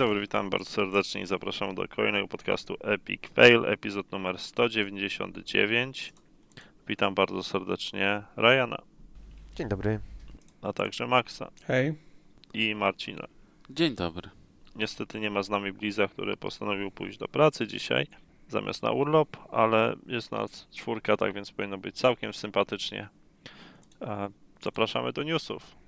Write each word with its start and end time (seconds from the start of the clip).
Dzień 0.00 0.08
dobry, 0.08 0.20
witam 0.20 0.50
bardzo 0.50 0.70
serdecznie 0.70 1.20
i 1.22 1.26
zapraszam 1.26 1.74
do 1.74 1.88
kolejnego 1.88 2.28
podcastu 2.28 2.76
Epic 2.80 3.20
Fail, 3.34 3.64
epizod 3.66 4.12
numer 4.12 4.38
199. 4.38 6.12
Witam 6.88 7.14
bardzo 7.14 7.42
serdecznie 7.42 8.22
Ryana, 8.36 8.78
Dzień 9.54 9.68
dobry. 9.68 10.00
a 10.62 10.72
także 10.72 11.06
Maxa 11.06 11.50
Hej. 11.64 11.94
i 12.54 12.74
Marcina. 12.74 13.26
Dzień 13.70 13.94
dobry. 13.94 14.30
Niestety 14.76 15.20
nie 15.20 15.30
ma 15.30 15.42
z 15.42 15.48
nami 15.48 15.72
Bliza, 15.72 16.08
który 16.08 16.36
postanowił 16.36 16.90
pójść 16.90 17.18
do 17.18 17.28
pracy 17.28 17.66
dzisiaj 17.66 18.06
zamiast 18.48 18.82
na 18.82 18.90
urlop, 18.90 19.36
ale 19.52 19.96
jest 20.06 20.32
nas 20.32 20.68
czwórka, 20.72 21.16
tak 21.16 21.34
więc 21.34 21.52
powinno 21.52 21.78
być 21.78 21.96
całkiem 21.96 22.32
sympatycznie. 22.32 23.08
E, 24.02 24.30
Zapraszamy 24.62 25.12
do 25.12 25.22
newsów. 25.22 25.79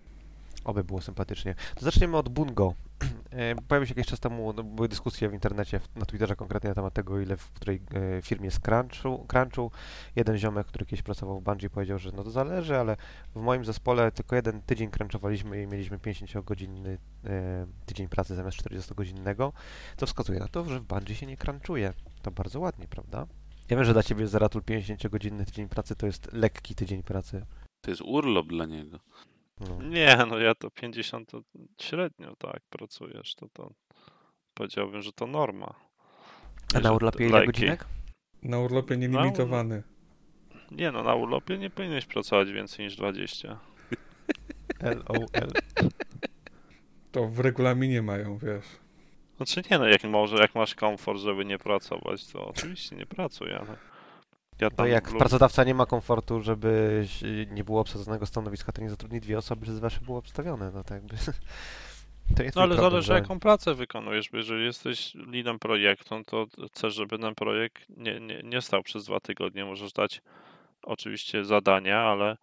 Oby 0.65 0.85
było 0.85 1.01
sympatycznie. 1.01 1.55
To 1.75 1.85
zaczniemy 1.85 2.17
od 2.17 2.29
Bungo. 2.29 2.75
E, 3.33 3.55
Pojawił 3.69 3.87
się 3.87 3.95
jakiś 3.97 4.11
czas 4.11 4.21
temu, 4.21 4.53
no, 4.53 4.63
były 4.63 4.89
dyskusje 4.89 5.29
w 5.29 5.33
internecie, 5.33 5.81
na 5.97 6.07
Twitterze 6.07 6.37
konkretnie 6.37 6.69
na 6.69 6.75
temat 6.75 6.95
tego, 6.95 7.21
ile 7.21 7.37
w 7.37 7.51
której 7.51 7.83
e, 7.95 8.23
firmie 8.23 8.45
jest 8.45 8.61
crunchu, 8.61 9.27
crunchu. 9.29 9.71
Jeden 10.17 10.39
ziomek, 10.39 10.67
który 10.67 10.87
kiedyś 10.87 11.03
pracował 11.03 11.41
w 11.41 11.43
Bungie 11.43 11.71
powiedział, 11.71 11.99
że 11.99 12.11
no 12.17 12.25
to 12.25 12.31
zależy, 12.31 12.77
ale 12.79 12.97
w 13.35 13.41
moim 13.41 13.65
zespole 13.65 14.13
tylko 14.13 14.37
jeden 14.37 14.63
tydzień 14.63 14.91
crunchowaliśmy 14.91 15.63
i 15.63 15.67
mieliśmy 15.67 15.99
50-godzinny 15.99 16.99
e, 17.25 17.67
tydzień 17.87 18.09
pracy 18.09 18.35
zamiast 18.35 18.59
40-godzinnego, 18.59 19.53
co 19.97 20.07
wskazuje 20.07 20.39
na 20.39 20.49
to, 20.49 20.65
że 20.65 20.81
w 20.81 20.85
Bungie 20.85 21.15
się 21.15 21.27
nie 21.27 21.37
crunchuje. 21.37 21.93
To 22.23 22.31
bardzo 22.31 22.61
ładnie, 22.61 22.89
prawda? 22.89 23.27
Ja 23.71 23.77
wiem, 23.77 23.85
że 23.85 23.93
dla 23.93 24.03
Ciebie 24.03 24.27
Zeratul 24.27 24.63
50-godzinny 24.63 25.45
tydzień 25.45 25.69
pracy 25.69 25.97
to 25.97 26.07
jest 26.07 26.33
lekki 26.33 26.75
tydzień 26.75 27.03
pracy. 27.03 27.47
To 27.81 27.91
jest 27.91 28.03
urlop 28.03 28.47
dla 28.47 28.67
niego. 28.67 28.99
No. 29.61 29.83
Nie, 29.83 30.17
no 30.29 30.39
ja 30.39 30.55
to 30.55 30.71
50 30.71 31.31
to 31.31 31.41
średnio 31.81 32.37
tak 32.37 32.63
pracujesz, 32.71 33.35
to 33.35 33.49
to 33.53 33.73
powiedziałbym, 34.55 35.03
że 35.03 35.13
to 35.13 35.27
norma. 35.27 35.75
A 36.75 36.81
na 36.81 36.93
urlopie 36.93 37.27
ile 37.27 37.47
godzinek? 37.47 37.85
Na 38.43 38.59
urlopie 38.59 38.97
nielimitowany. 38.97 39.83
Nie 40.71 40.93
no, 40.93 41.03
na 41.03 41.15
urlopie 41.15 41.59
nie 41.59 41.71
powinieneś 41.71 42.07
pracować 42.07 42.53
więcej 42.53 42.85
niż 42.85 42.97
20. 42.97 43.61
LOL. 44.83 45.27
To 47.13 47.27
w 47.27 47.41
regulaminie 47.41 48.03
mają, 48.03 48.39
wiesz. 48.39 48.65
Znaczy 49.37 49.63
nie 49.71 49.79
no, 49.79 49.87
jak, 49.87 50.05
może, 50.05 50.37
jak 50.37 50.55
masz 50.55 50.75
komfort, 50.75 51.21
żeby 51.21 51.45
nie 51.45 51.59
pracować, 51.59 52.27
to 52.27 52.49
oczywiście 52.49 52.97
nie 52.97 53.07
pracuj, 53.07 53.53
ale 53.53 53.77
ja 54.61 54.71
tam 54.71 54.89
jak 54.89 55.09
lub- 55.11 55.19
pracodawca 55.19 55.65
nie 55.65 55.75
ma 55.75 55.87
komfortu, 55.87 56.41
żeby 56.41 57.05
nie 57.51 57.65
było 57.65 57.81
obsadzonego 57.81 58.27
stanowiska, 58.27 58.73
to 58.73 58.83
nie 58.83 58.91
zatrudni 58.91 59.21
dwie 59.21 59.39
osoby, 59.39 59.67
żeby 59.67 59.79
zawsze 59.79 60.01
było 60.01 60.19
obstawione. 60.19 60.71
No 60.75 60.85
tak 60.85 60.91
jakby. 61.03 61.17
To 62.37 62.43
jest 62.43 62.57
No 62.57 62.63
ale 62.63 62.75
problem, 62.75 62.91
zależy 62.93 63.07
że- 63.07 63.15
jaką 63.15 63.41
pracę 63.41 63.75
wykonujesz, 63.75 64.31
bo 64.31 64.37
jeżeli 64.37 64.65
jesteś 64.65 65.15
lidem 65.15 65.59
projektu, 65.59 66.25
to 66.27 66.47
chcesz, 66.69 66.95
żeby 66.95 67.19
ten 67.19 67.35
projekt 67.35 67.83
nie, 67.97 68.21
nie, 68.21 68.41
nie 68.45 68.61
stał 68.61 68.83
przez 68.83 69.05
dwa 69.05 69.21
tygodnie. 69.21 69.65
Możesz 69.65 69.93
dać 69.93 70.23
oczywiście 70.83 71.45
zadania, 71.45 71.99
ale 72.01 72.37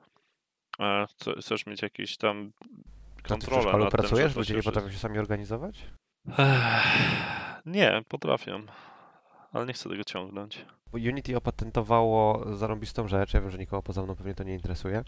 e, 0.79 1.05
chce- 1.09 1.33
chcesz 1.41 1.65
mieć 1.65 1.81
jakieś 1.81 2.17
tam 2.17 2.51
To 2.51 3.21
ty 3.23 3.29
kontrolę 3.29 3.71
nad 3.71 3.91
tym, 3.91 3.99
pracujesz? 3.99 4.33
to 4.33 4.39
Ludzie 4.39 4.55
nie 4.55 4.63
potrafią 4.63 4.91
się 4.91 4.97
sami 4.97 5.19
organizować? 5.19 5.85
Nie, 7.65 8.01
potrafię, 8.09 8.59
ale 9.53 9.65
nie 9.65 9.73
chcę 9.73 9.89
tego 9.89 10.03
ciągnąć. 10.03 10.65
Unity 10.93 11.37
opatentowało 11.37 12.55
zarąbistą 12.57 13.07
rzecz, 13.07 13.33
ja 13.33 13.41
wiem, 13.41 13.51
że 13.51 13.57
nikogo 13.57 13.83
poza 13.83 14.03
mną 14.03 14.15
pewnie 14.15 14.35
to 14.35 14.43
nie 14.43 14.53
interesuje, 14.53 15.03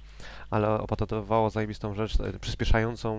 ale 0.49 0.69
opatentowało 0.69 1.49
zajebistą 1.49 1.93
rzecz 1.93 2.19
e, 2.19 2.39
przyspieszającą 2.39 3.17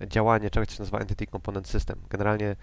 e, 0.00 0.06
działanie 0.06 0.50
czegoś, 0.50 0.68
co 0.68 0.74
się 0.74 0.82
nazywa 0.82 0.98
Entity 0.98 1.26
Component 1.26 1.68
System. 1.68 1.98
Generalnie 2.10 2.56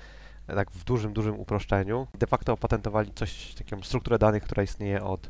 e, 0.48 0.56
tak 0.56 0.72
w 0.72 0.84
dużym, 0.84 1.14
dużym 1.14 1.40
uproszczeniu. 1.40 2.08
De 2.20 2.28
facto 2.28 2.54
opatentowali 2.54 3.12
coś, 3.16 3.54
taką 3.54 3.84
strukturę 3.84 4.20
danych, 4.20 4.44
która 4.44 4.64
istnieje 4.64 5.04
od, 5.04 5.30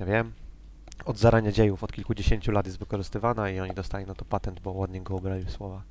ja 0.00 0.06
wiem, 0.06 0.32
od 1.04 1.18
zarania 1.18 1.52
dziejów, 1.52 1.84
od 1.84 1.92
kilkudziesięciu 1.92 2.52
lat 2.52 2.66
jest 2.66 2.78
wykorzystywana 2.78 3.50
i 3.50 3.60
oni 3.60 3.74
dostali 3.74 4.06
na 4.06 4.14
to 4.14 4.24
patent, 4.24 4.60
bo 4.60 4.72
ładnie 4.72 5.02
go 5.02 5.14
ubrali 5.14 5.44
w 5.44 5.50
słowa. 5.50 5.82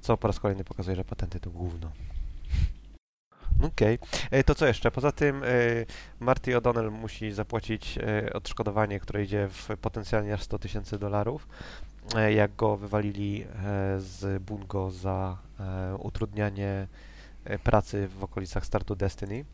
Co 0.00 0.16
po 0.16 0.28
raz 0.28 0.40
kolejny 0.40 0.64
pokazuje, 0.64 0.96
że 0.96 1.04
patenty 1.04 1.40
to 1.40 1.50
gówno. 1.50 1.90
Okej. 3.62 3.98
E, 4.30 4.44
To 4.44 4.54
co 4.54 4.66
jeszcze? 4.66 4.90
Poza 4.90 5.12
tym 5.12 5.42
e, 5.44 5.48
Marty 6.20 6.56
O'Donnell 6.56 6.90
musi 6.90 7.32
zapłacić 7.32 7.98
e, 7.98 8.32
odszkodowanie, 8.32 9.00
które 9.00 9.22
idzie 9.24 9.48
w 9.48 9.68
potencjalnie 9.80 10.34
aż 10.34 10.42
100 10.42 10.58
tysięcy 10.58 10.98
dolarów, 10.98 11.48
jak 12.34 12.56
go 12.56 12.76
wywalili 12.76 13.46
z 13.98 14.42
Bungo 14.42 14.90
za 14.90 15.38
utrudnianie 15.98 16.86
pracy 17.64 18.08
w 18.08 18.24
okolicach 18.24 18.66
startu 18.66 18.96
Destiny, 18.96 19.44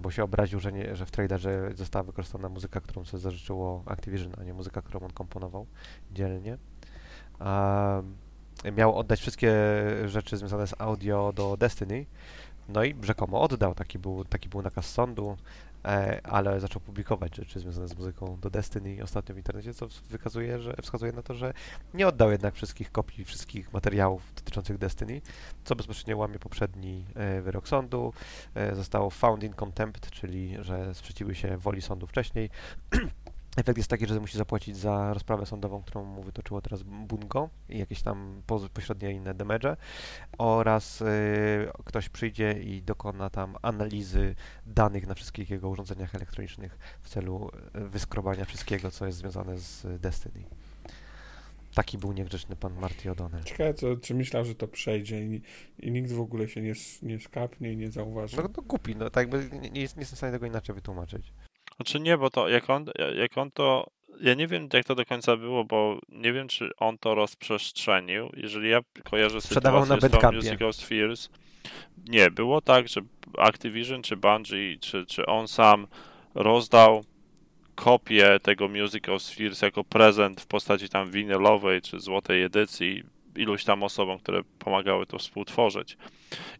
bo 0.00 0.10
się 0.10 0.24
obraził, 0.24 0.60
że, 0.60 0.72
nie, 0.72 0.96
że 0.96 1.06
w 1.06 1.10
trailerze 1.10 1.70
została 1.74 2.02
wykorzystana 2.02 2.48
muzyka, 2.48 2.80
którą 2.80 3.04
sobie 3.04 3.20
zażyczyło 3.20 3.82
Activision, 3.86 4.32
a 4.40 4.44
nie 4.44 4.54
muzyka, 4.54 4.82
którą 4.82 5.00
on 5.00 5.12
komponował 5.12 5.66
dzielnie. 6.12 6.58
Miał 8.76 8.98
oddać 8.98 9.20
wszystkie 9.20 9.54
rzeczy 10.04 10.36
związane 10.36 10.66
z 10.66 10.74
audio 10.78 11.32
do 11.32 11.56
Destiny, 11.56 12.06
no 12.68 12.84
i 12.84 12.94
rzekomo 13.02 13.40
oddał, 13.40 13.74
taki 13.74 13.98
był, 13.98 14.24
taki 14.24 14.48
był 14.48 14.62
nakaz 14.62 14.86
sądu, 14.90 15.36
e, 15.84 16.20
ale 16.26 16.60
zaczął 16.60 16.80
publikować 16.80 17.36
rzeczy 17.36 17.60
związane 17.60 17.88
z 17.88 17.96
muzyką 17.96 18.38
do 18.40 18.50
Destiny 18.50 19.02
ostatnio 19.02 19.34
w 19.34 19.38
internecie, 19.38 19.74
co 19.74 19.88
wykazuje, 20.10 20.60
że, 20.60 20.76
wskazuje 20.82 21.12
na 21.12 21.22
to, 21.22 21.34
że 21.34 21.52
nie 21.94 22.08
oddał 22.08 22.30
jednak 22.30 22.54
wszystkich 22.54 22.92
kopii, 22.92 23.24
wszystkich 23.24 23.72
materiałów 23.72 24.32
dotyczących 24.36 24.78
Destiny, 24.78 25.20
co 25.64 25.76
bezpośrednio 25.76 26.16
łamie 26.16 26.38
poprzedni 26.38 27.04
e, 27.14 27.40
wyrok 27.40 27.68
sądu. 27.68 28.12
E, 28.54 28.74
zostało 28.74 29.10
found 29.10 29.42
in 29.44 29.52
contempt, 29.52 30.10
czyli 30.10 30.56
że 30.60 30.94
sprzeciwił 30.94 31.34
się 31.34 31.56
woli 31.56 31.82
sądu 31.82 32.06
wcześniej. 32.06 32.50
Efekt 33.56 33.76
jest 33.76 33.90
taki, 33.90 34.06
że 34.06 34.20
musi 34.20 34.38
zapłacić 34.38 34.76
za 34.76 35.14
rozprawę 35.14 35.46
sądową, 35.46 35.82
którą 35.82 36.04
mu 36.04 36.22
wytoczyło 36.22 36.60
teraz 36.60 36.82
Bungo 36.82 37.50
i 37.68 37.78
jakieś 37.78 38.02
tam 38.02 38.42
pośrednie 38.74 39.12
inne 39.12 39.34
damage 39.34 39.76
oraz 40.38 41.00
y, 41.00 41.04
ktoś 41.84 42.08
przyjdzie 42.08 42.52
i 42.52 42.82
dokona 42.82 43.30
tam 43.30 43.56
analizy 43.62 44.34
danych 44.66 45.06
na 45.06 45.14
wszystkich 45.14 45.50
jego 45.50 45.68
urządzeniach 45.68 46.14
elektronicznych 46.14 46.78
w 47.02 47.08
celu 47.08 47.50
y, 47.76 47.80
wyskrobania 47.88 48.44
wszystkiego, 48.44 48.90
co 48.90 49.06
jest 49.06 49.18
związane 49.18 49.58
z 49.58 50.00
Destiny. 50.00 50.44
Taki 51.74 51.98
był 51.98 52.12
niegrzeczny 52.12 52.56
pan 52.56 52.74
Marty 52.80 53.10
O'Donnell. 53.10 53.44
Ciekawe, 53.44 53.74
co, 53.74 53.96
czy 53.96 54.14
myślał, 54.14 54.44
że 54.44 54.54
to 54.54 54.68
przejdzie 54.68 55.22
i, 55.22 55.42
i 55.78 55.90
nikt 55.90 56.12
w 56.12 56.20
ogóle 56.20 56.48
się 56.48 56.62
nie, 56.62 56.72
nie 57.02 57.20
skapnie 57.20 57.72
i 57.72 57.76
nie 57.76 57.90
zauważy. 57.90 58.36
No 58.36 58.48
to 58.48 58.62
głupi, 58.62 58.96
no 58.96 59.10
tak 59.10 59.32
jakby 59.32 59.58
nie, 59.58 59.70
nie 59.70 59.80
jestem 59.80 60.04
w 60.04 60.08
stanie 60.08 60.32
tego 60.32 60.46
inaczej 60.46 60.74
wytłumaczyć. 60.74 61.32
Znaczy 61.76 62.00
nie, 62.00 62.18
bo 62.18 62.30
to 62.30 62.48
jak 62.48 62.70
on, 62.70 62.86
jak 63.16 63.38
on 63.38 63.50
to. 63.50 63.86
Ja 64.20 64.34
nie 64.34 64.46
wiem, 64.46 64.68
jak 64.72 64.84
to 64.84 64.94
do 64.94 65.04
końca 65.04 65.36
było, 65.36 65.64
bo 65.64 65.98
nie 66.08 66.32
wiem, 66.32 66.48
czy 66.48 66.70
on 66.76 66.98
to 66.98 67.14
rozprzestrzenił. 67.14 68.30
Jeżeli 68.36 68.70
ja 68.70 68.80
kojarzę 69.04 69.40
Sprzedawał 69.40 69.82
sytuację 69.82 70.02
na 70.02 70.08
z 70.08 70.12
tą 70.12 70.18
Bandcampie. 70.18 70.50
Musical 70.50 70.72
Spheres, 70.72 71.30
nie, 72.08 72.30
było 72.30 72.60
tak, 72.60 72.88
że 72.88 73.00
Activision, 73.38 74.02
czy 74.02 74.16
Bungie, 74.16 74.78
czy, 74.80 75.06
czy 75.06 75.26
on 75.26 75.48
sam 75.48 75.86
rozdał 76.34 77.04
kopię 77.74 78.40
tego 78.42 78.68
Musical 78.68 79.20
Spheres 79.20 79.62
jako 79.62 79.84
prezent 79.84 80.40
w 80.40 80.46
postaci 80.46 80.88
tam 80.88 81.10
winylowej, 81.10 81.82
czy 81.82 82.00
złotej 82.00 82.42
edycji 82.42 83.02
iluś 83.36 83.64
tam 83.64 83.82
osobom, 83.82 84.18
które 84.18 84.42
pomagały 84.58 85.06
to 85.06 85.18
współtworzyć. 85.18 85.96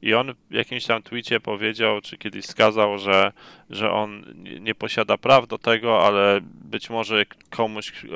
I 0.03 0.15
on 0.15 0.35
w 0.51 0.55
jakimś 0.55 0.87
tam 0.87 1.03
tweetie 1.03 1.41
powiedział, 1.41 2.01
czy 2.01 2.19
kiedyś 2.19 2.47
skazał, 2.47 2.99
że, 2.99 3.33
że 3.71 3.91
on 3.93 4.25
nie- 4.37 4.61
nie 4.61 4.75
posiada 4.75 5.19
praw 5.19 5.47
do 5.49 5.59
tego, 5.59 6.07
ale 6.07 6.41
być 6.43 6.91
może 6.91 7.25
komuś, 7.51 8.05
e, 8.05 8.09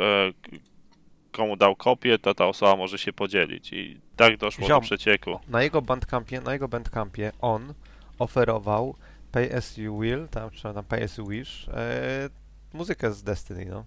komu 1.33 1.57
dał 1.57 1.77
kopię, 1.77 2.19
to 2.19 2.35
ta 2.35 2.47
osoba 2.47 2.77
może 2.77 2.99
się 2.99 3.13
podzielić. 3.13 3.73
I 3.73 4.01
tak 4.17 4.37
doszło 4.37 4.67
Ziom. 4.67 4.77
do 4.77 4.81
przecieku. 4.81 5.41
Na 5.49 5.63
jego 5.63 5.83
bandcampie, 5.83 6.41
na 6.41 6.53
jego 6.53 6.69
bandcampie 6.69 7.33
on 7.41 7.75
oferował 8.19 8.97
Pay 9.33 9.57
As 9.57 9.77
You 9.77 9.99
Will, 10.01 10.29
tam, 10.29 10.51
czy 10.51 10.63
tam 10.63 10.85
Pay 10.85 11.05
As 11.05 11.19
You 11.19 11.27
Wish, 11.27 11.69
e, 11.69 12.29
muzykę 12.73 13.13
z 13.13 13.23
Destiny, 13.23 13.65
no. 13.71 13.85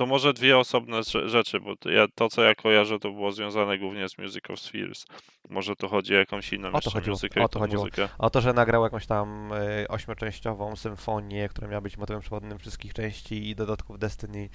To 0.00 0.06
może 0.06 0.32
dwie 0.32 0.58
osobne 0.58 0.96
rze- 1.02 1.28
rzeczy, 1.28 1.60
bo 1.60 1.76
to, 1.76 1.90
ja, 1.90 2.06
to 2.14 2.28
co 2.28 2.42
ja 2.42 2.54
kojarzę, 2.54 2.98
to 2.98 3.10
było 3.12 3.32
związane 3.32 3.78
głównie 3.78 4.08
z 4.08 4.18
Music 4.18 4.50
of 4.50 4.60
Spheres. 4.60 5.06
Może 5.48 5.76
tu 5.76 5.88
chodzi 5.88 6.14
o 6.14 6.18
jakąś 6.18 6.52
inną 6.52 6.72
O 6.72 6.80
to 6.80 6.90
chodziło, 6.90 7.14
muzykę, 7.14 7.44
o 7.44 7.48
to 7.48 7.58
chodziło. 7.58 7.82
muzykę. 7.82 8.08
O 8.18 8.30
to, 8.30 8.40
że 8.40 8.52
nagrał 8.52 8.84
jakąś 8.84 9.06
tam 9.06 9.52
e, 9.52 9.88
ośmioczęściową 9.88 10.76
symfonię, 10.76 11.48
która 11.48 11.68
miała 11.68 11.80
być 11.80 11.96
motywem 11.98 12.20
przewodnim 12.20 12.58
wszystkich 12.58 12.94
części 12.94 13.48
i 13.50 13.54
dodatków 13.54 13.98
Destiny 13.98 14.48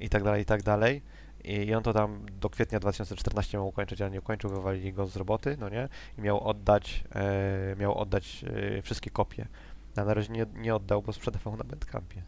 i 0.00 0.08
tak 0.08 0.22
dalej, 0.22 0.42
i 0.42 0.44
tak 0.44 0.62
dalej. 0.62 1.02
I 1.44 1.74
on 1.74 1.82
to 1.82 1.92
tam 1.92 2.26
do 2.40 2.50
kwietnia 2.50 2.80
2014 2.80 3.58
miał 3.58 3.68
ukończyć, 3.68 4.00
ale 4.00 4.10
nie 4.10 4.18
ukończył, 4.18 4.50
wywalili 4.50 4.92
go 4.92 5.06
z 5.06 5.16
roboty, 5.16 5.56
no 5.60 5.68
nie? 5.68 5.88
I 6.18 6.20
miał 6.20 6.48
oddać, 6.48 7.04
e, 7.14 7.76
miał 7.78 7.98
oddać 7.98 8.44
e, 8.78 8.82
wszystkie 8.82 9.10
kopie. 9.10 9.46
A 9.96 10.04
na 10.04 10.14
razie 10.14 10.32
nie, 10.32 10.46
nie 10.54 10.74
oddał, 10.74 11.02
bo 11.02 11.12
sprzedawał 11.12 11.56
na 11.56 11.64
Bandcampie. 11.64 12.22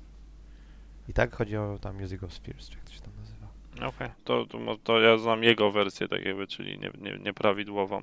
I 1.08 1.12
tak 1.12 1.36
chodzi 1.36 1.56
o 1.56 1.78
tam 1.80 2.00
Music 2.00 2.22
of 2.22 2.32
Spheres, 2.34 2.68
czy 2.70 2.76
jak 2.76 2.84
to 2.84 2.92
się 2.92 3.00
tam 3.00 3.12
nazywa. 3.16 3.46
Okej, 3.88 4.08
to, 4.24 4.46
to, 4.46 4.58
mo- 4.58 4.76
to 4.76 5.00
ja 5.00 5.18
znam 5.18 5.42
jego 5.42 5.70
wersję, 5.70 6.08
tak 6.08 6.24
jakby, 6.24 6.46
czyli 6.46 6.78
nie, 6.78 6.90
nie, 7.00 7.18
nieprawidłową. 7.18 8.02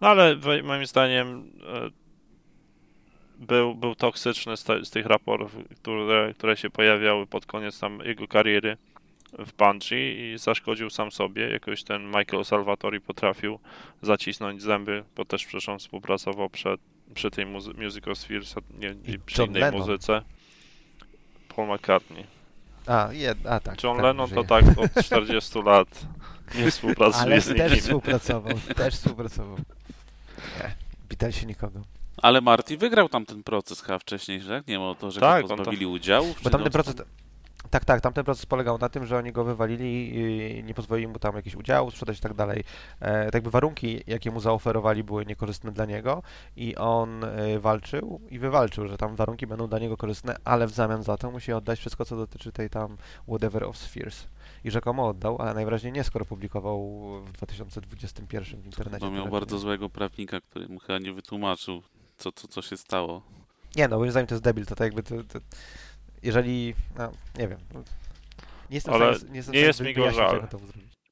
No 0.00 0.08
ale 0.08 0.36
moim 0.62 0.86
zdaniem 0.86 1.50
e, 1.66 1.90
był, 3.46 3.74
był 3.74 3.94
toksyczny 3.94 4.56
z, 4.56 4.64
te, 4.64 4.84
z 4.84 4.90
tych 4.90 5.06
raportów, 5.06 5.56
które, 5.76 6.34
które 6.34 6.56
się 6.56 6.70
pojawiały 6.70 7.26
pod 7.26 7.46
koniec 7.46 7.80
tam 7.80 7.98
jego 8.04 8.28
kariery 8.28 8.76
w 9.38 9.52
Bungie 9.52 10.32
i 10.34 10.38
zaszkodził 10.38 10.90
sam 10.90 11.10
sobie. 11.12 11.48
Jakoś 11.50 11.84
ten 11.84 12.06
Michael 12.06 12.44
Salvatori 12.44 13.00
potrafił 13.00 13.58
zacisnąć 14.02 14.62
zęby, 14.62 15.04
bo 15.16 15.24
też 15.24 15.46
przecież 15.46 15.80
współpracował 15.80 16.50
przed, 16.50 16.80
przy 17.14 17.30
tej 17.30 17.46
muzy- 17.46 17.74
Music 17.84 18.08
of 18.08 18.18
Spheres, 18.18 18.54
nie, 18.78 18.94
I 19.14 19.18
przy 19.18 19.40
John 19.40 19.50
innej 19.50 19.62
Lennon. 19.62 19.80
muzyce. 19.80 20.22
Paul 21.56 21.68
McCartney. 21.74 22.24
A, 22.88 23.08
je, 23.12 23.34
a 23.48 23.60
tak. 23.60 23.82
John 23.84 23.96
tak, 23.96 24.04
Lennon 24.04 24.28
to 24.30 24.34
żyje. 24.34 24.46
tak 24.46 24.64
od 24.78 25.04
40 25.04 25.58
lat 25.62 25.88
nie 26.54 26.70
współpracuje 26.70 27.22
Ale 27.22 27.40
z 27.40 27.46
też 27.46 27.56
nikim. 27.72 27.78
współpracował, 27.84 28.52
też 28.76 28.94
współpracował. 28.94 29.56
Nie, 30.60 30.74
Beatlesi 31.08 31.46
nikogo. 31.46 31.80
Ale 32.22 32.40
Marty 32.40 32.76
wygrał 32.76 33.08
tam 33.08 33.26
ten 33.26 33.42
proces 33.42 33.80
chyba 33.80 33.98
wcześniej, 33.98 34.40
że? 34.40 34.62
Nie 34.68 34.80
o 34.80 34.94
to, 35.00 35.10
że 35.10 35.20
Tak, 35.20 35.42
go 35.42 35.48
to- 35.48 35.56
pozbawili 35.56 35.86
udziału? 35.86 36.34
Bo 36.44 36.50
tamten 36.50 36.72
proces... 36.72 36.94
Tak, 37.70 37.84
tak, 37.84 38.00
tamten 38.00 38.24
proces 38.24 38.46
polegał 38.46 38.78
na 38.78 38.88
tym, 38.88 39.06
że 39.06 39.18
oni 39.18 39.32
go 39.32 39.44
wywalili 39.44 40.16
i 40.16 40.64
nie 40.64 40.74
pozwolili 40.74 41.08
mu 41.08 41.18
tam 41.18 41.36
jakiś 41.36 41.54
udziału 41.54 41.90
sprzedać 41.90 42.18
i 42.18 42.20
tak 42.20 42.34
dalej. 42.34 42.64
E, 43.00 43.24
tak 43.24 43.34
jakby 43.34 43.50
warunki, 43.50 44.00
jakie 44.06 44.30
mu 44.30 44.40
zaoferowali, 44.40 45.04
były 45.04 45.26
niekorzystne 45.26 45.72
dla 45.72 45.84
niego 45.84 46.22
i 46.56 46.76
on 46.76 47.24
e, 47.24 47.58
walczył 47.58 48.20
i 48.30 48.38
wywalczył, 48.38 48.88
że 48.88 48.98
tam 48.98 49.16
warunki 49.16 49.46
będą 49.46 49.66
dla 49.66 49.78
niego 49.78 49.96
korzystne, 49.96 50.36
ale 50.44 50.66
w 50.66 50.70
zamian 50.70 51.02
za 51.02 51.16
to 51.16 51.30
musi 51.30 51.52
oddać 51.52 51.78
wszystko, 51.78 52.04
co 52.04 52.16
dotyczy 52.16 52.52
tej 52.52 52.70
tam 52.70 52.96
Whatever 53.28 53.64
of 53.64 53.76
Spheres. 53.76 54.26
I 54.64 54.70
rzekomo 54.70 55.08
oddał, 55.08 55.42
ale 55.42 55.54
najwyraźniej 55.54 55.92
nie, 55.92 56.04
skoro 56.04 56.24
publikował 56.24 56.80
w 57.24 57.32
2021 57.32 58.62
w 58.62 58.66
internecie. 58.66 59.06
Bo 59.06 59.12
miał 59.12 59.28
bardzo 59.28 59.58
złego 59.58 59.90
prawnika, 59.90 60.40
który 60.40 60.68
mu 60.68 60.78
chyba 60.78 60.98
nie 60.98 61.12
wytłumaczył, 61.12 61.82
co, 62.16 62.32
co, 62.32 62.48
co 62.48 62.62
się 62.62 62.76
stało. 62.76 63.22
Nie, 63.76 63.88
no 63.88 63.98
moim 63.98 64.10
zdaniem 64.10 64.26
to 64.26 64.34
jest 64.34 64.44
debil, 64.44 64.66
to 64.66 64.74
tak 64.74 64.84
jakby 64.84 65.02
to, 65.02 65.14
to 65.24 65.38
jeżeli, 66.22 66.74
no, 66.98 67.12
nie 67.38 67.48
wiem, 67.48 67.58
nie 68.70 68.74
jestem 68.74 68.94
Ale 68.94 69.12
w 69.12 69.16
stanie, 69.16 69.32
nie, 69.32 69.36
jestem 69.36 69.54
nie 69.54 69.60
jest 69.60 69.80
mi 69.80 69.94
go 69.94 70.10
żal. 70.10 70.48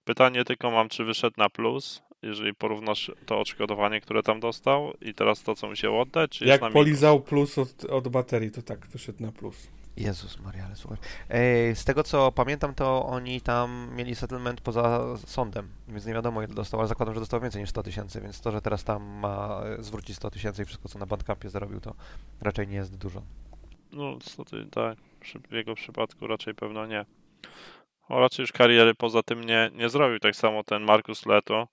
Pytanie 0.05 0.45
tylko 0.45 0.71
mam, 0.71 0.89
czy 0.89 1.05
wyszedł 1.05 1.35
na 1.39 1.49
plus, 1.49 2.03
jeżeli 2.23 2.55
porównasz 2.55 3.13
to 3.27 3.41
odszkodowanie, 3.41 4.01
które 4.01 4.23
tam 4.23 4.41
dostał 4.41 4.93
i 5.01 5.15
teraz 5.15 5.43
to, 5.43 5.55
co 5.55 5.69
musiał 5.69 6.01
oddać, 6.01 6.31
czy 6.31 6.45
jest 6.45 6.61
na 6.61 6.67
Jak 6.67 6.73
polizał 6.73 7.21
plus 7.21 7.59
od, 7.59 7.85
od 7.85 8.09
baterii, 8.09 8.51
to 8.51 8.63
tak 8.63 8.87
wyszedł 8.87 9.23
na 9.23 9.33
plus. 9.33 9.69
Jezus 9.97 10.41
Maria, 10.41 10.65
ale 10.67 10.77
słuchaj. 10.77 10.99
Ej, 11.31 11.77
z 11.77 11.85
tego 11.85 12.03
co 12.03 12.33
pamiętam, 12.33 12.75
to 12.75 13.07
oni 13.07 13.41
tam 13.41 13.91
mieli 13.97 14.15
settlement 14.15 14.61
poza 14.61 15.17
sądem, 15.27 15.69
więc 15.89 16.07
nie 16.07 16.15
wiadomo 16.15 16.43
ile 16.43 16.55
dostał, 16.55 16.81
ale 16.81 16.89
zakładam, 16.89 17.15
że 17.15 17.21
dostał 17.21 17.41
więcej 17.41 17.61
niż 17.61 17.71
100 17.71 17.83
tysięcy, 17.83 18.21
więc 18.21 18.41
to, 18.41 18.53
że 18.53 18.63
teraz 18.63 18.85
tam 18.85 19.03
ma 19.03 19.61
e, 19.79 19.83
zwrócić 19.83 20.17
100 20.17 20.31
tysięcy 20.31 20.63
i 20.63 20.65
wszystko, 20.65 20.89
co 20.89 20.99
na 20.99 21.07
Bandcampie 21.07 21.51
zarobił, 21.51 21.81
to 21.81 21.95
raczej 22.41 22.69
nie 22.69 22.77
jest 22.77 22.97
dużo. 22.97 23.23
No, 23.93 24.13
niestety 24.15 24.67
tak. 24.71 24.99
Przy, 25.21 25.39
w 25.39 25.53
jego 25.53 25.75
przypadku 25.75 26.27
raczej 26.27 26.55
pewno 26.55 26.87
nie. 26.87 27.05
O, 28.09 28.21
raczej 28.21 28.43
już 28.43 28.53
kariery 28.53 28.95
poza 28.95 29.23
tym 29.23 29.45
nie, 29.45 29.71
nie 29.75 29.89
zrobił. 29.89 30.19
Tak 30.19 30.37
samo 30.37 30.65
ten 30.65 30.83
Marcus 30.83 31.27
Leto. 31.27 31.69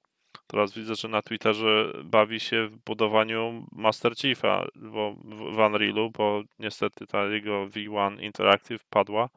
Teraz 0.47 0.73
widzę, 0.73 0.95
że 0.95 1.07
na 1.07 1.21
Twitterze 1.21 1.93
bawi 2.03 2.39
się 2.39 2.67
w 2.67 2.77
budowaniu 2.77 3.67
Master 3.71 4.15
Chiefa 4.15 4.65
bo, 4.75 5.13
w, 5.13 5.55
w 5.55 5.57
Unrealu, 5.57 6.11
bo 6.11 6.43
niestety 6.59 7.07
ta 7.07 7.25
jego 7.25 7.67
V1 7.67 8.21
Interactive 8.21 8.85
padła 8.89 9.29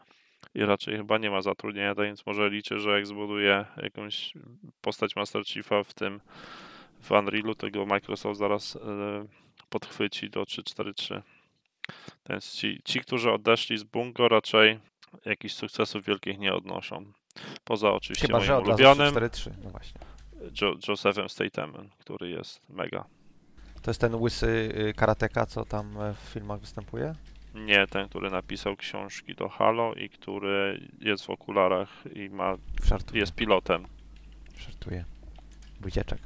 i 0.54 0.64
raczej 0.64 0.96
chyba 0.96 1.18
nie 1.18 1.30
ma 1.30 1.42
zatrudnienia, 1.42 1.94
tak 1.94 2.04
więc 2.04 2.26
może 2.26 2.50
liczę, 2.50 2.78
że 2.78 2.90
jak 2.90 3.06
zbuduje 3.06 3.64
jakąś 3.76 4.32
postać 4.80 5.16
Master 5.16 5.44
Chiefa 5.44 5.82
w 5.84 5.94
tym 5.94 6.20
w 7.00 7.10
Unrealu, 7.10 7.54
to 7.54 7.70
go 7.70 7.86
Microsoft 7.86 8.38
zaraz 8.38 8.76
e, 8.76 8.80
podchwyci 9.70 10.30
do 10.30 10.46
343. 10.46 11.22
Więc 12.28 12.52
ci, 12.52 12.80
ci, 12.84 13.00
którzy 13.00 13.30
odeszli 13.30 13.78
z 13.78 13.82
Bungo, 13.82 14.28
raczej 14.28 14.78
jakichś 15.24 15.54
sukcesów 15.54 16.04
wielkich 16.04 16.38
nie 16.38 16.54
odnoszą. 16.54 17.12
Poza 17.64 17.92
oczywiście 17.92 18.26
Chyba, 18.26 18.40
że 18.40 18.52
moim 18.52 18.66
razu 18.66 18.70
ulubionym 18.70 19.14
4-3, 19.14 19.50
no 19.64 19.70
właśnie. 19.70 20.00
jo 20.60 20.74
Josephem 20.88 21.28
Stathemem, 21.28 21.88
który 21.98 22.30
jest 22.30 22.68
mega. 22.68 23.04
To 23.82 23.90
jest 23.90 24.00
ten 24.00 24.14
łysy 24.14 24.72
y, 24.88 24.94
karateka, 24.94 25.46
co 25.46 25.64
tam 25.64 26.00
e, 26.00 26.14
w 26.14 26.18
filmach 26.18 26.60
występuje? 26.60 27.14
Nie 27.54 27.86
ten, 27.86 28.08
który 28.08 28.30
napisał 28.30 28.76
książki 28.76 29.34
do 29.34 29.48
Halo 29.48 29.94
i 29.94 30.08
który 30.08 30.80
jest 31.00 31.26
w 31.26 31.30
okularach 31.30 31.88
i 32.14 32.30
ma, 32.30 32.56
Żartuję. 32.84 33.20
jest 33.20 33.34
pilotem. 33.34 33.86
Żartuję. 34.58 35.04
Wycieczek. 35.80 36.18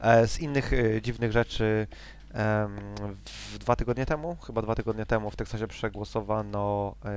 E, 0.00 0.26
z 0.26 0.40
innych 0.40 0.72
e, 0.72 1.02
dziwnych 1.02 1.32
rzeczy 1.32 1.86
w 2.34 3.58
dwa 3.58 3.76
tygodnie 3.76 4.06
temu, 4.06 4.36
chyba 4.36 4.62
dwa 4.62 4.74
tygodnie 4.74 5.06
temu 5.06 5.30
w 5.30 5.36
Teksasie 5.36 5.66
przegłosowano 5.66 6.94
e, 7.04 7.10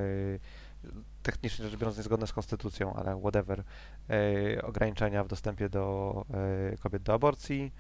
technicznie 1.24 1.66
rzecz 1.66 1.80
biorąc 1.80 1.98
niezgodne 1.98 2.28
z 2.28 2.34
konstytucją, 2.34 2.94
ale 2.94 3.20
whatever, 3.20 3.64
e, 4.10 4.62
ograniczenia 4.62 5.24
w 5.24 5.28
dostępie 5.28 5.70
do 5.70 6.26
e, 6.74 6.78
kobiet 6.78 7.04
do 7.04 7.14
aborcji, 7.14 7.72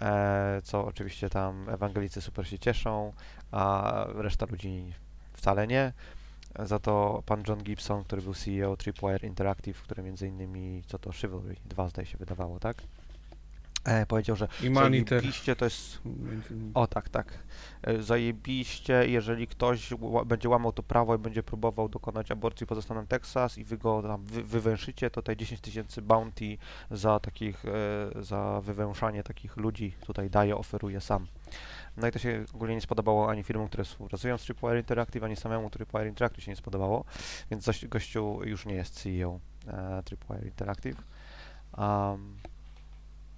e, 0.00 0.60
co 0.64 0.84
oczywiście 0.84 1.30
tam 1.30 1.68
ewangelicy 1.68 2.20
super 2.20 2.48
się 2.48 2.58
cieszą, 2.58 3.12
a 3.50 4.06
reszta 4.14 4.46
ludzi 4.50 4.92
wcale 5.32 5.66
nie. 5.66 5.92
Za 6.58 6.78
to 6.78 7.22
pan 7.26 7.42
John 7.48 7.62
Gibson, 7.62 8.04
który 8.04 8.22
był 8.22 8.34
CEO 8.34 8.76
Tripwire 8.76 9.26
Interactive, 9.26 9.82
który 9.82 10.02
między 10.02 10.28
innymi, 10.28 10.82
co 10.86 10.98
to 10.98 11.12
Chivalry 11.12 11.56
2 11.64 11.88
zdaje 11.88 12.06
się 12.06 12.18
wydawało, 12.18 12.58
tak? 12.58 12.76
E, 13.86 14.06
powiedział, 14.06 14.36
że 14.36 14.48
I 14.62 14.70
Maniter. 14.70 15.20
zajebiście 15.20 15.56
to 15.56 15.64
jest... 15.64 16.00
O 16.74 16.86
tak, 16.86 17.08
tak. 17.08 17.38
E, 17.82 18.02
Zajebiście, 18.02 19.08
jeżeli 19.08 19.46
ktoś 19.46 19.90
będzie 20.26 20.48
łamał 20.48 20.72
to 20.72 20.82
prawo 20.82 21.14
i 21.14 21.18
będzie 21.18 21.42
próbował 21.42 21.88
dokonać 21.88 22.30
aborcji 22.30 22.66
poza 22.66 22.82
stanem 22.82 23.06
Teksas 23.06 23.58
i 23.58 23.64
wy 23.64 23.78
go 23.78 24.02
tam 24.02 24.24
wy, 24.24 24.42
wywęszycie, 24.42 25.10
to 25.10 25.22
tutaj 25.22 25.36
10 25.36 25.60
tysięcy 25.60 26.02
bounty 26.02 26.58
za 26.90 27.20
takich, 27.20 27.64
e, 27.64 28.22
za 28.22 28.60
wywęszanie 28.60 29.22
takich 29.22 29.56
ludzi 29.56 29.94
tutaj 30.06 30.30
daje, 30.30 30.56
oferuje 30.56 31.00
sam. 31.00 31.26
No 31.96 32.08
i 32.08 32.12
to 32.12 32.18
się 32.18 32.44
ogólnie 32.54 32.74
nie 32.74 32.80
spodobało 32.80 33.30
ani 33.30 33.42
firmom, 33.42 33.68
które 33.68 33.84
współpracują 33.84 34.38
z 34.38 34.42
Tripwire 34.42 34.78
Interactive, 34.78 35.24
ani 35.24 35.36
samemu 35.36 35.70
Tripwire 35.70 36.08
Interactive 36.08 36.44
się 36.44 36.50
nie 36.50 36.56
spodobało, 36.56 37.04
więc 37.50 37.70
gościu 37.88 38.40
już 38.44 38.66
nie 38.66 38.74
jest 38.74 39.02
CEO 39.02 39.40
e, 39.68 40.02
Tripwire 40.02 40.46
Interactive. 40.46 41.02
Um, 41.78 42.36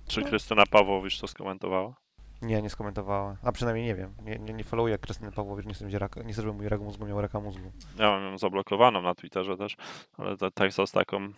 Czy 0.08 0.22
Krystyna 0.22 0.66
Pawłowicz 0.66 1.20
to 1.20 1.28
skomentowała? 1.28 1.94
nie, 2.42 2.62
nie 2.62 2.70
skomentowała. 2.70 3.36
A 3.42 3.52
przynajmniej 3.52 3.86
nie 3.86 3.94
wiem. 3.94 4.14
Nie, 4.24 4.38
nie, 4.38 4.54
nie 4.54 4.64
followuję 4.64 4.98
Krystyny 4.98 5.32
Pawłowicz, 5.32 5.66
nie 5.66 5.74
będzie 5.80 5.98
raka, 5.98 6.22
nie 6.22 6.34
żeby 6.34 6.52
mój 6.52 6.68
rak 6.68 6.80
mózgu 6.80 7.06
miał 7.06 7.20
raka 7.20 7.40
mózgu. 7.40 7.72
Ja 7.98 8.10
mam 8.10 8.22
ją 8.22 8.38
zablokowaną 8.38 9.02
na 9.02 9.14
Twitterze 9.14 9.56
też, 9.56 9.76
ale 10.16 10.36
to 10.36 10.50
Texas 10.50 10.92
taką 10.92 11.28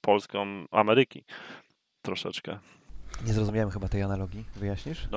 polską 0.00 0.64
Ameryki 0.70 1.24
troszeczkę. 2.02 2.58
Nie 3.26 3.32
zrozumiałem 3.32 3.70
chyba 3.70 3.88
tej 3.88 4.02
analogii. 4.02 4.44
Wyjaśnisz? 4.56 5.08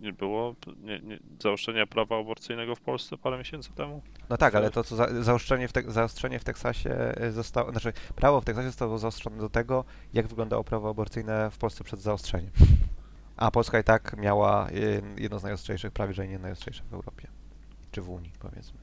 Nie 0.00 0.12
było 0.12 0.54
nie, 0.82 1.00
nie, 1.00 1.18
zaostrzenia 1.40 1.86
prawa 1.86 2.18
aborcyjnego 2.18 2.76
w 2.76 2.80
Polsce 2.80 3.16
parę 3.16 3.38
miesięcy 3.38 3.72
temu? 3.72 4.02
No 4.30 4.36
tak, 4.36 4.54
ale 4.54 4.70
to 4.70 4.84
co 4.84 4.96
za, 4.96 5.22
zaostrzenie, 5.22 5.68
w 5.68 5.72
te, 5.72 5.82
zaostrzenie 5.90 6.38
w 6.38 6.44
Teksasie 6.44 7.14
y, 7.22 7.32
zostało, 7.32 7.70
znaczy 7.70 7.92
prawo 8.16 8.40
w 8.40 8.44
Teksasie 8.44 8.66
zostało 8.66 8.98
zaostrzone 8.98 9.38
do 9.38 9.48
tego, 9.48 9.84
jak 10.12 10.26
wyglądało 10.26 10.64
prawo 10.64 10.90
aborcyjne 10.90 11.50
w 11.50 11.58
Polsce 11.58 11.84
przed 11.84 12.00
zaostrzeniem. 12.00 12.50
A 13.36 13.50
Polska 13.50 13.78
i 13.78 13.84
tak 13.84 14.16
miała 14.16 14.70
y, 14.70 15.02
jedno 15.18 15.38
z 15.38 15.42
najostrzejszych, 15.42 15.92
prawie 15.92 16.14
że 16.14 16.28
nie 16.28 16.38
najostrzejsze 16.38 16.82
w 16.90 16.94
Europie. 16.94 17.28
Czy 17.92 18.02
w 18.02 18.10
Unii, 18.10 18.32
powiedzmy. 18.38 18.78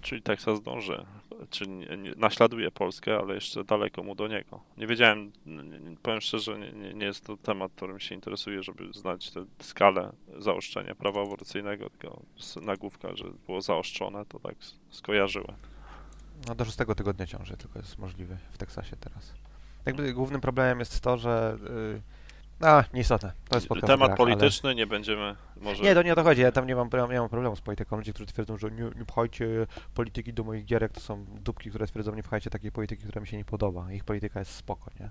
Czyli 0.00 0.22
Teksas 0.22 0.62
dąży, 0.62 1.06
czy 1.50 1.68
nie, 1.68 2.14
naśladuje 2.16 2.70
Polskę, 2.70 3.18
ale 3.18 3.34
jeszcze 3.34 3.64
daleko 3.64 4.02
mu 4.02 4.14
do 4.14 4.28
niego. 4.28 4.60
Nie 4.76 4.86
wiedziałem, 4.86 5.32
powiem 6.02 6.20
szczerze, 6.20 6.58
nie, 6.58 6.94
nie, 6.94 7.06
jest 7.06 7.26
to 7.26 7.36
temat, 7.36 7.72
którym 7.72 8.00
się 8.00 8.14
interesuję, 8.14 8.62
żeby 8.62 8.92
znać 8.92 9.30
tę 9.30 9.44
skalę 9.60 10.12
zaostrzenia 10.38 10.94
prawa 10.94 11.22
aborcyjnego, 11.22 11.90
tylko 11.90 12.22
nagłówka, 12.62 13.16
że 13.16 13.24
było 13.46 13.60
zaostrzone, 13.60 14.26
to 14.26 14.38
tak 14.38 14.54
skojarzyłem. 14.90 15.56
No 16.48 16.54
do 16.54 16.64
szóstego 16.64 16.94
tygodnia 16.94 17.26
ciąży 17.26 17.56
tylko 17.56 17.78
jest 17.78 17.98
możliwy 17.98 18.38
w 18.50 18.58
Teksasie 18.58 18.96
teraz. 18.96 19.34
Jakby 19.86 20.12
głównym 20.12 20.40
problemem 20.40 20.78
jest 20.78 21.00
to, 21.00 21.18
że... 21.18 21.58
Y, 21.98 22.21
a, 22.62 22.84
nieistotne. 22.94 23.32
To 23.48 23.56
jest 23.56 23.68
podcast 23.68 23.86
Temat 23.86 24.08
grach, 24.08 24.20
ale- 24.20 24.36
polityczny, 24.36 24.74
nie 24.74 24.86
będziemy 24.86 25.36
może... 25.62 25.82
Nie, 25.82 25.94
to 25.94 26.02
nie 26.02 26.12
o 26.12 26.14
to 26.14 26.22
chodzi. 26.22 26.40
Ja 26.40 26.52
tam 26.52 26.66
nie 26.66 26.76
mam, 26.76 26.88
nie 27.10 27.20
mam 27.20 27.28
problemu 27.28 27.56
z 27.56 27.60
polityką. 27.60 27.96
Ludzie, 27.96 28.12
którzy 28.12 28.26
twierdzą, 28.26 28.58
że 28.58 28.70
nie, 28.70 28.84
nie 28.84 29.04
pchajcie 29.04 29.46
polityki 29.94 30.32
do 30.32 30.44
moich 30.44 30.64
gierek, 30.64 30.92
to 30.92 31.00
są 31.00 31.24
dupki, 31.24 31.70
które 31.70 31.86
twierdzą, 31.86 32.14
nie 32.14 32.22
pchajcie 32.22 32.50
takiej 32.50 32.72
polityki, 32.72 33.02
która 33.02 33.20
mi 33.20 33.26
się 33.26 33.36
nie 33.36 33.44
podoba. 33.44 33.92
Ich 33.92 34.04
polityka 34.04 34.38
jest 34.38 34.54
spoko, 34.54 34.90
nie? 35.00 35.10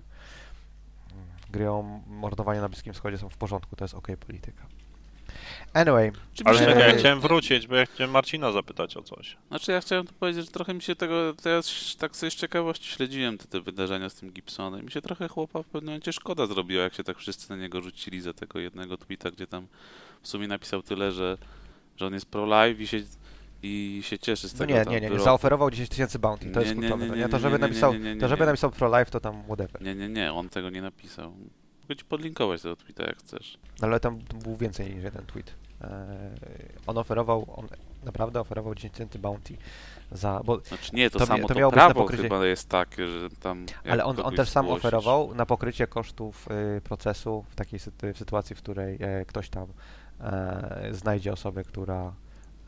Gry 1.50 1.70
o 1.70 1.82
mordowanie 2.06 2.60
na 2.60 2.68
Bliskim 2.68 2.92
Wschodzie 2.92 3.18
są 3.18 3.28
w 3.28 3.36
porządku, 3.36 3.76
to 3.76 3.84
jest 3.84 3.94
okej 3.94 4.16
polityka. 4.16 4.66
Anyway, 5.74 6.12
Ale 6.44 6.58
czekaj, 6.58 6.88
ja 6.88 6.98
chciałem 6.98 7.20
wrócić, 7.20 7.66
bo 7.66 7.74
ja 7.76 7.86
chciałem 7.86 8.10
Marcina 8.10 8.52
zapytać 8.52 8.96
o 8.96 9.02
coś. 9.02 9.36
Znaczy 9.48 9.72
ja 9.72 9.80
chciałem 9.80 10.06
tu 10.06 10.14
powiedzieć, 10.14 10.44
że 10.44 10.50
trochę 10.50 10.74
mi 10.74 10.82
się 10.82 10.96
tego, 10.96 11.34
to 11.42 11.48
ja 11.48 11.60
tak 11.98 12.16
sobie 12.16 12.30
z 12.30 12.34
ciekawości 12.34 12.88
śledziłem 12.92 13.38
te, 13.38 13.44
te 13.46 13.60
wydarzenia 13.60 14.08
z 14.08 14.14
tym 14.14 14.30
Gibsonem. 14.32 14.84
Mi 14.84 14.90
się 14.90 15.02
trochę 15.02 15.28
chłopa 15.28 15.62
w 15.62 15.66
pewnym 15.66 15.86
momencie 15.86 16.12
szkoda 16.12 16.46
zrobiła, 16.46 16.82
jak 16.82 16.94
się 16.94 17.04
tak 17.04 17.18
wszyscy 17.18 17.50
na 17.50 17.56
niego 17.56 17.80
rzucili 17.80 18.20
za 18.20 18.32
tego 18.32 18.58
jednego 18.58 18.96
tweeta, 18.96 19.30
gdzie 19.30 19.46
tam 19.46 19.66
w 20.22 20.28
sumie 20.28 20.48
napisał 20.48 20.82
tyle, 20.82 21.12
że, 21.12 21.38
że 21.96 22.06
on 22.06 22.14
jest 22.14 22.26
pro-live 22.26 22.80
i 22.80 22.86
się, 22.86 23.02
i 23.62 24.00
się 24.04 24.18
cieszy 24.18 24.48
z 24.48 24.52
no 24.52 24.58
tego 24.58 24.72
nie, 24.72 24.84
tam 24.84 24.88
nie, 24.92 24.94
nie, 24.96 25.00
nie, 25.00 25.08
wyroku. 25.08 25.24
zaoferował 25.24 25.70
10 25.70 25.88
tysięcy 25.88 26.18
bounty, 26.18 26.50
to 26.50 26.60
Nie, 26.60 26.66
jest 26.66 26.76
nie, 26.76 26.80
kluczowe, 26.80 27.04
nie, 27.04 27.08
to 27.10 27.14
nie, 27.16 27.22
nie? 27.22 27.28
To 27.28 27.36
nie, 27.36 27.40
żeby 27.40 27.52
nie, 27.54 27.58
nie, 27.58 27.68
napisał, 27.68 27.92
nie, 27.92 27.98
nie, 27.98 28.14
nie, 28.14 28.20
to 28.20 28.28
żeby 28.28 28.40
nie. 28.40 28.46
napisał 28.46 28.70
pro 28.70 28.98
life, 28.98 29.10
to 29.10 29.20
tam 29.20 29.42
whatever. 29.44 29.82
Nie, 29.82 29.94
nie, 29.94 30.08
nie, 30.08 30.32
on 30.32 30.48
tego 30.48 30.70
nie 30.70 30.82
napisał. 30.82 31.32
Mogę 31.92 31.98
ci 31.98 32.04
podlinkować 32.04 32.62
tego 32.62 32.76
tweeta, 32.76 33.04
jak 33.04 33.16
chcesz. 33.18 33.58
Ale 33.80 34.00
tam 34.00 34.18
był 34.44 34.56
więcej 34.56 34.94
niż 34.94 35.04
jeden 35.04 35.26
tweet. 35.26 35.54
Eee, 35.80 35.90
on 36.86 36.98
oferował, 36.98 37.46
on 37.56 37.68
naprawdę 38.04 38.40
oferował 38.40 38.74
10 38.74 38.92
tysięcy 38.92 39.18
bounty 39.18 39.56
za, 40.12 40.40
bo, 40.44 40.60
Znaczy 40.60 40.90
nie, 40.94 41.10
to, 41.10 41.18
To 41.18 41.26
samo 41.26 41.48
to 41.48 41.54
to, 41.54 41.70
prawo 41.70 42.00
pokrycie- 42.00 42.22
chyba 42.22 42.46
jest 42.46 42.68
takie, 42.68 43.08
że 43.08 43.30
tam... 43.30 43.66
ale 43.88 44.04
on, 44.04 44.16
on 44.24 44.34
też 44.34 44.48
sam 44.48 44.66
zgłosisz- 44.66 44.76
oferował 44.76 45.34
na 45.34 45.46
pokrycie 45.46 45.86
kosztów 45.86 46.48
y, 46.76 46.80
procesu 46.80 47.44
w 47.48 47.54
takiej 47.54 47.80
sytu- 47.80 48.14
w 48.14 48.18
sytuacji, 48.18 48.56
w 48.56 48.58
której 48.58 48.98
e, 49.00 49.24
ktoś 49.24 49.48
tam 49.48 49.66
e, 50.20 50.88
znajdzie 50.90 51.32
osobę, 51.32 51.64
która, 51.64 52.12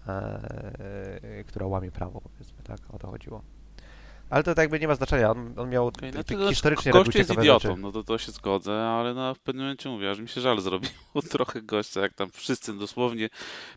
e, 0.08 1.44
która 1.46 1.66
łamie 1.66 1.90
prawo, 1.90 2.20
powiedzmy, 2.20 2.62
tak, 2.64 2.78
o 2.94 2.98
to 2.98 3.08
chodziło. 3.10 3.42
Ale 4.30 4.42
to 4.42 4.54
tak 4.54 4.62
jakby 4.62 4.80
nie 4.80 4.88
ma 4.88 4.94
znaczenia, 4.94 5.30
on, 5.30 5.54
on 5.56 5.70
miał 5.70 5.86
Okej, 5.86 6.10
ty- 6.10 6.18
no 6.18 6.24
ty- 6.24 6.34
to 6.34 6.48
historycznie 6.48 6.92
robił 6.92 7.12
jest 7.14 7.30
idiotą, 7.30 7.68
rzeczy. 7.68 7.80
no 7.80 7.92
to, 7.92 8.04
to 8.04 8.18
się 8.18 8.32
zgodzę, 8.32 8.72
ale 8.72 9.14
no, 9.14 9.34
w 9.34 9.38
pewnym 9.38 9.64
momencie 9.64 9.88
mówię, 9.88 10.10
aż 10.10 10.20
mi 10.20 10.28
się 10.28 10.40
żal 10.40 10.60
zrobiło 10.60 10.92
trochę 11.30 11.62
gościa, 11.62 12.00
jak 12.00 12.14
tam 12.14 12.30
wszyscy 12.30 12.78
dosłownie 12.78 13.28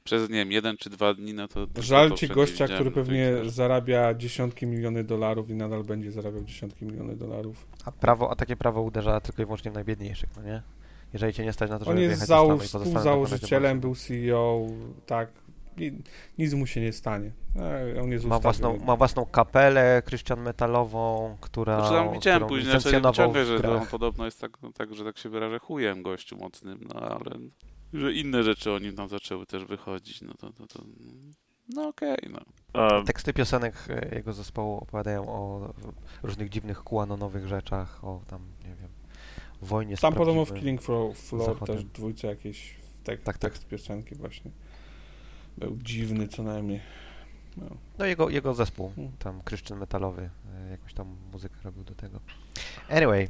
przez, 0.04 0.30
nie 0.30 0.36
wiem, 0.36 0.52
jeden 0.52 0.78
czy 0.78 0.90
dwa 0.90 1.14
dni, 1.14 1.34
no 1.34 1.48
to... 1.48 1.68
to 1.68 1.82
Żal 1.82 2.10
to 2.10 2.16
ci 2.16 2.28
gościa, 2.28 2.68
który 2.68 2.92
pewnie 2.92 3.32
zarabia 3.46 4.14
dziesiątki 4.14 4.68
miliony 4.68 5.04
dolarów 5.04 5.50
i 5.50 5.56
nadal 5.56 5.84
będzie 5.84 6.12
zarabiał 6.12 6.44
dziesiątki 6.44 6.86
miliony 6.86 7.16
dolarów. 7.16 7.68
A, 7.86 7.92
prawo, 7.92 8.32
a 8.32 8.36
takie 8.36 8.56
prawo 8.56 8.82
uderza 8.82 9.22
tylko 9.22 9.42
i 9.42 9.46
wyłącznie 9.46 9.72
w 9.72 9.74
najbiedniejszych, 9.74 10.30
no 10.38 10.44
nie? 10.44 10.62
Jeżeli 11.14 11.34
cię 11.34 11.46
nie 11.46 11.54
stać 11.54 11.70
na 11.70 11.80
to, 11.80 11.86
żeby 11.86 11.98
On 11.98 12.04
jest 12.04 12.10
wyjechać 12.10 12.28
zał, 12.28 12.46
ze 12.46 12.46
Stanów 12.48 12.62
i 12.62 12.72
pozostać 12.72 12.94
na 12.94 13.00
współzałożycielem, 13.00 13.64
pewnym 13.64 13.80
był 13.80 13.96
CEO, 13.96 14.68
tak. 15.06 15.30
Nic 16.38 16.54
mu 16.54 16.68
się 16.68 16.82
nie 16.82 16.94
stanie. 16.94 17.32
E, 17.56 18.02
On 18.02 18.12
jest 18.12 18.26
Ma 18.26 18.40
własną, 18.40 18.78
ma 18.78 18.96
własną 18.96 19.26
kapelę 19.26 20.02
krystian 20.06 20.42
metalową, 20.42 21.38
która. 21.42 21.80
Znaczy 21.80 21.96
tam 21.96 22.14
widziałem 22.14 22.40
którą 22.40 22.50
później, 22.50 22.82
znaczy 22.82 23.02
ciągle, 23.14 23.46
że 23.46 23.72
on 23.72 23.88
podobno 23.88 24.26
jest 24.26 24.42
tak, 24.42 24.62
no, 24.62 24.72
tak, 24.72 24.96
że 24.96 25.04
tak 25.04 25.18
się 25.18 25.30
wyrażę, 25.30 25.60
chujem 25.60 26.04
gościu 26.04 26.38
mocnym, 26.38 26.88
no 26.94 27.00
ale 27.00 27.40
że 27.94 28.14
inne 28.14 28.44
rzeczy 28.44 28.72
o 28.72 28.80
nim 28.80 28.96
tam 28.96 29.10
zaczęły 29.10 29.46
też 29.46 29.66
wychodzić, 29.66 30.22
no 30.22 30.34
to, 30.34 30.54
to, 30.54 30.68
to 30.68 30.84
no 31.70 31.88
okej, 31.88 32.18
no. 32.30 32.40
E, 32.82 33.04
Teksty 33.04 33.34
piosenek 33.34 33.76
e, 33.90 34.16
jego 34.16 34.34
zespołu 34.34 34.78
opowiadają 34.78 35.30
o 35.30 35.74
różnych 36.24 36.50
dziwnych 36.50 36.84
QAnonowych 36.84 37.48
rzeczach, 37.48 38.04
o 38.04 38.22
tam, 38.28 38.42
nie 38.64 38.76
wiem, 38.76 38.90
wojnie 39.62 39.98
Tam 39.98 40.14
podobno 40.14 40.46
w 40.46 40.54
Killing 40.54 40.82
Floor, 40.82 41.60
też 41.66 41.84
dwójce 41.84 42.28
jakieś 42.28 42.76
Tak, 43.04 43.22
tak. 43.22 43.38
tekst 43.38 43.68
piosenki 43.68 44.16
właśnie. 44.16 44.52
Był 45.58 45.78
dziwny 45.78 46.28
co 46.28 46.44
najmniej. 46.44 46.80
No. 47.58 47.66
No 47.98 48.06
jego, 48.06 48.30
jego 48.30 48.54
zespół, 48.54 48.92
Hmm. 48.96 49.14
tam 49.20 49.42
Christian 49.44 49.80
metalowy, 49.80 50.30
e, 50.56 50.72
jakąś 50.72 50.94
tam 50.94 51.18
muzykę 51.32 51.56
robił 51.64 51.84
do 51.84 51.96
tego. 51.96 52.20
Anyway, 52.90 53.28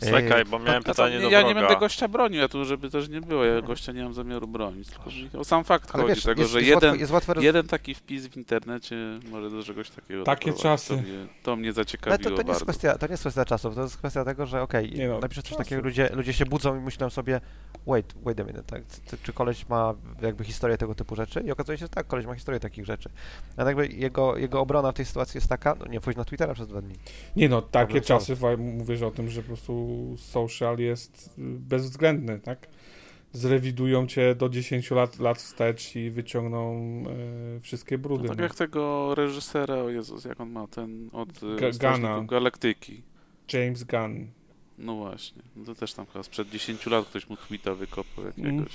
Czekaj, 0.00 0.44
bo 0.44 0.58
miałem 0.58 0.82
pytanie 0.82 1.14
nie, 1.16 1.22
do 1.22 1.30
ja 1.30 1.40
wroga. 1.40 1.48
nie 1.48 1.60
będę 1.60 1.80
gościa 1.80 2.08
bronił, 2.08 2.40
ja 2.40 2.48
tu 2.48 2.64
żeby 2.64 2.90
też 2.90 3.08
nie 3.08 3.20
było, 3.20 3.44
ja 3.44 3.62
gościa 3.62 3.92
nie 3.92 4.02
mam 4.02 4.14
zamiaru 4.14 4.46
bronić, 4.48 4.88
tylko 4.88 5.40
o 5.40 5.44
sam 5.44 5.64
fakt 5.64 5.90
ale 5.94 6.02
chodzi 6.02 6.14
wiesz, 6.14 6.24
tego, 6.24 6.40
jest, 6.40 6.52
że 6.52 6.62
jest, 6.62 6.82
jeden, 6.82 7.12
łatwo 7.12 7.34
roz... 7.34 7.44
jeden 7.44 7.66
taki 7.66 7.94
wpis 7.94 8.26
w 8.26 8.36
internecie 8.36 8.96
może 9.30 9.50
do 9.50 9.62
czegoś 9.62 9.90
takiego 9.90 10.24
Takie 10.24 10.52
czasy. 10.52 10.88
To 10.88 11.02
mnie, 11.02 11.26
to 11.42 11.56
mnie 11.56 11.68
Ale 11.68 11.74
zaciekawiło 11.74 12.30
to, 12.30 12.36
to, 12.36 12.42
nie 12.42 12.48
jest 12.48 12.62
kwestia, 12.62 12.98
to 12.98 13.06
nie 13.06 13.10
jest 13.10 13.22
kwestia 13.22 13.44
czasów, 13.44 13.74
to 13.74 13.82
jest 13.82 13.96
kwestia 13.96 14.24
tego, 14.24 14.46
że 14.46 14.62
okej, 14.62 14.92
Nie 14.92 15.08
no, 15.08 15.18
napiszesz 15.18 15.44
coś 15.44 15.56
takiego, 15.58 15.82
ludzie, 15.82 16.08
ludzie 16.12 16.32
się 16.32 16.46
budzą 16.46 16.76
i 16.76 16.80
myślą 16.80 17.10
sobie, 17.10 17.40
wait, 17.86 18.14
wait 18.24 18.40
a 18.40 18.44
minute, 18.44 18.62
tak, 18.62 18.84
c- 18.86 19.16
czy 19.22 19.32
koleś 19.32 19.68
ma 19.68 19.94
jakby 20.22 20.44
historię 20.44 20.78
tego 20.78 20.94
typu 20.94 21.16
rzeczy? 21.16 21.40
I 21.40 21.50
okazuje 21.50 21.78
się, 21.78 21.84
że 21.84 21.88
tak, 21.88 22.06
koleś 22.06 22.26
ma 22.26 22.34
historię 22.34 22.60
takich 22.60 22.84
rzeczy. 22.86 23.08
A 23.56 23.64
jakby 23.64 23.86
jego, 23.88 24.36
jego 24.36 24.60
obrona 24.60 24.92
w 24.92 24.94
tej 24.94 25.04
sytuacji 25.04 25.38
jest 25.38 25.48
taka, 25.48 25.74
no 25.80 25.86
nie 25.86 26.00
wchodź 26.00 26.16
na 26.16 26.24
Twittera 26.24 26.54
przez 26.54 26.68
dwa 26.68 26.80
dni. 26.80 26.94
Nie 27.36 27.48
no, 27.48 27.62
takie 27.62 27.86
Problem 27.86 28.04
czasy, 28.04 28.36
wa- 28.36 28.56
mówisz 28.56 29.02
o 29.02 29.10
tym, 29.10 29.30
że 29.30 29.42
po 29.42 29.46
prostu 29.46 29.83
social 30.16 30.78
jest 30.78 31.26
y, 31.38 31.42
bezwzględny, 31.42 32.40
tak? 32.40 32.68
Zrewidują 33.32 34.06
cię 34.06 34.34
do 34.34 34.48
10 34.48 34.90
lat, 34.90 35.18
lat 35.18 35.38
wstecz 35.38 35.96
i 35.96 36.10
wyciągną 36.10 36.74
e, 37.56 37.60
wszystkie 37.60 37.98
brudy. 37.98 38.22
No 38.22 38.28
tak 38.28 38.38
no. 38.38 38.44
jak 38.44 38.54
tego 38.54 39.14
reżysera, 39.14 39.74
o 39.74 39.88
Jezus, 39.88 40.24
jak 40.24 40.40
on 40.40 40.50
ma 40.50 40.66
ten 40.66 41.10
od 41.12 41.28
Strażników 41.36 41.78
Gana. 41.78 42.24
Galaktyki. 42.24 43.02
James 43.52 43.84
Gunn. 43.84 44.26
No 44.78 44.94
właśnie, 44.94 45.42
no 45.56 45.64
to 45.64 45.74
też 45.74 45.94
tam 45.94 46.06
chyba 46.06 46.22
sprzed 46.22 46.50
10 46.50 46.86
lat 46.86 47.06
ktoś 47.06 47.28
mu 47.28 47.36
tweeta 47.36 47.74
wykopał 47.74 48.24
jakiegoś. 48.24 48.72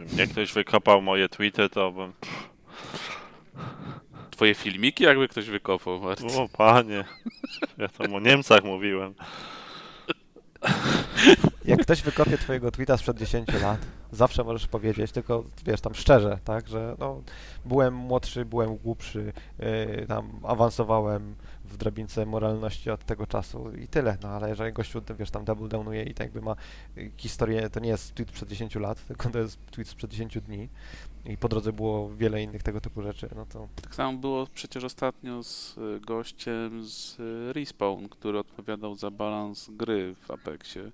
Mm. 0.00 0.12
Mnie 0.12 0.26
ktoś 0.26 0.52
wykopał 0.52 1.02
moje 1.02 1.28
tweety, 1.28 1.68
to 1.68 1.92
bym... 1.92 2.12
Twoje 4.30 4.54
filmiki 4.54 5.04
jakby 5.04 5.28
ktoś 5.28 5.46
wykopał, 5.46 6.00
Marcin. 6.00 6.30
O 6.30 6.48
panie, 6.48 7.04
ja 7.78 7.88
tam 7.88 8.14
o 8.14 8.20
Niemcach 8.20 8.64
mówiłem. 8.64 9.14
Jak 11.64 11.80
ktoś 11.80 12.02
wykopie 12.02 12.38
twojego 12.38 12.70
tweeta 12.70 12.96
sprzed 12.96 13.18
10 13.18 13.48
lat, 13.62 13.78
zawsze 14.12 14.44
możesz 14.44 14.66
powiedzieć, 14.66 15.12
tylko 15.12 15.44
wiesz, 15.66 15.80
tam 15.80 15.94
szczerze, 15.94 16.38
tak, 16.44 16.68
że 16.68 16.96
no, 16.98 17.22
byłem 17.64 17.94
młodszy, 17.94 18.44
byłem 18.44 18.76
głupszy, 18.76 19.32
yy, 19.58 20.06
tam 20.08 20.40
awansowałem 20.42 21.34
w 21.64 21.76
drabince 21.76 22.26
moralności 22.26 22.90
od 22.90 23.04
tego 23.04 23.26
czasu 23.26 23.72
i 23.72 23.88
tyle, 23.88 24.16
no 24.22 24.28
ale 24.28 24.48
jeżeli 24.48 24.72
gościu, 24.72 25.02
wiesz, 25.18 25.30
tam 25.30 25.44
double 25.44 25.68
downuje 25.68 26.02
i 26.02 26.14
tak 26.14 26.26
jakby 26.26 26.42
ma 26.42 26.56
y, 26.98 27.10
historię, 27.16 27.70
to 27.70 27.80
nie 27.80 27.88
jest 27.88 28.14
tweet 28.14 28.28
sprzed 28.28 28.48
10 28.48 28.74
lat, 28.74 29.06
tylko 29.06 29.30
to 29.30 29.38
jest 29.38 29.58
tweet 29.70 29.88
sprzed 29.88 30.10
10 30.10 30.38
dni 30.40 30.68
i 31.26 31.36
po 31.36 31.48
drodze 31.48 31.72
było 31.72 32.10
wiele 32.14 32.42
innych 32.42 32.62
tego 32.62 32.80
typu 32.80 33.02
rzeczy, 33.02 33.28
no 33.36 33.46
to 33.46 33.68
Tak 33.82 33.94
samo 33.94 34.18
było 34.18 34.46
przecież 34.54 34.84
ostatnio 34.84 35.42
z 35.42 35.78
y, 35.78 36.00
gościem 36.00 36.84
z 36.84 37.20
y, 37.20 37.52
Respawn, 37.52 38.08
który 38.08 38.38
odpowiadał 38.38 38.94
za 38.94 39.10
balans 39.10 39.70
gry 39.70 40.14
w 40.20 40.30
Apexie. 40.30 40.90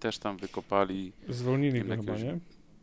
Też 0.00 0.18
tam 0.18 0.36
wykopali, 0.36 1.12
Zwolnili 1.28 1.72
Wiem, 1.72 1.88
go 1.88 1.96
chyba, 1.96 2.12
jakiegoś- 2.12 2.22
nie? 2.34 2.38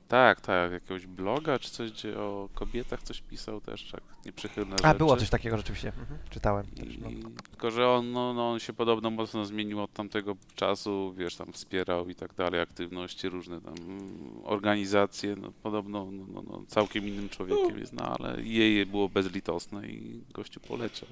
Tak, 0.08 0.42
tak, 0.42 0.72
jakiegoś 0.72 1.06
bloga 1.06 1.60
czy 1.60 1.70
coś, 1.72 1.92
gdzie 1.92 2.20
o 2.20 2.50
kobietach 2.54 3.04
coś 3.04 3.22
pisał 3.22 3.62
też, 3.62 3.92
tak, 3.92 4.02
nieprzychylne 4.26 4.76
A, 4.84 4.88
rzeczy. 4.88 4.98
było 4.98 5.18
coś 5.18 5.30
takiego 5.30 5.58
rzeczywiście, 5.58 5.88
mhm. 5.88 6.20
czytałem 6.30 6.66
też, 6.66 6.98
no. 6.98 7.10
Tylko, 7.50 7.72
że 7.72 7.90
on, 7.90 8.12
no, 8.12 8.34
no, 8.34 8.52
on 8.52 8.60
się 8.60 8.74
podobno 8.74 9.10
mocno 9.10 9.46
zmienił 9.46 9.82
od 9.82 9.94
tamtego 9.94 10.36
czasu, 10.56 11.14
wiesz, 11.18 11.36
tam 11.36 11.54
wspierał 11.54 12.10
i 12.10 12.16
tak 12.16 12.34
dalej, 12.34 12.62
aktywności, 12.62 13.30
różne 13.30 13.62
tam 13.62 13.74
mm, 13.78 14.32
organizacje, 14.44 15.36
no, 15.36 15.52
podobno 15.64 16.08
no, 16.12 16.26
no, 16.34 16.44
no, 16.50 16.64
całkiem 16.68 17.08
innym 17.08 17.30
człowiekiem 17.30 17.80
jest, 17.80 17.94
no, 17.94 18.16
ale 18.20 18.42
jej 18.42 18.86
było 18.86 19.10
bezlitosne 19.10 19.88
i 19.88 20.22
gościu 20.34 20.60
poleciał. 20.60 21.10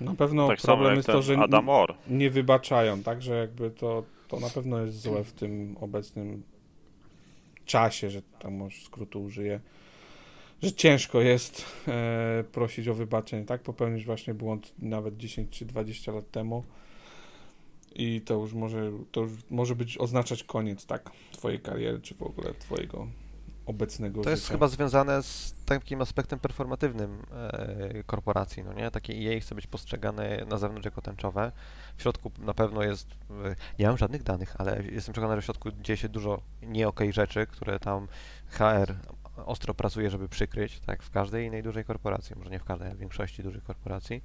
Na 0.00 0.14
pewno 0.14 0.48
tak 0.48 0.60
problem 0.60 0.96
jest 0.96 1.06
to, 1.06 1.22
że 1.22 1.38
Adam 1.38 1.68
Orr. 1.68 1.94
n- 2.08 2.18
nie 2.18 2.30
wybaczają, 2.30 3.02
tak? 3.02 3.22
Że 3.22 3.34
jakby 3.34 3.70
to, 3.70 4.04
to 4.28 4.40
na 4.40 4.48
pewno 4.48 4.78
jest 4.80 5.00
złe 5.00 5.24
w 5.24 5.32
tym 5.32 5.76
obecnym 5.80 6.42
czasie, 7.70 8.10
że 8.10 8.22
tam 8.38 8.54
może 8.54 8.80
skrótu 8.80 9.22
użyję, 9.22 9.60
że 10.62 10.72
ciężko 10.72 11.20
jest 11.20 11.64
e, 11.88 12.44
prosić 12.52 12.88
o 12.88 12.94
wybaczenie, 12.94 13.44
tak? 13.44 13.62
Popełnić 13.62 14.04
właśnie 14.04 14.34
błąd 14.34 14.72
nawet 14.78 15.16
10 15.16 15.50
czy 15.50 15.64
20 15.64 16.12
lat 16.12 16.30
temu 16.30 16.64
i 17.94 18.20
to 18.20 18.34
już 18.34 18.52
może, 18.52 18.92
to 19.12 19.20
już 19.20 19.32
może 19.50 19.74
być 19.74 19.98
oznaczać 19.98 20.44
koniec, 20.44 20.86
tak? 20.86 21.10
Twojej 21.32 21.60
kariery, 21.60 22.00
czy 22.00 22.14
w 22.14 22.22
ogóle 22.22 22.54
twojego 22.54 23.06
obecnego 23.70 24.22
To 24.22 24.30
jest 24.30 24.42
życia. 24.42 24.54
chyba 24.54 24.68
związane 24.68 25.22
z 25.22 25.54
takim 25.64 26.00
aspektem 26.02 26.38
performatywnym 26.38 27.22
e, 27.32 28.02
korporacji, 28.06 28.64
no 28.64 28.72
nie? 28.72 28.90
Takie 28.90 29.14
EA 29.14 29.40
chce 29.40 29.54
być 29.54 29.66
postrzegane 29.66 30.44
na 30.48 30.58
zewnątrz 30.58 30.84
jako 30.84 31.02
tęczowe. 31.02 31.52
W 31.96 32.02
środku 32.02 32.30
na 32.38 32.54
pewno 32.54 32.82
jest, 32.82 33.08
nie 33.78 33.86
mam 33.86 33.98
żadnych 33.98 34.22
danych, 34.22 34.54
ale 34.58 34.82
jestem 34.82 35.12
przekonany, 35.12 35.36
że 35.36 35.42
w 35.42 35.44
środku 35.44 35.70
dzieje 35.72 35.96
się 35.96 36.08
dużo 36.08 36.42
nie 36.62 36.88
okej 36.88 37.12
rzeczy, 37.12 37.46
które 37.46 37.78
tam 37.78 38.08
HR 38.48 38.94
ostro 39.46 39.74
pracuje, 39.74 40.10
żeby 40.10 40.28
przykryć, 40.28 40.80
tak? 40.80 41.02
W 41.02 41.10
każdej 41.10 41.46
innej 41.46 41.62
dużej 41.62 41.84
korporacji, 41.84 42.36
może 42.36 42.50
nie 42.50 42.58
w 42.58 42.64
każdej, 42.64 42.88
ale 42.88 42.96
w 42.96 43.00
większości 43.00 43.42
dużych 43.42 43.64
korporacji. 43.64 44.22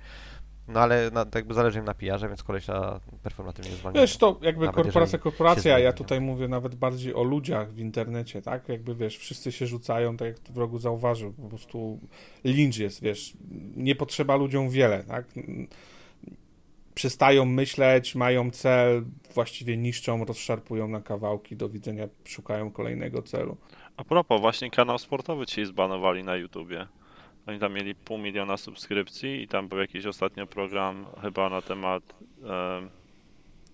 No 0.67 0.79
ale 0.79 1.11
na, 1.11 1.25
tak 1.25 1.35
jakby 1.35 1.53
zależy 1.53 1.79
im 1.79 1.85
na 1.85 1.93
PR-ze, 1.93 2.27
więc 2.27 2.43
kolesia 2.43 2.99
performatywnie 3.23 3.71
zwalniają. 3.71 4.03
Wiesz, 4.03 4.17
to 4.17 4.39
jakby 4.41 4.65
Nawet 4.65 4.83
korporacja, 4.83 5.19
korporacja, 5.19 5.79
ja 5.79 5.93
tutaj 5.93 6.21
mówię 6.21 6.47
nawet 6.47 6.75
bardziej 6.75 7.13
o 7.13 7.23
ludziach 7.23 7.73
w 7.73 7.79
internecie, 7.79 8.41
tak? 8.41 8.69
Jakby 8.69 8.95
wiesz, 8.95 9.17
wszyscy 9.17 9.51
się 9.51 9.67
rzucają, 9.67 10.17
tak 10.17 10.27
jak 10.27 10.37
w 10.37 10.57
rogu 10.57 10.79
zauważył, 10.79 11.33
po 11.33 11.49
prostu 11.49 11.99
lincz 12.43 12.77
jest, 12.77 13.01
wiesz, 13.01 13.33
nie 13.75 13.95
potrzeba 13.95 14.35
ludziom 14.35 14.69
wiele, 14.69 15.03
tak? 15.03 15.25
Przestają 16.95 17.45
myśleć, 17.45 18.15
mają 18.15 18.51
cel, 18.51 19.05
właściwie 19.33 19.77
niszczą, 19.77 20.25
rozszarpują 20.25 20.87
na 20.87 21.01
kawałki, 21.01 21.55
do 21.55 21.69
widzenia, 21.69 22.07
szukają 22.23 22.71
kolejnego 22.71 23.21
celu. 23.21 23.57
A 23.97 24.03
propos, 24.03 24.41
właśnie 24.41 24.71
kanał 24.71 24.97
sportowy 24.97 25.45
ci 25.45 25.65
zbanowali 25.65 26.23
na 26.23 26.35
YouTubie. 26.35 26.87
Oni 27.47 27.59
tam 27.59 27.73
mieli 27.73 27.95
pół 27.95 28.17
miliona 28.17 28.57
subskrypcji 28.57 29.41
i 29.41 29.47
tam 29.47 29.67
był 29.67 29.79
jakiś 29.79 30.05
ostatnio 30.05 30.47
program 30.47 31.05
chyba 31.21 31.49
na 31.49 31.61
temat 31.61 32.03
em, 32.43 32.89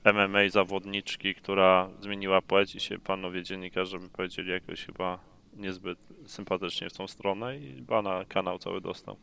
MMA 0.06 0.50
zawodniczki, 0.50 1.36
która 1.36 1.90
zmieniła 2.00 2.42
płeć 2.42 2.75
i 2.75 2.80
się 2.80 3.00
panowie 3.00 3.44
dziennikarze 3.44 4.00
by 4.00 4.10
powiedzieli 4.10 4.51
jakoś 4.51 4.86
chyba 4.86 5.20
niezbyt 5.54 6.00
sympatycznie 6.25 6.90
w 6.90 6.94
tą 6.94 7.08
stronę 7.08 7.58
i 7.58 7.82
bana 7.82 8.25
kanał 8.25 8.60
cały 8.60 8.82
dostał. 8.82 9.18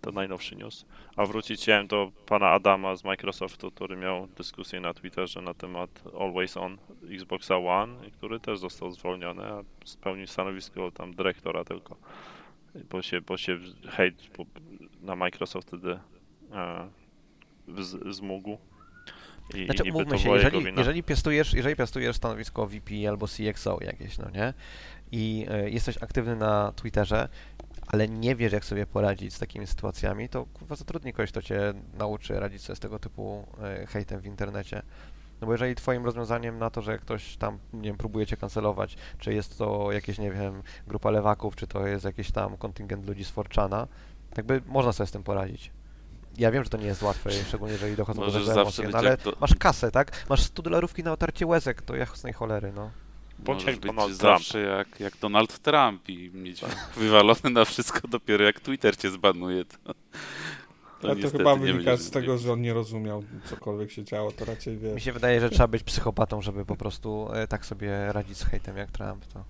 To 0.00 0.12
najnowszy 0.12 0.56
news. 0.56 0.86
A 1.16 1.26
wrócić 1.26 1.60
chciałem 1.60 1.86
do 1.86 2.12
pana 2.26 2.48
Adama 2.48 2.96
z 2.96 3.04
Microsoftu, 3.04 3.70
który 3.70 3.96
miał 3.96 4.26
dyskusję 4.26 4.80
na 4.80 4.94
Twitterze 4.94 5.40
na 5.42 5.54
temat 5.54 6.02
Always 6.20 6.56
On 6.56 6.78
Xboxa 7.10 7.56
One, 7.56 8.10
który 8.10 8.40
też 8.40 8.58
został 8.58 8.90
zwolniony, 8.90 9.44
a 9.44 9.62
spełnił 9.84 10.26
stanowisko 10.26 10.90
tam 10.90 11.14
dyrektora 11.14 11.64
tylko. 11.64 11.96
Bo 12.90 13.02
się, 13.02 13.20
bo 13.20 13.36
się 13.36 13.58
hejt 13.88 14.28
na 15.00 15.16
Microsoft 15.16 15.68
wtedy 15.68 15.98
e, 16.52 16.88
z, 17.78 18.16
zmógł. 18.16 18.58
I, 19.54 19.64
Znaczy, 19.64 19.82
i 19.84 19.92
mówmy 19.92 20.10
to 20.10 20.18
się, 20.18 20.30
jeżeli, 20.30 20.64
jeżeli, 20.76 21.02
piastujesz, 21.02 21.54
jeżeli 21.54 21.76
piastujesz 21.76 22.16
stanowisko 22.16 22.66
VP 22.66 23.08
albo 23.08 23.26
CXO 23.26 23.78
jakieś, 23.80 24.18
no 24.18 24.30
nie, 24.30 24.54
i 25.12 25.46
e, 25.50 25.70
jesteś 25.70 26.02
aktywny 26.02 26.36
na 26.36 26.72
Twitterze, 26.72 27.28
ale 27.86 28.08
nie 28.08 28.36
wiesz, 28.36 28.52
jak 28.52 28.64
sobie 28.64 28.86
poradzić 28.86 29.34
z 29.34 29.38
takimi 29.38 29.66
sytuacjami, 29.66 30.28
to 30.28 30.46
kurwa 30.46 30.76
zatrudnij 30.76 31.12
kogoś, 31.12 31.30
kto 31.30 31.42
cię 31.42 31.74
nauczy 31.98 32.40
radzić 32.40 32.62
sobie 32.62 32.76
z 32.76 32.80
tego 32.80 32.98
typu 32.98 33.46
e, 33.62 33.86
hejtem 33.86 34.20
w 34.20 34.26
internecie. 34.26 34.82
No 35.40 35.46
bo 35.46 35.52
jeżeli 35.52 35.74
twoim 35.74 36.04
rozwiązaniem 36.04 36.58
na 36.58 36.70
to, 36.70 36.82
że 36.82 36.98
ktoś 36.98 37.36
tam, 37.36 37.58
nie 37.72 37.82
wiem, 37.82 37.96
próbuje 37.96 38.26
cię 38.26 38.36
kancelować, 38.36 38.96
czy 39.18 39.34
jest 39.34 39.58
to 39.58 39.92
jakieś, 39.92 40.18
nie 40.18 40.30
wiem, 40.30 40.62
grupa 40.86 41.10
lewaków, 41.10 41.56
czy 41.56 41.66
to 41.66 41.86
jest 41.86 42.04
jakiś 42.04 42.30
tam 42.32 42.56
kontyngent 42.56 43.06
ludzi 43.08 43.24
z 43.24 43.30
Forczana, 43.30 43.86
jakby 44.36 44.62
można 44.66 44.92
sobie 44.92 45.06
z 45.06 45.10
tym 45.10 45.22
poradzić. 45.22 45.70
Ja 46.38 46.50
wiem, 46.50 46.64
że 46.64 46.70
to 46.70 46.76
nie 46.78 46.86
jest 46.86 47.02
łatwe, 47.02 47.30
szczególnie 47.32 47.72
jeżeli 47.72 47.96
dochodzą 47.96 48.20
do 48.20 48.32
tego 48.32 48.52
emocje, 48.60 48.88
no 48.88 48.98
ale 48.98 49.16
do- 49.16 49.36
masz 49.40 49.54
kasę, 49.54 49.90
tak? 49.90 50.24
Masz 50.28 50.42
100 50.42 50.62
dolarówki 50.62 51.02
na 51.04 51.12
otarcie 51.12 51.46
łezek, 51.46 51.82
to 51.82 51.96
jasnej 51.96 52.32
cholery, 52.32 52.72
no. 52.72 52.90
Bądź 53.38 53.64
jak 53.64 53.76
być 53.76 53.86
Donald 53.86 54.12
zawsze 54.14 54.60
jak, 54.60 55.00
jak 55.00 55.16
Donald 55.16 55.58
Trump 55.58 56.08
i 56.08 56.30
mieć 56.34 56.60
wywalone 56.96 57.50
na 57.50 57.64
wszystko 57.64 58.08
dopiero 58.08 58.44
jak 58.44 58.60
Twitter 58.60 58.96
cię 58.96 59.10
zbanuje. 59.10 59.64
To, 59.64 59.94
to 61.00 61.08
Ale 61.08 61.16
to 61.16 61.30
chyba 61.30 61.56
wynika 61.56 61.96
z 61.96 62.10
tego, 62.10 62.38
że 62.38 62.52
on 62.52 62.60
nie 62.60 62.74
rozumiał, 62.74 63.22
cokolwiek 63.44 63.90
się 63.90 64.04
działo, 64.04 64.32
to 64.32 64.44
raczej 64.44 64.74
Mi 64.74 64.80
wiesz. 64.80 65.04
się 65.04 65.12
wydaje, 65.12 65.40
że 65.40 65.50
trzeba 65.50 65.66
być 65.66 65.82
psychopatą, 65.82 66.42
żeby 66.42 66.64
po 66.64 66.76
prostu 66.76 67.28
e, 67.32 67.46
tak 67.46 67.66
sobie 67.66 68.12
radzić 68.12 68.38
z 68.38 68.44
hejtem 68.44 68.76
jak 68.76 68.90
Trump, 68.90 69.26
to... 69.26 69.44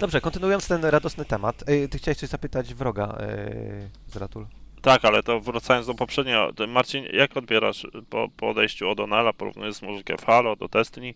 Dobrze, 0.00 0.20
kontynuując 0.20 0.68
ten 0.68 0.84
radosny 0.84 1.24
temat, 1.24 1.64
e, 1.66 1.88
ty 1.88 1.98
chciałeś 1.98 2.18
coś 2.18 2.28
zapytać 2.28 2.74
wroga 2.74 3.16
e, 3.20 3.88
z 4.06 4.16
Ratul? 4.16 4.46
Tak, 4.82 5.04
ale 5.04 5.22
to 5.22 5.40
wracając 5.40 5.86
do 5.86 5.94
poprzedniego. 5.94 6.50
Marcin, 6.68 7.04
jak 7.12 7.36
odbierasz 7.36 7.86
po, 8.10 8.28
po 8.36 8.48
odejściu 8.48 8.88
od 8.88 9.00
Onela, 9.00 9.32
porównując 9.32 9.82
muzykę 9.82 10.16
w 10.16 10.24
Halo 10.24 10.56
do 10.56 10.68
Destiny? 10.68 11.14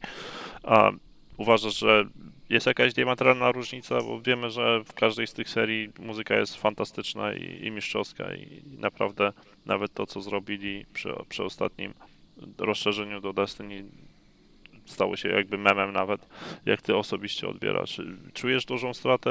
A, 0.63 0.91
uważasz, 1.37 1.79
że 1.79 2.05
jest 2.51 2.67
jakaś 2.67 2.95
diametralna 2.95 3.53
różnica? 3.53 3.99
Bo 4.01 4.21
wiemy, 4.21 4.51
że 4.51 4.85
w 4.85 4.93
każdej 4.93 5.27
z 5.27 5.33
tych 5.33 5.49
serii 5.49 5.89
muzyka 5.99 6.37
jest 6.37 6.57
fantastyczna 6.57 7.35
i, 7.35 7.67
i 7.67 7.71
mistrzowska 7.71 8.35
i 8.35 8.63
naprawdę 8.79 9.33
nawet 9.67 9.95
to, 9.95 10.07
co 10.07 10.21
zrobili 10.21 10.87
przy, 10.93 11.15
przy 11.29 11.45
ostatnim 11.45 11.95
rozszerzeniu 12.59 13.21
do 13.21 13.33
Destiny 13.33 13.85
stało 14.85 15.17
się 15.17 15.29
jakby 15.29 15.59
memem 15.59 15.93
nawet. 15.93 16.29
Jak 16.67 16.83
ty 16.83 16.97
osobiście 16.97 17.49
odbierasz? 17.49 18.01
Czujesz 18.35 18.65
dużą 18.65 18.95
stratę 18.95 19.31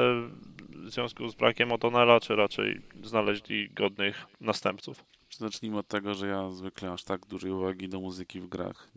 w 0.68 0.90
związku 0.90 1.28
z 1.28 1.34
brakiem 1.34 1.68
O'Donnella, 1.68 2.20
czy 2.20 2.36
raczej 2.36 2.80
znaleźli 3.02 3.70
godnych 3.70 4.26
następców? 4.40 5.15
Zacznijmy 5.38 5.78
od 5.78 5.88
tego, 5.88 6.14
że 6.14 6.26
ja 6.26 6.50
zwykle 6.50 6.92
aż 6.92 7.04
tak 7.04 7.26
dużej 7.26 7.50
uwagi 7.50 7.88
do 7.88 8.00
muzyki 8.00 8.40
w 8.40 8.48
grach. 8.48 8.88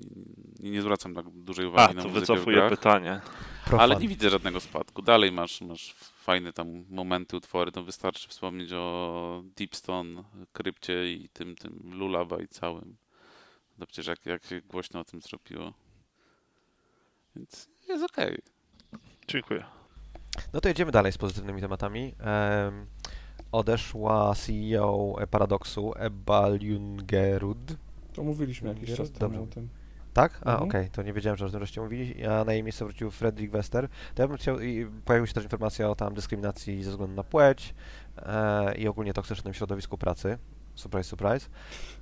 Nie, 0.60 0.72
nie 0.72 0.82
zwracam 0.82 1.16
tak 1.16 1.30
dużej 1.30 1.66
A, 1.66 1.70
uwagi 1.70 1.96
na 1.96 2.02
to 2.02 2.08
muzykę 2.08 2.26
w 2.26 2.30
wycofuję 2.30 2.58
grach. 2.58 2.70
pytanie. 2.70 3.22
Profan. 3.66 3.80
Ale 3.80 3.96
nie 3.96 4.08
widzę 4.08 4.30
żadnego 4.30 4.60
spadku. 4.60 5.02
Dalej 5.02 5.32
masz, 5.32 5.62
masz 5.62 5.94
fajne 5.94 6.54
tam 6.54 6.86
momenty, 6.90 7.38
utwory. 7.38 7.72
To 7.72 7.84
wystarczy 7.84 8.30
wspomnieć 8.30 8.74
o 8.74 9.44
Deepstone, 9.58 10.24
Krypcie 10.54 11.14
i 11.14 11.30
tym, 11.30 11.56
tym 11.56 11.80
Lullaby 11.94 12.48
całym. 12.48 12.96
To 13.80 13.86
przecież 13.86 14.08
jak, 14.08 14.26
jak 14.26 14.46
się 14.46 14.62
głośno 14.62 15.00
o 15.00 15.04
tym 15.04 15.22
zrobiło. 15.22 15.74
Więc 17.36 17.70
jest 17.90 18.04
okej. 18.04 18.38
Dziękuję. 19.28 19.66
No 20.54 20.62
to 20.62 20.68
jedziemy 20.68 20.92
dalej 20.92 21.12
z 21.12 21.18
pozytywnymi 21.18 21.62
tematami. 21.62 22.14
Em, 22.20 22.86
odeszła 23.52 24.34
CEO 24.36 25.16
Paradoksu, 25.32 25.94
Ebba 25.96 26.50
Ljungerud. 26.50 27.76
To 28.14 28.24
mówiliśmy 28.24 28.70
jakiś 28.70 28.90
czas 28.90 29.12
Dobrze. 29.12 29.20
temu 29.20 29.44
o 29.44 29.48
tym. 29.48 29.70
Tak? 30.14 30.40
A, 30.46 30.52
Mhm. 30.52 30.70
okej, 30.70 30.90
to 30.90 31.04
nie 31.04 31.14
wiedziałem, 31.14 31.38
że 31.38 31.46
o 31.46 31.50
tym 31.50 31.60
wreszcie 31.60 31.82
mówili. 31.82 32.26
A 32.26 32.44
na 32.44 32.54
jej 32.54 32.64
miejsce 32.64 32.86
wrócił 32.86 33.12
Fredrik 33.12 33.52
Wester. 33.52 33.88
To 34.16 34.22
ja 34.22 34.28
bym 34.28 34.38
chciał, 34.38 34.60
i 34.60 34.88
pojawiła 35.06 35.28
się 35.28 35.34
też 35.34 35.44
informacja 35.44 35.90
o 35.90 35.96
tam 35.96 36.14
dyskryminacji 36.14 36.84
ze 36.84 36.92
względu 36.92 37.16
na 37.16 37.24
płeć 37.24 37.74
e, 38.18 38.76
i 38.78 38.88
ogólnie 38.88 39.14
toksycznym 39.14 39.54
środowisku 39.54 39.98
pracy. 39.98 40.38
Surprise, 40.80 41.10
surprise. 41.10 41.50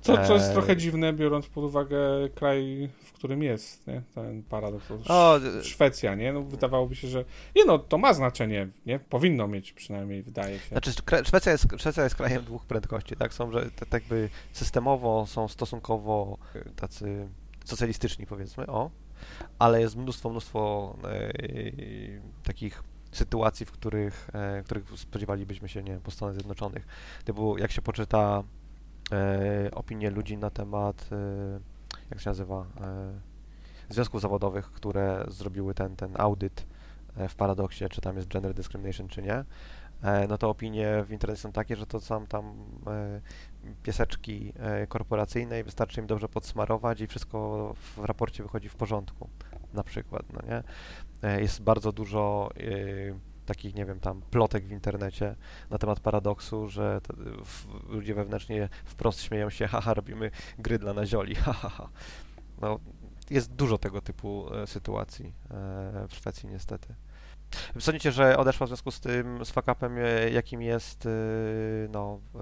Co, 0.00 0.26
co 0.26 0.34
jest 0.34 0.46
Eee. 0.46 0.52
trochę 0.52 0.76
dziwne, 0.76 1.12
biorąc 1.12 1.46
pod 1.46 1.64
uwagę 1.64 1.98
kraj, 2.34 2.88
w 3.04 3.12
którym 3.12 3.42
jest, 3.42 3.86
nie? 3.86 4.02
Ten 4.14 4.42
paradoks. 4.42 4.90
O, 5.08 5.36
Sz- 5.36 5.66
Szwecja, 5.66 6.14
nie? 6.14 6.32
No 6.32 6.42
wydawałoby 6.42 6.96
się, 6.96 7.08
że... 7.08 7.24
Nie 7.56 7.64
no, 7.64 7.78
to 7.78 7.98
ma 7.98 8.14
znaczenie, 8.14 8.68
nie? 8.86 8.98
Powinno 8.98 9.48
mieć 9.48 9.72
przynajmniej, 9.72 10.22
wydaje 10.22 10.58
się. 10.58 10.68
Znaczy, 10.68 10.92
Szwecja 11.24 11.52
jest, 11.52 11.66
Szwecja 11.78 12.04
jest 12.04 12.16
krajem 12.16 12.44
dwóch 12.44 12.64
prędkości, 12.66 13.16
tak? 13.16 13.34
Są, 13.34 13.52
że 13.52 13.70
tak 13.70 13.92
jakby 13.92 14.28
systemowo 14.52 15.26
są 15.26 15.48
stosunkowo 15.48 16.38
y, 16.56 16.70
tacy 16.76 17.28
socjalistyczni, 17.64 18.26
powiedzmy, 18.26 18.66
o, 18.66 18.90
ale 19.58 19.80
jest 19.80 19.96
mnóstwo, 19.96 20.30
mnóstwo 20.30 20.94
e, 21.04 21.32
takich 22.42 22.82
sytuacji, 23.12 23.66
w 23.66 23.70
których, 23.72 24.30
e, 24.32 24.62
których 24.64 24.84
spodziewalibyśmy 24.96 25.68
się, 25.68 25.82
nie 25.82 25.92
wiem, 25.92 26.00
po 26.00 26.10
Stanach 26.10 26.34
Zjednoczonych. 26.34 26.86
Typu, 27.24 27.58
jak 27.58 27.72
się 27.72 27.82
poczyta 27.82 28.42
e, 28.42 28.67
opinie 29.72 30.10
ludzi 30.10 30.36
na 30.38 30.50
temat, 30.50 31.08
e, 31.12 31.60
jak 32.10 32.20
się 32.20 32.30
nazywa, 32.30 32.66
e, 32.80 33.20
związków 33.88 34.20
zawodowych, 34.20 34.72
które 34.72 35.24
zrobiły 35.28 35.74
ten, 35.74 35.96
ten 35.96 36.14
audyt 36.18 36.66
e, 37.16 37.28
w 37.28 37.34
paradoksie, 37.34 37.84
czy 37.90 38.00
tam 38.00 38.16
jest 38.16 38.28
gender 38.28 38.54
discrimination, 38.54 39.08
czy 39.08 39.22
nie, 39.22 39.44
e, 40.02 40.26
no 40.28 40.38
to 40.38 40.50
opinie 40.50 41.04
w 41.04 41.12
internecie 41.12 41.42
są 41.42 41.52
takie, 41.52 41.76
że 41.76 41.86
to 41.86 42.00
są 42.00 42.26
tam 42.26 42.54
e, 42.86 43.20
pieseczki 43.82 44.52
e, 44.56 44.86
korporacyjne 44.86 45.60
i 45.60 45.62
wystarczy 45.62 46.00
im 46.00 46.06
dobrze 46.06 46.28
podsmarować 46.28 47.00
i 47.00 47.06
wszystko 47.06 47.74
w 47.74 47.98
raporcie 48.04 48.42
wychodzi 48.42 48.68
w 48.68 48.76
porządku, 48.76 49.28
na 49.74 49.82
przykład, 49.82 50.22
no 50.32 50.40
nie? 50.48 50.62
E, 51.28 51.40
Jest 51.40 51.62
bardzo 51.62 51.92
dużo 51.92 52.50
e, 52.56 53.28
takich, 53.48 53.74
nie 53.74 53.86
wiem, 53.86 54.00
tam 54.00 54.22
plotek 54.30 54.64
w 54.64 54.72
internecie 54.72 55.36
na 55.70 55.78
temat 55.78 56.00
paradoksu, 56.00 56.68
że 56.68 57.00
w, 57.44 57.66
ludzie 57.88 58.14
wewnętrznie 58.14 58.68
wprost 58.84 59.22
śmieją 59.22 59.50
się, 59.50 59.66
haha, 59.72 59.94
robimy 59.94 60.30
gry 60.58 60.78
dla 60.78 60.92
nazioli, 60.92 61.34
ha, 61.44 61.52
ha, 61.52 61.68
ha. 61.68 61.88
No, 62.60 62.78
jest 63.30 63.54
dużo 63.54 63.78
tego 63.78 64.00
typu 64.00 64.54
e, 64.54 64.66
sytuacji 64.66 65.26
e, 65.26 66.06
w 66.08 66.14
Szwecji 66.14 66.48
niestety. 66.48 66.94
Sądzicie, 67.78 68.12
że 68.12 68.36
odeszła 68.36 68.66
w 68.66 68.68
związku 68.68 68.90
z 68.90 69.00
tym, 69.00 69.44
z 69.44 69.50
fakapem, 69.50 69.96
jakim 70.32 70.62
jest 70.62 71.06
e, 71.06 71.10
no, 71.92 72.20
e, 72.34 72.40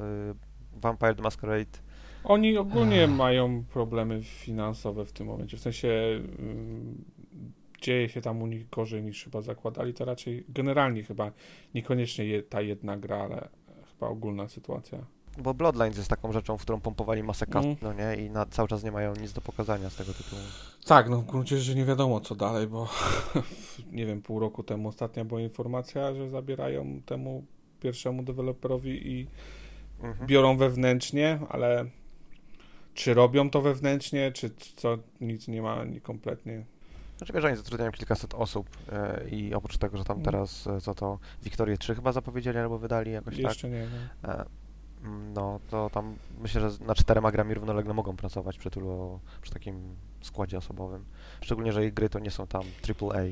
Vampire 0.72 1.14
the 1.14 1.22
Masquerade? 1.22 1.78
Oni 2.24 2.58
ogólnie 2.58 3.04
Ach. 3.04 3.10
mają 3.10 3.64
problemy 3.64 4.22
finansowe 4.22 5.04
w 5.04 5.12
tym 5.12 5.26
momencie. 5.26 5.56
W 5.56 5.60
sensie 5.60 5.88
ym, 6.38 7.04
dzieje 7.80 8.08
się 8.08 8.20
tam 8.20 8.42
u 8.42 8.46
nich 8.46 8.68
gorzej 8.70 9.02
niż 9.02 9.24
chyba 9.24 9.42
zakładali. 9.42 9.94
To 9.94 10.04
raczej 10.04 10.44
generalnie 10.48 11.02
chyba 11.02 11.32
niekoniecznie 11.74 12.24
je, 12.24 12.42
ta 12.42 12.60
jedna 12.60 12.96
gra, 12.96 13.16
ale 13.18 13.48
chyba 13.92 14.08
ogólna 14.08 14.48
sytuacja. 14.48 14.98
Bo 15.38 15.54
Bloodlines 15.54 15.96
jest 15.96 16.10
taką 16.10 16.32
rzeczą, 16.32 16.58
w 16.58 16.62
którą 16.62 16.80
pompowali 16.80 17.22
masę 17.22 17.46
kasy, 17.46 17.66
Mm. 17.68 17.76
no 17.82 17.92
nie? 17.92 18.16
I 18.24 18.30
na, 18.30 18.46
cały 18.46 18.68
czas 18.68 18.84
nie 18.84 18.92
mają 18.92 19.14
nic 19.16 19.32
do 19.32 19.40
pokazania 19.40 19.90
z 19.90 19.96
tego 19.96 20.12
tytułu. 20.12 20.42
Tak, 20.86 21.08
no 21.10 21.16
w 21.20 21.24
gruncie 21.26 21.58
rzeczy 21.58 21.76
nie 21.78 21.84
wiadomo 21.84 22.20
co 22.20 22.34
dalej, 22.34 22.66
bo 22.66 22.88
nie 23.92 24.06
wiem, 24.06 24.22
pół 24.22 24.40
roku 24.40 24.62
temu 24.62 24.88
ostatnia 24.88 25.24
była 25.24 25.40
informacja, 25.40 26.14
że 26.14 26.30
zabierają 26.30 27.00
temu 27.06 27.44
pierwszemu 27.80 28.22
deweloperowi 28.22 29.08
i 29.12 29.26
Mhm. 30.02 30.26
biorą 30.26 30.56
wewnętrznie, 30.56 31.38
ale 31.48 31.84
czy 32.94 33.14
robią 33.14 33.50
to 33.50 33.62
wewnętrznie, 33.62 34.32
czy 34.32 34.50
co, 34.76 34.98
nic 35.20 35.48
nie 35.48 35.62
ma 35.62 35.84
nie 35.84 36.00
kompletnie. 36.00 36.64
Znaczy 37.18 37.32
wiesz, 37.32 37.44
oni 37.44 37.56
zatrudniają 37.56 37.92
kilkaset 37.92 38.34
osób 38.34 38.68
e, 38.92 39.28
i 39.28 39.54
oprócz 39.54 39.78
tego, 39.78 39.98
że 39.98 40.04
tam 40.04 40.16
Mhm. 40.16 40.24
teraz, 40.34 40.66
e, 40.66 40.80
co 40.80 40.94
to, 40.94 41.18
Wiktorię 41.42 41.78
3 41.78 41.94
chyba 41.94 42.12
zapowiedzieli 42.12 42.58
albo 42.58 42.78
wydali 42.78 43.12
jakoś 43.12 43.34
tak. 43.34 43.44
Jeszcze 43.44 43.70
nie 43.70 43.78
wiem. 43.78 43.90
E, 44.24 44.44
mm, 45.04 45.32
no, 45.32 45.60
to 45.70 45.90
tam 45.90 46.16
myślę, 46.38 46.70
że 46.70 46.84
na 46.84 46.94
czterema 46.94 47.32
grami 47.32 47.54
równolegle 47.54 47.94
mogą 47.94 48.16
pracować 48.16 48.58
przy 48.58 48.70
tylu, 48.70 49.20
przy 49.42 49.52
takim 49.52 49.96
składzie 50.20 50.58
osobowym. 50.58 51.04
Szczególnie, 51.40 51.72
że 51.72 51.86
ich 51.86 51.94
gry 51.94 52.08
to 52.08 52.18
nie 52.18 52.30
są 52.30 52.46
tam 52.46 52.62
AAA. 52.88 53.22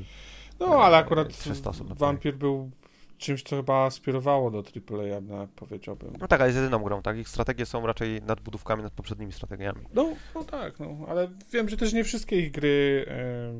No, 0.59 0.65
ale 0.67 0.97
akurat 0.97 1.37
300 1.37 1.69
osób 1.69 1.89
na 1.89 1.95
Vampir 1.95 2.37
był 2.37 2.71
czymś, 3.17 3.43
co 3.43 3.55
chyba 3.55 3.85
aspirowało 3.85 4.51
do 4.51 4.57
AAA, 4.57 5.21
no, 5.21 5.47
powiedziałbym. 5.55 6.13
No 6.19 6.27
tak, 6.27 6.41
ale 6.41 6.49
jest 6.49 6.57
jedyną 6.57 6.83
grą, 6.83 7.01
tak? 7.01 7.17
Ich 7.17 7.29
strategie 7.29 7.65
są 7.65 7.87
raczej 7.87 8.21
nadbudówkami 8.21 8.83
nad 8.83 8.93
poprzednimi 8.93 9.31
strategiami. 9.31 9.85
No, 9.93 10.13
no 10.35 10.43
tak, 10.43 10.79
no, 10.79 10.97
ale 11.07 11.27
wiem, 11.51 11.69
że 11.69 11.77
też 11.77 11.93
nie 11.93 12.03
wszystkie 12.03 12.39
ich 12.39 12.51
gry, 12.51 13.05
e, 13.07 13.53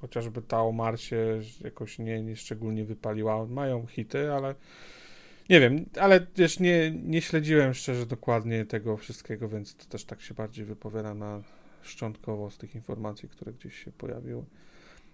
chociażby 0.00 0.42
ta 0.42 0.62
o 0.62 0.72
Marsie 0.72 1.40
jakoś 1.64 1.98
nie, 1.98 2.22
nie 2.22 2.36
szczególnie 2.36 2.84
wypaliła. 2.84 3.46
Mają 3.46 3.86
hity, 3.86 4.32
ale 4.32 4.54
nie 5.48 5.60
wiem, 5.60 5.86
ale 6.00 6.20
też 6.20 6.60
nie, 6.60 6.90
nie 6.90 7.22
śledziłem 7.22 7.74
szczerze 7.74 8.06
dokładnie 8.06 8.64
tego 8.64 8.96
wszystkiego, 8.96 9.48
więc 9.48 9.76
to 9.76 9.84
też 9.84 10.04
tak 10.04 10.20
się 10.20 10.34
bardziej 10.34 10.64
wypowiada 10.64 11.14
na 11.14 11.42
szczątkowo 11.82 12.50
z 12.50 12.58
tych 12.58 12.74
informacji, 12.74 13.28
które 13.28 13.52
gdzieś 13.52 13.84
się 13.84 13.92
pojawiły. 13.92 14.44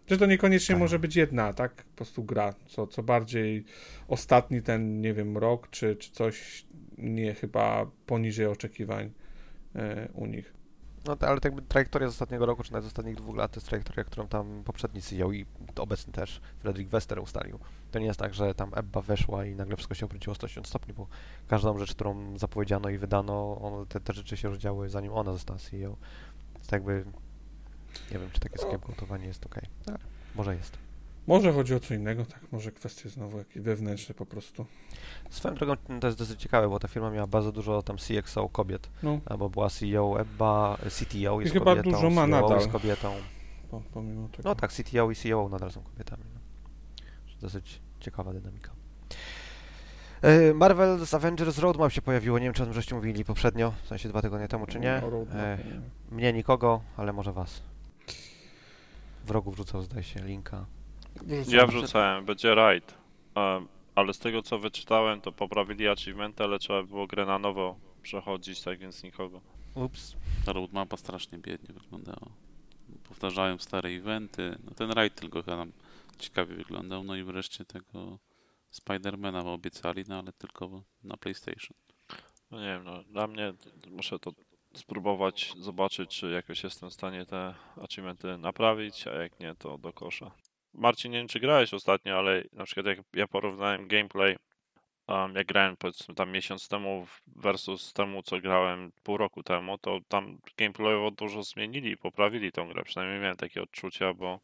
Że 0.06 0.18
to 0.18 0.26
niekoniecznie 0.26 0.74
Tak. 0.74 0.80
może 0.80 0.98
być 0.98 1.16
jedna, 1.16 1.52
tak? 1.52 1.74
Po 1.74 1.96
prostu 1.96 2.24
gra. 2.24 2.54
Co, 2.66 2.86
co 2.86 3.02
bardziej 3.02 3.64
ostatni 4.08 4.62
ten, 4.62 5.00
nie 5.00 5.14
wiem, 5.14 5.38
rok, 5.38 5.70
czy, 5.70 5.96
czy 5.96 6.10
coś 6.10 6.66
nie 6.98 7.34
chyba 7.34 7.86
poniżej 8.06 8.46
oczekiwań 8.46 9.10
e, 9.74 10.08
u 10.12 10.26
nich. 10.26 10.54
No 11.06 11.16
to, 11.16 11.28
ale 11.28 11.40
tak 11.40 11.52
trajektoria 11.68 12.08
z 12.08 12.10
ostatniego 12.10 12.46
roku, 12.46 12.62
czy 12.62 12.72
nawet 12.72 12.84
z 12.84 12.86
ostatnich 12.86 13.16
dwóch 13.16 13.36
lat, 13.36 13.52
to 13.52 13.56
jest 13.56 13.66
trajektoria, 13.66 14.04
którą 14.04 14.28
tam 14.28 14.62
poprzedni 14.64 15.02
CEO 15.02 15.32
i 15.32 15.46
obecny 15.76 16.12
też 16.12 16.40
Frederick 16.58 16.90
Wester 16.90 17.18
ustalił. 17.18 17.58
To 17.90 17.98
nie 17.98 18.06
jest 18.06 18.20
tak, 18.20 18.34
że 18.34 18.54
tam 18.54 18.70
Ebba 18.74 19.00
weszła 19.00 19.44
i 19.44 19.54
nagle 19.54 19.76
wszystko 19.76 19.94
się 19.94 20.06
obróciło 20.06 20.32
o 20.32 20.34
180 20.34 20.68
stopni, 20.68 20.94
bo 20.94 21.06
każdą 21.48 21.78
rzecz, 21.78 21.94
którą 21.94 22.38
zapowiedziano 22.38 22.88
i 22.90 22.98
wydano, 22.98 23.58
on, 23.60 23.86
te, 23.86 24.00
te 24.00 24.12
rzeczy 24.12 24.36
się 24.36 24.48
już 24.48 24.58
działy 24.58 24.88
zanim 24.88 25.12
ona 25.12 25.32
została 25.32 25.58
CEO. 25.58 25.96
Tak 26.62 26.72
jakby 26.72 27.04
nie 28.12 28.18
wiem, 28.18 28.28
czy 28.33 28.40
takie 28.40 28.59
scapegoatowanie 28.59 29.26
jest 29.26 29.46
ok. 29.46 29.61
Ale 29.87 29.98
może 30.35 30.54
jest. 30.54 30.78
Może 31.26 31.52
chodzi 31.52 31.74
o 31.74 31.80
co 31.80 31.94
innego, 31.94 32.24
tak? 32.24 32.40
Może 32.52 32.72
kwestie 32.72 33.09
znowu 33.09 33.38
jakieś 33.38 33.62
wewnętrzne 33.62 34.14
po 34.14 34.26
prostu. 34.26 34.66
Swoją 35.30 35.54
drogą 35.54 35.74
to 36.00 36.07
jest 36.07 36.18
dosyć 36.18 36.40
ciekawe, 36.42 36.68
bo 36.68 36.78
ta 36.78 36.88
firma 36.88 37.11
miała 37.11 37.26
bardzo 37.26 37.52
dużo 37.52 37.83
tam 37.83 37.96
CXO 37.96 38.48
kobiet, 38.48 38.90
No, 39.02 39.20
albo 39.26 39.50
była 39.50 39.70
CEO 39.70 40.20
Ebba, 40.20 40.76
CTO 40.90 41.40
jest 41.40 41.52
chyba 41.52 41.64
kobietą, 41.64 41.90
dużo 41.90 42.11
ma 42.11 42.22
COO 42.22 42.26
nadal. 42.26 42.59
jest 42.59 42.68
kobietą. 42.72 43.12
po, 43.70 43.83
pomimo 43.92 44.28
tego. 44.28 44.48
No 44.48 44.54
tak, 44.54 44.72
CTO 44.72 45.11
i 45.11 45.14
CEO 45.14 45.48
nadal 45.48 45.72
są 45.72 45.83
kobietami. 45.83 46.22
No. 46.35 46.40
Dosyć 47.40 47.80
ciekawa 48.00 48.33
dynamika. 48.33 48.70
E, 50.22 50.54
Marvel's 50.54 51.16
Avengers 51.16 51.59
Roadmap 51.59 51.92
się 51.92 52.02
pojawiło, 52.02 52.38
nie 52.38 52.44
wiem 52.44 52.54
czy 52.54 52.62
o 52.62 52.66
tym 52.66 52.74
żeście 52.74 52.94
mówili 52.94 53.24
poprzednio, 53.24 53.72
w 53.83 53.88
sensie 53.88 54.09
dwa 54.09 54.22
tygodnie 54.22 54.48
temu 54.48 54.66
czy 54.66 54.80
nie. 54.80 54.92
E, 54.92 55.59
nie. 56.11 56.16
mnie 56.16 56.33
nikogo, 56.33 56.80
ale 56.96 57.12
może 57.12 57.33
was. 57.33 57.62
Wrogu 59.24 59.50
wrzucał 59.50 59.82
zdaje 59.82 60.02
się 60.02 60.20
linka. 60.20 60.66
Ja 61.48 61.66
wrzucałem, 61.66 62.24
będzie 62.24 62.54
raid. 62.54 62.94
Um, 63.34 63.68
ale 63.94 64.14
z 64.14 64.18
tego 64.18 64.42
co 64.42 64.58
wyczytałem, 64.58 65.20
to 65.20 65.32
poprawili 65.32 65.88
achievementy, 65.88 66.44
ale 66.44 66.58
trzeba 66.58 66.82
było 66.82 67.06
grę 67.06 67.26
na 67.26 67.38
nowo 67.38 67.76
przechodzić, 68.02 68.62
tak 68.62 68.78
więc 68.78 69.02
nikogo. 69.02 69.40
Ups. 69.74 70.16
Ta 70.46 70.52
roadmapa 70.52 70.96
strasznie 70.96 71.38
biednie 71.38 71.74
wyglądała. 71.74 72.30
Powtarzają 73.08 73.58
stare 73.58 73.90
eventy. 73.90 74.58
No 74.64 74.70
ten 74.70 74.90
raid 74.90 75.14
tylko 75.14 75.42
tam 75.42 75.72
ciekawie 76.18 76.54
wyglądał. 76.54 77.04
No 77.04 77.16
i 77.16 77.22
wreszcie 77.22 77.64
tego 77.64 78.18
Spidermana 78.70 79.40
obiecali, 79.40 80.04
no 80.08 80.18
ale 80.18 80.32
tylko 80.32 80.82
na 81.02 81.16
PlayStation. 81.16 81.76
No 82.50 82.60
nie 82.60 82.66
wiem, 82.66 82.84
no 82.84 83.02
dla 83.02 83.26
mnie 83.26 83.52
muszę 83.90 84.18
to 84.18 84.32
spróbować 84.78 85.52
zobaczyć, 85.58 86.10
czy 86.10 86.30
jakoś 86.30 86.64
jestem 86.64 86.90
w 86.90 86.94
stanie 86.94 87.26
te 87.26 87.54
achievementy 87.82 88.38
naprawić, 88.38 89.06
a 89.06 89.10
jak 89.10 89.40
nie, 89.40 89.54
to 89.54 89.78
do 89.78 89.92
kosza. 89.92 90.30
Marcin, 90.74 91.12
nie 91.12 91.18
wiem 91.18 91.28
czy 91.28 91.40
grałeś 91.40 91.74
ostatnio, 91.74 92.18
ale 92.18 92.44
na 92.52 92.64
przykład 92.64 92.87
jak 92.87 92.98
ja 93.12 93.28
porównałem 93.28 93.88
gameplay, 93.88 94.37
um, 95.08 95.34
jak 95.34 95.46
grałem 95.46 95.76
powiedzmy 95.76 96.14
tam 96.14 96.30
miesiąc 96.30 96.68
temu 96.68 97.06
versus 97.26 97.92
temu, 97.92 98.22
co 98.22 98.40
grałem 98.40 98.92
pół 99.02 99.16
roku 99.16 99.42
temu, 99.42 99.78
to 99.78 100.00
tam 100.08 100.38
gameplayowo 100.56 101.10
dużo 101.10 101.42
zmienili 101.42 101.90
i 101.90 101.96
poprawili 101.96 102.52
tą 102.52 102.68
grę. 102.68 102.84
Przynajmniej 102.84 103.20
miałem 103.20 103.37
takie 103.37 103.62
odczucia, 103.62 104.14
bo 104.14 104.40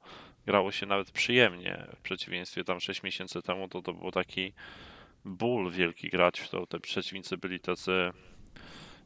grało 0.46 0.72
się 0.72 0.86
nawet 0.86 1.10
przyjemnie. 1.10 1.86
W 1.96 2.00
przeciwieństwie 2.00 2.64
tam 2.64 2.80
6 2.80 3.02
miesięcy 3.02 3.42
temu, 3.42 3.68
to 3.68 3.82
to 3.82 3.92
był 3.92 4.10
taki 4.10 4.52
ból 5.24 5.70
wielki 5.70 6.08
grać 6.08 6.40
w 6.40 6.48
to. 6.48 6.66
Te 6.66 6.80
przeciwnicy 6.80 7.36
byli 7.36 7.60
tacy 7.60 8.12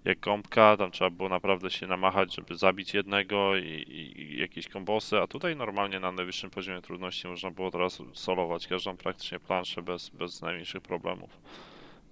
jak 0.05 0.21
gąbka, 0.21 0.77
tam 0.77 0.91
trzeba 0.91 1.11
było 1.11 1.29
naprawdę 1.29 1.71
się 1.71 1.87
namachać, 1.87 2.35
żeby 2.35 2.57
zabić 2.57 2.95
jednego 2.95 3.57
i, 3.57 3.69
i, 3.69 4.23
i 4.23 4.41
jakieś 4.41 4.69
kombosy, 4.69 5.21
a 5.21 5.27
tutaj 5.27 5.57
normalnie 5.57 6.01
na 6.01 6.13
najwyższym 6.13 6.51
poziomie 6.51 6.83
trudności 6.83 7.29
można 7.29 7.51
było 7.51 7.71
teraz 7.71 8.03
solować 8.13 8.67
każdą 8.67 8.97
praktycznie 8.97 9.41
planszę 9.41 9.83
bez, 9.83 10.09
bez 10.09 10.43
najmniejszych 10.43 10.83
problemów. 10.83 11.39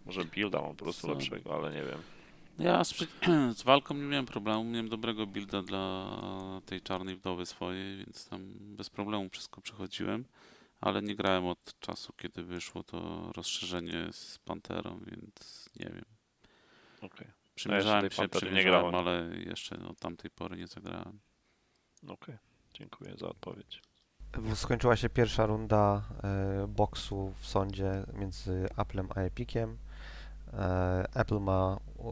Może 0.06 0.24
builda 0.24 0.60
mam 0.62 0.76
po 0.76 0.84
prostu 0.84 1.06
Co? 1.06 1.12
lepszego, 1.12 1.54
ale 1.54 1.72
nie 1.72 1.82
wiem. 1.82 1.98
Ja 2.58 2.84
z, 2.84 2.94
z 3.58 3.62
walką 3.62 3.94
nie 3.94 4.02
miałem 4.02 4.26
problemu. 4.26 4.64
Miałem 4.64 4.88
dobrego 4.88 5.26
builda 5.26 5.62
dla 5.62 6.10
tej 6.66 6.80
czarnej 6.80 7.16
wdowy 7.16 7.46
swojej, 7.46 7.96
więc 7.96 8.28
tam 8.28 8.52
bez 8.58 8.90
problemu 8.90 9.28
wszystko 9.28 9.60
przechodziłem. 9.60 10.24
Ale 10.80 11.02
nie 11.02 11.14
grałem 11.16 11.46
od 11.46 11.80
czasu, 11.80 12.12
kiedy 12.16 12.42
wyszło 12.42 12.82
to 12.82 13.30
rozszerzenie 13.36 14.08
z 14.12 14.38
Panterą, 14.38 15.00
więc 15.06 15.68
nie 15.76 15.90
wiem. 15.90 16.04
Okej, 17.02 17.26
Przymierzałem 17.54 18.10
się, 18.10 18.16
Pantery 18.16 18.52
nie 18.52 18.64
grałem. 18.64 18.94
ale 18.94 19.36
jeszcze 19.36 19.78
od 19.88 19.98
tamtej 19.98 20.30
pory 20.30 20.56
nie 20.56 20.66
zagrałem. 20.66 21.20
okej. 22.08 22.38
Dziękuję 22.74 23.16
za 23.16 23.28
odpowiedź. 23.28 23.82
Skończyła 24.54 24.96
się 24.96 25.08
pierwsza 25.08 25.46
runda 25.46 26.02
e, 26.24 26.66
boksu 26.68 27.34
w 27.40 27.46
sądzie 27.46 28.04
między 28.12 28.66
Applem 28.76 29.08
a 29.16 29.20
Epiciem. 29.20 29.78
E, 30.52 31.04
Apple 31.14 31.38
ma 31.40 31.78
u, 31.96 32.08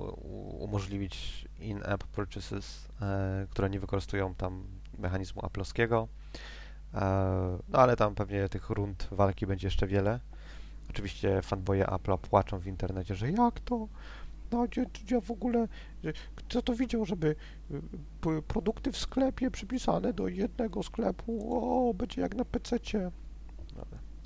umożliwić 0.65 1.45
in-app 1.61 2.05
purchases, 2.05 2.89
e, 3.03 3.47
które 3.51 3.71
nie 3.71 3.81
wykorzystują 3.81 4.35
tam 4.35 4.65
mechanizmu 4.99 5.45
applowskiego. 5.45 6.09
E, 6.95 7.01
no 7.69 7.79
ale 7.79 7.97
tam 7.97 8.15
pewnie 8.15 8.49
tych 8.49 8.71
rund 8.71 9.09
walki 9.11 9.47
będzie 9.47 9.67
jeszcze 9.67 9.87
wiele. 9.87 10.21
Oczywiście 10.91 11.43
fanboye 11.43 11.85
Apple'a 11.85 12.19
płaczą 12.19 12.59
w 12.59 12.67
internecie, 12.67 13.15
że 13.15 13.31
jak 13.31 13.61
to? 13.61 13.89
No, 14.51 14.65
gdzie, 14.69 14.87
gdzie 15.05 15.21
w 15.21 15.31
ogóle, 15.31 15.69
kto 16.35 16.63
to 16.63 16.75
widział, 16.75 17.05
żeby 17.07 17.37
y, 17.71 18.43
produkty 18.49 18.93
w 18.93 18.97
sklepie 18.99 19.51
przypisane 19.51 20.13
do 20.13 20.29
jednego 20.29 20.83
sklepu, 20.83 21.49
o, 21.91 21.95
będzie 21.95 22.21
jak 22.21 22.35
na 22.35 22.45
PC-cie. 22.45 23.11
No, 23.77 23.85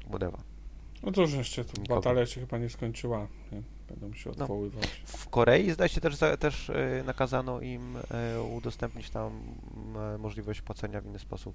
whatever. 0.08 0.40
No 1.02 1.12
cóż, 1.12 1.32
jeszcze 1.32 1.64
tu 1.64 1.82
batalia 1.94 2.26
się 2.26 2.40
chyba 2.40 2.58
nie 2.58 2.68
skończyła. 2.70 3.28
Nie? 3.52 3.62
Będą 3.88 4.12
się 4.14 4.30
No. 4.30 4.42
odwoływać. 4.44 4.87
W 5.06 5.28
Korei 5.28 5.70
zdaje 5.70 5.88
się 5.88 6.00
też, 6.00 6.18
też 6.38 6.68
y, 6.68 7.02
nakazano 7.06 7.60
im 7.60 7.96
y, 7.96 8.00
udostępnić 8.56 9.10
tam 9.10 9.40
możliwość 10.18 10.62
płacenia 10.62 11.00
w 11.00 11.06
inny 11.06 11.18
sposób. 11.18 11.54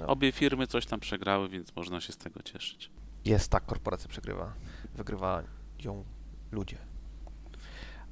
No. 0.00 0.06
Obie 0.06 0.32
firmy 0.32 0.66
coś 0.66 0.86
tam 0.86 1.00
przegrały, 1.00 1.48
więc 1.48 1.76
można 1.76 2.00
się 2.00 2.12
z 2.12 2.16
tego 2.16 2.42
cieszyć. 2.42 2.90
Jest 3.24 3.50
tak, 3.50 3.66
korporacja 3.66 4.08
przegrywa. 4.08 4.52
Wygrywa 4.94 5.42
ją 5.84 6.04
ludzie. 6.52 6.76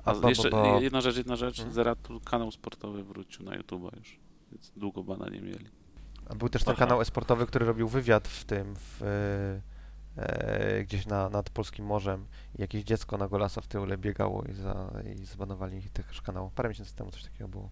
A 0.06 0.14
bo- 0.14 0.28
jeszcze 0.28 0.50
bo- 0.50 0.62
bo- 0.62 0.80
jedna 0.80 1.00
rzecz, 1.00 1.16
jedna 1.16 1.36
rzecz. 1.36 1.58
Mhm. 1.58 1.74
Zeratul 1.74 2.20
kanał 2.20 2.50
sportowy 2.52 3.04
wrócił 3.04 3.44
na 3.44 3.58
YouTube'a 3.58 3.98
już, 3.98 4.18
więc 4.52 4.72
długo 4.76 5.02
bana 5.04 5.28
nie 5.28 5.40
mieli. 5.40 5.66
A 6.30 6.34
Był 6.34 6.48
też 6.48 6.64
ten 6.64 6.72
Aha. 6.72 6.78
kanał 6.78 7.00
esportowy, 7.00 7.46
który 7.46 7.66
robił 7.66 7.88
wywiad 7.88 8.28
w 8.28 8.44
tym, 8.44 8.74
w, 8.76 9.02
e, 10.16 10.84
gdzieś 10.84 11.06
na, 11.06 11.28
nad 11.28 11.50
Polskim 11.50 11.84
Morzem 11.84 12.26
i 12.58 12.60
jakieś 12.60 12.84
dziecko 12.84 13.18
na 13.18 13.28
golasa 13.28 13.60
w 13.60 13.66
tyle 13.66 13.98
biegało 13.98 14.44
i, 14.44 14.52
za, 14.52 14.90
i 15.20 15.24
zbanowali 15.26 15.82
też 15.82 16.22
kanał. 16.22 16.50
Parę 16.54 16.68
miesięcy 16.68 16.96
temu 16.96 17.10
coś 17.10 17.22
takiego 17.24 17.48
było. 17.48 17.70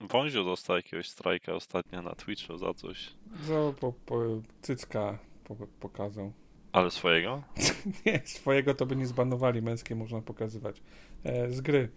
Wąziu 0.00 0.44
dostał 0.44 0.76
jakiegoś 0.76 1.08
strajka 1.08 1.52
ostatnio 1.52 2.02
na 2.02 2.14
Twitchu 2.14 2.58
za 2.58 2.74
coś. 2.74 3.12
Za, 3.42 3.72
po, 3.80 3.92
po, 3.92 4.20
cycka 4.62 5.18
po, 5.44 5.56
pokazał. 5.80 6.32
Ale 6.76 6.90
swojego? 6.90 7.42
Nie, 8.06 8.20
swojego 8.24 8.74
to 8.74 8.86
by 8.86 8.96
nie 8.96 9.06
zbanowali, 9.06 9.62
męskie 9.62 9.94
można 9.94 10.20
pokazywać. 10.20 10.82
E, 11.24 11.50
z 11.52 11.60
gry. 11.60 11.88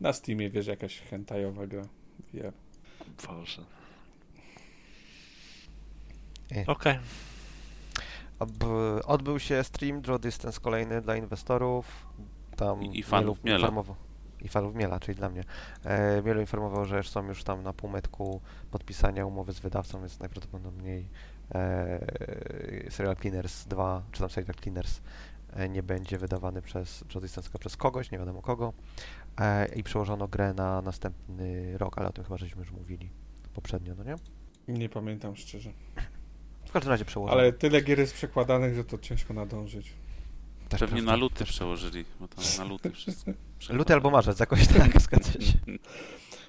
Na 0.00 0.12
Steamie, 0.12 0.50
wiesz, 0.50 0.66
jakaś 0.66 1.00
hentajowa 1.00 1.66
gra. 1.66 1.82
VR. 2.32 2.52
Boże. 3.26 3.62
E. 6.56 6.66
Okej. 6.66 6.98
Ob- 8.38 9.00
Odbył 9.06 9.38
się 9.38 9.64
stream 9.64 10.00
Draw 10.02 10.20
Distance 10.20 10.60
kolejny 10.60 11.00
dla 11.00 11.16
inwestorów. 11.16 12.06
Tam 12.56 12.82
I- 12.82 12.98
i 12.98 13.02
fanów 13.02 13.44
Mielu 13.44 13.58
Miela. 13.72 13.82
I 14.40 14.48
fanów 14.48 14.74
Miela, 14.74 15.00
czyli 15.00 15.16
dla 15.16 15.28
mnie. 15.28 15.44
E, 15.84 16.22
Mielu 16.22 16.40
informował, 16.40 16.84
że 16.84 17.02
są 17.02 17.26
już 17.28 17.44
tam 17.44 17.62
na 17.62 17.72
półmetku 17.72 18.40
podpisania 18.70 19.26
umowy 19.26 19.52
z 19.52 19.58
wydawcą, 19.60 20.00
więc 20.00 20.20
najprawdopodobniej 20.20 21.08
e, 21.54 22.90
Serial 22.90 23.16
Cleaners 23.16 23.66
2, 23.66 24.02
czy 24.12 24.20
tam 24.20 24.30
Serial 24.30 24.54
Cleaners 24.54 25.00
e, 25.52 25.68
nie 25.68 25.82
będzie 25.82 26.18
wydawany 26.18 26.62
przez 26.62 27.04
Distance, 27.08 27.42
tylko 27.42 27.58
przez 27.58 27.76
kogoś, 27.76 28.10
nie 28.10 28.18
wiadomo 28.18 28.42
kogo. 28.42 28.72
E, 29.40 29.66
I 29.66 29.82
przełożono 29.82 30.28
grę 30.28 30.54
na 30.54 30.82
następny 30.82 31.78
rok, 31.78 31.98
ale 31.98 32.08
o 32.08 32.12
tym 32.12 32.24
chyba 32.24 32.36
żeśmy 32.36 32.60
już 32.60 32.70
mówili 32.72 33.10
poprzednio, 33.54 33.94
no 33.94 34.04
nie? 34.04 34.14
Nie 34.68 34.88
pamiętam 34.88 35.36
szczerze. 35.36 35.72
każdym 36.74 36.90
razie 36.90 37.04
przełożone. 37.04 37.40
Ale 37.40 37.52
tyle 37.52 37.82
gier 37.82 37.98
jest 37.98 38.14
przekładanych, 38.14 38.74
że 38.74 38.84
to 38.84 38.98
ciężko 38.98 39.34
nadążyć. 39.34 39.92
Też 40.68 40.80
Pewnie 40.80 40.96
prawda, 40.96 41.12
na 41.12 41.16
luty 41.16 41.34
też 41.34 41.48
przełożyli, 41.48 42.04
bo 42.20 42.28
tam 42.28 42.44
na 42.58 42.64
luty 42.64 42.90
wszystko. 42.90 43.32
Luty 43.70 43.92
albo 43.92 44.10
marzec, 44.10 44.40
jakoś 44.40 44.66
tak, 44.66 45.00
zgadza 45.02 45.32
się. 45.32 45.58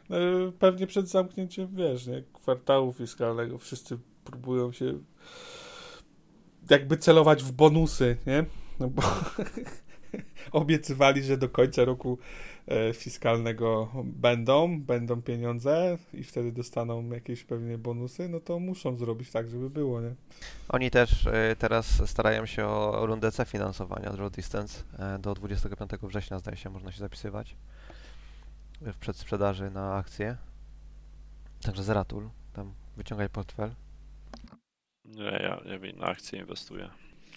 No, 0.09 0.17
Pewnie 0.59 0.87
przed 0.87 1.09
zamknięciem, 1.09 1.75
wiesz, 1.75 2.07
nie, 2.07 2.23
kwartału 2.33 2.93
fiskalnego 2.93 3.57
wszyscy 3.57 3.97
próbują 4.25 4.71
się 4.71 4.99
jakby 6.69 6.97
celować 6.97 7.43
w 7.43 7.51
bonusy, 7.51 8.17
nie? 8.25 8.45
No 8.79 8.89
bo 8.89 9.01
obiecywali, 10.51 11.23
że 11.23 11.37
do 11.37 11.49
końca 11.49 11.85
roku 11.85 12.17
e, 12.67 12.93
fiskalnego 12.93 13.91
będą, 14.03 14.81
będą 14.81 15.21
pieniądze 15.21 15.97
i 16.13 16.23
wtedy 16.23 16.51
dostaną 16.51 17.09
jakieś 17.09 17.43
pewnie 17.43 17.77
bonusy, 17.77 18.29
no 18.29 18.39
to 18.39 18.59
muszą 18.59 18.97
zrobić 18.97 19.31
tak, 19.31 19.49
żeby 19.49 19.69
było, 19.69 20.01
nie? 20.01 20.15
Oni 20.69 20.91
też 20.91 21.25
y, 21.25 21.55
teraz 21.59 22.09
starają 22.09 22.45
się 22.45 22.65
o 22.67 23.05
rundę 23.05 23.31
C 23.31 23.45
finansowania 23.45 24.11
Draw 24.11 24.31
Distance. 24.31 24.83
E, 24.99 25.19
Do 25.19 25.33
25 25.33 25.91
września 26.03 26.39
zdaje 26.39 26.57
się 26.57 26.69
można 26.69 26.91
się 26.91 26.99
zapisywać 26.99 27.55
w 28.81 28.97
przedsprzedaży 28.97 29.71
na 29.71 29.95
akcje. 29.95 30.37
Także 31.61 31.83
Zeratul, 31.83 32.29
tam 32.53 32.73
wyciągaj 32.97 33.29
portfel. 33.29 33.71
Nie, 35.05 35.23
ja, 35.23 35.61
ja 35.65 35.79
w 35.79 35.83
inne 35.85 36.05
akcje 36.05 36.39
inwestuję. 36.39 36.89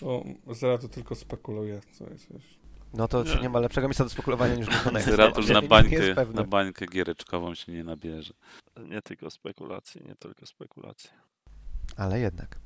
O, 0.02 0.24
Zera 0.54 0.78
to 0.78 0.88
tylko 0.88 1.14
spekuluje, 1.14 1.80
co 1.92 2.04
jest. 2.10 2.26
No 2.94 3.08
to 3.08 3.22
Nie. 3.24 3.34
nie 3.42 3.48
ma 3.48 3.60
lepszego 3.60 3.88
miejsca 3.88 4.04
do 4.04 4.10
spekulowania 4.10 4.54
niż 4.54 4.66
Nie- 4.86 4.92
na 4.92 5.00
nie- 5.54 5.60
nie 5.62 5.68
bańkę, 5.68 5.94
jest 5.96 6.14
pewne. 6.14 6.42
na 6.42 6.46
bańkę 6.48 6.86
giereczkową 6.86 7.54
się 7.54 7.72
nie 7.72 7.84
nabierze. 7.84 8.34
Nie 8.84 9.02
tylko 9.02 9.30
spekulacje, 9.30 10.02
nie 10.04 10.14
tylko 10.14 10.46
spekulacje. 10.46 11.10
Ale 11.96 12.20
jednak. 12.20 12.58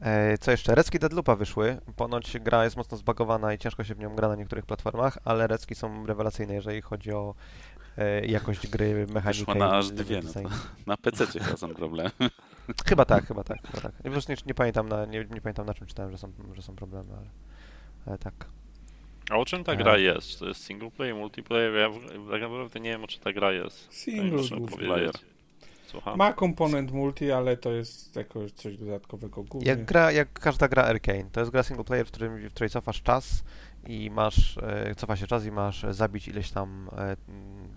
E, 0.00 0.38
co 0.38 0.50
jeszcze? 0.50 0.74
Recki 0.74 0.98
Deadloopa 0.98 1.36
wyszły. 1.36 1.80
Ponoć 1.96 2.38
gra 2.38 2.64
jest 2.64 2.76
mocno 2.76 2.96
zbagowana 2.96 3.54
i 3.54 3.58
ciężko 3.58 3.84
się 3.84 3.94
w 3.94 3.98
nią 3.98 4.16
gra 4.16 4.28
na 4.28 4.36
niektórych 4.36 4.66
platformach, 4.66 5.18
ale 5.24 5.46
Recki 5.46 5.74
są 5.74 6.06
rewelacyjne, 6.06 6.54
jeżeli 6.54 6.82
chodzi 6.82 7.12
o 7.12 7.34
jakość 8.26 8.66
gry, 8.66 9.06
mechanikę 9.06 9.38
Wyszła 9.38 9.54
na 9.54 9.76
i 9.76 9.78
aż 9.78 9.90
dwie, 9.90 10.16
no 10.16 10.22
design. 10.22 10.46
Na 10.86 10.96
PC 10.96 11.26
chyba 11.26 11.56
są 11.56 11.74
problemy. 11.74 12.10
Chyba 12.86 13.04
tak, 13.04 13.26
chyba 13.26 13.44
tak, 13.44 13.66
chyba 13.66 13.80
tak. 13.80 13.92
Po 13.92 14.10
prostu 14.10 14.32
nie, 14.32 14.38
nie, 14.46 14.54
pamiętam 14.54 14.88
na, 14.88 15.04
nie, 15.06 15.26
nie 15.30 15.40
pamiętam 15.40 15.66
na 15.66 15.74
czym 15.74 15.86
czytałem, 15.86 16.10
że 16.12 16.18
są, 16.18 16.32
że 16.54 16.62
są 16.62 16.76
problemy, 16.76 17.12
ale, 17.16 17.26
ale 18.06 18.18
tak. 18.18 18.34
A 19.30 19.36
o 19.36 19.44
czym 19.44 19.64
ta 19.64 19.72
A. 19.72 19.76
gra 19.76 19.96
jest? 19.98 20.28
Czy 20.28 20.38
to 20.38 20.48
jest 20.48 20.64
single 20.64 20.90
player, 20.90 21.14
multiplayer? 21.14 21.74
Ja 21.74 21.88
w- 21.90 22.30
tak 22.30 22.42
naprawdę 22.42 22.80
nie 22.80 22.90
wiem, 22.90 23.04
o 23.04 23.06
czym 23.06 23.22
ta 23.22 23.32
gra 23.32 23.52
jest. 23.52 23.88
Single 23.94 24.60
powiedzieć. 24.70 25.12
Słucham? 25.86 26.18
Ma 26.18 26.32
komponent 26.32 26.92
multi, 26.92 27.32
ale 27.32 27.56
to 27.56 27.72
jest 27.72 28.16
jakoś 28.16 28.52
coś 28.52 28.76
dodatkowego 28.76 29.42
głównie. 29.42 29.68
Jak, 29.68 29.84
gra, 29.84 30.12
jak 30.12 30.32
każda 30.32 30.68
gra 30.68 30.82
Arcane, 30.84 31.24
to 31.32 31.40
jest 31.40 31.52
gra 31.52 31.62
single 31.62 31.84
player, 31.84 32.06
w, 32.06 32.10
którym, 32.10 32.48
w 32.48 32.54
której 32.54 32.70
cofasz 32.70 33.02
czas 33.02 33.44
i 33.86 34.10
masz, 34.10 34.58
e, 34.58 34.94
cofa 34.94 35.16
się 35.16 35.26
czas 35.26 35.44
i 35.46 35.50
masz 35.50 35.86
zabić 35.90 36.28
ileś 36.28 36.50
tam 36.50 36.90
e, 36.98 37.16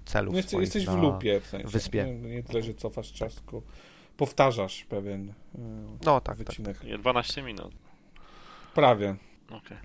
celów 0.06 0.34
No 0.34 0.38
jesteś, 0.62 0.86
w 0.86 0.98
lupie 0.98 1.40
w 1.40 1.46
sensie. 1.48 1.68
wyspie. 1.68 2.04
Nie, 2.06 2.14
nie 2.30 2.44
tyle, 2.44 2.62
że 2.64 2.74
cofasz 2.74 3.14
czas, 3.14 3.36
tylko 3.36 3.62
powtarzasz 4.18 4.84
pewien 4.84 5.30
y, 5.30 5.34
No 6.06 6.22
tak, 6.22 6.38
tak. 6.38 6.38
wycinek. 6.38 6.84
Nie, 6.84 6.98
12 6.98 7.42
minut. 7.42 7.76
Prawie. 8.76 9.16
Okej. 9.52 9.78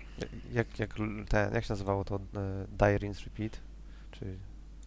Jak, 0.51 0.79
jak, 0.79 0.93
ten, 1.29 1.53
jak 1.53 1.63
się 1.63 1.69
nazywało 1.73 2.03
to? 2.03 2.15
E, 2.15 2.19
Die 2.79 2.97
Rinse 2.97 3.23
Repeat? 3.25 3.61
Czy 4.11 4.37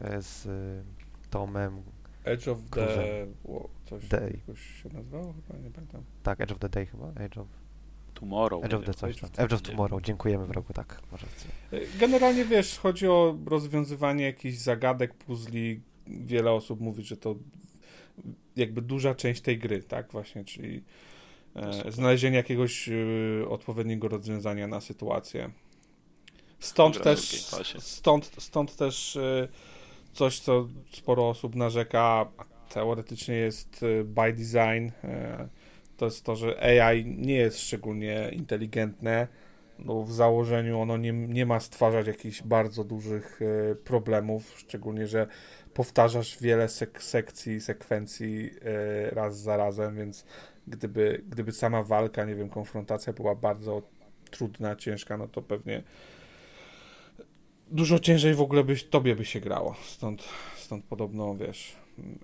e, 0.01 0.23
z 0.23 0.47
e, 0.47 1.29
Tomem, 1.31 1.83
Edge 2.25 2.49
of 2.49 2.59
the... 2.59 2.67
Cruiser. 2.71 3.29
Wo, 3.45 3.69
coś 3.85 4.09
Day. 4.09 4.41
jakoś 4.47 4.83
się 4.83 4.89
nazywało? 4.89 5.33
Chyba 5.47 5.59
nie 5.59 5.71
pamiętam. 5.71 6.03
tak, 6.23 6.41
Edge 6.41 6.53
of 6.53 6.59
the 6.59 6.69
Day 6.69 6.87
chyba? 6.87 7.13
Edge 7.17 7.39
of, 7.39 7.47
Tomorrow. 8.23 8.65
Edge 8.65 8.75
of 8.75 8.85
the 8.85 8.95
coś 8.95 9.11
Edge 9.11 9.21
tam. 9.21 9.31
of 9.31 9.41
Edge 9.41 9.53
of 9.53 9.63
nie. 9.63 9.71
Tomorrow, 9.71 10.03
dziękujemy 10.03 10.47
wrogu, 10.47 10.73
tak. 10.73 11.03
Y, 11.73 11.87
Generalnie 12.01 12.45
wiesz, 12.45 12.79
chodzi 12.79 13.09
o 13.09 13.39
rozwiązywanie 13.47 14.25
jakichś 14.25 14.59
zagadek, 14.59 15.15
puzli. 15.15 15.81
Wiele 16.07 16.53
osób 16.53 16.81
mówi, 16.81 17.03
że 17.03 17.17
to 17.17 17.35
jakby 18.57 18.83
duża 18.83 19.15
część 19.15 19.41
tej 19.41 19.59
gry, 19.59 19.83
tak? 19.83 20.13
Właśnie, 20.13 20.45
czyli 20.45 20.83
e, 21.57 21.93
znalezienie 21.93 22.37
jakiegoś 22.37 22.89
y, 22.89 23.45
odpowiedniego 23.49 24.09
rozwiązania 24.09 24.67
na 24.67 24.81
sytuację. 24.81 25.51
Stąd 26.59 27.03
też, 27.03 27.45
stąd, 27.79 28.31
stąd 28.39 28.77
też 28.77 29.17
y, 29.17 29.49
coś, 30.13 30.41
co 30.41 30.69
sporo 30.93 31.29
osób 31.29 31.55
narzeka, 31.55 32.31
teoretycznie 32.69 33.35
jest 33.35 33.83
y, 33.83 34.05
by 34.05 34.33
design, 34.33 34.89
e, 35.05 35.49
to 36.03 36.07
jest 36.07 36.25
to, 36.25 36.37
że 36.37 36.81
AI 36.81 37.05
nie 37.07 37.35
jest 37.35 37.61
szczególnie 37.61 38.31
inteligentne, 38.33 39.29
no 39.79 40.03
w 40.03 40.13
założeniu 40.13 40.81
ono 40.81 40.97
nie, 40.97 41.13
nie 41.13 41.47
ma 41.47 41.61
stwarzać 41.61 42.07
jakichś 42.07 42.43
bardzo 42.43 42.85
dużych 42.85 43.41
e, 43.43 43.75
problemów, 43.75 44.55
szczególnie, 44.59 45.07
że 45.07 45.27
powtarzasz 45.75 46.39
wiele 46.41 46.69
sek 46.69 47.03
sekcji, 47.03 47.61
sekwencji 47.61 48.51
e, 48.63 49.11
raz 49.11 49.41
za 49.41 49.57
razem, 49.57 49.97
więc 49.97 50.25
gdyby, 50.67 51.25
gdyby 51.29 51.53
sama 51.53 51.83
walka, 51.83 52.25
nie 52.25 52.35
wiem, 52.35 52.49
konfrontacja 52.49 53.13
była 53.13 53.35
bardzo 53.35 53.83
trudna, 54.31 54.77
ciężka, 54.77 55.17
no 55.17 55.29
to 55.29 55.43
pewnie 55.43 55.83
dużo 57.71 57.99
ciężej 57.99 58.35
w 58.35 58.41
ogóle 58.41 58.65
byś, 58.65 58.85
tobie 58.85 59.17
by 59.17 59.25
się 59.25 59.41
grało. 59.41 59.75
Stąd, 59.83 60.25
stąd 60.57 60.85
podobno, 60.85 61.37
wiesz, 61.37 61.77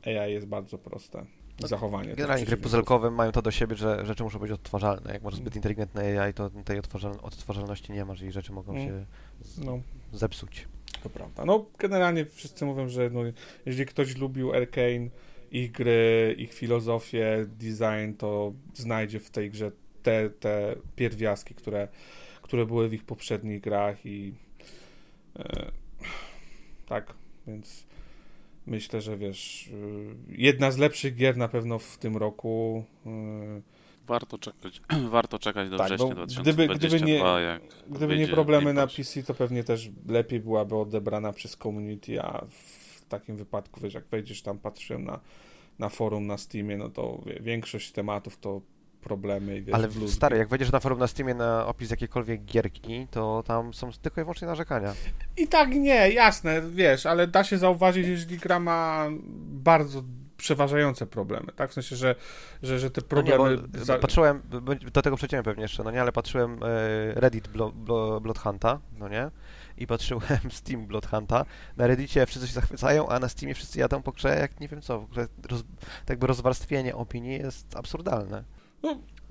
AI 0.05 0.33
jest 0.33 0.47
bardzo 0.47 0.79
proste. 0.79 1.38
I 1.59 1.62
No, 1.62 1.68
zachowanie. 1.68 2.09
Generalnie 2.09 2.44
też 2.44 2.55
gry 2.55 2.57
puzelkowe 2.62 3.11
mają 3.11 3.33
to 3.33 3.42
do 3.42 3.51
siebie, 3.51 3.77
że 3.77 4.07
rzeczy 4.07 4.23
muszą 4.23 4.38
być 4.38 4.51
odtwarzalne. 4.51 5.12
Jak 5.12 5.23
masz 5.23 5.35
zbyt 5.35 5.57
inteligentne 5.57 6.23
AI, 6.23 6.35
to 6.35 6.51
tej 6.51 6.81
odtwarzal- 6.81 7.18
odtwarzalności 7.23 7.92
nie 7.92 8.05
masz 8.05 8.23
i 8.23 8.33
rzeczy 8.33 8.53
mogą 8.53 8.73
Mm. 8.73 8.87
się 8.87 9.07
No. 9.64 9.81
zepsuć. 10.12 10.68
To 11.03 11.11
prawda. 11.11 11.44
No, 11.44 11.66
generalnie 11.79 12.25
wszyscy 12.27 12.64
mówią, 12.64 12.88
że 12.88 13.11
no, 13.11 13.21
jeżeli 13.66 13.87
ktoś 13.87 14.16
lubił 14.16 14.53
Arkane, 14.55 15.09
ich 15.51 15.73
gry, 15.73 16.35
ich 16.38 16.55
filozofię, 16.55 17.47
design, 17.49 18.12
to 18.18 18.53
znajdzie 18.75 19.21
w 19.21 19.31
tej 19.31 19.51
grze 19.51 19.73
te, 20.03 20.31
te 20.31 20.75
pierwiastki, 20.97 21.55
które, 21.55 21.88
które 22.42 22.66
były 22.66 22.88
w 22.88 22.92
ich 22.94 23.05
poprzednich 23.05 23.61
grach 23.61 24.07
i 24.07 24.35
e, 25.38 25.71
tak, 26.87 27.14
więc 27.47 27.85
myślę, 28.68 29.00
że 29.00 29.16
wiesz, 29.18 29.66
y, 29.66 30.14
jedna 30.28 30.70
z 30.70 30.78
lepszych 30.78 31.14
gier 31.16 31.37
na 31.37 31.48
pewno 31.48 31.78
w 31.78 31.98
tym 31.98 32.16
roku. 32.16 32.85
y, 33.07 33.62
Warto 34.07 34.38
czekać, 34.38 34.81
warto 35.11 35.38
czekać 35.38 35.70
do 35.70 35.76
Tak, 35.78 35.87
września 35.87 36.07
bo 36.09 36.14
2022, 36.14 36.42
gdyby- 36.74 36.88
gdyby 36.88 37.07
nie- 37.07 37.18
jak 37.42 37.62
Gdyby 37.90 38.18
nie 38.18 38.28
problemy 38.28 38.72
na. 38.74 38.87
PC, 38.87 39.22
to 39.22 39.35
pewnie 39.35 39.64
też 39.64 39.90
lepiej 40.09 40.40
byłaby 40.40 40.76
odebrana 40.76 41.33
przez 41.33 41.57
community, 41.57 42.22
a 42.22 42.44
w 42.48 43.04
takim 43.09 43.37
wypadku, 43.37 43.81
wiesz, 43.81 43.94
jak 43.94 44.07
wejdziesz 44.07 44.42
tam, 44.42 44.59
patrzyłem 44.59 45.04
na, 45.04 45.20
na 45.78 45.88
forum 45.88 46.26
na 46.26 46.38
Steamie, 46.38 46.76
no 46.76 46.88
to 46.88 47.22
wie, 47.26 47.38
większość 47.40 47.92
tematów 47.92 48.37
to 48.38 48.61
problemy 49.09 49.57
i 49.57 49.62
wiesz, 49.62 49.75
Ale 49.75 49.88
wludki. 49.88 50.14
stary, 50.14 50.38
jak 50.38 50.49
wejdziesz 50.49 50.73
na 50.73 50.81
forum 50.81 50.99
na 50.99 51.07
Steamie 51.07 51.35
na 51.35 51.66
opis 51.66 51.90
jakiejkolwiek 51.90 52.44
gierki, 52.44 53.07
to 53.11 53.42
tam 53.47 53.75
są 53.75 53.90
tylko 54.03 54.21
i 54.21 54.25
wyłącznie 54.25 54.49
narzekania. 54.49 54.94
I 55.37 55.49
tak 55.49 55.71
nie, 55.71 56.11
jasne, 56.11 56.62
wiesz, 56.71 57.07
ale 57.07 57.27
da 57.27 57.44
się 57.44 57.59
zauważyć, 57.59 58.07
jeżeli 58.07 58.38
gra 58.38 58.61
ma 58.61 59.07
bardzo 59.47 60.03
przeważające 60.37 61.07
problemy, 61.07 61.53
tak? 61.57 61.71
W 61.71 61.75
sensie, 61.75 61.97
że, 61.97 62.14
że, 62.62 62.79
że 62.79 62.90
te 62.90 63.01
No 63.12 63.23
nie, 63.23 63.33
problemy... 63.33 63.62
za- 63.85 63.99
patrzyłem, 63.99 64.42
do 64.92 65.03
tego 65.03 65.16
przejdziemy 65.16 65.42
pewnie 65.42 65.62
jeszcze, 65.62 65.83
no 65.85 65.90
nie, 65.90 66.01
ale 66.01 66.12
patrzyłem 66.12 66.61
e, 66.62 66.66
Reddit 67.21 67.49
Blo, 67.49 67.73
no 68.99 69.09
nie, 69.09 69.31
i 69.77 69.87
patrzyłem 69.87 70.23
Steam 70.51 70.87
Bloodhunta. 70.87 71.44
Na 71.77 71.87
Reddicie 71.87 72.27
wszyscy 72.27 72.49
się 72.49 72.55
zachwycają, 72.55 73.09
a 73.09 73.18
na 73.18 73.29
Steamie 73.29 73.55
wszyscy 73.55 73.79
jadą 73.79 74.03
po 74.03 74.12
grze 74.12 74.37
jak 74.40 74.61
nie 74.61 74.68
wiem 74.68 74.83
co, 74.83 75.01
w 75.01 75.05
ogóle 75.05 75.29
roz, 75.51 75.62
tak 75.81 76.09
jakby 76.11 76.27
rozwarstwienie 76.27 76.97
opinii 76.97 77.38
jest 77.38 77.77
absurdalne. 77.77 78.44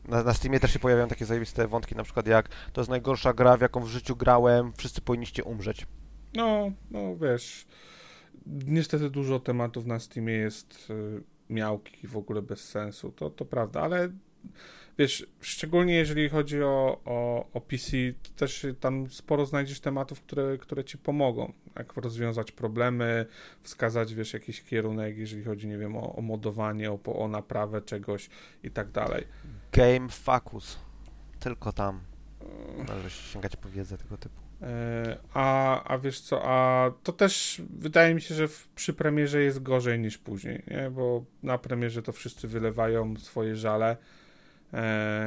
Na, 0.08 0.24
na 0.24 0.34
Steamie 0.34 0.60
też 0.60 0.74
się 0.74 0.80
pojawiają 0.80 1.08
takie 1.08 1.26
zajebiste 1.26 1.68
wątki, 1.68 1.96
na 1.96 2.04
przykład 2.04 2.28
jak 2.28 2.50
to 2.74 2.82
jest 2.82 2.90
najgorsza 2.90 3.34
gra, 3.34 3.58
w 3.58 3.62
jaką 3.62 3.84
w 3.84 3.88
życiu 3.88 4.16
grałem, 4.16 4.74
wszyscy 4.78 5.02
powinniście 5.02 5.44
umrzeć. 5.44 5.88
No, 6.36 6.72
no 6.92 7.16
wiesz, 7.16 7.68
niestety 8.46 9.10
dużo 9.10 9.40
tematów 9.40 9.86
na 9.86 10.00
Steamie 10.00 10.34
jest 10.34 10.90
y, 10.90 11.24
miałki 11.50 12.06
i 12.06 12.08
w 12.08 12.18
ogóle 12.18 12.42
bez 12.42 12.70
sensu, 12.70 13.12
to, 13.12 13.30
to 13.30 13.46
prawda, 13.46 13.82
ale 13.82 14.10
wiesz, 14.98 15.28
szczególnie 15.42 15.94
jeżeli 15.94 16.30
chodzi 16.30 16.64
o, 16.64 17.02
o, 17.06 17.48
o 17.54 17.62
PC, 17.62 17.92
to 18.24 18.30
też 18.36 18.66
tam 18.80 19.10
sporo 19.10 19.46
znajdziesz 19.46 19.80
tematów, 19.80 20.22
które, 20.22 20.58
które 20.58 20.84
ci 20.84 20.98
pomogą, 20.98 21.54
jak 21.76 21.94
rozwiązać 21.94 22.52
problemy, 22.52 23.26
wskazać, 23.64 24.14
wiesz, 24.14 24.34
jakiś 24.34 24.64
kierunek, 24.64 25.18
jeżeli 25.18 25.44
chodzi, 25.44 25.68
nie 25.68 25.78
wiem, 25.78 25.98
o, 25.98 26.16
o 26.16 26.22
modowanie, 26.22 26.92
o, 26.92 27.00
o 27.06 27.28
naprawę 27.28 27.82
czegoś 27.82 28.30
i 28.64 28.72
tak 28.72 28.92
dalej. 28.92 29.28
Game 29.72 30.10
Focus. 30.10 30.80
Tylko 31.40 31.74
tam 31.74 32.02
należy 32.88 33.10
sięgać 33.10 33.56
po 33.56 33.70
wiedzę 33.70 33.98
tego 33.98 34.18
typu. 34.18 34.48
E, 34.62 35.18
A, 35.34 35.84
a 35.84 35.98
wiesz 35.98 36.20
co, 36.22 36.42
a 36.44 36.92
to 37.04 37.14
też 37.14 37.62
wydaje 37.70 38.16
mi 38.16 38.22
się, 38.22 38.36
że 38.36 38.48
w, 38.48 38.68
przy 38.68 38.94
premierze 38.94 39.42
jest 39.42 39.64
gorzej 39.64 40.00
niż 40.00 40.18
później, 40.18 40.64
nie? 40.68 40.90
bo 40.90 41.26
na 41.44 41.58
premierze 41.58 42.02
to 42.02 42.12
wszyscy 42.12 42.48
wylewają 42.48 43.16
swoje 43.18 43.56
żale, 43.56 43.98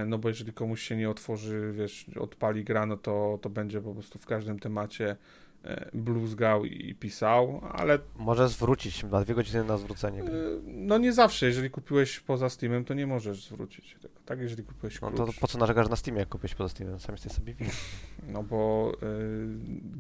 no 0.07 0.19
bo 0.19 0.29
jeżeli 0.29 0.53
komuś 0.53 0.83
się 0.83 0.97
nie 0.97 1.11
otworzy, 1.11 1.73
wiesz, 1.77 2.07
odpali 2.21 2.65
gra, 2.65 2.87
no 2.87 2.97
to, 2.97 3.39
to 3.43 3.51
będzie 3.51 3.81
po 3.81 3.93
prostu 3.95 4.19
w 4.19 4.27
każdym 4.27 4.59
temacie 4.59 5.17
e, 5.65 5.91
bluzgał 5.95 6.65
i 6.65 6.95
pisał, 6.95 7.61
ale 7.73 7.99
Może 8.17 8.49
zwrócić 8.49 9.03
na 9.03 9.21
dwie 9.25 9.35
godziny 9.35 9.65
na 9.65 9.79
zwrócenie 9.79 10.21
e, 10.21 10.25
gry. 10.25 10.61
no 10.67 10.99
nie 10.99 11.13
zawsze, 11.13 11.47
jeżeli 11.47 11.71
kupiłeś 11.71 12.21
poza 12.21 12.49
Steamem, 12.49 12.85
to 12.85 12.95
nie 12.95 13.07
możesz 13.07 13.45
zwrócić 13.45 13.97
tego, 14.03 14.15
tak? 14.27 14.41
Jeżeli 14.41 14.63
kupiłeś 14.65 15.01
No 15.01 15.11
klucz. 15.11 15.35
to 15.35 15.41
po 15.41 15.47
co 15.49 15.59
narzekasz 15.59 15.89
na 15.89 15.97
Steamie, 15.97 16.21
jak 16.21 16.29
kupiłeś 16.29 16.55
poza 16.55 16.69
Steamem? 16.69 17.01
Sam 17.01 17.15
jesteś 17.15 17.33
sobie 17.33 17.55
winny. 17.55 17.73
No 18.33 18.43
bo 18.43 18.93
y, 19.03 19.47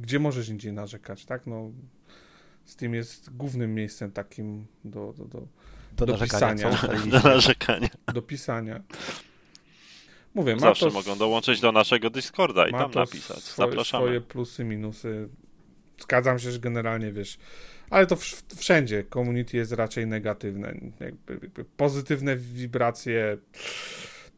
gdzie 0.00 0.18
możesz 0.18 0.48
indziej 0.48 0.72
narzekać, 0.72 1.24
tak? 1.24 1.46
No, 1.46 1.70
Steam 2.64 2.94
jest 2.94 3.36
głównym 3.36 3.74
miejscem 3.74 4.12
takim 4.12 4.66
do, 4.84 5.14
do, 5.18 5.24
do, 5.24 5.40
Do, 5.96 6.06
Do 6.06 6.12
narzekania. 6.12 6.70
pisania. 6.70 7.00
Do 7.22 7.28
narzekania. 7.28 7.88
do 8.14 8.22
pisania. 8.22 8.80
Mówię, 10.34 10.54
ma 10.54 10.60
Zawsze 10.60 10.86
to 10.86 10.92
mogą 10.92 11.18
dołączyć 11.18 11.60
do 11.60 11.72
naszego 11.72 12.10
Discorda 12.10 12.68
i 12.68 12.72
ma 12.72 12.78
tam 12.78 12.90
to 12.90 13.00
napisać. 13.00 13.38
Swoje, 13.38 13.68
Zapraszamy. 13.70 14.04
swoje 14.04 14.20
plusy, 14.20 14.64
minusy. 14.64 15.28
Zgadzam 16.00 16.38
się, 16.38 16.50
że 16.50 16.58
generalnie 16.58 17.12
wiesz, 17.12 17.38
ale 17.90 18.06
to 18.06 18.16
wsz- 18.16 18.56
wszędzie 18.56 19.04
community 19.14 19.56
jest 19.56 19.72
raczej 19.72 20.06
negatywne. 20.06 20.74
Jakby, 21.00 21.32
jakby 21.32 21.64
pozytywne 21.64 22.36
wibracje. 22.36 23.36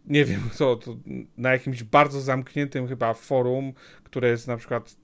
Nie 0.06 0.24
wiem, 0.24 0.50
co 0.52 0.76
to 0.76 0.96
na 1.36 1.52
jakimś 1.52 1.82
bardzo 1.82 2.20
zamkniętym 2.20 2.88
chyba 2.88 3.14
forum, 3.14 3.72
które 4.04 4.28
jest 4.28 4.48
na 4.48 4.56
przykład 4.56 4.96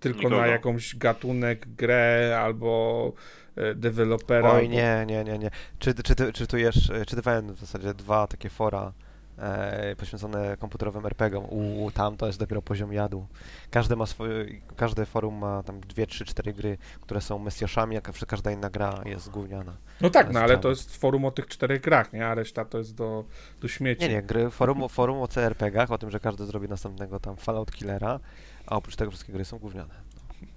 tylko 0.00 0.18
Nikogo. 0.18 0.36
na 0.40 0.46
jakąś 0.46 0.96
gatunek, 0.96 1.66
grę 1.74 2.38
albo 2.42 3.12
e, 3.56 3.74
dewelopera. 3.74 4.50
Oj, 4.50 4.58
albo- 4.60 4.72
nie, 4.72 5.04
nie, 5.08 5.24
nie, 5.24 5.38
nie. 5.38 5.50
Czy, 5.78 5.94
czy, 5.94 6.14
ty, 6.14 6.32
czytujesz, 6.32 6.92
czytywałem 7.06 7.54
w 7.54 7.60
zasadzie 7.60 7.94
dwa 7.94 8.26
takie 8.26 8.48
fora 8.50 8.92
e, 9.38 9.96
poświęcone 9.96 10.56
komputerowym 10.56 11.06
RPGom. 11.06 11.44
U, 11.50 11.90
tam 11.94 12.16
to 12.16 12.26
jest 12.26 12.38
dopiero 12.38 12.62
poziom 12.62 12.92
jadu. 12.92 13.26
Każde 13.70 13.96
ma 13.96 14.06
swoje, 14.06 14.60
każde 14.76 15.06
forum 15.06 15.34
ma 15.34 15.62
tam 15.62 15.80
dwie, 15.80 16.06
trzy, 16.06 16.24
cztery 16.24 16.52
gry, 16.52 16.78
które 17.00 17.20
są 17.20 17.38
mesjaszami, 17.38 17.96
a 17.96 18.00
ka- 18.00 18.12
każda 18.26 18.50
inna 18.50 18.70
gra 18.70 19.00
jest 19.04 19.30
gówniana. 19.30 19.76
No 20.00 20.10
tak, 20.10 20.32
no 20.32 20.38
ale 20.40 20.48
prawda. 20.48 20.62
to 20.62 20.68
jest 20.68 20.96
forum 20.96 21.24
o 21.24 21.30
tych 21.30 21.46
czterech 21.46 21.80
grach, 21.80 22.12
nie? 22.12 22.26
A 22.26 22.34
reszta 22.34 22.64
to 22.64 22.78
jest 22.78 22.94
do, 22.94 23.24
do 23.60 23.68
śmieci. 23.68 24.02
Nie, 24.02 24.08
nie, 24.08 24.22
gry, 24.22 24.50
forum, 24.50 24.88
forum 24.88 25.18
o 25.22 25.28
CRPGach, 25.28 25.90
o 25.90 25.98
tym, 25.98 26.10
że 26.10 26.20
każdy 26.20 26.46
zrobi 26.46 26.68
następnego 26.68 27.20
tam 27.20 27.36
Fallout 27.36 27.72
Killera, 27.72 28.20
a 28.66 28.76
oprócz 28.76 28.96
tego 28.96 29.10
wszystkie 29.10 29.32
gry 29.32 29.44
są 29.44 29.58
gówniane. 29.58 30.05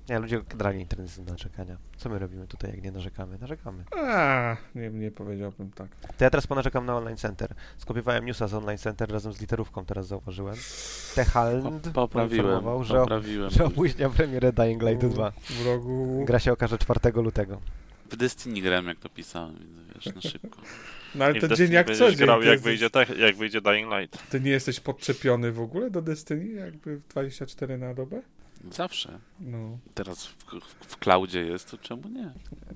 Nie, 0.10 0.20
ludzie 0.20 0.42
grali 0.58 0.80
internet 0.80 1.10
z 1.10 1.20
narzekania. 1.20 1.78
Co 1.98 2.10
my 2.10 2.20
robimy 2.20 2.48
tutaj, 2.48 2.72
jak 2.72 2.84
nie 2.84 2.92
narzekamy? 2.92 3.38
Narzekamy. 3.38 3.84
A, 3.98 4.58
nie, 4.76 4.90
nie 4.90 5.12
powiedziałbym 5.12 5.72
tak. 5.72 5.88
To 6.18 6.24
ja 6.24 6.30
teraz 6.30 6.48
ponarzekam 6.48 6.86
na 6.86 6.98
Online 6.98 7.18
Center. 7.18 7.54
Skopiowałem 7.78 8.26
newsa 8.26 8.48
z 8.48 8.54
Online 8.54 8.78
Center 8.78 9.12
razem 9.12 9.34
z 9.34 9.42
literówką, 9.42 9.86
teraz 9.86 10.08
zauważyłem. 10.08 10.56
Techland 11.16 11.84
Po- 11.84 11.92
Poprawiłem, 11.92 12.46
poinformował, 12.46 12.84
że, 12.84 13.00
poprawiłem. 13.00 13.50
że 13.50 13.66
opóźnia 13.66 14.10
premierę 14.10 14.54
Dying 14.54 14.82
Light 14.84 15.06
2. 15.08 15.32
W 15.32 15.66
rogu... 15.66 16.24
Gra 16.26 16.40
się 16.40 16.52
okaże 16.52 16.78
4 16.78 17.00
lutego. 17.16 17.62
W 18.12 18.16
Destiny 18.16 18.62
grałem 18.62 18.88
jak 18.88 19.00
to 19.00 19.10
pisałem, 19.10 19.56
więc 19.60 20.06
wiesz, 20.06 20.16
na 20.16 20.22
szybko. 20.22 20.62
No 21.16 21.26
ale 21.26 21.38
I 21.38 21.42
to 21.42 21.48
dzień 21.56 21.72
jak 21.72 21.88
co 21.96 22.10
dzień. 22.10 22.18
grał, 22.18 22.42
jak 22.42 22.46
jesteś- 22.52 22.64
wyjdzie, 22.64 22.90
te, 22.90 23.06
jak 23.18 23.36
wyjdzie 23.36 23.62
Dying 23.62 23.92
Light. 23.94 24.30
ty 24.30 24.40
nie 24.42 24.52
jesteś 24.52 24.80
podczepiony 24.80 25.52
w 25.52 25.60
ogóle 25.62 25.90
do 25.92 26.02
Destiny? 26.02 26.46
Jakby 26.46 26.98
w 26.98 27.08
24 27.08 27.78
na 27.78 27.94
dobę? 27.94 28.22
Zawsze. 28.72 29.20
No. 29.40 29.78
Teraz 29.94 30.26
w, 30.26 30.36
w, 30.36 30.86
w 30.86 30.98
cloudzie 30.98 31.40
jest, 31.40 31.72
to 31.72 31.78
czemu 31.78 32.10
nie? 32.10 32.32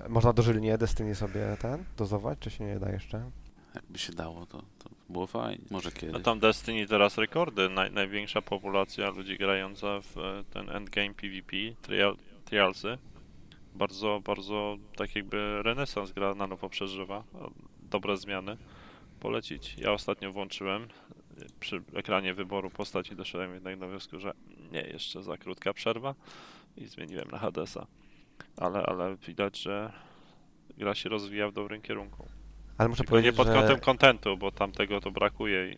Można 0.08 0.32
dożylnie 0.32 0.78
Destiny 0.78 1.14
sobie 1.14 1.56
ten 1.60 1.84
dozować, 1.96 2.38
czy 2.38 2.50
się 2.50 2.64
nie 2.64 2.78
da 2.78 2.92
jeszcze? 2.92 3.30
Jakby 3.74 3.98
się 3.98 4.12
dało, 4.12 4.46
to, 4.46 4.58
to 4.58 4.90
było 5.08 5.26
fajnie. 5.26 5.64
Może 5.70 5.92
kiedyś. 5.92 6.12
No 6.12 6.20
tam 6.20 6.40
Destiny 6.40 6.86
teraz 6.86 7.18
rekordy. 7.18 7.68
Naj, 7.68 7.92
największa 7.92 8.42
populacja 8.42 9.10
ludzi 9.10 9.38
grająca 9.38 10.00
w 10.00 10.18
e, 10.18 10.44
ten 10.50 10.70
endgame 10.70 11.14
PvP, 11.14 11.56
trial, 11.82 12.16
trialsy. 12.44 12.98
Bardzo, 13.74 14.20
bardzo 14.24 14.76
tak 14.96 15.16
jakby 15.16 15.62
renesans 15.62 16.12
gra 16.12 16.34
na 16.34 16.46
nowo 16.46 16.68
przeżywa. 16.68 17.24
Dobre 17.82 18.16
zmiany. 18.16 18.56
Polecić. 19.20 19.78
Ja 19.78 19.92
ostatnio 19.92 20.32
włączyłem 20.32 20.88
przy 21.60 21.82
ekranie 21.94 22.34
wyboru 22.34 22.70
postaci 22.70 23.16
doszedłem 23.16 23.54
jednak 23.54 23.78
do 23.78 23.88
wniosku, 23.88 24.20
że 24.20 24.32
nie, 24.74 24.80
jeszcze 24.80 25.22
za 25.22 25.36
krótka 25.36 25.72
przerwa 25.72 26.14
i 26.76 26.86
zmieniłem 26.86 27.30
na 27.30 27.38
Hadesa. 27.38 27.86
Ale, 28.56 28.82
ale 28.82 29.16
widać, 29.16 29.58
że 29.58 29.92
gra 30.78 30.94
się 30.94 31.08
rozwija 31.08 31.48
w 31.48 31.52
dobrym 31.52 31.82
kierunku. 31.82 32.28
Ale 32.78 32.88
muszę 32.88 33.04
Tylko 33.04 33.16
nie 33.16 33.32
powiedzieć, 33.32 33.36
pod 33.36 33.46
że... 33.46 33.54
kątem 33.54 33.80
kontentu, 33.80 34.36
bo 34.36 34.50
tamtego 34.50 35.00
to 35.00 35.10
brakuje 35.10 35.72
i 35.72 35.76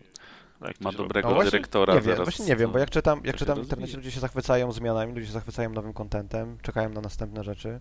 jak 0.61 0.81
Ma 0.81 0.93
dobrego 0.93 1.29
No 1.29 1.35
właśnie 1.35 1.51
dyrektora 1.51 1.95
nie 1.95 2.01
wiem, 2.01 2.17
właśnie 2.17 2.47
nie 2.47 2.57
wiem, 2.57 2.73
bo 2.73 2.79
jak 2.79 2.91
czytam, 2.91 3.21
jak 3.25 3.37
czytam 3.37 3.59
w 3.59 3.63
internecie, 3.63 3.97
ludzie 3.97 4.11
się 4.11 4.21
zachwycają 4.21 4.73
zmianami, 4.73 5.13
ludzie 5.13 5.27
się 5.27 5.33
zachwycają 5.33 5.71
nowym 5.71 5.93
kontentem, 5.93 6.59
czekają 6.63 6.89
na 6.89 7.01
następne 7.01 7.45
rzeczy. 7.45 7.81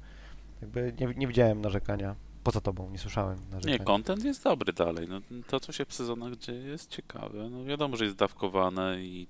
Jakby 0.61 0.93
nie, 0.99 1.13
nie 1.17 1.27
widziałem 1.27 1.61
narzekania. 1.61 2.15
Poza 2.43 2.61
tobą, 2.61 2.89
nie 2.89 2.97
słyszałem 2.97 3.37
Nie, 3.39 3.51
narzekania. 3.51 3.85
content 3.85 4.23
jest 4.25 4.43
dobry 4.43 4.73
dalej. 4.73 5.07
No, 5.09 5.21
to, 5.47 5.59
co 5.59 5.71
się 5.71 5.85
w 5.85 5.93
sezonach 5.93 6.35
dzieje, 6.35 6.61
jest 6.61 6.89
ciekawe. 6.89 7.49
No, 7.49 7.65
wiadomo, 7.65 7.97
że 7.97 8.05
jest 8.05 8.17
dawkowane 8.17 9.03
i 9.03 9.27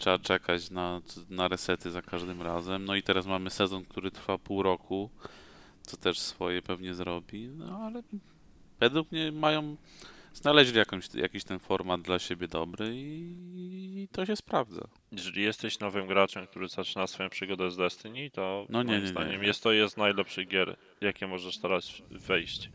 trzeba 0.00 0.18
czekać 0.18 0.70
na, 0.70 1.00
na 1.30 1.48
resety 1.48 1.90
za 1.90 2.02
każdym 2.02 2.42
razem. 2.42 2.84
No 2.84 2.94
i 2.94 3.02
teraz 3.02 3.26
mamy 3.26 3.50
sezon, 3.50 3.84
który 3.84 4.10
trwa 4.10 4.38
pół 4.38 4.62
roku, 4.62 5.10
co 5.82 5.96
też 5.96 6.18
swoje 6.18 6.62
pewnie 6.62 6.94
zrobi. 6.94 7.48
No 7.48 7.78
ale 7.78 8.02
według 8.80 9.12
mnie 9.12 9.32
mają, 9.32 9.76
znaleźli 10.34 10.78
jakąś, 10.78 11.14
jakiś 11.14 11.44
ten 11.44 11.58
format 11.58 12.02
dla 12.02 12.18
siebie 12.18 12.48
dobry 12.48 12.96
i, 12.96 14.02
i 14.02 14.08
to 14.12 14.26
się 14.26 14.36
sprawdza. 14.36 14.88
Jeżeli 15.12 15.42
jesteś 15.42 15.78
nowym 15.78 16.06
graczem, 16.06 16.46
który 16.46 16.68
zaczyna 16.68 17.06
swoją 17.06 17.28
przygodę 17.28 17.70
z 17.70 17.76
Destiny, 17.76 18.30
to 18.30 18.66
No 18.68 18.82
nie, 18.82 18.86
moim 18.88 18.98
nie, 19.00 19.04
nie. 19.06 19.08
zdaniem 19.12 19.42
jest 19.42 19.62
to 19.62 19.72
jest 19.72 19.96
najlepszy 19.96 20.44
gier, 20.44 20.76
jakie 21.00 21.26
możesz 21.26 21.58
teraz 21.58 21.92
wejść. 22.10 22.70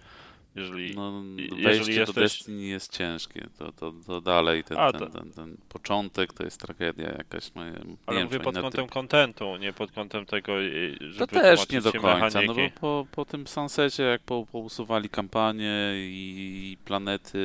Jeżeli 0.56 0.96
No, 0.96 1.12
wejście 1.12 1.62
jeżeli 1.64 1.96
do 1.96 2.00
jesteś- 2.02 2.16
Destiny 2.16 2.64
jest 2.64 2.98
ciężkie. 2.98 3.48
To, 3.60 3.72
to, 3.72 3.94
to 4.08 4.22
dalej 4.22 4.64
ten, 4.64 4.78
A, 4.78 4.92
ten, 4.92 5.00
to- 5.00 5.10
ten, 5.10 5.32
ten 5.32 5.58
początek 5.70 6.34
to 6.34 6.44
jest 6.44 6.62
tragedia 6.62 7.10
jakaś. 7.18 7.52
No, 7.56 7.66
nie 7.70 7.74
ale 8.06 8.18
wiem, 8.18 8.26
mówię 8.26 8.40
pod 8.40 8.56
na 8.56 8.62
kątem 8.62 8.82
tym- 8.82 8.90
kontentu, 8.90 9.58
nie 9.58 9.74
pod 9.74 9.92
kątem 9.92 10.26
tego, 10.26 10.54
żeby 11.00 11.18
To 11.20 11.28
też 11.28 11.70
nie 11.70 11.82
do 11.82 11.92
końca, 11.92 12.42
no 12.42 12.54
bo 12.54 12.70
po, 12.82 13.08
po 13.12 13.26
tym 13.26 13.48
Sunsecie, 13.48 14.04
jak 14.04 14.22
po, 14.22 14.46
pousuwali 14.52 15.10
kampanię 15.10 15.94
i, 15.96 16.72
i 16.72 16.78
planety, 16.86 17.40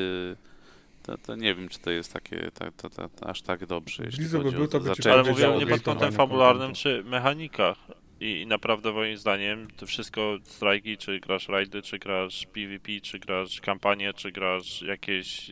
to, 1.03 1.18
to 1.18 1.37
nie 1.37 1.55
wiem, 1.55 1.68
czy 1.68 1.79
to 1.79 1.90
jest 1.90 2.12
takie 2.12 2.51
ta, 2.55 2.70
ta, 2.70 2.90
ta, 2.90 3.09
ta, 3.09 3.27
aż 3.27 3.42
tak 3.42 3.66
dobrze, 3.66 4.03
jeśli 4.05 4.18
Blizu 4.18 4.38
by 4.38 4.44
chodzi 4.44 4.57
był, 4.57 4.66
to 4.68 4.81
by 4.81 4.85
ci 4.85 5.03
zaczęcie. 5.03 5.12
Ale 5.12 5.55
o 5.55 5.59
nie 5.61 5.66
pod 5.66 5.83
kątem 5.83 6.12
fabularnym 6.12 6.68
kontentu. 6.73 6.81
czy 6.83 7.05
mechanikach. 7.11 7.79
I, 8.20 8.40
I 8.40 8.46
naprawdę 8.46 8.92
moim 8.92 9.16
zdaniem 9.16 9.68
to 9.76 9.87
wszystko 9.87 10.38
strajki, 10.42 10.96
czy 10.96 11.20
grasz 11.20 11.48
rajdy, 11.48 11.83
czy 11.83 11.98
grasz 11.98 12.46
PvP, 12.46 12.92
czy 13.02 13.18
grasz 13.18 13.61
kampanię, 13.61 14.12
czy 14.12 14.33
grasz 14.33 14.83
jakieś 14.83 15.50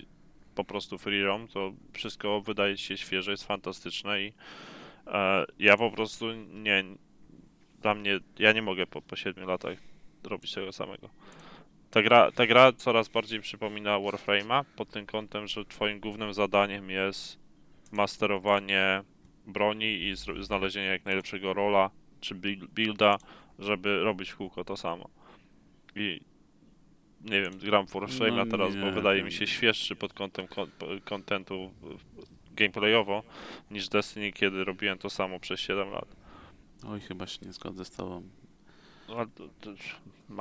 po 0.54 0.64
prostu 0.64 0.98
free 0.98 1.22
roam, 1.22 1.48
to 1.48 1.73
wszystko 1.92 2.40
wydaje 2.40 2.77
się 2.77 2.96
świeże, 2.96 3.31
jest 3.31 3.46
fantastyczne 3.46 4.23
i 4.23 4.33
e, 5.06 5.44
ja 5.58 5.77
po 5.77 5.90
prostu 5.90 6.33
nie, 6.35 6.85
dla 7.83 7.94
mnie, 7.94 8.21
ja 8.38 8.52
nie 8.52 8.62
mogę 8.62 8.87
po, 8.87 9.02
po 9.02 9.16
7 9.16 9.46
latach 9.46 9.79
robić 10.25 10.54
tego 10.54 10.73
samego. 10.73 11.10
Ta 11.90 12.02
gra, 12.02 12.33
ta 12.33 12.46
gra 12.46 12.73
coraz 12.73 13.08
bardziej 13.08 13.40
przypomina 13.40 13.98
Warframe'a 13.98 14.64
pod 14.77 14.90
tym 14.90 15.06
kątem, 15.06 15.46
że 15.46 15.64
twoim 15.64 16.00
głównym 16.00 16.35
zadaniem 16.35 16.90
jest 16.90 17.38
masterowanie 17.92 19.02
broni 19.46 20.02
i 20.02 20.14
znalezienie 20.40 20.87
jak 20.87 21.04
najlepszego 21.04 21.54
rola 21.54 21.90
czy 22.21 22.35
build- 22.35 22.66
builda, 22.66 23.19
żeby 23.58 24.00
robić 24.04 24.31
w 24.31 24.37
kółko 24.37 24.64
to 24.64 24.77
samo. 24.77 25.08
I 25.96 26.21
nie 27.25 27.42
wiem, 27.42 27.58
gram 27.58 27.87
w 27.87 27.92
Warframe'a 27.92 28.37
No 28.37 28.46
teraz, 28.46 28.77
bo 28.77 28.85
nie, 28.87 28.92
wydaje 28.92 29.19
nie. 29.19 29.25
mi 29.25 29.33
się 29.33 29.46
świeższy 29.46 29.96
pod 29.96 30.12
kątem 30.12 30.46
kontentu 31.04 31.71
gameplayowo 32.52 33.23
niż 33.71 33.88
Destiny, 33.88 34.33
kiedy 34.33 34.64
robiłem 34.64 34.98
to 34.98 35.10
samo 35.10 35.40
przez 35.40 35.60
7 35.60 35.90
lat. 35.90 36.16
Oj, 36.87 37.00
chyba 37.00 37.27
się 37.27 37.38
nie 37.46 37.52
zgodzę 37.52 37.85
z 37.85 37.90
tobą. 37.90 38.23
No. 39.08 39.27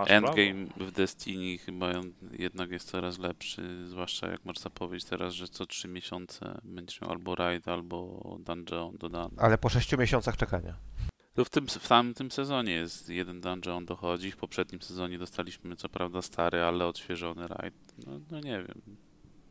Endgame 0.07 0.65
w 0.77 0.91
Destiny 0.91 1.57
chyba 1.57 1.91
jednak 2.39 2.71
jest 2.71 2.87
coraz 2.89 3.19
lepszy, 3.19 3.85
zwłaszcza 3.85 4.27
jak 4.27 4.45
masz 4.45 4.57
zapowiedź 4.57 5.03
teraz, 5.05 5.33
że 5.33 5.47
co 5.47 5.65
3 5.65 5.87
miesiące 5.87 6.61
będziesz 6.63 7.01
miał 7.01 7.11
albo 7.11 7.35
raid, 7.35 7.67
albo 7.67 8.19
dungeon 8.39 8.97
dodany. 8.97 9.35
Ale 9.37 9.57
po 9.57 9.69
6 9.69 9.97
miesiącach 9.97 10.37
czekania. 10.37 10.73
To 11.37 11.45
w 11.45 11.49
tym, 11.49 11.67
w 11.67 11.87
tamtym 11.87 12.31
sezonie 12.31 12.73
jest 12.73 13.09
jeden 13.09 13.41
dungeon 13.41 13.85
dochodzi, 13.85 14.31
w 14.31 14.37
poprzednim 14.37 14.81
sezonie 14.81 15.17
dostaliśmy 15.17 15.75
co 15.75 15.89
prawda 15.89 16.21
stary, 16.21 16.61
ale 16.61 16.85
odświeżony 16.85 17.47
raid. 17.47 17.73
No, 18.07 18.19
no 18.31 18.39
nie 18.39 18.63
wiem. 18.63 18.81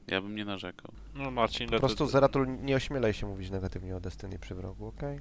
Ja 0.06 0.20
bym 0.20 0.36
nie 0.36 0.44
narzekał. 0.44 0.92
No 1.14 1.30
Marcin, 1.30 1.68
Po 1.70 1.78
prostu 1.78 2.06
Zeratul 2.06 2.46
nie 2.62 2.76
ośmielaj 2.76 3.14
się 3.14 3.26
mówić 3.26 3.50
negatywnie 3.50 3.96
o 3.96 4.00
Destiny 4.00 4.38
przy 4.38 4.54
wrogu, 4.54 4.86
okej? 4.86 5.20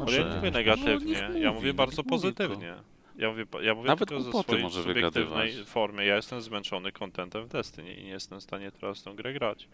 Ale 0.00 0.16
ja 0.16 0.28
nie 0.28 0.36
mówię 0.36 0.50
negatywnie, 0.50 1.28
No, 1.32 1.38
ja 1.38 1.48
mówi, 1.48 1.60
mówię 1.60 1.74
bardzo 1.74 2.04
pozytywnie. 2.04 2.74
Ja 3.16 3.30
mówię, 3.30 3.44
ja 3.62 3.74
mówię 3.74 3.88
Nawet 3.88 4.08
tylko 4.08 4.22
ze 4.22 4.42
swojej 4.42 4.62
może 4.62 4.82
subiektywnej 4.82 5.24
wygadywać. 5.24 5.68
formie. 5.68 6.06
Ja 6.06 6.16
jestem 6.16 6.40
zmęczony 6.40 6.92
kontentem 6.92 7.44
w 7.44 7.48
Destiny 7.48 7.94
i 7.94 8.04
nie 8.04 8.10
jestem 8.10 8.40
w 8.40 8.42
stanie 8.42 8.70
teraz 8.72 9.02
tę 9.02 9.14
grę 9.14 9.32
grać. 9.32 9.68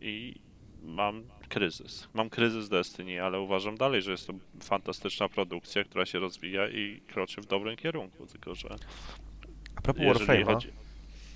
i 0.00 0.40
mam 0.84 1.24
kryzys. 1.48 2.08
Mam 2.14 2.30
kryzys 2.30 2.68
Destiny, 2.68 3.22
ale 3.22 3.40
uważam 3.40 3.76
dalej, 3.76 4.02
że 4.02 4.10
jest 4.10 4.26
to 4.26 4.32
fantastyczna 4.62 5.28
produkcja, 5.28 5.84
która 5.84 6.06
się 6.06 6.18
rozwija 6.18 6.68
i 6.68 7.00
kroczy 7.06 7.40
w 7.40 7.46
dobrym 7.46 7.76
kierunku, 7.76 8.26
tylko 8.26 8.54
że 8.54 8.68
A 9.76 9.80
propos 9.80 10.04
Warframe'a, 10.04 10.44
chodzi... 10.44 10.68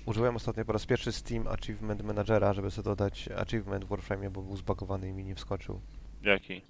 użyłem 0.05 0.35
ostatnio 0.35 0.65
po 0.65 0.73
raz 0.73 0.85
pierwszy 0.85 1.11
Steam 1.11 1.47
Achievement 1.47 2.03
Managera, 2.03 2.53
żeby 2.53 2.71
sobie 2.71 2.85
dodać 2.85 3.29
achievement 3.37 3.85
w 3.85 3.87
Warframe'ie, 3.87 4.29
bo 4.29 4.41
był 4.41 4.57
zbagowany 4.57 5.09
i 5.09 5.13
mi 5.13 5.23
nie 5.23 5.35
wskoczył. 5.35 5.81
Jaki? 6.23 6.61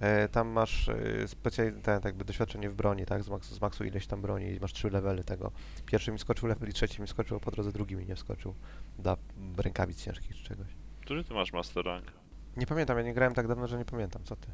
E, 0.00 0.28
tam 0.28 0.48
masz 0.48 0.88
e, 0.88 1.28
specjalnie 1.28 1.72
ten, 1.82 2.00
jakby 2.04 2.24
doświadczenie 2.24 2.70
w 2.70 2.74
broni, 2.74 3.06
tak? 3.06 3.22
Z, 3.22 3.28
maks, 3.28 3.50
z 3.50 3.60
maksu 3.60 3.84
ileś 3.84 4.06
tam 4.06 4.22
broni 4.22 4.46
i 4.46 4.60
masz 4.60 4.72
trzy 4.72 4.90
levely 4.90 5.24
tego. 5.24 5.52
Pierwszy 5.86 6.12
mi 6.12 6.18
skoczył 6.18 6.48
level 6.48 6.68
i 6.68 6.72
trzeci 6.72 7.02
mi 7.02 7.08
skoczył, 7.08 7.36
a 7.36 7.40
po 7.40 7.50
drodze 7.50 7.72
drugi 7.72 7.96
mi 7.96 8.06
nie 8.06 8.16
wskoczył. 8.16 8.54
Dla 8.98 9.16
rękawic 9.56 10.04
ciężkich 10.04 10.36
czy 10.36 10.44
czegoś. 10.44 10.66
Który 11.00 11.24
ty 11.24 11.34
masz 11.34 11.52
master 11.52 11.84
rank? 11.84 12.12
Nie 12.58 12.66
pamiętam, 12.66 12.98
ja 12.98 13.04
nie 13.04 13.14
grałem 13.14 13.34
tak 13.34 13.48
dawno, 13.48 13.66
że 13.66 13.78
nie 13.78 13.84
pamiętam, 13.84 14.24
co 14.24 14.36
ty. 14.36 14.48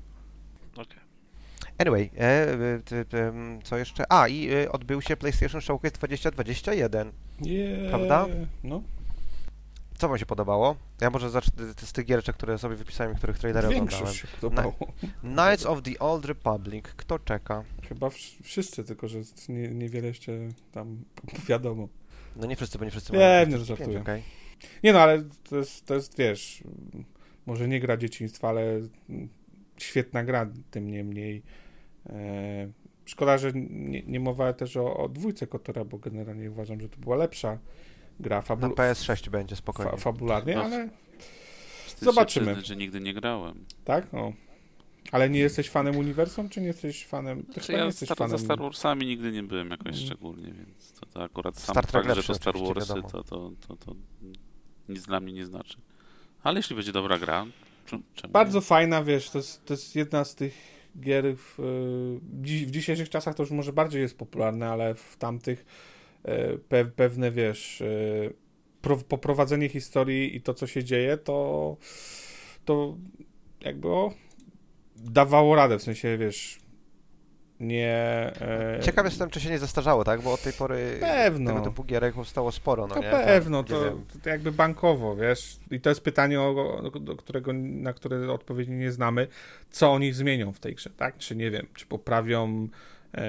Okej. 0.76 0.98
Anyway, 1.78 2.10
e, 2.18 2.52
e, 2.52 2.80
ty, 2.84 3.04
ty, 3.04 3.18
em, 3.18 3.62
co 3.62 3.76
jeszcze? 3.76 4.04
A, 4.12 4.28
i 4.28 4.48
e, 4.52 4.72
odbył 4.72 5.02
się 5.02 5.16
PlayStation 5.16 5.60
Showcase 5.60 5.94
2021. 5.94 7.12
Yeah. 7.40 7.88
Prawda? 7.88 8.26
No. 8.64 8.82
Co 9.98 10.08
wam 10.08 10.18
się 10.18 10.26
podobało? 10.26 10.76
Ja 11.00 11.10
może 11.10 11.30
zacznę 11.30 11.64
z 11.76 11.92
tych 11.92 12.06
giereczek, 12.06 12.36
które 12.36 12.58
sobie 12.58 12.76
wypisałem 12.76 13.14
których 13.14 13.38
trailery 13.38 13.66
oglądałem. 13.68 14.04
Większość 14.04 14.20
się 14.20 14.28
podobało. 14.40 14.74
Knights 15.20 15.66
of 15.66 15.82
the 15.82 15.98
Old 15.98 16.24
Republic. 16.24 16.84
Kto 16.96 17.18
czeka? 17.18 17.64
Chyba 17.88 18.06
wsz- 18.08 18.42
wszyscy, 18.42 18.84
tylko 18.84 19.08
że 19.08 19.18
nie, 19.48 19.68
niewiele 19.68 20.08
jeszcze 20.08 20.32
tam 20.72 21.04
wiadomo. 21.48 21.88
No 22.36 22.46
nie 22.46 22.56
wszyscy, 22.56 22.78
bo 22.78 22.84
nie 22.84 22.90
wszyscy 22.90 23.12
Nie, 23.12 23.18
mają 23.18 23.46
nie, 23.46 23.46
45, 23.46 23.68
żartuję. 23.78 24.00
okej? 24.00 24.22
Nie 24.82 24.92
no, 24.92 25.00
ale 25.00 25.22
to 25.48 25.56
jest, 25.56 25.86
to 25.86 25.94
jest 25.94 26.18
wiesz, 26.18 26.64
może 27.46 27.68
nie 27.68 27.80
gra 27.80 27.96
dzieciństwa, 27.96 28.48
ale 28.48 28.80
świetna 29.76 30.24
gra, 30.24 30.50
tym 30.70 30.90
niemniej. 30.90 31.42
E, 32.06 32.68
szkoda, 33.04 33.38
że 33.38 33.52
nie, 33.54 34.02
nie 34.02 34.20
mowa 34.20 34.52
też 34.52 34.76
o, 34.76 34.96
o 34.96 35.08
dwójce 35.08 35.46
Kotora, 35.46 35.84
bo 35.84 35.98
generalnie 35.98 36.50
uważam, 36.50 36.80
że 36.80 36.88
to 36.88 36.96
była 36.98 37.16
lepsza 37.16 37.58
gra 38.20 38.36
Na 38.36 38.42
fabu 38.42 38.66
PS6 38.66 39.28
będzie 39.30 39.56
spokojnie. 39.56 39.90
fa 39.90 39.96
fabularnie, 39.96 40.54
No. 40.54 40.62
ale 40.62 40.88
Zobaczymy. 42.00 42.46
Przyznać, 42.46 42.66
że 42.66 42.76
nigdy 42.76 43.00
nie 43.00 43.14
grałem. 43.14 43.64
tak, 43.84 44.14
o. 44.14 44.32
Ale 45.12 45.30
nie 45.30 45.38
jesteś 45.40 45.70
fanem 45.70 45.96
uniwersum, 45.96 46.48
czy 46.48 46.60
nie 46.60 46.66
jesteś 46.66 47.06
fanem? 47.06 47.42
Ty 47.42 47.52
Znaczy, 47.52 47.60
chyba 47.66 47.72
nie 47.76 47.80
ja 47.80 47.86
jesteś 47.86 48.06
star 48.08 48.18
fanem. 48.18 48.38
za 48.38 48.44
Star 48.44 48.58
Warsami 48.58 49.06
nigdy 49.06 49.32
nie 49.32 49.42
byłem 49.42 49.70
jakoś 49.70 49.86
Mm. 49.96 50.06
szczególnie, 50.06 50.52
więc 50.52 50.92
to, 50.92 51.06
to 51.06 51.22
akurat 51.22 51.58
sam 51.58 51.72
Star 51.74 51.86
Trek 51.86 52.04
fakt, 52.04 52.16
że 52.16 52.22
to 52.22 52.34
Star 52.34 52.54
Warsy, 52.58 52.94
to, 52.94 53.24
to, 53.24 53.52
to, 53.68 53.76
to 53.76 53.94
nic 54.88 55.02
dla 55.02 55.20
mnie 55.20 55.32
nie 55.32 55.46
znaczy. 55.46 55.76
Ale 56.44 56.58
jeśli 56.58 56.76
będzie 56.76 56.92
dobra 56.92 57.18
gra, 57.18 57.46
czemu 57.86 58.02
Bardzo 58.32 58.60
fajna, 58.60 59.02
wiesz, 59.04 59.30
to 59.30 59.38
jest, 59.38 59.64
to 59.64 59.74
jest 59.74 59.96
jedna 59.96 60.24
z 60.24 60.34
tych 60.34 60.54
gier 61.00 61.36
w, 61.36 61.58
dzi- 62.42 62.66
w 62.66 62.70
dzisiejszych 62.70 63.10
czasach 63.10 63.34
to 63.34 63.42
już 63.42 63.50
może 63.50 63.72
bardziej 63.72 64.02
jest 64.02 64.18
popularne, 64.18 64.68
ale 64.68 64.94
w 64.94 65.16
tamtych 65.16 65.64
y, 66.28 66.58
pe, 66.58 66.84
pewne, 66.84 67.30
wiesz, 67.30 67.80
y, 67.80 68.34
pro, 68.82 68.96
poprowadzenie 68.96 69.68
historii 69.68 70.36
i 70.36 70.40
to, 70.40 70.54
co 70.54 70.66
się 70.66 70.84
dzieje, 70.84 71.16
to 71.16 71.76
to 72.64 72.96
jakby 73.60 73.88
o, 73.88 74.14
dawało 74.96 75.56
radę, 75.56 75.78
w 75.78 75.82
sensie, 75.82 76.18
wiesz, 76.18 76.58
nie... 77.60 77.92
e, 78.40 78.78
Ciekaw 78.82 79.04
jestem, 79.04 79.30
czy 79.30 79.40
się 79.40 79.50
nie 79.50 79.58
zestarzało, 79.58 80.04
tak? 80.04 80.20
Bo 80.22 80.32
od 80.32 80.42
tej 80.42 80.52
pory 80.52 80.96
Pewno. 81.00 81.50
tego 81.52 81.64
typu 81.64 81.84
gierek 81.84 82.14
powstało 82.14 82.52
sporo, 82.52 82.86
no 82.86 82.94
To 82.94 83.00
nie? 83.02 83.10
pewno, 83.10 83.58
nie 83.58 83.64
to, 83.64 83.98
to 84.22 84.28
jakby 84.28 84.52
bankowo, 84.52 85.16
wiesz. 85.16 85.56
I 85.70 85.80
to 85.80 85.88
jest 85.88 86.00
pytanie, 86.00 86.40
o, 86.40 86.76
o, 86.82 86.90
do 87.00 87.16
którego, 87.16 87.52
na 87.52 87.92
które 87.92 88.32
odpowiedzi 88.32 88.70
nie 88.70 88.92
znamy. 88.92 89.26
Co 89.70 89.92
oni 89.92 90.12
zmienią 90.12 90.52
w 90.52 90.60
tej 90.60 90.74
grze, 90.74 90.90
tak? 90.90 91.18
Czy 91.18 91.36
nie 91.36 91.50
wiem, 91.50 91.66
czy 91.74 91.86
poprawią 91.86 92.68
e, 93.14 93.22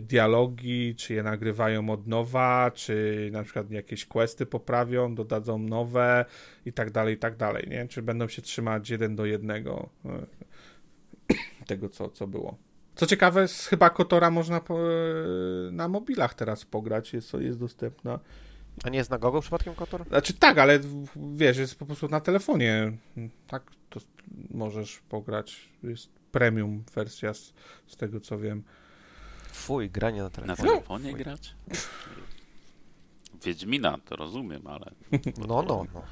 dialogi, 0.00 0.94
czy 0.94 1.14
je 1.14 1.22
nagrywają 1.22 1.90
od 1.90 2.06
nowa, 2.06 2.70
czy 2.74 3.28
na 3.32 3.42
przykład 3.42 3.70
jakieś 3.70 4.06
questy 4.06 4.46
poprawią, 4.46 5.14
dodadzą 5.14 5.58
nowe 5.58 6.24
i 6.66 6.72
tak 6.72 6.90
dalej, 6.90 7.14
i 7.14 7.18
tak 7.18 7.36
dalej, 7.36 7.66
nie? 7.70 7.88
Czy 7.88 8.02
będą 8.02 8.28
się 8.28 8.42
trzymać 8.42 8.90
jeden 8.90 9.16
do 9.16 9.26
jednego 9.26 9.88
e, 10.04 10.26
tego, 11.66 11.88
co, 11.88 12.08
co 12.08 12.26
było. 12.26 12.56
Co 12.98 13.06
ciekawe, 13.06 13.48
z 13.48 13.66
chyba 13.66 13.90
Kotora 13.90 14.30
można 14.30 14.60
po, 14.60 14.74
e, 14.80 14.92
na 15.72 15.88
mobilach 15.88 16.34
teraz 16.34 16.64
pograć, 16.64 17.12
jest, 17.12 17.32
jest 17.34 17.58
dostępna. 17.58 18.18
A 18.84 18.88
nie 18.88 18.98
jest 18.98 19.10
na 19.10 19.18
gogo 19.18 19.40
przypadkiem 19.40 19.74
Kotor? 19.74 20.08
Znaczy 20.08 20.32
tak, 20.34 20.58
ale 20.58 20.80
wiesz, 21.16 21.56
jest 21.56 21.78
po 21.78 21.86
prostu 21.86 22.08
na 22.08 22.20
telefonie. 22.20 22.92
Tak, 23.46 23.62
to 23.90 24.00
możesz 24.50 24.98
pograć. 25.08 25.68
Jest 25.82 26.10
premium 26.32 26.84
wersja 26.94 27.34
z, 27.34 27.52
z 27.86 27.96
tego 27.96 28.20
co 28.20 28.38
wiem. 28.38 28.62
Fuj, 29.52 29.90
granie 29.90 30.18
na 30.18 30.24
Na 30.24 30.30
telefonie. 30.30 30.68
telefonie 30.68 31.10
Fuj. 31.10 31.18
grać? 31.20 31.54
Wiedźmina, 33.44 33.98
to 34.04 34.16
rozumiem, 34.16 34.66
ale... 34.66 34.90
No, 35.48 35.62
no, 35.62 35.84
no. 35.94 36.02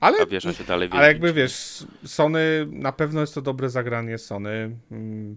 Ale, 0.00 0.18
A 0.22 0.26
wiesz, 0.26 0.46
a 0.46 0.52
się 0.52 0.64
dalej 0.64 0.88
ale 0.92 1.08
jakby 1.08 1.32
wiesz, 1.32 1.86
Sony, 2.04 2.66
na 2.70 2.92
pewno 2.92 3.20
jest 3.20 3.34
to 3.34 3.42
dobre 3.42 3.70
zagranie 3.70 4.18
Sony. 4.18 4.76
Mm, 4.90 5.36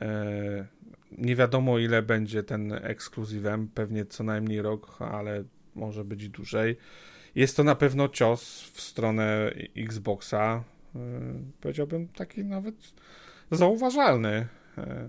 e, 0.00 0.66
nie 1.12 1.36
wiadomo 1.36 1.78
ile 1.78 2.02
będzie 2.02 2.42
ten 2.42 2.72
ekskluzywem, 2.72 3.68
pewnie 3.68 4.06
co 4.06 4.24
najmniej 4.24 4.62
rok, 4.62 4.96
ale 5.02 5.44
może 5.74 6.04
być 6.04 6.28
dłużej. 6.28 6.76
Jest 7.34 7.56
to 7.56 7.64
na 7.64 7.74
pewno 7.74 8.08
cios 8.08 8.70
w 8.72 8.80
stronę 8.80 9.52
Xboxa. 9.76 10.64
E, 10.96 10.98
powiedziałbym 11.60 12.08
taki 12.08 12.44
nawet 12.44 12.74
zauważalny. 13.50 14.46
E. 14.78 15.08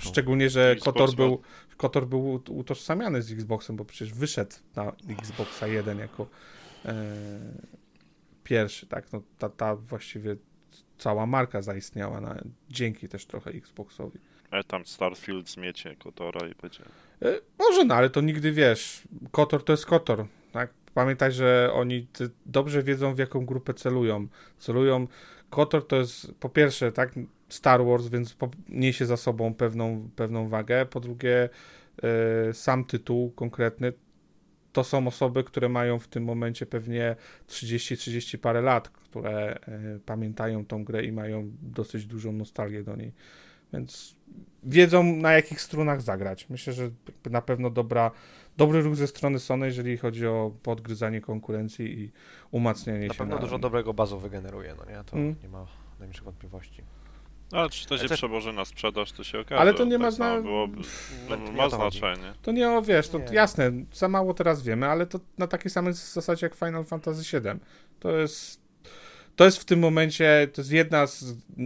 Szczególnie, 0.00 0.50
że 0.50 0.76
Kotor 0.84 1.14
był, 1.14 1.40
Kotor 1.76 2.06
był 2.06 2.34
ut- 2.38 2.50
utożsamiany 2.50 3.22
z 3.22 3.32
Xboxem, 3.32 3.76
bo 3.76 3.84
przecież 3.84 4.14
wyszedł 4.14 4.56
na 4.76 4.92
Xboxa 5.08 5.66
1 5.66 5.98
jako 5.98 6.26
pierwszy, 8.44 8.86
tak? 8.86 9.12
No, 9.12 9.22
ta, 9.38 9.48
ta 9.48 9.76
właściwie 9.76 10.36
cała 10.98 11.26
marka 11.26 11.62
zaistniała 11.62 12.20
na, 12.20 12.36
dzięki 12.68 13.08
też 13.08 13.26
trochę 13.26 13.50
Xboxowi. 13.50 14.18
E, 14.50 14.64
tam 14.64 14.86
Starfield 14.86 15.50
zmiecie 15.50 15.96
Kotora 15.96 16.48
i 16.48 16.54
będzie. 16.62 16.82
E, 17.22 17.40
może, 17.58 17.84
no, 17.84 17.94
ale 17.94 18.10
to 18.10 18.20
nigdy 18.20 18.52
wiesz. 18.52 19.02
Kotor 19.30 19.64
to 19.64 19.72
jest 19.72 19.86
Kotor, 19.86 20.26
tak? 20.52 20.70
Pamiętaj, 20.94 21.32
że 21.32 21.70
oni 21.74 22.06
dobrze 22.46 22.82
wiedzą, 22.82 23.14
w 23.14 23.18
jaką 23.18 23.46
grupę 23.46 23.74
celują. 23.74 24.26
Celują. 24.58 25.06
Kotor 25.50 25.86
to 25.86 25.96
jest 25.96 26.34
po 26.34 26.48
pierwsze, 26.48 26.92
tak, 26.92 27.12
Star 27.48 27.84
Wars, 27.84 28.06
więc 28.08 28.36
niesie 28.68 29.06
za 29.06 29.16
sobą 29.16 29.54
pewną, 29.54 30.10
pewną 30.16 30.48
wagę. 30.48 30.86
Po 30.86 31.00
drugie, 31.00 31.48
e, 32.02 32.54
sam 32.54 32.84
tytuł 32.84 33.30
konkretny 33.30 33.92
to 34.72 34.84
są 34.84 35.06
osoby, 35.06 35.44
które 35.44 35.68
mają 35.68 35.98
w 35.98 36.08
tym 36.08 36.24
momencie 36.24 36.66
pewnie 36.66 37.16
30-30 37.48 38.38
parę 38.38 38.60
lat, 38.60 38.88
które 38.88 39.58
e, 39.68 39.98
pamiętają 40.06 40.64
tą 40.66 40.84
grę 40.84 41.04
i 41.04 41.12
mają 41.12 41.50
dosyć 41.62 42.06
dużą 42.06 42.32
nostalgię 42.32 42.82
do 42.82 42.96
niej. 42.96 43.12
Więc 43.72 44.16
wiedzą 44.62 45.16
na 45.16 45.32
jakich 45.32 45.60
strunach 45.60 46.02
zagrać. 46.02 46.48
Myślę, 46.50 46.72
że 46.72 46.90
na 47.30 47.42
pewno 47.42 47.70
dobra, 47.70 48.10
dobry 48.56 48.82
ruch 48.82 48.96
ze 48.96 49.06
strony 49.06 49.38
Sony, 49.38 49.66
jeżeli 49.66 49.96
chodzi 49.96 50.26
o 50.26 50.52
podgryzanie 50.62 51.20
konkurencji 51.20 52.00
i 52.00 52.10
umacnianie 52.50 53.06
Na 53.06 53.14
się 53.14 53.18
pewno 53.18 53.34
na... 53.36 53.40
dużo 53.40 53.58
dobrego 53.58 53.94
bazu 53.94 54.18
wygeneruje, 54.18 54.74
no 54.78 54.84
nie? 54.98 55.04
To 55.04 55.16
Mm. 55.16 55.34
nie 55.42 55.48
ma 55.48 55.66
najmniejszych 55.98 56.24
wątpliwości. 56.24 56.82
Ale 57.52 57.70
czy 57.70 57.86
to 57.86 57.98
się 57.98 58.08
to- 58.08 58.14
przełoży 58.14 58.52
na 58.52 58.64
sprzedaż, 58.64 59.12
to 59.12 59.24
się 59.24 59.40
okaże. 59.40 59.60
Ale 59.60 59.74
to 59.74 59.84
nie 59.84 59.90
tak 59.92 60.00
ma 60.00 60.10
samo 60.10 60.34
zna- 60.34 60.42
Byłoby, 60.42 60.80
No, 61.28 61.36
ma 61.52 61.64
o 61.64 61.90
to 62.42 62.52
nie 62.52 62.70
o, 62.70 62.82
wiesz, 62.82 63.08
to 63.08 63.18
Nie. 63.18 63.24
jasne, 63.32 63.72
za 63.92 64.08
mało 64.08 64.34
teraz 64.34 64.62
wiemy, 64.62 64.86
ale 64.86 65.06
to 65.06 65.20
na 65.38 65.46
takiej 65.46 65.70
samej 65.70 65.92
zasadzie 65.92 66.46
jak 66.46 66.54
Final 66.54 66.84
Fantasy 66.84 67.40
VII. 67.40 67.60
To 68.00 68.16
jest, 68.16 68.60
to 69.36 69.44
jest 69.44 69.58
w 69.58 69.64
tym 69.64 69.78
momencie, 69.78 70.48
to 70.52 70.60
jest 70.60 70.72
jedna 70.72 71.06
z, 71.06 71.24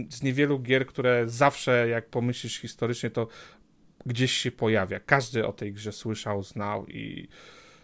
z 0.09 0.23
niewielu 0.23 0.59
gier, 0.59 0.85
które 0.85 1.23
zawsze, 1.29 1.87
jak 1.87 2.09
pomyślisz 2.09 2.57
historycznie, 2.59 3.09
to 3.09 3.27
gdzieś 4.05 4.31
się 4.31 4.51
pojawia. 4.51 4.99
Każdy 4.99 5.47
o 5.47 5.53
tej 5.53 5.73
grze 5.73 5.91
słyszał, 5.91 6.43
znał 6.43 6.87
i 6.87 7.27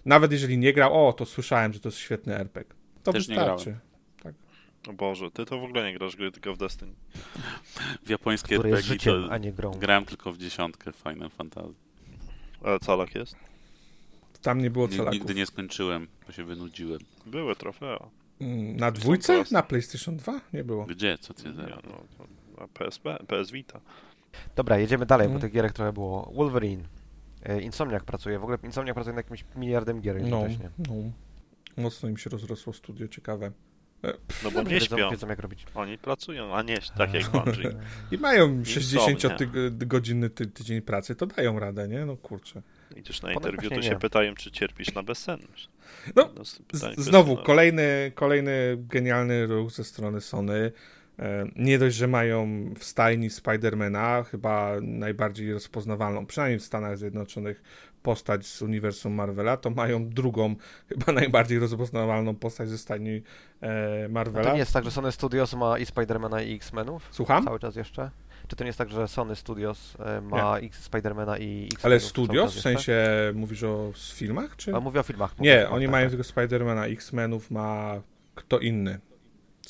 nawet 0.05 0.31
jeżeli 0.31 0.57
nie 0.57 0.73
grał, 0.73 1.07
o, 1.07 1.13
to 1.13 1.25
słyszałem, 1.25 1.73
że 1.73 1.79
to 1.79 1.89
jest 1.89 1.97
świetny 1.99 2.35
RPG. 2.37 2.75
To 3.03 3.13
Też 3.13 3.27
nie 3.27 3.35
wystarczy. 3.35 3.77
O 4.89 4.93
Boże, 4.93 5.31
ty 5.31 5.45
to 5.45 5.59
w 5.59 5.63
ogóle 5.63 5.91
nie 5.91 5.97
grasz 5.97 6.15
gry 6.15 6.31
tylko 6.31 6.53
w 6.53 6.57
Destiny. 6.57 6.93
W 8.05 8.09
japońskie 8.09 8.55
Który 8.55 8.69
jest 8.69 8.81
RPG 8.81 8.93
życiem, 8.93 9.27
to 9.27 9.33
a 9.33 9.37
nie 9.37 9.51
grą. 9.53 9.71
grałem 9.71 10.05
tylko 10.05 10.33
w 10.33 10.37
dziesiątkę 10.37 10.91
Final 10.91 11.29
Fantasy. 11.29 11.73
Ale 12.63 12.79
calak 12.79 13.15
jest? 13.15 13.35
Tam 14.41 14.61
nie 14.61 14.69
było 14.69 14.87
celaków. 14.87 15.13
Nigdy 15.13 15.33
nie 15.35 15.45
skończyłem, 15.45 16.07
bo 16.27 16.31
się 16.33 16.43
wynudziłem. 16.43 16.99
Były 17.25 17.55
trofea. 17.55 18.07
Mm, 18.41 18.75
Na 18.77 18.91
dwójce? 18.91 19.43
Na 19.51 19.63
PlayStation 19.63 20.17
2? 20.17 20.41
Nie 20.53 20.63
było. 20.63 20.85
Gdzie? 20.85 21.17
Co 21.17 21.33
ty 21.33 21.53
za... 21.53 21.61
no, 21.63 21.77
to, 22.17 22.27
a 22.63 22.67
PSP, 22.67 23.17
PS 23.27 23.51
Vita. 23.51 23.79
Dobra, 24.55 24.77
jedziemy 24.77 25.05
dalej, 25.05 25.27
bo 25.27 25.31
Mm. 25.31 25.41
tych 25.41 25.51
gierek 25.51 25.73
trochę 25.73 25.93
było. 25.93 26.31
Wolverine. 26.35 26.83
E, 27.43 27.61
Insomniac 27.61 28.03
pracuje. 28.03 28.39
W 28.39 28.43
ogóle 28.43 28.57
Insomniac 28.63 28.93
pracuje 28.95 29.15
nad 29.15 29.25
jakimś 29.25 29.45
miliardem 29.55 30.01
gier 30.01 30.21
No, 30.23 30.43
no. 30.77 30.93
Mocno 31.77 32.09
im 32.09 32.17
się 32.17 32.29
rozrosło 32.29 32.73
studio, 32.73 33.07
ciekawe. 33.07 33.51
No 34.43 34.51
bo 34.51 34.61
nie 34.63 34.69
wiedzą, 34.69 34.97
śpią. 34.97 35.11
wiedzą 35.11 35.27
jak 35.27 35.39
robić. 35.39 35.65
Oni 35.75 35.97
pracują, 35.97 36.55
a 36.55 36.61
nie 36.61 36.77
tak 36.97 37.13
jak 37.13 37.29
Bungie. 37.29 37.69
I 38.11 38.17
mają 38.17 38.49
Insomnia. 38.53 39.15
60-godzinny 39.15 40.29
ty, 40.29 40.47
tydzień 40.47 40.81
pracy, 40.81 41.15
to 41.15 41.25
dają 41.25 41.59
radę, 41.59 41.87
nie? 41.87 42.05
No 42.05 42.17
kurczę. 42.17 42.61
Idziesz 42.95 43.21
na 43.21 43.33
interwiu, 43.33 43.69
to 43.69 43.81
się 43.81 43.89
nie. 43.89 43.95
pytają, 43.95 44.35
czy 44.35 44.51
cierpisz 44.51 44.93
na 44.93 45.03
bezsenność. 45.03 45.69
No, 46.15 46.29
No, 46.37 46.43
znowu, 46.43 46.95
personalne. 46.97 47.43
kolejny, 47.45 48.11
kolejny 48.15 48.77
genialny 48.77 49.45
ruch 49.47 49.71
ze 49.71 49.83
strony 49.83 50.21
Sony. 50.21 50.71
E, 51.19 51.45
Nie 51.55 51.79
dość, 51.79 51.95
że 51.95 52.07
mają 52.07 52.65
w 52.79 52.83
stajni 52.83 53.29
Spidermana, 53.29 54.23
chyba 54.23 54.71
najbardziej 54.81 55.53
rozpoznawalną, 55.53 56.25
przynajmniej 56.25 56.59
w 56.59 56.63
Stanach 56.63 56.97
Zjednoczonych, 56.97 57.63
postać 58.03 58.45
z 58.47 58.61
uniwersum 58.61 59.13
Marvela, 59.13 59.57
to 59.57 59.69
mają 59.69 60.09
drugą, 60.09 60.55
chyba 60.89 61.11
najbardziej 61.21 61.59
rozpoznawalną 61.59 62.35
postać 62.35 62.69
ze 62.69 62.77
stajni 62.77 63.21
e, 63.63 64.05
A 64.05 64.09
Marvela. 64.09 64.45
to 64.47 64.53
nie 64.53 64.59
jest 64.59 64.73
tak, 64.73 64.83
że 64.85 64.91
Sony 64.91 65.11
Studios 65.11 65.53
ma 65.53 65.77
i 65.79 65.85
Spidermana 65.85 66.41
i 66.41 66.55
X-Menów? 66.55 67.07
Słucham? 67.11 67.45
Cały 67.45 67.59
czas 67.59 67.75
jeszcze? 67.75 68.11
Czy 68.47 68.55
to 68.55 68.63
nie 68.63 68.67
jest 68.67 68.77
tak, 68.77 68.89
że 68.89 69.07
Sony 69.07 69.35
Studios 69.35 69.95
e, 69.99 70.21
ma 70.21 70.57
X 70.57 70.83
Spidermana 70.83 71.37
i 71.37 71.63
X-Menów? 71.65 71.85
Ale 71.85 71.99
Studios? 71.99 72.55
W 72.55 72.61
sensie 72.61 72.95
mówisz 73.33 73.63
o 73.63 73.91
filmach, 74.13 74.55
czy? 74.55 74.75
A 74.75 74.79
mówię 74.79 74.99
o 74.99 75.03
filmach. 75.03 75.31
mówię 75.37 75.51
o 75.51 75.53
Nie, 75.53 75.59
filmach, 75.59 75.73
oni 75.73 75.85
tak, 75.85 75.91
mają 75.91 76.03
tak. 76.05 76.09
tylko 76.11 76.23
Spidermana, 76.23 76.85
X-Menów 76.87 77.51
ma 77.51 78.01
kto 78.35 78.59
inny, 78.59 78.99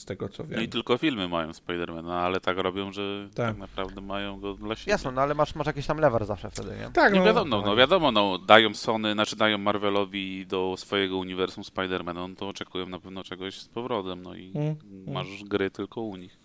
z 0.02 0.06
tego 0.06 0.30
co 0.30 0.44
wiem. 0.44 0.56
No 0.56 0.62
i 0.62 0.70
tylko 0.70 0.98
filmy 0.98 1.28
mają 1.28 1.54
Spidermana, 1.54 2.20
ale 2.22 2.40
tak 2.40 2.58
robią, 2.58 2.92
że 2.92 3.28
Tak. 3.36 3.48
tak, 3.48 3.58
naprawdę 3.58 4.02
mają 4.02 4.40
go 4.40 4.54
dla 4.54 4.76
siebie. 4.76 4.92
Jasno, 4.92 5.12
no 5.12 5.22
ale 5.22 5.34
masz, 5.36 5.56
masz 5.56 5.68
jakiś 5.68 5.86
tam 5.88 5.98
lever 5.98 6.26
zawsze 6.26 6.50
wtedy, 6.52 6.70
nie? 6.70 6.90
Tak, 6.94 7.14
Nie 7.14 7.20
no, 7.20 7.26
wiadomo, 7.26 7.50
no, 7.58 7.62
no 7.66 7.76
wiadomo, 7.76 8.12
no, 8.12 8.38
dają 8.38 8.74
Sony, 8.74 9.14
znaczy 9.14 9.36
dają 9.36 9.58
Marvelowi 9.58 10.46
do 10.48 10.76
swojego 10.78 11.18
uniwersum 11.18 11.64
Spidermana, 11.64 12.28
no 12.28 12.36
to 12.36 12.48
oczekują 12.48 12.86
na 12.90 13.00
pewno 13.00 13.24
czegoś 13.24 13.60
z 13.62 13.68
powrotem, 13.70 14.22
no 14.22 14.36
i 14.36 14.52
Mm, 14.56 14.76
masz 15.08 15.44
gry 15.44 15.70
tylko 15.72 16.02
u 16.02 16.16
nich. 16.16 16.38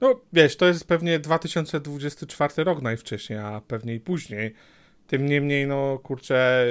No 0.00 0.20
wiesz, 0.32 0.56
to 0.56 0.66
jest 0.66 0.88
pewnie 0.88 1.18
2024 1.18 2.64
rok 2.64 2.82
najwcześniej, 2.82 3.38
a 3.38 3.60
pewnie 3.68 3.94
i 3.94 4.00
później. 4.00 4.54
Tym 5.12 5.26
niemniej, 5.26 5.66
no 5.66 5.98
kurczę, 6.02 6.66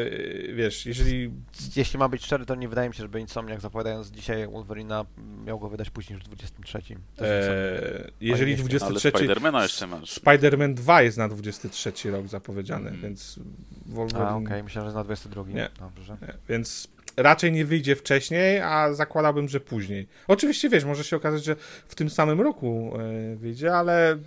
yy, 0.47 0.53
wiesz, 0.55 0.85
jeżeli. 0.85 1.31
Jeśli 1.75 1.99
mam 1.99 2.11
być 2.11 2.25
szczery, 2.25 2.45
to 2.45 2.55
nie 2.55 2.69
wydaje 2.69 2.89
mi 2.89 2.95
się, 2.95 3.01
żeby 3.03 3.19
Insomniac 3.19 3.61
zapowiadając 3.61 4.07
dzisiaj 4.11 4.47
Wolverina 4.47 5.05
miał 5.45 5.59
go 5.59 5.69
wydać 5.69 5.89
później 5.89 6.15
niż 6.17 6.25
w 6.25 6.27
23. 6.27 6.77
To 6.81 7.25
jest 7.25 7.47
Insomniac. 7.49 8.05
E, 8.07 8.11
jeżeli 8.21 8.51
nie 8.51 8.57
wiem, 8.57 8.65
Ale 8.71 8.79
23. 8.79 9.09
Spidermana 9.17 9.63
jeszcze 9.63 9.87
masz. 9.87 10.19
Spider-Man 10.19 10.73
2 10.73 11.01
jest 11.01 11.17
na 11.17 11.27
23 11.27 12.11
rok 12.11 12.27
zapowiedziany, 12.27 12.89
Mhm. 12.89 13.01
więc 13.01 13.39
A, 13.39 13.93
Wolverine. 13.95 14.35
okej, 14.47 14.63
myślałem, 14.63 14.91
że 14.91 14.95
na 14.97 15.03
22. 15.03 15.43
Nie. 15.53 15.69
Dobrze. 15.79 16.17
Nie, 16.21 16.33
Więc 16.49 16.87
raczej 17.17 17.51
nie 17.51 17.65
wyjdzie 17.65 17.95
wcześniej, 17.95 18.59
a 18.61 18.93
zakładałbym, 18.93 19.49
że 19.49 19.59
później. 19.59 20.07
Oczywiście 20.27 20.69
wiesz, 20.69 20.85
może 20.85 21.03
się 21.03 21.15
okazać, 21.15 21.43
że 21.43 21.55
w 21.87 21.95
tym 21.95 22.09
samym 22.09 22.41
roku 22.41 22.93
e, 22.99 23.35
wyjdzie, 23.35 23.73
ale 23.75 24.17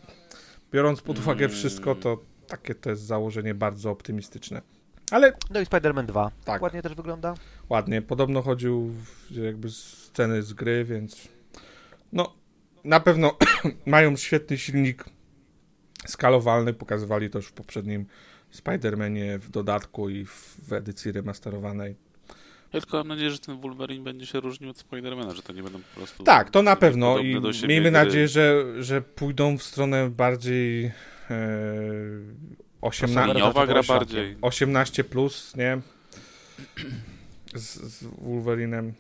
biorąc 0.72 1.00
pod 1.00 1.18
uwagę 1.18 1.44
Mm. 1.44 1.56
wszystko, 1.56 1.94
to 1.94 2.18
takie 2.46 2.74
to 2.74 2.90
jest 2.90 3.02
założenie 3.02 3.54
bardzo 3.54 3.90
optymistyczne. 3.90 4.62
Ale 5.10 5.32
No 5.50 5.60
i 5.60 5.64
Spider-Man 5.64 6.06
2. 6.06 6.30
Tak. 6.44 6.62
Ładnie 6.62 6.82
też 6.82 6.94
wygląda. 6.94 7.34
ładnie, 7.68 8.02
podobno 8.02 8.42
chodził 8.42 8.88
w, 9.30 9.36
jakby 9.36 9.70
sceny 9.70 10.42
z 10.42 10.52
gry, 10.52 10.84
więc 10.84 11.28
no 12.12 12.34
na 12.84 13.00
pewno 13.00 13.36
mają 13.86 14.16
świetny 14.16 14.58
silnik 14.58 15.04
skalowalny, 16.06 16.72
pokazywali 16.72 17.30
to 17.30 17.38
już 17.38 17.46
w 17.46 17.52
poprzednim 17.52 18.06
Spider-Manie 18.54 19.38
w 19.38 19.50
dodatku 19.50 20.08
i 20.08 20.24
w, 20.24 20.56
w 20.68 20.72
edycji 20.72 21.12
remasterowanej. 21.12 21.96
Ja 22.72 22.80
tylko 22.80 22.98
mam 22.98 23.08
nadzieję, 23.08 23.30
że 23.30 23.38
ten 23.38 23.60
Wolverine 23.60 24.04
będzie 24.04 24.26
się 24.26 24.40
różnił 24.40 24.70
od 24.70 24.78
Spidermana, 24.78 25.34
że 25.34 25.42
to 25.42 25.52
nie 25.52 25.62
będą 25.62 25.78
po 25.78 25.96
prostu... 26.00 26.24
Tak, 26.24 26.50
to 26.50 26.62
na 26.62 26.76
pewno 26.76 27.18
i 27.18 27.40
miejmy 27.68 27.80
gry. 27.80 27.90
nadzieję, 27.90 28.28
że, 28.28 28.64
że 28.80 29.02
pójdą 29.02 29.58
w 29.58 29.62
stronę 29.62 30.10
bardziej 30.10 30.92
18, 32.80 33.34
Liniowa 33.34 33.66
gra 33.66 33.74
Proszę, 33.74 33.92
bardziej. 33.92 34.36
18 34.42 35.04
plus, 35.04 35.56
nie? 35.56 35.80
Z, 37.54 37.74
z 37.74 38.04
Wolverinem. 38.04 38.92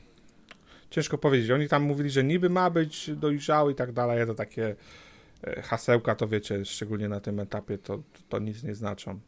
Ciężko 0.90 1.18
powiedzieć. 1.18 1.50
Oni 1.50 1.68
tam 1.68 1.82
mówili, 1.82 2.10
że 2.10 2.24
niby 2.24 2.50
ma 2.50 2.70
być 2.70 3.10
dojrzały 3.16 3.72
i 3.72 3.74
tak 3.74 3.92
dalej, 3.92 4.16
ale 4.16 4.26
to 4.26 4.34
takie 4.34 4.76
e, 5.42 5.62
hasełka, 5.62 6.14
to 6.14 6.28
wiecie, 6.28 6.64
szczególnie 6.64 7.08
na 7.08 7.20
tym 7.20 7.40
etapie, 7.40 7.78
to, 7.78 8.02
to 8.28 8.38
nic 8.38 8.62
nie 8.62 8.74
znaczą. 8.74 9.20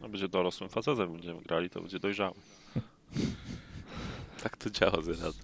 No, 0.00 0.08
będzie 0.08 0.28
dorosłym 0.28 0.70
facetem, 0.70 1.12
będziemy 1.12 1.40
grali, 1.40 1.70
to 1.70 1.80
będzie 1.80 1.98
dojrzały. 1.98 2.34
Tak 4.42 4.56
to 4.56 4.70
działa 4.70 5.02
zaraz. 5.02 5.38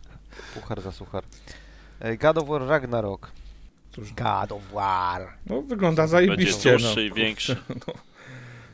Puchar 0.54 0.80
za 0.80 0.92
suchar. 0.92 1.24
E, 2.00 2.16
God 2.16 2.38
of 2.38 2.48
War 2.48 2.66
Ragnarok. 2.66 3.30
Cóż, 3.92 4.12
God 4.12 4.52
of 4.52 4.72
War. 4.72 5.28
no 5.46 5.62
wygląda 5.62 6.02
Będzie 6.02 6.10
zajebiście. 6.10 6.70
dłuższy 6.70 6.96
no. 6.96 7.02
i 7.02 7.12
większy. 7.12 7.56
No, 7.86 7.94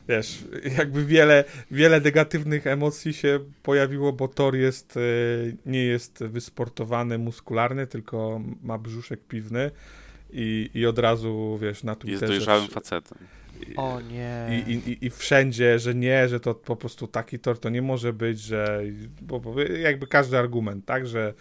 wiesz, 0.09 0.43
jakby 0.77 1.05
wiele, 1.05 1.43
wiele 1.71 2.01
negatywnych 2.01 2.67
emocji 2.67 3.13
się 3.13 3.39
pojawiło, 3.63 4.13
bo 4.13 4.27
Thor 4.27 4.55
jest, 4.55 4.97
e, 4.97 4.99
nie 5.65 5.83
jest 5.83 6.23
wysportowany, 6.23 7.17
muskularny, 7.17 7.87
tylko 7.87 8.41
ma 8.63 8.77
brzuszek 8.77 9.19
piwny 9.27 9.71
i, 10.33 10.69
i 10.73 10.85
od 10.85 10.99
razu, 10.99 11.59
wiesz, 11.61 11.83
na 11.83 11.91
Jest 11.91 12.01
Twitterze... 12.01 12.27
dojrzałym 12.27 12.65
wsz- 12.67 12.71
facetem. 12.73 13.17
O 13.75 14.01
nie. 14.01 14.63
I, 14.67 14.71
i, 14.71 14.89
i- 14.91 15.05
I 15.05 15.09
wszędzie, 15.09 15.79
że 15.79 15.95
nie, 15.95 16.29
że 16.29 16.39
to 16.39 16.55
po 16.55 16.75
prostu 16.75 17.07
taki 17.07 17.39
Thor 17.39 17.59
to 17.59 17.69
nie 17.69 17.81
może 17.81 18.13
być, 18.13 18.39
że... 18.39 18.81
Bo, 19.21 19.39
bo 19.39 19.61
jakby 19.61 20.07
każdy 20.07 20.37
argument, 20.37 20.85
tak, 20.85 21.07
że... 21.07 21.33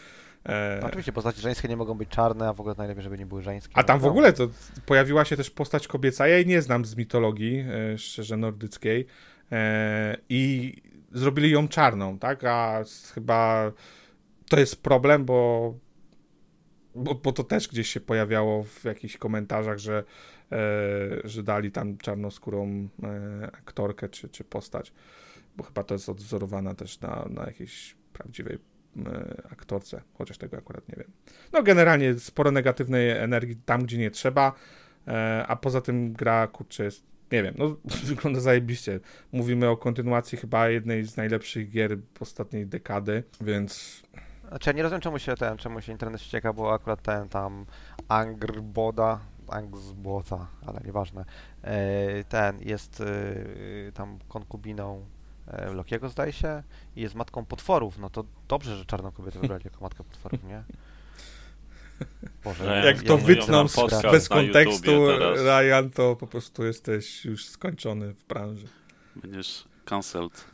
E, 0.44 0.78
No, 0.80 0.86
oczywiście 0.86 1.12
postacie 1.12 1.40
żeńskie 1.40 1.68
nie 1.68 1.76
mogą 1.76 1.94
być 1.94 2.08
czarne, 2.08 2.48
a 2.48 2.52
w 2.52 2.60
ogóle 2.60 2.74
najlepiej, 2.78 3.02
żeby 3.02 3.18
nie 3.18 3.26
były 3.26 3.42
żeńskie. 3.42 3.76
A 3.76 3.82
tam 3.82 4.00
w 4.00 4.02
no. 4.02 4.08
ogóle 4.08 4.32
to 4.32 4.48
pojawiła 4.86 5.24
się 5.24 5.36
też 5.36 5.50
postać 5.50 5.88
kobieca. 5.88 6.28
Ja 6.28 6.36
jej 6.36 6.46
nie 6.46 6.62
znam 6.62 6.84
z 6.84 6.96
mitologii, 6.96 7.64
e, 7.92 7.98
szczerze 7.98 8.36
nordyckiej. 8.36 9.06
E, 9.52 10.16
I 10.28 10.72
zrobili 11.12 11.50
ją 11.50 11.68
czarną, 11.68 12.18
tak? 12.18 12.44
A 12.44 12.84
chyba 13.14 13.72
to 14.48 14.60
jest 14.60 14.82
problem, 14.82 15.24
bo, 15.24 15.74
bo, 16.94 17.14
bo 17.14 17.32
to 17.32 17.44
też 17.44 17.68
gdzieś 17.68 17.88
się 17.88 18.00
pojawiało 18.00 18.64
w 18.64 18.84
jakichś 18.84 19.16
komentarzach, 19.16 19.78
że, 19.78 20.04
że 21.24 21.42
dali 21.42 21.72
tam 21.72 21.96
czarnoskórą 21.96 22.88
aktorkę 23.52 24.08
czy, 24.08 24.28
czy 24.28 24.44
postać. 24.44 24.92
Bo 25.56 25.64
chyba 25.64 25.82
to 25.82 25.94
jest 25.94 26.08
odwzorowana 26.08 26.74
też 26.74 27.00
na, 27.00 27.26
na 27.30 27.46
jakiejś 27.46 27.96
prawdziwej 28.12 28.58
aktorce, 29.50 30.02
chociaż 30.18 30.38
tego 30.38 30.56
akurat 30.56 30.88
nie 30.88 30.94
wiem. 30.96 31.10
No 31.52 31.62
generalnie 31.62 32.14
sporo 32.14 32.50
negatywnej 32.50 33.10
energii 33.10 33.56
tam, 33.56 33.82
gdzie 33.82 33.98
nie 33.98 34.10
trzeba, 34.10 34.52
e, 35.08 35.44
a 35.48 35.56
poza 35.56 35.80
tym 35.80 36.12
gra, 36.12 36.46
kurczę, 36.46 36.84
jest, 36.84 37.04
nie 37.32 37.42
wiem, 37.42 37.54
no 37.58 37.76
wygląda 38.04 38.40
zajebiście. 38.40 39.00
Mówimy 39.32 39.68
o 39.68 39.76
kontynuacji 39.76 40.38
chyba 40.38 40.68
jednej 40.68 41.04
z 41.04 41.16
najlepszych 41.16 41.70
gier 41.70 41.98
ostatniej 42.20 42.66
dekady, 42.66 43.22
więc 43.40 44.02
Znaczy 44.48 44.70
ja 44.70 44.76
nie 44.76 44.82
rozumiem 44.82 45.00
czemu 45.00 45.18
się 45.18 45.34
ten, 45.34 45.56
czemu 45.56 45.80
się 45.80 45.92
internet 45.92 46.20
ścieka, 46.20 46.52
bo 46.52 46.74
akurat 46.74 47.02
ten 47.02 47.28
tam 47.28 47.66
Angrboda, 48.08 49.20
Angsbota, 49.48 50.46
ale 50.66 50.80
nieważne, 50.84 51.24
e, 51.62 52.24
ten 52.24 52.60
jest 52.60 53.00
e, 53.00 53.92
tam 53.92 54.18
konkubiną 54.28 55.06
e, 55.06 55.13
Lokiego 55.74 56.08
zdaje 56.08 56.32
się 56.32 56.62
i 56.96 57.00
jest 57.00 57.14
matką 57.14 57.44
potworów, 57.44 57.98
no 57.98 58.10
to 58.10 58.24
dobrze, 58.48 58.76
że 58.76 58.84
czarną 58.86 59.12
kobietę 59.12 59.40
wybrali 59.40 59.62
jako 59.64 59.80
matkę 59.80 60.04
potworów, 60.04 60.44
nie? 60.44 60.62
Boże, 62.44 62.64
Jak 62.64 62.74
ja- 62.84 62.84
jak 62.90 63.02
ja 63.02 63.46
to 63.46 63.64
podcast 63.64 63.92
sprawy. 64.00 64.16
bez 64.16 64.28
kontekstu. 64.28 64.90
Ryan, 65.36 65.90
to 65.90 66.16
po 66.16 66.26
prostu 66.26 66.64
jesteś 66.64 67.24
już 67.24 67.46
skończony 67.46 68.14
w 68.14 68.24
branży. 68.24 68.66
Będziesz 69.16 69.64
cancelled. 69.84 70.44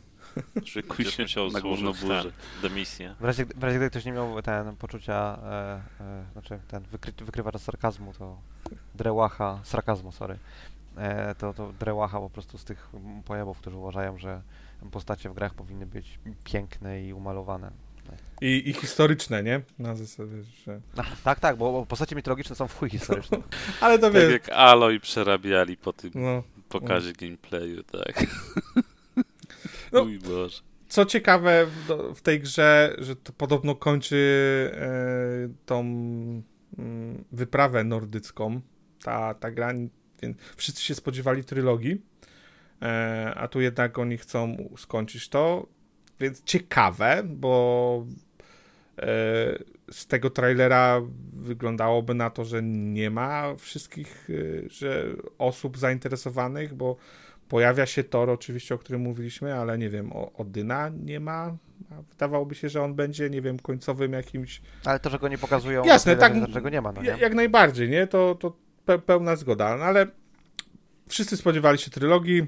Szykuj 0.65 1.05
się 1.05 1.23
musiał 1.23 1.51
na 1.51 1.61
główną 1.61 1.93
złożyć 1.93 2.03
burzę. 2.03 2.23
ten, 2.63 2.71
demisję. 2.71 3.15
W 3.21 3.25
razie, 3.25 3.45
w 3.47 3.63
razie 3.65 3.77
gdyby 3.77 3.91
ktoś 3.91 4.05
nie 4.05 4.13
miał 4.13 4.43
ten 4.43 4.77
poczucia, 4.77 5.39
e, 5.45 5.81
e, 6.01 6.25
znaczy 6.33 6.59
ten 6.69 6.83
wykry, 6.83 7.13
wykrywacza 7.25 7.59
sarkazmu, 7.59 8.13
to 8.19 8.39
drełacha, 8.95 9.61
sarkazmu, 9.65 10.13
sorry, 10.13 10.39
e, 10.97 11.35
to, 11.35 11.55
to 11.55 11.73
drełacha 11.73 12.19
po 12.21 12.31
prostu 12.31 12.59
z 12.59 12.65
tych 12.65 12.91
pojawów, 13.25 13.59
którzy 13.59 13.77
uważają, 13.77 14.19
że 14.19 14.43
postacie 14.91 15.31
w 15.31 15.35
grach 15.35 15.55
powinny 15.55 15.87
być 15.87 16.19
piękne 16.45 17.03
i 17.03 17.13
umalowane. 17.13 17.71
I, 18.41 18.71
I 18.71 18.73
historyczne, 18.73 19.43
nie? 19.43 19.61
Na 19.79 19.95
zasadzie, 19.97 20.43
że... 20.67 20.81
No, 20.97 21.03
tak, 21.25 21.41
tak, 21.41 21.57
bo 21.57 21.73
bo 21.73 21.87
postacie 21.87 22.17
mitologiczne 22.17 22.57
są 22.57 22.69
w 22.69 22.79
chuj 22.79 22.91
historyczne. 22.91 23.39
Ale 23.81 23.99
to 23.99 24.11
Tak 24.11 24.31
jak 24.31 24.49
Aloy 24.49 25.01
przerabiali 25.01 25.77
po 25.77 25.93
tym 25.93 26.11
no, 26.15 26.43
pokazie 26.69 27.13
gameplayu, 27.13 27.83
tak. 27.83 28.27
No. 29.93 30.05
Mój 30.05 30.19
Boże. 30.19 30.61
Co 30.89 31.07
ciekawe 31.07 31.67
w, 31.67 32.15
w 32.15 32.23
tej 32.23 32.41
grze, 32.41 32.97
że 32.99 33.17
to 33.17 33.33
podobno 33.33 33.75
kończy 33.75 34.71
e, 34.75 34.89
tą 35.67 35.81
mm, 36.79 37.25
wyprawę 37.33 37.85
nordycką. 37.85 38.61
Ta, 39.03 39.35
ta 39.35 39.51
gra, 39.51 39.73
więc 40.23 40.37
wszyscy 40.57 40.83
się 40.83 40.95
spodziewali 40.95 41.45
trylogii, 41.45 42.03
a 43.35 43.49
tu 43.49 43.61
jednak 43.61 43.99
oni 43.99 44.19
chcą 44.19 44.69
skończyć 44.77 45.29
to. 45.29 45.67
Więc 46.21 46.45
ciekawe, 46.45 47.23
bo 47.25 48.07
z 49.91 50.07
tego 50.07 50.31
trailera 50.31 51.01
wyglądałoby 51.33 52.15
na 52.15 52.31
to, 52.31 52.45
że 52.45 52.63
nie 52.63 53.11
ma 53.11 53.55
wszystkich 53.55 54.29
e, 54.31 54.69
że 54.69 55.05
osób 55.39 55.79
zainteresowanych, 55.79 56.75
bo 56.75 56.97
pojawia 57.49 57.87
się 57.87 58.05
Tor 58.05 58.31
oczywiście, 58.31 58.75
o 58.75 58.79
którym 58.79 59.01
mówiliśmy, 59.01 59.55
ale 59.55 59.79
nie 59.79 59.91
wiem, 59.91 60.11
Odyna 60.35 60.89
nie 60.89 61.21
ma. 61.21 61.57
Wydawałoby 62.11 62.55
się, 62.55 62.69
że 62.69 62.83
on 62.83 62.95
będzie, 62.95 63.31
nie 63.31 63.43
wiem, 63.43 63.59
końcowym 63.59 64.13
jakimś... 64.13 64.63
Ale 64.85 65.01
to, 65.01 65.11
że 65.11 65.19
go 65.19 65.29
nie 65.29 65.39
pokazują, 65.39 65.85
Jasne, 65.85 66.17
tak, 66.17 66.33
czego 66.53 66.69
nie 66.69 66.81
ma, 66.81 66.93
no 66.93 67.03
nie? 67.03 67.17
Jak 67.21 67.35
najbardziej, 67.35 67.89
nie? 67.89 68.07
To, 68.07 68.35
to 68.35 68.57
pełna 68.99 69.37
zgoda, 69.37 69.77
no 69.77 69.85
ale 69.85 70.07
wszyscy 71.09 71.37
spodziewali 71.37 71.79
się 71.79 71.91
trylogii, 71.91 72.47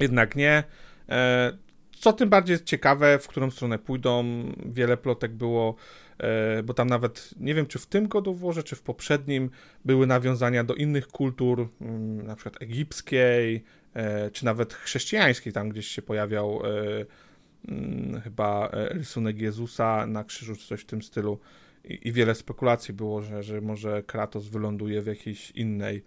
jednak 0.00 0.36
nie. 0.36 0.64
E, 1.08 1.52
co 1.90 2.12
tym 2.12 2.28
bardziej 2.28 2.64
ciekawe, 2.64 3.18
w 3.18 3.28
którą 3.28 3.50
stronę 3.50 3.78
pójdą. 3.78 4.24
Wiele 4.66 4.96
plotek 4.96 5.32
było, 5.32 5.74
e, 6.18 6.62
bo 6.62 6.74
tam 6.74 6.88
nawet 6.88 7.30
nie 7.40 7.54
wiem, 7.54 7.66
czy 7.66 7.78
w 7.78 7.86
tym 7.86 8.08
God 8.08 8.28
of 8.28 8.36
czy 8.64 8.76
w 8.76 8.82
poprzednim 8.82 9.50
były 9.84 10.06
nawiązania 10.06 10.64
do 10.64 10.74
innych 10.74 11.08
kultur, 11.08 11.68
mm, 11.80 12.26
na 12.26 12.36
przykład 12.36 12.62
egipskiej, 12.62 13.64
e, 13.94 14.30
czy 14.30 14.44
nawet 14.44 14.74
chrześcijańskiej. 14.74 15.52
Tam 15.52 15.68
gdzieś 15.68 15.86
się 15.86 16.02
pojawiał 16.02 16.62
mm, 17.68 18.20
chyba 18.20 18.68
rysunek 18.72 19.38
Jezusa 19.38 20.06
na 20.06 20.24
krzyżu, 20.24 20.56
czy 20.56 20.66
coś 20.66 20.80
w 20.80 20.86
tym 20.86 21.02
stylu. 21.02 21.38
I, 21.84 22.12
wiele 22.12 22.34
spekulacji 22.34 22.94
było, 22.94 23.22
że, 23.22 23.42
że 23.42 23.60
może 23.60 24.02
Kratos 24.02 24.48
wyląduje 24.48 25.02
w 25.02 25.06
jakiejś 25.06 25.50
innej 25.50 26.02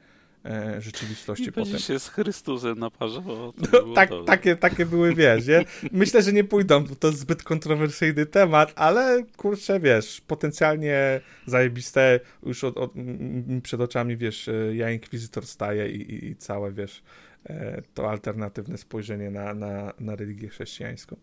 rzeczywistości 0.80 1.43
I 1.43 1.52
potem. 1.52 1.80
się 1.80 2.00
z 2.00 2.08
Chrystusem 2.08 2.80
naparzało. 2.80 3.54
No, 3.74 3.93
tak, 3.95 4.10
takie, 4.26 4.56
takie 4.56 4.86
były, 4.86 5.16
wiesz, 5.16 5.48
nie? 5.48 5.66
Myślę, 5.91 6.22
że 6.22 6.34
nie 6.34 6.43
pójdą, 6.43 6.84
bo 6.84 6.95
to 6.95 7.12
zbyt 7.12 7.43
kontrowersyjny 7.43 8.26
temat, 8.26 8.74
ale 8.76 9.24
kurczę, 9.38 9.80
wiesz, 9.80 10.22
potencjalnie 10.28 11.22
zajebiste, 11.45 12.20
już 12.45 12.64
od, 12.64 12.78
od, 12.78 12.91
przed 13.64 13.82
oczami, 13.82 14.18
wiesz, 14.18 14.48
e, 14.48 14.76
ja 14.76 14.91
Inkwizytor 14.91 15.45
staje 15.45 15.91
i, 15.91 16.02
i, 16.02 16.26
i 16.26 16.36
całe, 16.36 16.72
wiesz, 16.72 17.04
e, 17.50 17.82
to 17.93 18.10
alternatywne 18.10 18.78
spojrzenie 18.78 19.32
na, 19.32 19.54
na, 19.54 19.93
na 20.00 20.16
religię 20.16 20.50
chrześcijańską. 20.50 21.16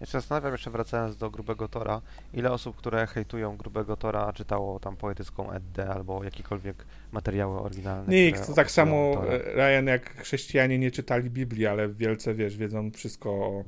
Ja 0.00 0.06
się 0.06 0.12
zastanawiam 0.12 0.52
jeszcze 0.52 0.70
wracając 0.70 1.16
do 1.16 1.30
Grubego 1.30 1.68
Tora, 1.68 2.00
ile 2.34 2.52
osób, 2.52 2.76
które 2.76 3.06
hejtują 3.06 3.56
Grubego 3.56 3.96
Tora 3.96 4.32
czytało 4.32 4.80
tam 4.80 4.96
poetycką 4.96 5.52
Eddę 5.52 5.88
albo 5.88 6.24
jakiekolwiek 6.24 6.84
materiały 7.12 7.60
oryginalne. 7.60 8.14
Nikt, 8.14 8.46
to 8.46 8.54
tak 8.54 8.70
samo 8.70 9.14
Tora. 9.14 9.38
Ryan 9.38 9.86
jak 9.86 10.16
chrześcijanie 10.16 10.78
nie 10.78 10.90
czytali 10.90 11.30
Biblii, 11.30 11.66
ale 11.66 11.88
wielce, 11.88 12.34
wiesz, 12.34 12.56
wiedzą 12.56 12.90
wszystko 12.90 13.30
o, 13.30 13.64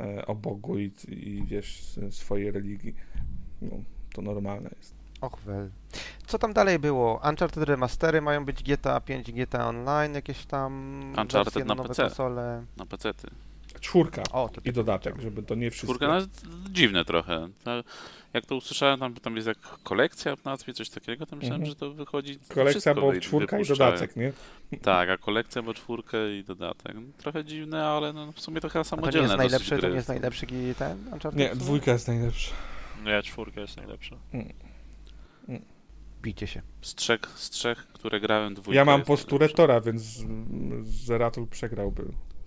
e, 0.00 0.26
o 0.26 0.34
Bogu 0.34 0.78
i, 0.78 0.92
i 1.08 1.42
wiesz, 1.46 1.98
swojej 2.10 2.50
religii. 2.50 2.94
No, 3.62 3.76
to 4.12 4.22
normalne 4.22 4.70
jest. 4.76 5.02
Och 5.20 5.40
wel. 5.46 5.70
Co 6.26 6.38
tam 6.38 6.52
dalej 6.52 6.78
było? 6.78 7.20
Uncharted 7.28 7.64
remastery 7.64 8.20
mają 8.20 8.44
być 8.44 8.62
GTA 8.62 9.00
5, 9.00 9.32
GTA 9.32 9.68
Online, 9.68 10.14
jakieś 10.14 10.46
tam 10.46 11.00
Uncharted 11.18 11.66
na, 11.66 11.74
na 11.74 11.84
PC. 11.84 12.02
Konsole. 12.02 12.64
Na 12.76 12.86
PC. 12.86 13.10
-ty. 13.10 13.30
Czwórka 13.82 14.22
o, 14.32 14.48
to 14.48 14.60
i 14.64 14.72
dodatek, 14.72 15.20
żeby 15.20 15.42
to 15.42 15.54
nie 15.54 15.70
wszystko. 15.70 15.94
Czwórka, 15.94 16.20
no, 16.20 16.26
dziwne 16.70 17.04
trochę. 17.04 17.48
Jak 18.32 18.46
to 18.46 18.56
usłyszałem, 18.56 19.00
tam, 19.00 19.14
tam 19.14 19.36
jest 19.36 19.48
jak 19.48 19.58
kolekcja 19.58 20.36
w 20.36 20.44
nazwie, 20.44 20.72
coś 20.72 20.90
takiego, 20.90 21.26
to 21.26 21.36
myślałem, 21.36 21.60
mhm. 21.60 21.70
że 21.70 21.76
to 21.76 21.90
wychodzi 21.90 22.38
Kolekcja, 22.48 22.94
bo 22.94 23.12
czwórka 23.20 23.58
i 23.58 23.64
dodatek, 23.64 24.16
nie? 24.16 24.32
Tak, 24.82 25.08
a 25.08 25.18
kolekcja, 25.18 25.62
bo 25.62 25.74
czwórkę 25.74 26.36
i 26.36 26.44
dodatek. 26.44 26.96
Trochę 27.18 27.44
dziwne, 27.44 27.86
ale 27.86 28.12
no, 28.12 28.32
w 28.32 28.40
sumie 28.40 28.60
to 28.60 28.68
chyba 28.68 28.84
samodzielne 28.84 29.28
to 29.28 29.36
nie 29.36 29.42
jest 29.42 29.52
najlepszy, 29.52 29.78
To 29.78 29.88
nie 29.88 29.94
jest 29.94 30.08
najlepszy 30.08 30.46
ten 30.78 30.98
Uncharted? 31.12 31.34
Nie, 31.34 31.54
dwójka 31.54 31.92
jest 31.92 32.08
najlepsza. 32.08 32.54
Nie, 33.04 33.22
czwórka 33.22 33.60
jest 33.60 33.76
najlepsza. 33.76 34.16
Mm. 34.32 34.52
Mm. 35.48 35.62
Bijcie 36.22 36.46
się. 36.46 36.62
Z 36.82 36.94
trzech, 36.94 37.20
z 37.34 37.50
trzech, 37.50 37.86
które 37.92 38.20
grałem, 38.20 38.54
dwójka 38.54 38.76
Ja 38.76 38.84
mam 38.84 39.02
posturę 39.02 39.48
Tora, 39.48 39.80
więc 39.80 40.24
Zeratul 40.82 41.46
przegrałby 41.46 42.04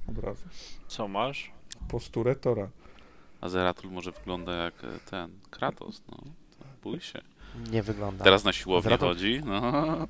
od 0.09 0.17
razu. 0.17 0.45
Co 0.87 1.07
masz? 1.07 1.51
Posturę 1.87 2.35
Tora. 2.35 2.69
A 3.41 3.49
Zeratul 3.49 3.91
może 3.91 4.11
wygląda 4.11 4.53
jak 4.53 4.73
e, 4.83 4.87
ten 5.09 5.31
Kratos, 5.49 6.03
no. 6.09 6.17
Bój 6.83 7.01
się. 7.01 7.21
Nie 7.71 7.83
wygląda. 7.83 8.23
Teraz 8.23 8.43
na 8.43 8.53
siłownię 8.53 8.83
Zeratul... 8.83 9.07
chodzi, 9.07 9.41
no. 9.45 10.07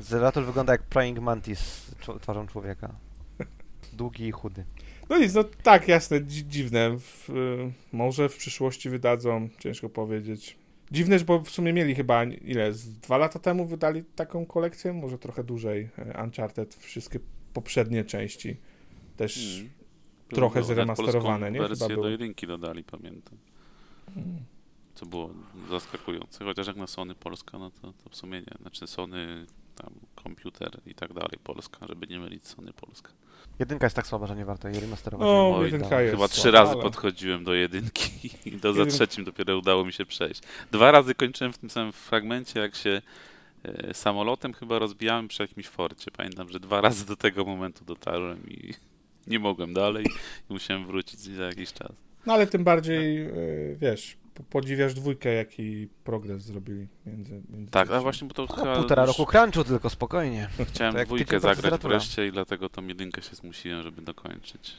Zeratul 0.00 0.44
wygląda 0.44 0.72
jak 0.72 0.82
Praying 0.82 1.18
Mantis 1.18 1.90
twarzą 2.20 2.46
człowieka. 2.46 2.94
Długi 3.92 4.26
i 4.26 4.30
chudy. 4.30 4.64
No 5.10 5.18
nic, 5.18 5.34
no 5.34 5.44
tak, 5.44 5.88
jasne, 5.88 6.24
dziwne. 6.26 6.98
W, 6.98 7.30
y, 7.30 7.72
może 7.92 8.28
w 8.28 8.36
przyszłości 8.36 8.90
wydadzą, 8.90 9.48
ciężko 9.58 9.88
powiedzieć. 9.88 10.58
Dziwne, 10.90 11.20
bo 11.20 11.40
w 11.40 11.50
sumie 11.50 11.72
mieli 11.72 11.94
chyba, 11.94 12.24
ile, 12.24 12.72
z 12.72 12.98
dwa 12.98 13.18
lata 13.18 13.38
temu 13.38 13.66
wydali 13.66 14.04
taką 14.04 14.46
kolekcję, 14.46 14.92
może 14.92 15.18
trochę 15.18 15.44
dłużej, 15.44 15.88
e, 15.98 16.24
Uncharted, 16.24 16.74
wszystkie 16.74 17.20
poprzednie 17.52 18.04
części 18.04 18.56
też 19.16 19.54
hmm. 19.54 19.70
trochę 20.28 20.60
no, 20.60 20.66
zremasterowane, 20.66 21.50
nie? 21.52 21.58
wersję 21.60 21.88
Chyba 21.88 22.02
do 22.02 22.08
jedynki 22.08 22.46
dodali, 22.46 22.84
pamiętam. 22.84 23.38
Co 24.94 25.06
było 25.06 25.30
zaskakujące, 25.70 26.44
chociaż 26.44 26.66
jak 26.66 26.76
na 26.76 26.86
Sony 26.86 27.14
Polska, 27.14 27.58
no 27.58 27.70
to, 27.70 27.92
to 28.04 28.10
w 28.10 28.16
sumie 28.16 28.40
nie. 28.40 28.56
Znaczy 28.60 28.86
Sony, 28.86 29.46
tam 29.76 29.90
komputer 30.14 30.70
i 30.86 30.94
tak 30.94 31.12
dalej, 31.12 31.38
Polska, 31.44 31.86
żeby 31.88 32.06
nie 32.06 32.18
mylić 32.18 32.46
Sony 32.46 32.72
Polska. 32.72 33.12
Jedynka 33.58 33.86
jest 33.86 33.96
tak 33.96 34.06
słaba, 34.06 34.26
że 34.26 34.36
nie 34.36 34.44
warto 34.44 34.68
jej 34.68 34.80
remasterować. 34.80 35.26
No, 35.26 35.56
Oj, 35.56 35.64
jedynka 35.64 36.00
jest 36.00 36.14
Chyba 36.14 36.28
trzy 36.28 36.50
razy 36.50 36.72
ale... 36.72 36.82
podchodziłem 36.82 37.44
do 37.44 37.54
jedynki 37.54 38.30
i 38.48 38.56
do 38.56 38.72
za 38.72 38.86
trzecim 38.86 39.24
dopiero 39.24 39.58
udało 39.58 39.84
mi 39.84 39.92
się 39.92 40.06
przejść. 40.06 40.42
Dwa 40.72 40.90
razy 40.90 41.14
kończyłem 41.14 41.52
w 41.52 41.58
tym 41.58 41.70
samym 41.70 41.92
fragmencie, 41.92 42.60
jak 42.60 42.74
się 42.74 43.02
e, 43.62 43.94
samolotem 43.94 44.52
chyba 44.52 44.78
rozbijałem 44.78 45.28
przy 45.28 45.42
jakimś 45.42 45.66
forcie. 45.66 46.10
Pamiętam, 46.10 46.48
że 46.48 46.60
dwa 46.60 46.80
razy 46.80 47.06
do 47.06 47.16
tego 47.16 47.44
momentu 47.44 47.84
dotarłem 47.84 48.48
i 48.48 48.74
nie 49.26 49.38
mogłem 49.38 49.74
dalej 49.74 50.06
i 50.50 50.52
musiałem 50.52 50.86
wrócić 50.86 51.20
za 51.20 51.44
jakiś 51.44 51.72
czas. 51.72 51.92
No 52.26 52.32
ale 52.32 52.46
tym 52.46 52.64
bardziej, 52.64 53.26
y, 53.26 53.76
wiesz, 53.80 54.16
podziwiasz 54.50 54.94
dwójkę, 54.94 55.34
jaki 55.34 55.88
progres 56.04 56.42
zrobili 56.42 56.86
między, 57.06 57.42
między 57.50 57.70
Tak, 57.70 57.90
a 57.90 58.00
właśnie, 58.00 58.28
bo 58.28 58.34
to 58.34 58.46
no, 58.48 58.56
chyba... 58.56 58.76
Półtora 58.76 59.04
roku 59.04 59.26
crunchu 59.26 59.64
tylko, 59.64 59.90
spokojnie. 59.90 60.48
Chciałem 60.68 61.04
dwójkę 61.04 61.40
zagrać 61.40 61.80
wreszcie 61.80 62.26
i 62.26 62.32
dlatego 62.32 62.68
tą 62.68 62.86
jedynkę 62.86 63.22
się 63.22 63.36
zmusiłem, 63.36 63.82
żeby 63.82 64.02
dokończyć. 64.02 64.76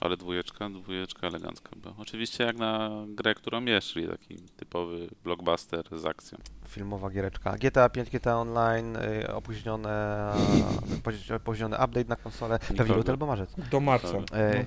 Ale 0.00 0.16
dwójeczka, 0.16 0.70
dwójeczka 0.70 1.26
elegancka 1.26 1.70
była. 1.76 1.94
Oczywiście 1.98 2.44
jak 2.44 2.56
na 2.56 2.90
grę, 3.08 3.34
którą 3.34 3.64
jest, 3.64 3.86
czyli 3.86 4.08
taki 4.08 4.36
typowy 4.56 5.08
blockbuster 5.24 5.98
z 5.98 6.04
akcją. 6.04 6.38
Filmowa 6.68 7.10
giereczka. 7.10 7.56
GTA 7.56 7.88
5, 7.88 8.10
GTA 8.10 8.36
Online, 8.36 8.96
y, 8.96 9.34
opóźnione, 9.34 10.32
opóźniony 11.36 11.76
update 11.76 12.08
na 12.08 12.16
konsolę. 12.16 12.58
Pewnie 12.76 12.94
luty 12.94 13.10
albo 13.10 13.26
marzec. 13.26 13.54
Do 13.70 13.80
marca. 13.80 14.18
Y, 14.18 14.66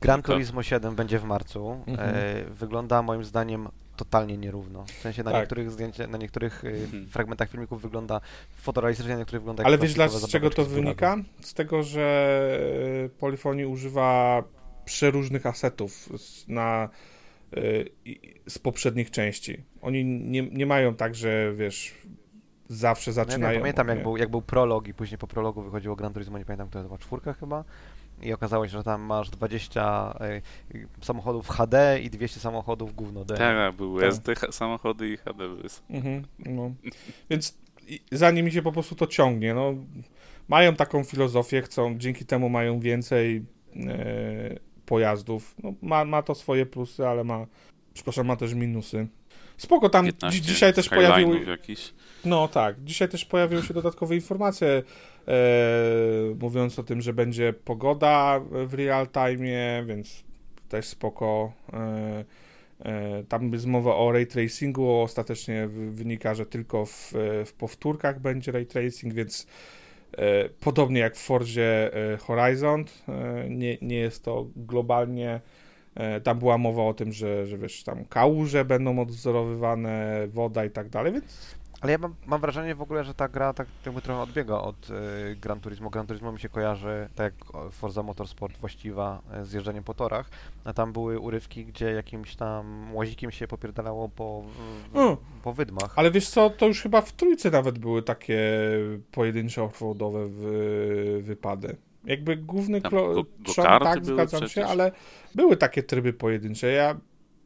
Gran 0.00 0.22
Turismo 0.22 0.62
7 0.62 0.94
będzie 0.94 1.18
w 1.18 1.24
marcu. 1.24 1.84
Mhm. 1.86 2.14
E, 2.14 2.44
wygląda 2.44 3.02
moim 3.02 3.24
zdaniem 3.24 3.68
totalnie 3.96 4.38
nierówno. 4.38 4.84
W 4.84 4.90
sensie 4.90 5.22
na 5.22 5.30
tak. 5.30 5.40
niektórych 5.40 5.70
zdjęciach, 5.70 6.10
na 6.10 6.18
niektórych 6.18 6.64
mhm. 6.64 7.06
fragmentach 7.08 7.50
filmików 7.50 7.82
wygląda 7.82 8.20
fotorealistycznie, 8.56 9.12
na 9.12 9.18
niektórych 9.18 9.42
wygląda 9.42 9.64
Ale 9.64 9.78
wiesz, 9.78 9.94
z 9.94 10.28
czego 10.28 10.50
to 10.50 10.64
wynika? 10.64 11.16
Z 11.40 11.54
tego, 11.54 11.82
że 11.82 12.58
y, 13.06 13.08
Polyphony 13.08 13.68
używa 13.68 14.42
przeróżnych 14.84 15.46
asetów 15.46 16.08
na, 16.48 16.88
y, 17.56 17.90
z 18.48 18.58
poprzednich 18.58 19.10
części. 19.10 19.64
Oni 19.82 20.04
nie, 20.04 20.42
nie 20.42 20.66
mają 20.66 20.94
tak, 20.94 21.14
że 21.14 21.52
wiesz, 21.54 21.94
zawsze 22.68 23.12
zaczynają... 23.12 23.48
No 23.48 23.52
ja, 23.52 23.60
pamiętam, 23.60 23.88
jak 23.88 24.02
był, 24.02 24.16
jak 24.16 24.30
był 24.30 24.42
prolog 24.42 24.88
i 24.88 24.94
później 24.94 25.18
po 25.18 25.26
prologu 25.26 25.62
wychodziło 25.62 25.96
Gran 25.96 26.12
Turismo, 26.12 26.38
nie 26.38 26.44
pamiętam, 26.44 26.68
to 26.68 26.82
była 26.82 26.98
czwórka 26.98 27.32
chyba, 27.32 27.64
i 28.22 28.32
okazało 28.32 28.68
się, 28.68 28.72
że 28.72 28.84
tam 28.84 29.02
masz 29.02 29.30
20 29.30 30.18
y, 30.74 30.88
samochodów 31.00 31.48
HD 31.48 32.00
i 32.00 32.10
200 32.10 32.40
samochodów 32.40 32.94
gówno 32.94 33.24
D. 33.24 33.36
Tak, 33.36 33.74
były 33.74 34.00
tak. 34.00 34.10
SD 34.10 34.34
samochody 34.50 35.08
i 35.08 35.16
HD 35.16 35.48
były. 35.48 35.62
Mhm, 35.90 36.24
no. 36.38 36.70
Więc 37.30 37.58
zanim 38.12 38.46
mi 38.46 38.52
się 38.52 38.62
po 38.62 38.72
prostu 38.72 38.94
to 38.94 39.06
ciągnie, 39.06 39.54
no, 39.54 39.74
mają 40.48 40.76
taką 40.76 41.04
filozofię, 41.04 41.62
chcą, 41.62 41.98
dzięki 41.98 42.24
temu 42.24 42.48
mają 42.48 42.80
więcej 42.80 43.44
e, 43.76 44.58
pojazdów. 44.86 45.54
No, 45.62 45.74
ma, 45.82 46.04
ma 46.04 46.22
to 46.22 46.34
swoje 46.34 46.66
plusy, 46.66 47.08
ale 47.08 47.24
ma, 47.24 47.46
przepraszam, 47.94 48.26
ma 48.26 48.36
też 48.36 48.54
minusy. 48.54 49.08
Spoko, 49.56 49.88
tam 49.88 50.06
dzi 50.30 50.42
dzisiaj 50.42 50.72
też 50.72 50.88
pojawiły... 50.88 51.44
Jakiś. 51.44 51.94
No 52.24 52.48
tak, 52.48 52.84
dzisiaj 52.84 53.08
też 53.08 53.24
pojawiły 53.24 53.62
się 53.62 53.74
dodatkowe 53.74 54.14
informacje 54.14 54.68
e, 54.68 54.82
mówiąc 56.40 56.78
o 56.78 56.82
tym, 56.82 57.00
że 57.00 57.12
będzie 57.12 57.52
pogoda 57.52 58.40
w 58.66 58.74
real 58.74 59.08
time, 59.08 59.84
więc 59.86 60.24
też 60.68 60.86
spoko. 60.86 61.52
E, 61.72 62.24
e, 62.84 63.24
tam 63.28 63.52
jest 63.52 63.66
mowa 63.66 63.96
o 63.96 64.12
ray 64.12 64.26
tracingu, 64.26 65.00
ostatecznie 65.00 65.68
wynika, 65.90 66.34
że 66.34 66.46
tylko 66.46 66.86
w, 66.86 67.12
w 67.46 67.52
powtórkach 67.52 68.20
będzie 68.20 68.52
ray 68.52 68.66
tracing, 68.66 69.14
więc 69.14 69.46
e, 70.18 70.48
podobnie 70.48 71.00
jak 71.00 71.16
w 71.16 71.22
Forzie 71.22 71.94
e, 72.12 72.16
Horizon, 72.16 72.84
e, 73.08 73.48
nie, 73.50 73.78
nie 73.82 73.96
jest 73.96 74.24
to 74.24 74.46
globalnie 74.56 75.40
E, 75.94 76.20
tam 76.20 76.38
była 76.38 76.58
mowa 76.58 76.82
o 76.82 76.94
tym, 76.94 77.12
że, 77.12 77.46
że 77.46 77.58
wiesz, 77.58 77.82
tam 77.82 78.04
kałuże 78.04 78.64
będą 78.64 78.98
odwzorowywane, 78.98 80.26
woda 80.28 80.64
i 80.64 80.70
tak 80.70 80.88
dalej, 80.88 81.12
więc 81.12 81.54
Ale 81.84 81.92
ja 81.92 81.98
mam, 81.98 82.14
mam 82.26 82.40
wrażenie 82.40 82.74
w 82.74 82.82
ogóle, 82.82 83.04
że 83.04 83.14
ta 83.14 83.28
gra 83.28 83.52
tak 83.52 83.68
jakby 83.86 84.02
trochę 84.02 84.20
odbiega 84.22 84.54
od 84.54 84.90
y, 84.90 85.36
Gran 85.36 85.60
Turismo. 85.60 85.90
Gran 85.90 86.06
Turismo 86.06 86.32
mi 86.32 86.40
się 86.40 86.48
kojarzy, 86.48 87.08
tak 87.14 87.32
jak 87.32 87.72
Forza 87.72 88.02
Motorsport 88.02 88.56
właściwa 88.56 89.22
y, 89.42 89.44
z 89.44 89.52
jeżdżeniem 89.52 89.84
po 89.84 89.94
torach, 89.94 90.30
a 90.64 90.72
tam 90.72 90.92
były 90.92 91.18
urywki, 91.18 91.64
gdzie 91.64 91.92
jakimś 91.92 92.36
tam 92.36 92.94
łazikiem 92.94 93.30
się 93.30 93.48
popierdalało 93.48 94.08
po, 94.08 94.42
w, 94.42 94.96
Mm. 94.96 95.16
po 95.42 95.52
wydmach. 95.52 95.92
Ale 95.96 96.10
wiesz 96.10 96.28
co, 96.28 96.50
to 96.50 96.66
już 96.66 96.82
chyba 96.82 97.00
w 97.00 97.12
trójce 97.12 97.50
nawet 97.50 97.78
były 97.78 98.02
takie 98.02 98.40
pojedyncze 99.12 99.62
offroadowe 99.62 100.26
wy, 100.26 101.20
wypady. 101.22 101.76
Jakby 102.04 102.36
główny 102.36 102.80
klo... 102.80 103.24
tak, 103.56 104.04
zgadzam 104.04 104.40
się, 104.40 104.46
przecież. 104.46 104.70
ale 104.70 104.92
były 105.34 105.56
takie 105.56 105.82
tryby 105.82 106.12
pojedyncze. 106.12 106.72
Ja 106.72 106.96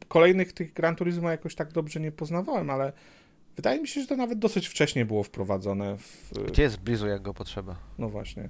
kolejnych 0.07 0.53
tych 0.53 0.73
Gran 0.73 0.95
Turismo 0.95 1.29
jakoś 1.29 1.55
tak 1.55 1.71
dobrze 1.71 1.99
nie 1.99 2.11
poznawałem, 2.11 2.69
ale 2.69 2.93
wydaje 3.59 3.81
mi 3.81 3.87
się, 3.87 4.01
że 4.01 4.07
to 4.07 4.15
nawet 4.15 4.39
dosyć 4.39 4.67
wcześnie 4.67 5.05
było 5.05 5.23
wprowadzone 5.23 5.97
w... 5.97 6.33
Gdzie 6.47 6.63
jest 6.63 6.79
Blizu, 6.79 7.07
jak 7.07 7.21
go 7.21 7.33
potrzeba? 7.33 7.75
No 7.97 8.09
właśnie. 8.09 8.49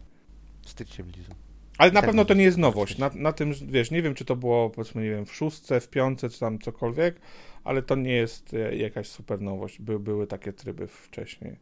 Wstydź 0.61 0.93
się 0.93 1.03
Blizu. 1.03 1.31
Ale 1.77 1.91
na 1.91 2.01
tak 2.01 2.09
pewno 2.09 2.25
to 2.25 2.33
nie 2.33 2.43
jest 2.43 2.57
nowość. 2.57 2.97
Na, 2.97 3.11
na 3.15 3.33
tym, 3.33 3.53
wiesz, 3.67 3.91
nie 3.91 4.01
wiem, 4.01 4.15
czy 4.15 4.25
to 4.25 4.35
było, 4.35 4.69
powiedzmy, 4.69 5.03
nie 5.03 5.09
wiem, 5.09 5.25
w 5.25 5.33
szóstce, 5.33 5.79
w 5.79 5.89
piątce, 5.89 6.29
czy 6.29 6.39
tam 6.39 6.59
cokolwiek, 6.59 7.19
ale 7.63 7.81
to 7.81 7.95
nie 7.95 8.13
jest 8.13 8.53
e, 8.53 8.75
jakaś 8.75 9.07
super 9.07 9.41
nowość. 9.41 9.81
By, 9.81 9.99
były 9.99 10.27
takie 10.27 10.53
tryby 10.53 10.87
wcześniej. 10.87 11.55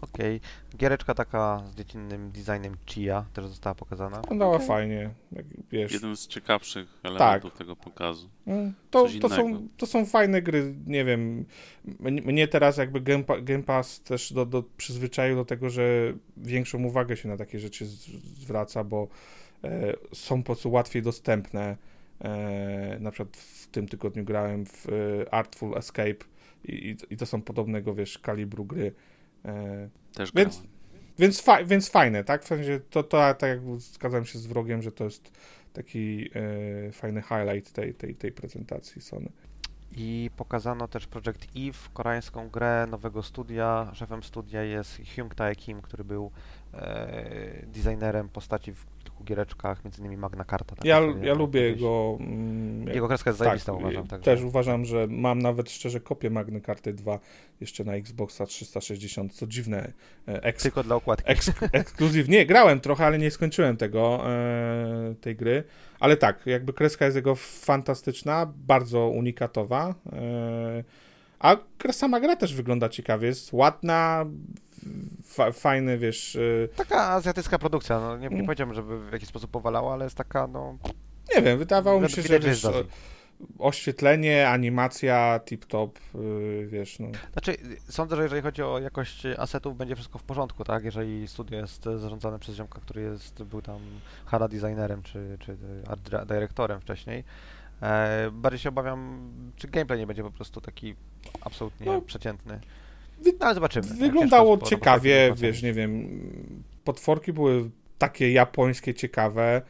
Okej. 0.00 0.40
Giereczka 0.76 1.14
taka 1.14 1.62
z 1.72 1.74
dziecinnym 1.74 2.30
designem 2.30 2.76
Chia 2.86 3.24
też 3.32 3.46
została 3.46 3.74
pokazana. 3.74 4.20
Wyglądała 4.20 4.54
Okej. 4.54 4.68
fajnie, 4.68 5.10
wiesz. 5.70 5.92
Jeden 5.92 6.16
z 6.16 6.26
ciekawszych 6.26 6.88
elementów 7.02 7.54
tego 7.54 7.76
pokazu. 7.76 8.28
Mm, 8.46 8.74
To, 8.90 9.06
to, 9.20 9.28
są, 9.28 9.68
to 9.76 9.86
są 9.86 10.06
fajne 10.06 10.42
gry, 10.42 10.74
nie 10.86 11.04
wiem. 11.04 11.44
Mnie 12.00 12.48
teraz 12.48 12.76
jakby 12.76 13.00
Game, 13.00 13.24
Game 13.42 13.62
Pass 13.62 14.00
też 14.00 14.32
do, 14.32 14.46
do, 14.46 14.62
przyzwyczaił 14.76 15.36
do 15.36 15.44
tego, 15.44 15.70
że 15.70 16.12
większą 16.36 16.84
uwagę 16.84 17.16
się 17.16 17.28
na 17.28 17.36
takie 17.36 17.58
rzeczy 17.58 17.86
z, 17.86 18.06
zwraca, 18.40 18.84
bo 18.84 19.08
e, 19.64 19.94
są 20.14 20.42
po 20.42 20.46
prostu 20.46 20.70
łatwiej 20.70 21.02
dostępne. 21.02 21.76
E, 22.24 22.96
na 23.00 23.10
przykład 23.10 23.36
w 23.36 23.66
tym 23.66 23.88
tygodniu 23.88 24.24
grałem 24.24 24.66
w 24.66 24.86
e, 24.88 25.34
Artful 25.34 25.78
Escape 25.78 26.24
i, 26.64 26.72
i, 26.72 27.14
i 27.14 27.16
to 27.16 27.26
są 27.26 27.42
podobnego, 27.42 27.94
wiesz, 27.94 28.18
kalibru 28.18 28.64
gry. 28.64 28.92
E, 29.44 29.88
Też 30.14 30.32
Więc- 30.34 30.62
więc, 31.18 31.40
fa- 31.40 31.64
więc 31.64 31.90
fajne, 31.90 32.24
tak? 32.24 32.44
W 32.44 32.46
sensie 32.46 32.80
to, 32.90 33.02
to 33.02 33.34
tak 33.34 33.42
jak 33.50 33.60
zgadzam 33.80 34.24
się 34.24 34.38
z 34.38 34.46
wrogiem, 34.46 34.82
że 34.82 34.92
to 34.92 35.04
jest 35.04 35.30
taki 35.72 36.30
e, 36.88 36.92
fajny 36.92 37.22
highlight 37.22 37.72
tej, 37.72 37.94
tej, 37.94 38.14
tej 38.14 38.32
prezentacji 38.32 39.02
Sony. 39.02 39.28
I 39.96 40.30
pokazano 40.36 40.88
też 40.88 41.06
Project 41.06 41.44
Eve, 41.56 41.78
koreańską 41.94 42.48
grę 42.48 42.86
nowego 42.90 43.22
studia. 43.22 43.90
Szefem 43.94 44.22
studia 44.22 44.62
jest 44.62 44.96
Hyung 45.14 45.34
Tae 45.34 45.54
Kim, 45.54 45.82
który 45.82 46.04
był 46.04 46.30
e, 46.74 47.66
designerem 47.66 48.28
postaci 48.28 48.72
w 48.72 48.86
kilku 49.04 49.24
giereczkach, 49.24 49.84
między 49.84 50.00
innymi 50.00 50.16
Magna 50.16 50.44
Carta. 50.44 50.76
tak 50.76 50.84
Ja, 50.84 51.00
ja 51.22 51.34
lubię 51.34 51.60
kiedyś- 51.60 51.76
jego. 51.80 52.16
Mm, 52.20 52.88
Jego 52.88 53.08
kreska 53.08 53.30
jest 53.30 53.38
tak, 53.38 53.46
zajebista, 53.46 53.72
uważam. 53.72 54.06
Także. 54.06 54.24
Też 54.24 54.42
uważam, 54.42 54.84
że 54.84 55.06
mam 55.10 55.38
nawet 55.42 55.70
szczerze 55.70 56.00
kopię 56.00 56.30
Magny 56.30 56.60
Karty 56.60 56.92
2 56.92 57.18
jeszcze 57.60 57.84
na 57.84 57.92
Xboxa 57.94 58.46
360, 58.46 59.32
co 59.32 59.46
dziwne. 59.46 59.92
e, 60.28 60.42
Eks, 60.42 60.62
Tylko 60.62 60.82
dla 60.82 60.96
okładki. 60.96 61.30
eks, 61.32 61.50
ekskluzyw. 61.72 62.28
Nie, 62.28 62.46
grałem 62.46 62.80
trochę, 62.80 63.06
ale 63.06 63.18
nie 63.18 63.30
skończyłem 63.30 63.76
tego, 63.76 64.30
e, 64.30 65.14
tej 65.20 65.36
gry. 65.36 65.64
Ale 66.00 66.16
tak, 66.16 66.46
jakby 66.46 66.72
kreska 66.72 67.04
jest 67.04 67.16
jego 67.16 67.34
fantastyczna, 67.34 68.46
bardzo 68.56 69.08
unikatowa. 69.08 69.94
E, 70.12 70.84
a 71.38 71.56
sama 71.92 72.20
gra 72.20 72.36
też 72.36 72.54
wygląda 72.54 72.88
ciekawie, 72.88 73.28
jest 73.28 73.52
ładna, 73.52 74.26
fa, 75.24 75.52
fajny, 75.52 75.98
wiesz... 75.98 76.36
e, 76.36 76.68
Taka 76.68 77.08
azjatycka 77.08 77.58
produkcja. 77.58 78.00
No, 78.00 78.16
nie, 78.16 78.28
nie 78.28 78.34
Mm. 78.34 78.46
powiedziałbym, 78.46 78.74
żeby 78.74 79.08
w 79.08 79.12
jakiś 79.12 79.28
sposób 79.28 79.50
powalała, 79.50 79.92
ale 79.92 80.04
jest 80.04 80.16
taka, 80.16 80.46
no... 80.46 80.78
Nie 81.36 81.42
wiem, 81.42 81.58
wydawało 81.58 82.00
mi 82.00 82.10
się, 82.10 82.22
że 82.22 82.40
wiesz. 82.40 82.62
Oświetlenie, 83.58 84.48
animacja, 84.48 85.40
tip-top, 85.44 85.90
yy, 86.14 86.66
wiesz, 86.66 86.98
no. 86.98 87.08
Znaczy, 87.32 87.56
sądzę, 87.88 88.16
że 88.16 88.22
jeżeli 88.22 88.42
chodzi 88.42 88.62
o 88.62 88.78
jakość 88.78 89.26
asetów, 89.38 89.76
będzie 89.76 89.94
wszystko 89.96 90.18
w 90.18 90.22
porządku, 90.22 90.64
tak? 90.64 90.84
Jeżeli 90.84 91.28
studio 91.28 91.58
jest 91.58 91.86
e, 91.86 91.98
zarządzane 91.98 92.38
przez 92.38 92.54
ziomka, 92.56 92.80
który 92.80 93.02
jest, 93.02 93.42
był 93.42 93.62
tam 93.62 93.78
hara 94.26 94.48
designerem 94.48 95.02
czy, 95.02 95.36
czy 95.40 95.56
art 95.88 96.26
dyrektorem 96.26 96.80
wcześniej. 96.80 97.24
E, 97.82 98.30
bardziej 98.32 98.58
się 98.58 98.68
obawiam, 98.68 99.30
czy 99.56 99.68
gameplay 99.68 99.98
nie 99.98 100.06
będzie 100.06 100.22
po 100.22 100.30
prostu 100.30 100.60
taki 100.60 100.94
absolutnie 101.40 101.86
No, 101.86 102.00
przeciętny. 102.00 102.60
wy- 103.22 103.32
No 103.40 103.46
ale 103.46 103.54
zobaczymy. 103.54 103.86
Wyglądało 103.86 104.58
ciekawie, 104.58 105.32
wiesz, 105.36 105.62
nie 105.62 105.72
wiem, 105.72 106.08
potworki 106.84 107.32
były 107.32 107.70
takie 107.98 108.32
japońskie, 108.32 108.94
ciekawe. 108.94 109.62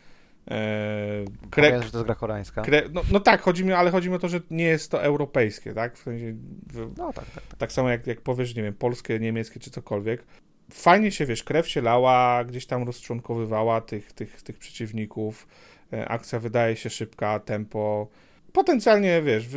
E, 0.51 1.25
kre, 1.51 1.83
że 1.83 1.91
to 1.91 1.99
jest 1.99 2.07
gra 2.07 2.15
koreańska. 2.15 2.63
kre, 2.63 2.83
no, 2.93 3.03
no 3.13 3.21
tak, 3.21 3.41
chodzi 3.41 3.65
mi, 3.65 3.73
ale 3.73 3.91
chodzi 3.91 4.09
mi 4.11 4.17
o 4.17 4.19
to, 4.19 4.29
że 4.29 4.41
nie 4.51 4.65
jest 4.65 4.91
to 4.91 5.03
europejskie, 5.03 5.75
tak? 5.75 5.97
W 5.97 6.03
sensie, 6.03 6.35
w, 6.73 6.93
No 6.97 7.13
tak, 7.13 7.31
tak. 7.31 7.47
tak. 7.47 7.59
tak 7.59 7.73
samo 7.73 7.89
jak, 7.91 8.07
jak 8.07 8.21
powiesz, 8.21 8.55
nie 8.55 8.63
wiem, 8.63 8.75
polskie, 8.75 9.19
niemieckie 9.19 9.61
czy 9.61 9.71
cokolwiek. 9.71 10.25
Fajnie 10.73 11.13
się, 11.13 11.27
wiesz, 11.27 11.45
krew 11.45 11.69
się 11.69 11.81
lała, 11.81 12.45
gdzieś 12.45 12.67
tam 12.67 12.83
rozczłonkowywała 12.83 13.81
tych, 13.81 14.13
tych, 14.13 14.43
tych 14.43 14.59
przeciwników. 14.59 15.47
E, 15.93 16.09
Akcja 16.09 16.39
wydaje 16.39 16.77
się 16.77 16.91
szybka, 16.91 17.41
tempo. 17.41 18.09
Potencjalnie, 18.53 19.23
wiesz, 19.23 19.49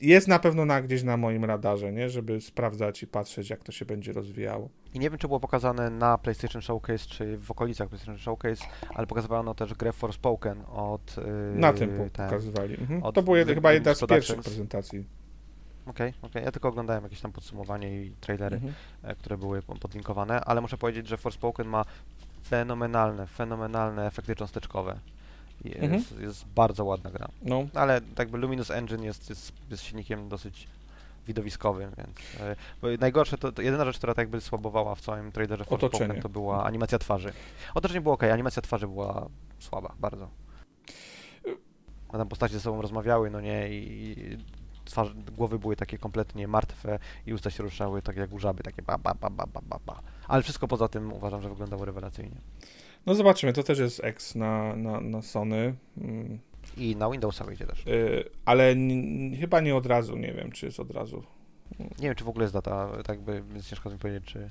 jest 0.00 0.28
na 0.28 0.38
pewno 0.38 0.64
na, 0.64 0.82
gdzieś 0.82 1.02
na 1.02 1.16
moim 1.16 1.44
radarze, 1.44 1.92
nie? 1.92 2.10
Żeby 2.10 2.40
sprawdzać 2.40 3.02
i 3.02 3.06
patrzeć, 3.06 3.50
jak 3.50 3.64
to 3.64 3.72
się 3.72 3.84
będzie 3.84 4.12
rozwijało. 4.12 4.68
I 4.94 4.98
nie 4.98 5.10
wiem, 5.10 5.18
czy 5.18 5.26
było 5.28 5.40
pokazane 5.40 5.90
na 5.90 6.18
PlayStation 6.18 6.62
Showcase, 6.62 7.06
czy 7.08 7.38
w 7.38 7.50
okolicach 7.50 7.88
PlayStation 7.88 8.18
Showcase, 8.18 8.64
ale 8.94 9.06
pokazywano 9.06 9.54
też 9.54 9.74
grę 9.74 9.92
Forspoken 9.92 10.62
od... 10.72 11.16
Yy, 11.16 11.60
Na 11.60 11.72
tym 11.72 12.10
ten. 12.12 12.26
pokazywali. 12.28 12.74
Mhm. 12.80 13.02
od 13.02 13.14
To 13.14 13.22
była 13.22 13.36
chyba 13.44 13.72
jedna 13.72 13.94
z 13.94 14.06
pierwszych 14.06 14.40
prezentacji. 14.40 15.04
Okej, 15.86 16.12
okej. 16.22 16.44
Ja 16.44 16.52
tylko 16.52 16.68
oglądałem 16.68 17.02
jakieś 17.04 17.20
tam 17.20 17.32
podsumowanie 17.32 18.02
i 18.02 18.10
trailery, 18.20 18.56
Mhm. 18.56 18.74
e, 19.02 19.14
które 19.14 19.38
były 19.38 19.62
po- 19.62 19.74
podlinkowane, 19.74 20.40
ale 20.40 20.60
muszę 20.60 20.78
powiedzieć, 20.78 21.08
że 21.08 21.16
Forspoken 21.16 21.66
ma 21.68 21.84
fenomenalne, 22.48 23.26
fenomenalne 23.26 24.06
efekty 24.06 24.36
cząsteczkowe. 24.36 24.98
Jest, 25.64 25.82
Mhm. 25.82 26.22
jest 26.22 26.46
bardzo 26.46 26.84
ładna 26.84 27.10
gra. 27.10 27.28
No, 27.42 27.66
Ale 27.74 28.00
tak 28.00 28.18
jakby 28.18 28.38
Luminous 28.38 28.70
Engine 28.70 29.02
jest, 29.04 29.30
jest, 29.30 29.52
jest 29.70 29.82
silnikiem 29.82 30.28
dosyć 30.28 30.68
widowiskowym, 31.26 31.90
więc 31.98 32.40
e, 32.40 32.56
bo 32.82 32.88
najgorsze 33.00 33.38
to, 33.38 33.52
to 33.52 33.62
jedyna 33.62 33.84
rzecz, 33.84 33.98
która 33.98 34.14
tak 34.14 34.22
jakby 34.22 34.40
słabowała 34.40 34.94
w 34.94 35.00
całym 35.00 35.32
trailerze 35.32 35.64
Forspoken 35.64 35.98
to 36.22 36.28
była 36.28 36.64
animacja 36.64 36.98
twarzy. 36.98 37.32
Otoczenie 37.74 38.00
było 38.00 38.14
ok, 38.14 38.22
animacja 38.22 38.62
twarzy 38.62 38.88
była 38.88 39.28
słaba, 39.58 39.94
bardzo. 40.00 40.28
A 42.08 42.18
tam 42.18 42.28
postacie 42.28 42.54
ze 42.54 42.60
sobą 42.60 42.82
rozmawiały, 42.82 43.30
no 43.30 43.40
nie, 43.40 43.68
i 43.70 44.10
i 44.20 44.38
twarz, 44.84 45.14
głowy 45.36 45.58
były 45.58 45.76
takie 45.76 45.98
kompletnie 45.98 46.48
martwe 46.48 46.98
i 47.26 47.32
usta 47.34 47.50
się 47.50 47.62
ruszały 47.62 48.02
tak 48.02 48.16
jak 48.16 48.32
u 48.32 48.38
żaby, 48.38 48.62
takie 48.62 48.82
ba, 48.82 48.98
ba, 48.98 49.14
ba, 49.14 49.30
ba, 49.30 49.46
ba, 49.46 49.78
ba. 49.86 50.00
Ale 50.28 50.42
wszystko 50.42 50.68
poza 50.68 50.88
tym 50.88 51.12
uważam, 51.12 51.42
że 51.42 51.48
wyglądało 51.48 51.84
rewelacyjnie. 51.84 52.36
No 53.08 53.14
zobaczymy, 53.14 53.52
to 53.52 53.62
też 53.62 53.78
jest 53.78 54.00
X 54.04 54.34
na, 54.34 54.76
na, 54.76 55.00
na 55.00 55.22
Sony. 55.22 55.74
Mm. 55.98 56.38
I 56.76 56.96
na 56.96 57.10
Windowsa 57.10 57.44
wyjdzie 57.44 57.66
też. 57.66 57.86
Y, 57.86 58.24
ale 58.44 58.70
n- 58.70 59.36
chyba 59.40 59.60
nie 59.60 59.76
od 59.76 59.86
razu, 59.86 60.16
nie 60.16 60.32
wiem, 60.32 60.52
czy 60.52 60.66
jest 60.66 60.80
od 60.80 60.90
razu. 60.90 61.22
Nie 61.78 61.86
wiem, 62.08 62.14
czy 62.14 62.24
w 62.24 62.28
ogóle 62.28 62.44
jest 62.44 62.54
data, 62.54 62.88
tak 63.04 63.18
więc 63.24 63.66
ciężko 63.66 63.90
mi 63.90 63.98
powiedzieć, 63.98 64.24
czy, 64.24 64.50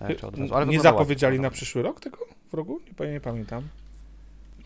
e, 0.00 0.14
czy 0.14 0.26
od 0.26 0.34
razu. 0.34 0.44
nie 0.44 0.56
Ale 0.56 0.66
wygląda 0.66 0.90
zapowiedzieli 0.90 1.32
ładnie, 1.36 1.42
na 1.42 1.50
przyszły 1.50 1.82
rok 1.82 2.00
tego 2.00 2.18
w 2.50 2.54
rogu? 2.54 2.80
Nie, 3.00 3.12
nie 3.12 3.20
pamiętam. 3.20 3.68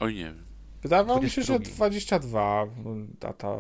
Oj, 0.01 0.15
nie 0.15 0.25
wiem. 0.25 0.43
Wydawało 0.83 1.21
mi 1.21 1.31
się, 1.31 1.43
że 1.43 1.59
22. 1.61 1.75
22 1.77 2.67
data, 3.21 3.57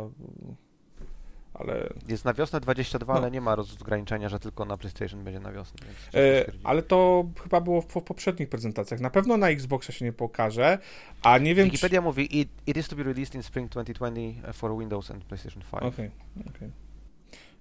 ale, 1.55 1.89
Jest 2.09 2.25
na 2.25 2.35
wiosnę 2.35 2.61
22, 2.61 3.15
No. 3.15 3.21
ale 3.21 3.31
nie 3.31 3.41
ma 3.41 3.55
rozgraniczenia, 3.55 4.29
że 4.29 4.39
tylko 4.41 4.65
na 4.65 4.77
PlayStation 4.77 5.25
będzie 5.25 5.41
na 5.41 5.53
wiosnę. 5.53 5.81
E, 6.15 6.45
ale 6.65 6.83
to 6.83 7.25
chyba 7.43 7.61
było 7.61 7.81
w 7.81 7.87
po- 7.87 8.03
poprzednich 8.03 8.49
prezentacjach. 8.49 9.01
Na 9.01 9.11
pewno 9.11 9.37
na 9.37 9.49
Xboxa 9.51 9.93
się 9.93 10.05
nie 10.05 10.13
pokaże, 10.13 10.79
a 11.23 11.39
nie 11.39 11.55
wiem 11.55 11.65
Wikipedia 11.65 12.01
mówi, 12.01 12.41
it, 12.41 12.49
it 12.67 12.77
is 12.77 12.89
to 12.89 12.97
be 12.97 13.03
released 13.03 13.35
in 13.35 13.43
spring 13.43 13.71
2020 13.71 14.53
for 14.53 14.79
Windows 14.79 15.11
and 15.11 15.25
PlayStation 15.25 15.63
5. 15.63 15.83
czy... 15.83 15.89
Okej, 15.89 16.11
okej. 16.57 16.71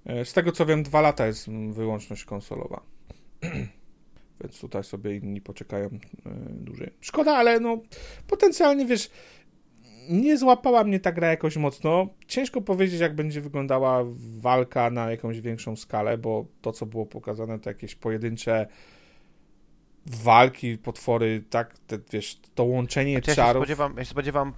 E, 0.05 0.25
Z 0.25 0.33
tego 0.33 0.51
co 0.51 0.65
wiem, 0.65 0.83
dwa 0.83 1.01
lata 1.01 1.27
jest 1.27 1.49
wyłączność 1.71 2.25
konsolowa. 2.25 2.81
Więc 4.41 4.59
tutaj 4.59 4.83
sobie 4.83 5.15
inni 5.17 5.41
poczekają 5.41 5.85
e, 5.85 5.89
dłużej. 6.49 6.93
Szkoda, 7.01 7.35
ale 7.35 7.59
no 7.59 7.77
potencjalnie 8.27 8.85
wiesz, 8.85 9.09
nie 10.11 10.37
złapała 10.37 10.83
mnie 10.83 10.99
ta 10.99 11.11
gra 11.11 11.27
jakoś 11.27 11.57
mocno. 11.57 12.07
Ciężko 12.27 12.61
powiedzieć, 12.61 12.99
jak 12.99 13.15
będzie 13.15 13.41
wyglądała 13.41 14.03
walka 14.39 14.89
na 14.89 15.11
jakąś 15.11 15.41
większą 15.41 15.75
skalę, 15.75 16.17
bo 16.17 16.45
to, 16.61 16.71
co 16.71 16.85
było 16.85 17.05
pokazane, 17.05 17.59
to 17.59 17.69
jakieś 17.69 17.95
pojedyncze 17.95 18.67
walki, 20.05 20.77
potwory, 20.77 21.43
tak, 21.49 21.77
te, 21.77 21.97
wiesz, 22.11 22.39
to 22.55 22.63
łączenie 22.63 23.13
Znaczy, 23.13 23.31
ja 23.31 23.35
się 23.35 23.41
czarów. 23.41 23.61
spodziewam, 23.63 23.97
ja 23.97 24.03
się 24.03 24.09
spodziewam 24.09 24.53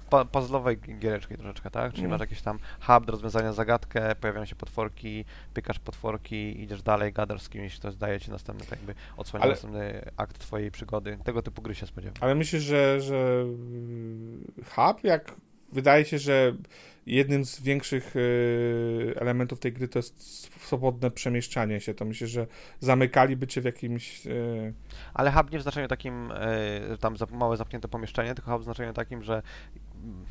giereczki 1.00 1.36
troszeczkę, 1.38 1.72
tak? 1.72 1.92
Czyli 1.92 2.04
Mm. 2.04 2.12
masz 2.12 2.22
jakiś 2.22 2.42
tam 2.42 2.60
hub 2.88 3.06
do 3.06 3.12
rozwiązania 3.12 3.54
zagadkę, 3.54 4.16
pojawiają 4.16 4.46
się 4.46 4.56
potworki, 4.56 5.26
pykasz 5.54 5.80
potworki, 5.80 6.62
idziesz 6.64 6.82
dalej, 6.84 7.14
gadasz 7.14 7.42
z 7.42 7.50
kimś, 7.50 7.80
to 7.80 7.92
daje 7.92 8.20
ci 8.20 8.32
następny, 8.32 8.66
tak 8.66 8.80
jakby 8.80 8.96
odsłania 9.18 9.44
Ale- 9.44 9.54
następny 9.54 10.02
akt 10.18 10.40
twojej 10.40 10.72
przygody. 10.72 11.18
Tego 11.24 11.42
typu 11.42 11.62
gry 11.62 11.76
się 11.76 11.88
spodziewam. 11.88 12.16
Ale 12.22 12.36
myślisz, 12.36 12.64
że, 12.64 13.02
że 13.02 13.46
y, 14.60 14.64
hub, 14.76 15.04
jak 15.04 15.36
wydaje 15.74 16.06
się, 16.06 16.20
że 16.20 16.54
jednym 17.06 17.46
z 17.46 17.62
większych 17.62 18.16
y, 18.16 19.14
elementów 19.16 19.60
tej 19.60 19.74
gry 19.74 19.88
to 19.88 20.00
jest 20.00 20.24
swobodne 20.64 21.12
przemieszczanie 21.12 21.82
się, 21.82 21.94
to 21.94 22.06
myślę, 22.06 22.28
że 22.28 22.48
zamykaliby 22.80 23.48
cię 23.48 23.62
w 23.62 23.66
jakimś... 23.66 24.28
y, 24.28 24.74
Ale 25.14 25.32
hub 25.32 25.52
nie 25.52 25.60
w 25.60 25.62
znaczeniu 25.62 25.88
takim, 25.88 26.32
e, 26.32 26.98
tam 26.98 27.16
małe 27.32 27.58
zamknięte 27.58 27.88
pomieszczenie, 27.88 28.36
tylko 28.36 28.52
hub 28.52 28.62
w 28.62 28.64
znaczeniu 28.64 28.94
takim, 28.94 29.24
że 29.24 29.42
mm, 30.04 30.26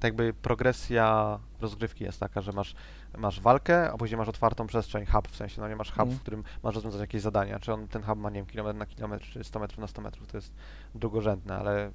tak 0.00 0.08
jakby 0.08 0.34
progresja 0.34 1.38
rozgrywki 1.60 2.04
jest 2.04 2.20
taka, 2.20 2.40
że 2.40 2.52
masz, 2.52 2.74
masz 3.16 3.40
walkę, 3.40 3.90
a 3.92 3.96
później 3.96 4.18
masz 4.18 4.28
otwartą 4.28 4.66
przestrzeń, 4.66 5.06
hub, 5.06 5.28
w 5.28 5.36
sensie, 5.36 5.60
no 5.60 5.68
nie 5.68 5.76
masz 5.76 5.90
hub, 5.90 6.00
Mhm. 6.00 6.18
w 6.18 6.20
którym 6.20 6.44
masz 6.62 6.74
rozwiązać 6.74 7.00
jakieś 7.00 7.22
zadania. 7.22 7.58
Czy 7.58 7.72
on, 7.72 7.88
ten 7.88 8.02
hub 8.02 8.18
ma, 8.18 8.30
nie 8.30 8.36
wiem, 8.36 8.46
kilometr 8.46 8.78
na 8.78 8.86
kilometr, 8.86 9.24
czy 9.24 9.44
100 9.44 9.60
metrów 9.60 9.78
na 9.78 9.86
100 9.86 10.02
metrów, 10.02 10.26
to 10.26 10.36
jest 10.36 10.54
drugorzędne, 10.94 11.56
ale 11.56 11.90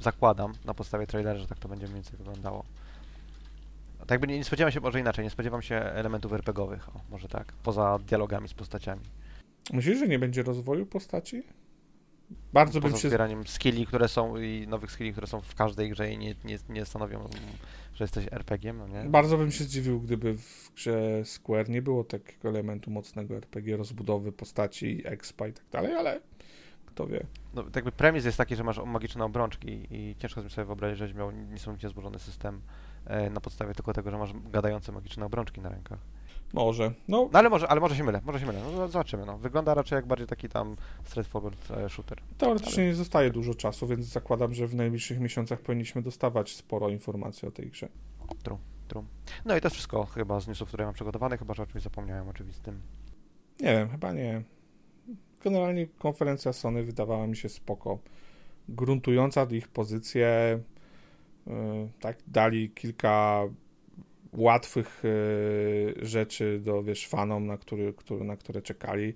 zakładam 0.00 0.52
na 0.64 0.74
podstawie 0.74 1.06
trailera, 1.06 1.38
że 1.38 1.46
tak 1.46 1.58
to 1.58 1.68
będzie 1.68 1.86
mniej 1.86 1.94
więcej 1.94 2.18
wyglądało. 2.18 2.64
Tak 3.98 4.10
jakby 4.10 4.26
nie, 4.26 4.38
nie 4.38 4.44
spodziewam 4.44 4.72
się, 4.72 4.80
może 4.80 5.00
inaczej, 5.00 5.24
nie 5.24 5.30
spodziewam 5.30 5.62
się 5.62 5.76
elementów 5.76 6.32
RPGowych, 6.32 6.88
o, 6.88 7.00
może 7.10 7.28
tak, 7.28 7.52
poza 7.52 7.98
dialogami 7.98 8.48
z 8.48 8.54
postaciami. 8.54 9.02
Myślisz, 9.72 9.98
że 9.98 10.08
nie 10.08 10.18
będzie 10.18 10.42
rozwoju 10.42 10.86
postaci? 10.86 11.42
Bardzo 12.52 12.80
bym 12.80 12.90
poza 12.90 13.02
się... 13.02 13.08
zbieraniem 13.08 13.46
skilli, 13.46 13.86
które 13.86 14.08
są 14.08 14.36
i 14.36 14.66
nowych 14.68 14.92
skilli, 14.92 15.12
które 15.12 15.26
są 15.26 15.40
w 15.40 15.54
każdej 15.54 15.90
grze 15.90 16.12
i 16.12 16.18
nie, 16.18 16.34
nie, 16.44 16.58
nie 16.68 16.84
stanowią, 16.84 17.28
że 17.94 18.04
jesteś 18.04 18.26
RPG-iem, 18.30 18.78
no 18.78 18.88
nie? 18.88 19.10
Bardzo 19.10 19.38
bym 19.38 19.50
się 19.52 19.64
zdziwił, 19.64 20.00
gdyby 20.00 20.34
w 20.34 20.72
grze 20.74 21.24
Square 21.24 21.68
nie 21.68 21.82
było 21.82 22.04
takiego 22.04 22.48
elementu 22.48 22.90
mocnego 22.90 23.36
RPG, 23.36 23.76
rozbudowy 23.76 24.32
postaci, 24.32 25.02
expa 25.04 25.48
i 25.48 25.52
tak 25.52 25.64
dalej, 25.72 25.94
ale 25.94 26.20
kto 26.96 27.06
wie. 27.06 27.26
No, 27.54 27.62
tak 27.62 27.76
jakby 27.76 27.92
premis 27.92 28.24
jest 28.24 28.38
taki, 28.38 28.56
że 28.56 28.64
masz 28.64 28.78
magiczne 28.78 29.24
obrączki 29.24 29.86
i 29.90 30.16
ciężko 30.18 30.48
sobie 30.48 30.66
wyobrazić, 30.66 30.98
żebyś 30.98 31.14
miał 31.14 31.30
niesamowicie 31.30 31.88
złożony 31.88 32.18
system 32.18 32.60
e, 33.06 33.30
na 33.30 33.40
podstawie 33.40 33.74
tylko 33.74 33.92
tego, 33.92 34.10
że 34.10 34.18
masz 34.18 34.32
gadające 34.50 34.92
magiczne 34.92 35.26
obrączki 35.26 35.60
na 35.60 35.68
rękach. 35.68 35.98
Może. 36.52 36.92
No, 37.08 37.28
No 37.32 37.38
ale 37.38 37.48
może, 37.48 37.68
ale 37.68 37.80
może 37.80 37.96
się 37.96 38.04
mylę, 38.04 38.20
może 38.24 38.40
się 38.40 38.46
mylę, 38.46 38.60
no, 38.76 38.88
zobaczymy, 38.88 39.26
no. 39.26 39.38
Wygląda 39.38 39.74
raczej 39.74 39.96
jak 39.96 40.06
bardziej 40.06 40.26
taki 40.26 40.48
tam 40.48 40.76
straightforward 41.04 41.70
e, 41.70 41.88
shooter. 41.88 42.18
teoretycznie 42.38 42.84
nie 42.84 42.94
zostaje 42.94 43.30
dużo 43.30 43.54
czasu, 43.54 43.86
więc 43.86 44.04
zakładam, 44.04 44.54
że 44.54 44.66
w 44.66 44.74
najbliższych 44.74 45.20
miesiącach 45.20 45.60
powinniśmy 45.60 46.02
dostawać 46.02 46.56
sporo 46.56 46.88
informacji 46.88 47.48
o 47.48 47.50
tej 47.50 47.70
grze. 47.70 47.88
No 49.44 49.56
i 49.56 49.60
to 49.60 49.66
jest 49.66 49.74
wszystko 49.74 50.06
chyba 50.06 50.40
z 50.40 50.48
newsów, 50.48 50.68
które 50.68 50.84
mam 50.84 50.94
przygotowane, 50.94 51.38
chyba 51.38 51.54
że 51.54 51.62
o 51.62 51.66
czymś 51.66 51.82
zapomniałem 51.82 52.28
oczywistym. 52.28 52.80
Nie 53.60 53.72
wiem, 53.72 53.88
chyba 53.88 54.12
nie. 54.12 54.55
Generalnie 55.44 55.86
konferencja 55.86 56.52
Sony 56.52 56.82
wydawała 56.82 57.26
mi 57.26 57.36
się 57.36 57.48
spoko. 57.48 57.98
Gruntująca 58.68 59.46
ich 59.50 59.68
pozycję. 59.68 60.60
Yy, 61.46 61.52
tak, 62.00 62.18
dali 62.26 62.70
kilka 62.70 63.42
łatwych 64.32 65.02
yy, 65.04 66.06
rzeczy 66.06 66.60
do, 66.64 66.82
wiesz, 66.82 67.08
fanom, 67.08 67.46
na, 67.46 67.56
który, 67.56 67.92
który, 67.92 68.24
na 68.24 68.36
które 68.36 68.62
czekali. 68.62 69.14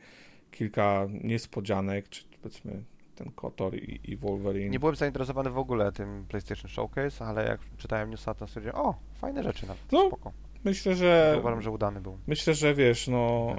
Kilka 0.51 1.07
niespodzianek, 1.23 2.09
czy 2.09 2.25
powiedzmy 2.43 2.85
ten 3.15 3.31
Kotor 3.33 3.75
i, 3.75 4.01
i 4.05 4.17
Wolverine. 4.17 4.71
Nie 4.71 4.81
byłem 4.81 4.97
zainteresowany 4.97 5.51
w 5.51 5.59
ogóle 5.59 5.93
tym 5.93 6.25
PlayStation 6.29 6.71
Showcase, 6.71 7.25
ale 7.25 7.45
jak 7.49 7.61
czytałem 7.77 8.11
newsa, 8.11 8.35
to 8.35 8.47
stwierdziłem, 8.47 8.77
o, 8.77 8.95
fajne 9.15 9.43
rzeczy 9.43 9.67
nawet, 9.67 9.93
No, 9.93 10.07
spoko. 10.07 10.33
Myślę, 10.65 10.95
że 10.95 11.37
Uważam, 11.41 11.63
że 11.63 11.71
udany 11.71 12.01
był. 12.01 12.19
Myślę, 12.27 12.55
że 12.55 12.75
wiesz, 12.75 13.09
no 13.09 13.57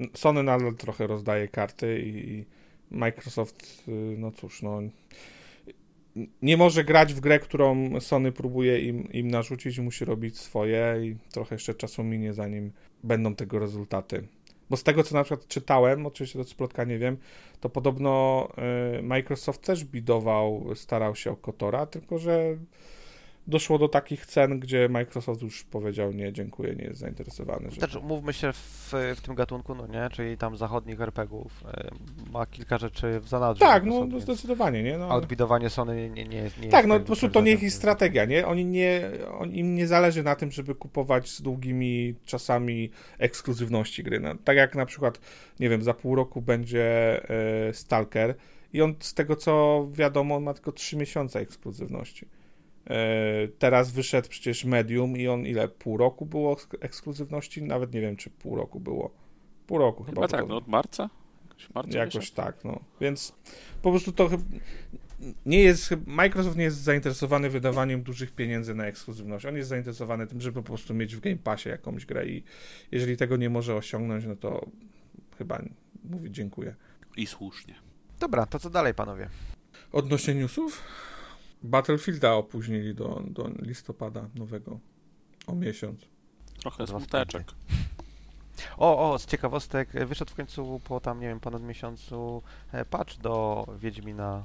y, 0.00 0.08
Sony 0.14 0.42
nadal 0.42 0.74
trochę 0.74 1.06
rozdaje 1.06 1.48
karty 1.48 2.02
i, 2.06 2.44
Microsoft, 2.90 3.84
y, 3.88 3.92
no 4.18 4.30
cóż, 4.30 4.62
no 4.62 4.80
nie 6.42 6.56
może 6.56 6.84
grać 6.84 7.14
w 7.14 7.20
grę, 7.20 7.38
którą 7.38 8.00
Sony 8.00 8.32
próbuje 8.32 8.80
im, 8.80 9.12
im 9.12 9.28
narzucić, 9.28 9.78
musi 9.78 10.04
robić 10.04 10.38
swoje 10.38 10.96
i 11.02 11.16
trochę 11.32 11.54
jeszcze 11.54 11.74
czasu 11.74 12.04
minie, 12.04 12.32
zanim 12.32 12.72
będą 13.04 13.34
tego 13.34 13.58
rezultaty. 13.58 14.28
Bo 14.70 14.76
z 14.76 14.82
tego, 14.82 15.02
co 15.02 15.14
na 15.14 15.24
przykład 15.24 15.48
czytałem, 15.48 16.06
oczywiście 16.06 16.38
to 16.38 16.44
splotka 16.44 16.84
nie 16.84 16.98
wiem, 16.98 17.16
to 17.60 17.68
podobno 17.68 18.48
y, 18.98 19.02
Microsoft 19.02 19.62
też 19.62 19.84
bidował, 19.84 20.66
starał 20.74 21.14
się 21.14 21.30
o 21.30 21.36
Kotora, 21.36 21.86
tylko 21.86 22.18
że 22.18 22.56
doszło 23.50 23.78
do 23.78 23.88
takich 23.88 24.26
cen, 24.26 24.60
gdzie 24.60 24.88
Microsoft 24.88 25.42
już 25.42 25.64
powiedział 25.64 26.12
nie, 26.12 26.32
dziękuję, 26.32 26.74
nie 26.76 26.84
jest 26.84 27.00
zainteresowany. 27.00 27.70
Że... 27.70 27.80
Też 27.80 27.96
umówmy 27.96 28.32
się 28.32 28.52
w, 28.52 28.92
w 29.16 29.20
tym 29.20 29.34
gatunku, 29.34 29.74
no 29.74 29.86
nie, 29.86 30.08
czyli 30.12 30.36
tam 30.36 30.56
zachodnich 30.56 31.00
RPGów 31.00 31.64
e, 31.66 31.90
ma 32.32 32.46
kilka 32.46 32.78
rzeczy 32.78 33.20
w 33.20 33.28
zanadrzu. 33.28 33.60
Tak, 33.60 33.84
no, 33.84 33.88
Microsoft, 33.88 34.12
no 34.12 34.18
więc 34.18 34.24
zdecydowanie, 34.24 34.82
nie? 34.82 34.98
No, 34.98 35.04
ale- 35.04 35.14
Odbidowanie 35.14 35.70
Sony 35.70 35.96
nie, 35.96 36.08
nie, 36.08 36.24
nie 36.24 36.36
jest... 36.36 36.56
Tak, 36.70 36.86
no 36.86 37.00
po 37.00 37.06
prostu 37.06 37.28
to 37.28 37.40
nie 37.40 37.52
ich 37.52 37.72
strategia, 37.72 38.24
nie? 38.24 38.46
Oni 38.46 38.64
nie, 38.64 39.10
on, 39.38 39.52
im 39.52 39.74
nie 39.74 39.86
zależy 39.86 40.22
na 40.22 40.36
tym, 40.36 40.50
żeby 40.50 40.74
kupować 40.74 41.28
z 41.28 41.42
długimi 41.42 42.14
czasami 42.24 42.90
ekskluzywności 43.18 44.02
gry. 44.02 44.20
No, 44.20 44.34
tak 44.44 44.56
jak 44.56 44.74
na 44.74 44.86
przykład, 44.86 45.20
nie 45.60 45.68
wiem, 45.68 45.82
za 45.82 45.94
pół 45.94 46.14
roku 46.14 46.42
będzie 46.42 47.20
e, 47.68 47.74
Stalker 47.74 48.34
i 48.72 48.82
on 48.82 48.94
z 49.00 49.14
tego 49.14 49.36
co 49.36 49.86
wiadomo, 49.92 50.36
on 50.36 50.42
ma 50.42 50.54
tylko 50.54 50.72
3 50.72 50.96
miesiące 50.96 51.40
ekskluzywności. 51.40 52.26
E, 52.86 53.48
teraz 53.58 53.90
wyszedł 53.90 54.28
przecież 54.28 54.64
Medium 54.64 55.16
i 55.16 55.28
on 55.28 55.46
ile? 55.46 55.68
Pół 55.68 55.96
roku 55.96 56.26
było 56.26 56.54
sk- 56.54 56.76
ekskluzywności? 56.80 57.62
Nawet 57.62 57.94
nie 57.94 58.00
wiem, 58.00 58.16
czy 58.16 58.30
pół 58.30 58.56
roku 58.56 58.80
było. 58.80 59.10
Pół 59.66 59.78
roku 59.78 60.04
chyba. 60.04 60.14
Chyba 60.14 60.28
tak, 60.28 60.48
no 60.48 60.56
od 60.56 60.68
marca? 60.68 61.10
Jakoś 61.48 61.64
w 61.66 61.74
marcu 61.74 61.98
Jakoś 61.98 62.30
tak, 62.30 62.64
no. 62.64 62.80
Więc 63.00 63.32
po 63.82 63.90
prostu 63.90 64.12
to 64.12 64.28
chyba 64.28 64.42
nie 65.46 65.58
jest, 65.62 65.94
Microsoft 66.06 66.56
nie 66.56 66.64
jest 66.64 66.76
zainteresowany 66.76 67.50
wydawaniem 67.50 68.02
dużych 68.02 68.32
pieniędzy 68.32 68.74
na 68.74 68.86
ekskluzywność. 68.86 69.46
On 69.46 69.56
jest 69.56 69.68
zainteresowany 69.68 70.26
tym, 70.26 70.40
żeby 70.40 70.62
po 70.62 70.66
prostu 70.66 70.94
mieć 70.94 71.16
w 71.16 71.20
Game 71.20 71.36
Passie 71.36 71.68
jakąś 71.68 72.06
grę 72.06 72.26
i 72.26 72.42
jeżeli 72.90 73.16
tego 73.16 73.36
nie 73.36 73.50
może 73.50 73.74
osiągnąć, 73.74 74.24
no 74.24 74.36
to 74.36 74.66
chyba 75.38 75.62
mówi 76.04 76.30
dziękuję. 76.30 76.74
I 77.16 77.26
słusznie. 77.26 77.74
Dobra, 78.20 78.46
to 78.46 78.58
co 78.58 78.70
dalej, 78.70 78.94
panowie? 78.94 79.28
Odnośnie 79.92 80.34
newsów, 80.34 80.82
Battlefielda 81.62 82.32
opóźnili 82.34 82.94
do, 82.94 83.22
do 83.26 83.50
listopada 83.62 84.28
nowego 84.34 84.78
o 85.46 85.54
miesiąc. 85.54 86.00
Trochę 86.60 86.86
smuteczek. 86.86 87.46
O, 88.78 89.12
o, 89.12 89.18
z 89.18 89.26
ciekawostek, 89.26 90.06
wyszedł 90.06 90.30
w 90.30 90.34
końcu 90.34 90.80
po 90.84 91.00
tam, 91.00 91.20
nie 91.20 91.28
wiem, 91.28 91.40
ponad 91.40 91.62
miesiącu 91.62 92.42
e, 92.72 92.84
patch 92.84 93.16
do 93.18 93.66
Wiedźmina 93.78 94.44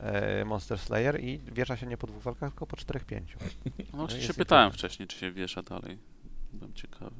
e, 0.00 0.44
Monster 0.44 0.78
Slayer 0.78 1.20
i 1.24 1.38
wiesza 1.52 1.76
się 1.76 1.86
nie 1.86 1.96
po 1.96 2.06
dwóch 2.06 2.22
walkach, 2.22 2.50
tylko 2.52 2.66
po 2.66 2.76
czterech, 2.76 3.04
pięciu. 3.04 3.38
No 3.94 4.08
się 4.08 4.34
pytałem 4.34 4.72
wcześniej, 4.72 5.08
czy 5.08 5.18
się 5.18 5.32
wiesza 5.32 5.62
dalej. 5.62 5.98
Byłem 6.52 6.74
ciekawy. 6.74 7.16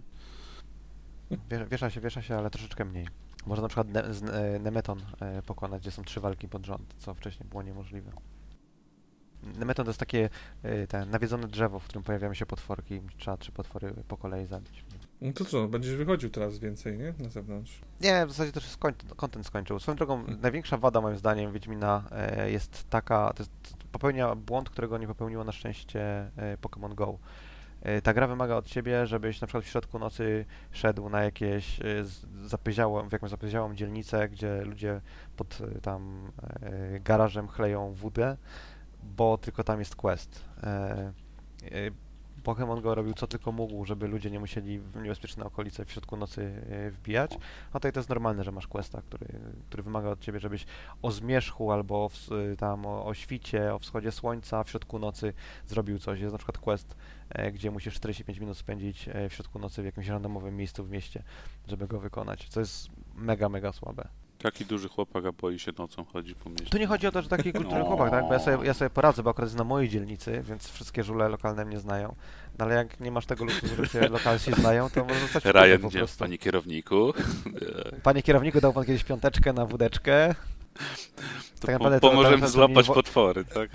Wie- 1.51 1.67
Wiesza 1.71 1.91
się, 1.91 2.01
wiesza 2.01 2.23
się, 2.23 2.37
ale 2.37 2.51
troszeczkę 2.51 2.85
mniej. 2.85 3.07
Można 3.47 3.63
na 3.63 3.69
przykład 3.69 3.89
ne 3.89 4.15
z, 4.15 4.23
e, 4.23 4.59
Nemeton 4.59 5.01
e, 5.21 5.43
pokonać, 5.43 5.83
gdzie 5.83 5.91
są 5.91 6.03
trzy 6.05 6.21
walki 6.21 6.49
pod 6.49 6.67
rząd, 6.67 6.95
co 6.99 7.15
wcześniej 7.15 7.49
było 7.49 7.63
niemożliwe. 7.63 8.13
Nemeton 9.59 9.85
to 9.85 9.91
jest 9.91 10.01
takie 10.01 10.31
e, 10.63 10.87
te 10.87 11.07
nawiedzone 11.07 11.49
drzewo, 11.49 11.79
w 11.79 11.85
którym 11.85 12.03
pojawiają 12.03 12.35
się 12.35 12.47
potworki 12.47 12.95
i 12.95 13.03
trzeba 13.19 13.37
trzy 13.37 13.53
potwory 13.53 13.95
po 14.09 14.17
kolei 14.17 14.47
zabić. 14.47 14.85
No 15.21 15.33
to 15.33 15.45
co, 15.45 15.69
będziesz 15.69 15.97
wychodził 15.97 16.31
teraz 16.31 16.59
więcej, 16.59 16.99
nie? 16.99 17.15
Na 17.19 17.29
zewnątrz. 17.29 17.81
Nie, 18.01 18.27
w 18.27 18.31
zasadzie 18.31 18.53
też 18.53 18.67
skoń, 18.67 18.95
content 19.17 19.47
skończył. 19.47 19.79
Swoją 19.79 19.97
drogą, 19.97 20.25
największa 20.43 20.77
wada 20.77 21.01
moim 21.01 21.17
zdaniem 21.17 21.53
Wiedźmina 21.53 22.05
e, 22.11 22.51
jest 22.51 22.91
taka, 22.91 23.33
to 23.37 23.43
jest, 23.43 23.53
popełnia 23.93 24.35
błąd, 24.35 24.71
którego 24.71 24.99
nie 24.99 25.07
popełniło 25.07 25.45
na 25.45 25.53
szczęście 25.53 26.01
e, 26.37 26.57
Pokémon 26.57 26.95
Go. 26.95 27.19
E, 27.83 28.03
ta 28.03 28.15
gra 28.15 28.27
wymaga 28.27 28.57
od 28.57 28.67
ciebie, 28.67 29.07
żebyś 29.07 29.41
na 29.41 29.47
przykład 29.47 29.65
w 29.65 29.69
środku 29.69 29.99
nocy 29.99 30.45
szedł 30.71 31.09
na 31.09 31.23
jakieś 31.23 31.81
e, 31.81 31.85
zapyziałą, 32.45 33.09
w 33.09 33.13
jakąś 33.13 33.31
zapyziałą 33.31 33.75
dzielnicę, 33.75 34.29
gdzie 34.29 34.63
ludzie 34.65 35.01
pod 35.37 35.59
e, 35.61 35.81
tam 35.81 36.33
garażem 37.01 37.49
chleją 37.49 37.93
wódę, 37.93 38.37
bo 39.03 39.39
tylko 39.39 39.65
tam 39.65 39.79
jest 39.79 39.97
quest. 39.97 40.45
E, 40.63 40.67
e, 40.69 41.13
Pokémon 42.45 42.83
Go 42.83 42.95
robił 42.95 43.15
co 43.15 43.27
tylko 43.27 43.53
mógł, 43.53 43.85
żeby 43.85 44.09
ludzie 44.09 44.31
nie 44.31 44.41
musieli 44.41 44.79
w 44.79 44.97
niebezpieczne 44.97 45.45
okolice 45.45 45.85
w 45.85 45.93
środku 45.93 46.17
nocy 46.17 46.63
e, 46.71 46.91
wbijać. 46.91 47.39
A 47.71 47.73
tutaj 47.73 47.93
to 47.93 48.01
jest 48.01 48.09
normalne, 48.09 48.45
że 48.45 48.53
masz 48.53 48.67
questa, 48.67 49.03
który, 49.03 49.27
który 49.69 49.83
wymaga 49.83 50.09
od 50.09 50.21
ciebie, 50.21 50.41
żebyś 50.41 50.67
o 51.03 51.11
zmierzchu 51.11 51.73
albo 51.73 52.09
w, 52.09 52.29
tam 52.59 52.87
o, 52.87 53.07
o 53.07 53.15
świcie, 53.15 53.75
o 53.75 53.79
wschodzie 53.79 54.13
słońca 54.13 54.65
w 54.65 54.71
środku 54.71 54.99
nocy 54.99 55.33
zrobił 55.67 55.99
coś. 55.99 56.21
Jest 56.21 56.33
na 56.33 56.39
przykład 56.39 56.59
quest, 56.59 56.97
gdzie 57.53 57.71
musisz 57.71 57.95
45 57.95 58.39
minut 58.39 58.59
spędzić 58.59 59.09
w 59.31 59.33
środku 59.33 59.59
nocy 59.59 59.83
w 59.83 59.85
jakimś 59.85 60.09
randomowym 60.09 60.57
miejscu 60.57 60.85
w 60.85 60.91
mieście, 60.91 61.23
żeby 61.69 61.89
go 61.89 62.01
wykonać. 62.01 62.49
Co 62.49 62.61
jest 62.61 62.89
mega, 63.15 63.49
mega 63.49 63.73
słabe. 63.73 64.22
Taki 64.43 64.65
duży 64.67 64.89
chłopak, 64.89 65.25
a 65.27 65.33
boi 65.33 65.59
się 65.59 65.73
nocą 65.79 66.05
chodzi 66.05 66.35
po 66.35 66.51
mieście. 66.51 66.67
Tu 66.71 66.79
nie 66.79 66.87
chodzi 66.87 67.07
o 67.07 67.13
to, 67.13 67.23
że 67.23 67.29
taki 67.29 67.53
kulturalny 67.53 67.85
chłopak, 67.89 68.11
tak? 68.11 68.25
Bo 68.27 68.33
ja 68.33 68.39
sobie, 68.39 68.67
ja 68.67 68.75
sobie 68.75 68.91
poradzę, 68.91 69.23
bo 69.23 69.31
akurat 69.31 69.49
jest 69.49 69.59
na 69.59 69.65
mojej 69.65 69.89
dzielnicy, 69.89 70.43
więc 70.43 70.69
wszystkie 70.71 71.05
żule 71.05 71.29
lokalne 71.29 71.65
mnie 71.65 71.81
znają. 71.81 72.15
No 72.59 72.65
ale 72.65 72.75
jak 72.75 73.01
nie 73.01 73.11
masz 73.11 73.27
tego 73.27 73.45
luksusu, 73.45 73.75
że 73.77 73.89
cię 73.89 74.09
lokalsi 74.19 74.53
znają, 74.53 74.91
to 74.91 75.05
może 75.05 75.21
zostać 75.21 75.45
Ryan 75.45 75.79
po 75.83 75.91
prostu. 75.91 76.19
panie 76.19 76.39
kierowniku. 76.39 77.13
Panie 78.03 78.23
kierowniku, 78.23 78.61
dał 78.61 78.73
pan 78.73 78.85
kiedyś 78.85 79.05
piąteczkę 79.05 79.53
na 79.53 79.67
wódeczkę? 79.67 80.35
To 81.61 81.67
Tak 81.67 81.67
po, 81.67 81.73
naprawdę 81.73 82.01
to- 82.01 82.11
pomożemy 82.11 82.49
złapać 82.49 82.77
mi 82.77 82.83
wo- 82.89 82.95
potwory, 82.95 83.45
tak? 83.55 83.71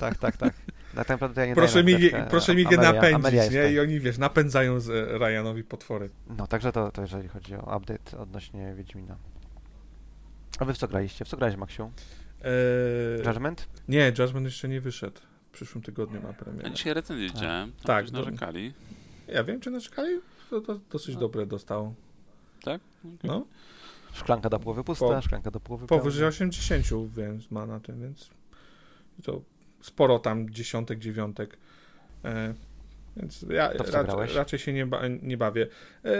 Tak, 0.00 0.18
tak, 0.18 0.36
tak. 0.36 0.52
Naprawdę 0.94 1.34
to 1.34 1.40
ja 1.40 1.46
nie 1.46 1.54
Proszę 1.54 1.78
na 1.78 1.82
mi, 1.82 1.92
wódeczkę. 1.94 2.26
proszę 2.30 2.54
mi 2.54 2.62
je 2.70 2.76
napędzić, 2.76 3.14
Amelia 3.14 3.44
nie? 3.44 3.50
ten. 3.50 3.72
I 3.74 3.78
oni, 3.80 4.00
wiesz, 4.00 4.18
napędzają 4.18 4.80
z 4.80 4.90
e, 4.90 5.18
Ryanowi 5.18 5.64
potwory. 5.64 6.10
No, 6.38 6.46
także 6.46 6.72
to, 6.72 6.90
to 6.92 7.02
jeżeli 7.02 7.28
chodzi 7.28 7.54
o 7.54 7.76
update 7.76 8.18
odnośnie 8.18 8.74
Wiedźmina. 8.74 9.16
A 10.60 10.64
wy 10.64 10.74
w 10.74 10.78
co 10.78 10.88
graliście? 10.88 11.24
W 11.24 11.28
co 11.28 11.36
grałeś, 11.36 11.56
Maksiu? 11.56 11.90
Eee, 12.44 13.26
Judgment? 13.26 13.68
nie, 13.88 14.12
Judgment 14.18 14.46
jeszcze 14.46 14.68
nie 14.68 14.80
wyszedł. 14.80 15.20
W 15.42 15.48
przyszłym 15.50 15.84
tygodniu 15.84 16.20
ma 16.22 16.28
Ja 16.28 16.34
premierę. 16.34 16.70
dzisiaj 16.70 16.94
recenzję 16.94 17.28
widziałem. 17.28 17.72
Tak, 17.72 17.84
Tak, 17.86 18.12
no. 18.12 18.18
narzekali. 18.18 18.72
Ja 19.28 19.44
wiem, 19.44 19.60
czy 19.60 19.70
narzekali? 19.70 20.20
To, 20.50 20.60
to 20.60 20.80
dosyć 20.90 21.16
dobre 21.16 21.46
dostał. 21.46 21.94
Tak? 22.62 22.80
Okej. 23.00 23.18
No, 23.30 23.46
Szklanka 24.12 24.48
do 24.50 24.58
połowy 24.58 24.84
pusta, 24.84 25.06
Po- 25.06 25.22
szklanka 25.22 25.50
do 25.50 25.60
połowy 25.60 25.86
powyżej 25.86 26.20
pełna. 26.20 26.28
80, 26.28 26.86
więc 27.16 27.50
ma 27.50 27.66
na 27.66 27.80
tym, 27.80 28.00
więc 28.00 28.30
to 29.22 29.42
sporo 29.80 30.18
tam 30.18 30.50
dziesiątek, 30.50 30.98
dziewiątek. 30.98 31.58
E, 32.24 32.54
więc 33.16 33.42
ja 33.50 33.68
To 33.68 33.84
w 33.84 33.86
co 33.86 33.92
raczej, 33.92 34.06
grałeś? 34.06 34.34
raczej 34.34 34.58
się 34.58 34.72
nie, 34.72 34.86
ba 34.86 35.00
nie 35.22 35.36
bawię. 35.36 35.66
E, 36.04 36.10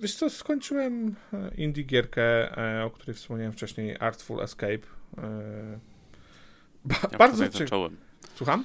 wiesz 0.00 0.14
co, 0.16 0.30
skończyłem 0.30 1.14
e, 1.32 1.54
indie 1.54 1.82
gierkę, 1.82 2.56
e, 2.80 2.84
o 2.84 2.90
której 2.90 3.14
wspomniałem 3.14 3.52
wcześniej, 3.52 3.96
Artful 4.00 4.40
Escape. 4.40 4.72
E, 5.18 5.78
ba 6.84 6.96
Ja 7.12 7.18
bardzo 7.18 7.36
wczoraj 7.36 7.52
cie... 7.52 7.58
zacząłem. 7.58 7.96
Słucham? 8.34 8.64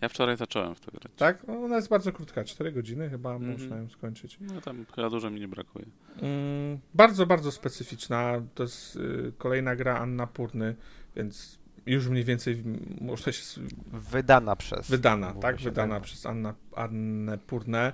Ja 0.00 0.08
wczoraj 0.08 0.36
zacząłem 0.36 0.74
w 0.74 0.80
to 0.80 0.90
grać. 0.90 1.12
Tak? 1.16 1.46
No, 1.48 1.64
Ona 1.64 1.76
jest 1.76 1.88
bardzo 1.88 2.12
krótka, 2.12 2.44
4 2.44 2.72
godziny 2.72 3.10
chyba 3.10 3.34
Mhm. 3.34 3.52
można 3.52 3.76
ją 3.76 3.88
skończyć. 3.88 4.38
No 4.40 4.60
tam 4.60 4.84
chyba 4.94 5.10
dużo 5.10 5.30
mi 5.30 5.40
nie 5.40 5.48
brakuje. 5.48 5.84
Mm, 6.22 6.78
bardzo, 6.94 7.26
bardzo 7.26 7.52
specyficzna. 7.52 8.42
To 8.54 8.62
jest 8.62 8.96
y, 8.96 9.32
kolejna 9.38 9.76
gra 9.76 9.98
Anna 9.98 10.26
Purny, 10.26 10.76
więc 11.16 11.58
już 11.86 12.08
mniej 12.08 12.24
więcej 12.24 12.54
mm, 12.54 12.96
można 13.00 13.32
się. 13.32 13.60
Wydana 13.92 14.56
przez. 14.56 14.90
Wydana, 14.90 15.34
tak? 15.34 15.56
Wydana 15.56 16.00
przez 16.00 16.26
Anna, 16.26 16.54
Annę 16.76 17.38
Purnę, 17.38 17.92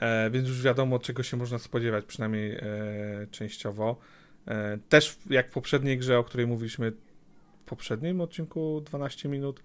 e, 0.00 0.30
więc 0.30 0.48
już 0.48 0.62
wiadomo, 0.62 0.98
czego 0.98 1.22
się 1.22 1.36
można 1.36 1.58
spodziewać, 1.58 2.04
przynajmniej 2.04 2.52
e, 2.52 2.62
częściowo. 3.30 3.96
E, 4.46 4.78
też 4.88 5.18
jak 5.30 5.48
w 5.48 5.52
poprzedniej 5.52 5.98
grze, 5.98 6.18
o 6.18 6.24
której 6.24 6.46
mówiliśmy 6.46 6.90
w 6.90 7.68
poprzednim 7.68 8.20
odcinku 8.20 8.82
12 8.86 9.28
minut, 9.28 9.62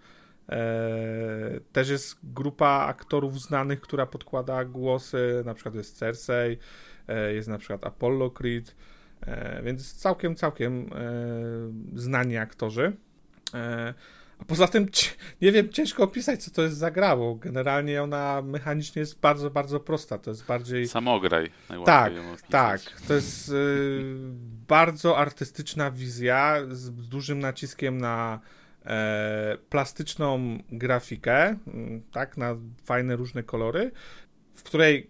e, 0.49 1.59
też 1.71 1.89
jest 1.89 2.19
grupa 2.23 2.85
aktorów 2.87 3.41
znanych, 3.41 3.81
która 3.81 4.05
podkłada 4.05 4.65
głosy, 4.65 5.43
na 5.45 5.53
przykład 5.53 5.75
jest 5.75 5.97
Cersei, 5.97 6.57
e, 7.07 7.33
jest 7.33 7.47
na 7.47 7.57
przykład 7.57 7.85
Apollo 7.85 8.31
Creed, 8.31 8.75
e, 9.21 9.61
więc 9.63 9.93
całkiem, 9.93 10.35
całkiem 10.35 10.89
znani 11.95 12.37
aktorzy. 12.37 12.93
Poza 14.47 14.67
tym, 14.67 14.87
nie 15.41 15.51
wiem, 15.51 15.69
ciężko 15.69 16.03
opisać, 16.03 16.43
co 16.43 16.51
to 16.51 16.61
jest 16.61 16.77
za 16.77 16.91
gra, 16.91 17.17
bo 17.17 17.35
generalnie 17.35 18.03
ona 18.03 18.41
mechanicznie 18.41 18.99
jest 18.99 19.19
bardzo, 19.19 19.49
bardzo 19.49 19.79
prosta. 19.79 20.17
To 20.17 20.29
jest 20.31 20.45
bardziej. 20.45 20.87
Samograj 20.87 21.49
Tak, 21.85 22.13
tak. 22.49 22.81
To 23.07 23.13
jest 23.13 23.49
y, 23.49 23.53
bardzo 24.67 25.17
artystyczna 25.17 25.91
wizja 25.91 26.57
z 26.71 26.91
dużym 26.91 27.39
naciskiem 27.39 27.97
na 27.97 28.39
e, 28.85 29.57
plastyczną 29.69 30.57
grafikę, 30.71 31.57
mm, 31.67 32.01
tak, 32.11 32.37
na 32.37 32.55
fajne 32.85 33.15
różne 33.15 33.43
kolory, 33.43 33.91
w 34.53 34.63
której 34.63 35.07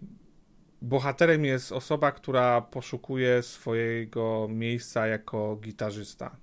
bohaterem 0.82 1.44
jest 1.44 1.72
osoba, 1.72 2.12
która 2.12 2.60
poszukuje 2.60 3.42
swojego 3.42 4.46
miejsca 4.50 5.06
jako 5.06 5.56
gitarzysta. 5.56 6.36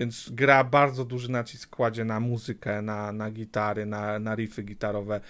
Więc 0.00 0.30
gra 0.30 0.64
bardzo 0.64 1.04
duży 1.04 1.30
nacisk 1.30 1.70
kładzie 1.70 2.04
na 2.04 2.20
muzykę, 2.20 2.82
na, 2.82 3.12
na 3.12 3.30
gitary, 3.30 3.86
na, 3.86 4.18
na 4.18 4.34
riffy 4.34 4.62
gitarowe 4.62 5.20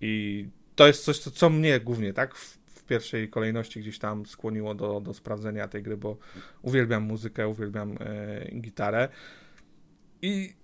i 0.00 0.46
to 0.76 0.86
jest 0.86 1.04
coś, 1.04 1.18
co, 1.18 1.30
co 1.30 1.50
mnie 1.50 1.80
głównie, 1.80 2.12
tak, 2.12 2.34
w, 2.34 2.58
w 2.66 2.84
pierwszej 2.84 3.28
kolejności 3.28 3.80
gdzieś 3.80 3.98
tam 3.98 4.26
skłoniło 4.26 4.74
do, 4.74 5.00
do 5.00 5.14
sprawdzenia 5.14 5.68
tej 5.68 5.82
gry, 5.82 5.96
bo 5.96 6.16
uwielbiam 6.62 7.02
muzykę, 7.02 7.48
uwielbiam 7.48 7.96
e, 8.00 8.60
gitarę 8.60 9.08
i, 10.22 10.54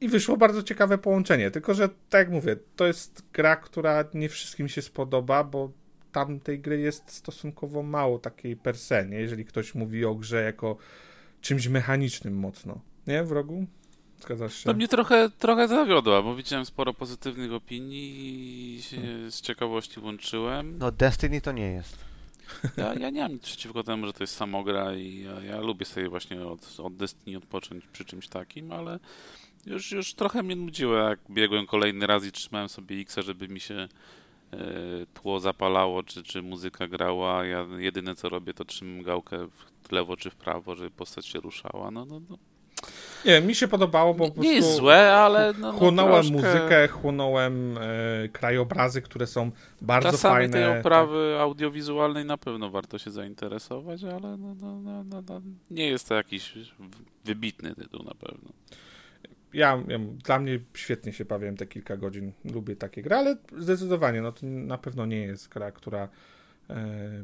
i 0.00 0.08
wyszło 0.08 0.36
bardzo 0.36 0.62
ciekawe 0.62 0.98
połączenie, 0.98 1.50
tylko 1.50 1.74
że 1.74 1.88
tak 1.88 2.18
jak 2.18 2.30
mówię, 2.30 2.56
to 2.76 2.86
jest 2.86 3.22
gra, 3.32 3.56
która 3.56 4.04
nie 4.14 4.28
wszystkim 4.28 4.68
się 4.68 4.82
spodoba, 4.82 5.44
bo 5.44 5.72
tam 6.12 6.40
tej 6.40 6.60
gry 6.60 6.80
jest 6.80 7.10
stosunkowo 7.10 7.82
mało 7.82 8.18
takiej 8.18 8.56
per 8.56 8.78
se, 8.78 9.06
nie? 9.06 9.20
jeżeli 9.20 9.44
ktoś 9.44 9.74
mówi 9.74 10.04
o 10.04 10.14
grze 10.14 10.42
jako 10.42 10.76
czymś 11.40 11.68
mechanicznym 11.68 12.36
mocno. 12.36 12.91
Nie, 13.06 13.24
wrogu? 13.24 13.66
Zgadzasz 14.20 14.54
się? 14.56 14.64
To 14.64 14.74
mnie 14.74 14.88
trochę, 14.88 15.30
trochę 15.38 15.68
zawiodła, 15.68 16.22
bo 16.22 16.34
widziałem 16.34 16.66
sporo 16.66 16.94
pozytywnych 16.94 17.52
opinii 17.52 18.74
i 18.76 18.82
się 18.82 19.30
z 19.30 19.40
ciekawości 19.40 20.00
włączyłem. 20.00 20.78
No 20.78 20.90
Destiny 20.92 21.40
to 21.40 21.52
nie 21.52 21.72
jest. 21.72 22.12
Ja, 22.76 22.94
ja 22.94 23.10
nie 23.10 23.22
mam 23.22 23.32
nic 23.32 23.42
przeciwko 23.42 23.82
temu, 23.82 24.06
że 24.06 24.12
to 24.12 24.22
jest 24.22 24.36
samogra 24.36 24.94
i 24.94 25.22
ja, 25.22 25.42
ja 25.54 25.60
lubię 25.60 25.86
sobie 25.86 26.08
właśnie 26.08 26.46
od, 26.46 26.80
od 26.80 26.96
Destiny 26.96 27.38
odpocząć 27.38 27.86
przy 27.86 28.04
czymś 28.04 28.28
takim, 28.28 28.72
ale 28.72 28.98
już, 29.66 29.92
już 29.92 30.14
trochę 30.14 30.42
mnie 30.42 30.56
nudziło, 30.56 30.94
jak 30.94 31.18
biegłem 31.30 31.66
kolejny 31.66 32.06
raz 32.06 32.24
i 32.24 32.32
trzymałem 32.32 32.68
sobie 32.68 32.96
X, 32.96 33.16
żeby 33.16 33.48
mi 33.48 33.60
się 33.60 33.74
e, 33.74 33.88
tło 35.14 35.40
zapalało, 35.40 36.02
czy, 36.02 36.22
czy 36.22 36.42
muzyka 36.42 36.86
grała. 36.86 37.44
Ja 37.44 37.66
jedyne 37.78 38.14
co 38.14 38.28
robię, 38.28 38.54
to 38.54 38.64
trzymam 38.64 39.02
gałkę 39.02 39.46
w 39.82 39.92
lewo 39.92 40.16
czy 40.16 40.30
w 40.30 40.34
prawo, 40.34 40.76
żeby 40.76 40.90
postać 40.90 41.26
się 41.26 41.40
ruszała. 41.40 41.90
No, 41.90 42.04
no, 42.04 42.20
no. 42.28 42.38
Nie, 43.24 43.40
mi 43.40 43.54
się 43.54 43.68
podobało, 43.68 44.14
bo 44.14 44.30
po 44.30 44.42
Nie 44.42 44.52
jest 44.52 44.68
prostu 44.68 44.82
złe, 44.82 45.14
ale 45.14 45.52
no, 45.58 45.72
no, 45.72 45.78
chłonąłem 45.78 46.26
muzykę, 46.26 46.88
chłonąłem 46.88 47.78
e, 47.78 48.28
krajobrazy, 48.28 49.02
które 49.02 49.26
są 49.26 49.50
bardzo 49.80 50.10
Czasami 50.10 50.34
fajne. 50.34 50.52
tej 50.52 50.78
oprawy 50.78 51.36
audiowizualnej 51.40 52.24
na 52.24 52.38
pewno 52.38 52.70
warto 52.70 52.98
się 52.98 53.10
zainteresować, 53.10 54.04
ale 54.04 54.36
no, 54.36 54.54
no, 54.54 55.04
no, 55.04 55.22
nie 55.70 55.86
jest 55.86 56.08
to 56.08 56.14
jakiś 56.14 56.54
wybitny 57.24 57.74
tytuł 57.74 58.02
na 58.02 58.14
pewno. 58.14 58.50
Ja, 59.52 59.82
ja, 59.88 59.98
dla 59.98 60.38
mnie 60.38 60.60
świetnie 60.74 61.12
się 61.12 61.24
bawiłem 61.24 61.56
te 61.56 61.66
kilka 61.66 61.96
godzin. 61.96 62.32
Lubię 62.44 62.76
takie 62.76 63.02
gry, 63.02 63.14
ale 63.14 63.36
zdecydowanie, 63.58 64.22
no 64.22 64.32
to 64.32 64.46
na 64.46 64.78
pewno 64.78 65.06
nie 65.06 65.16
jest 65.18 65.48
gra, 65.48 65.72
która 65.72 66.08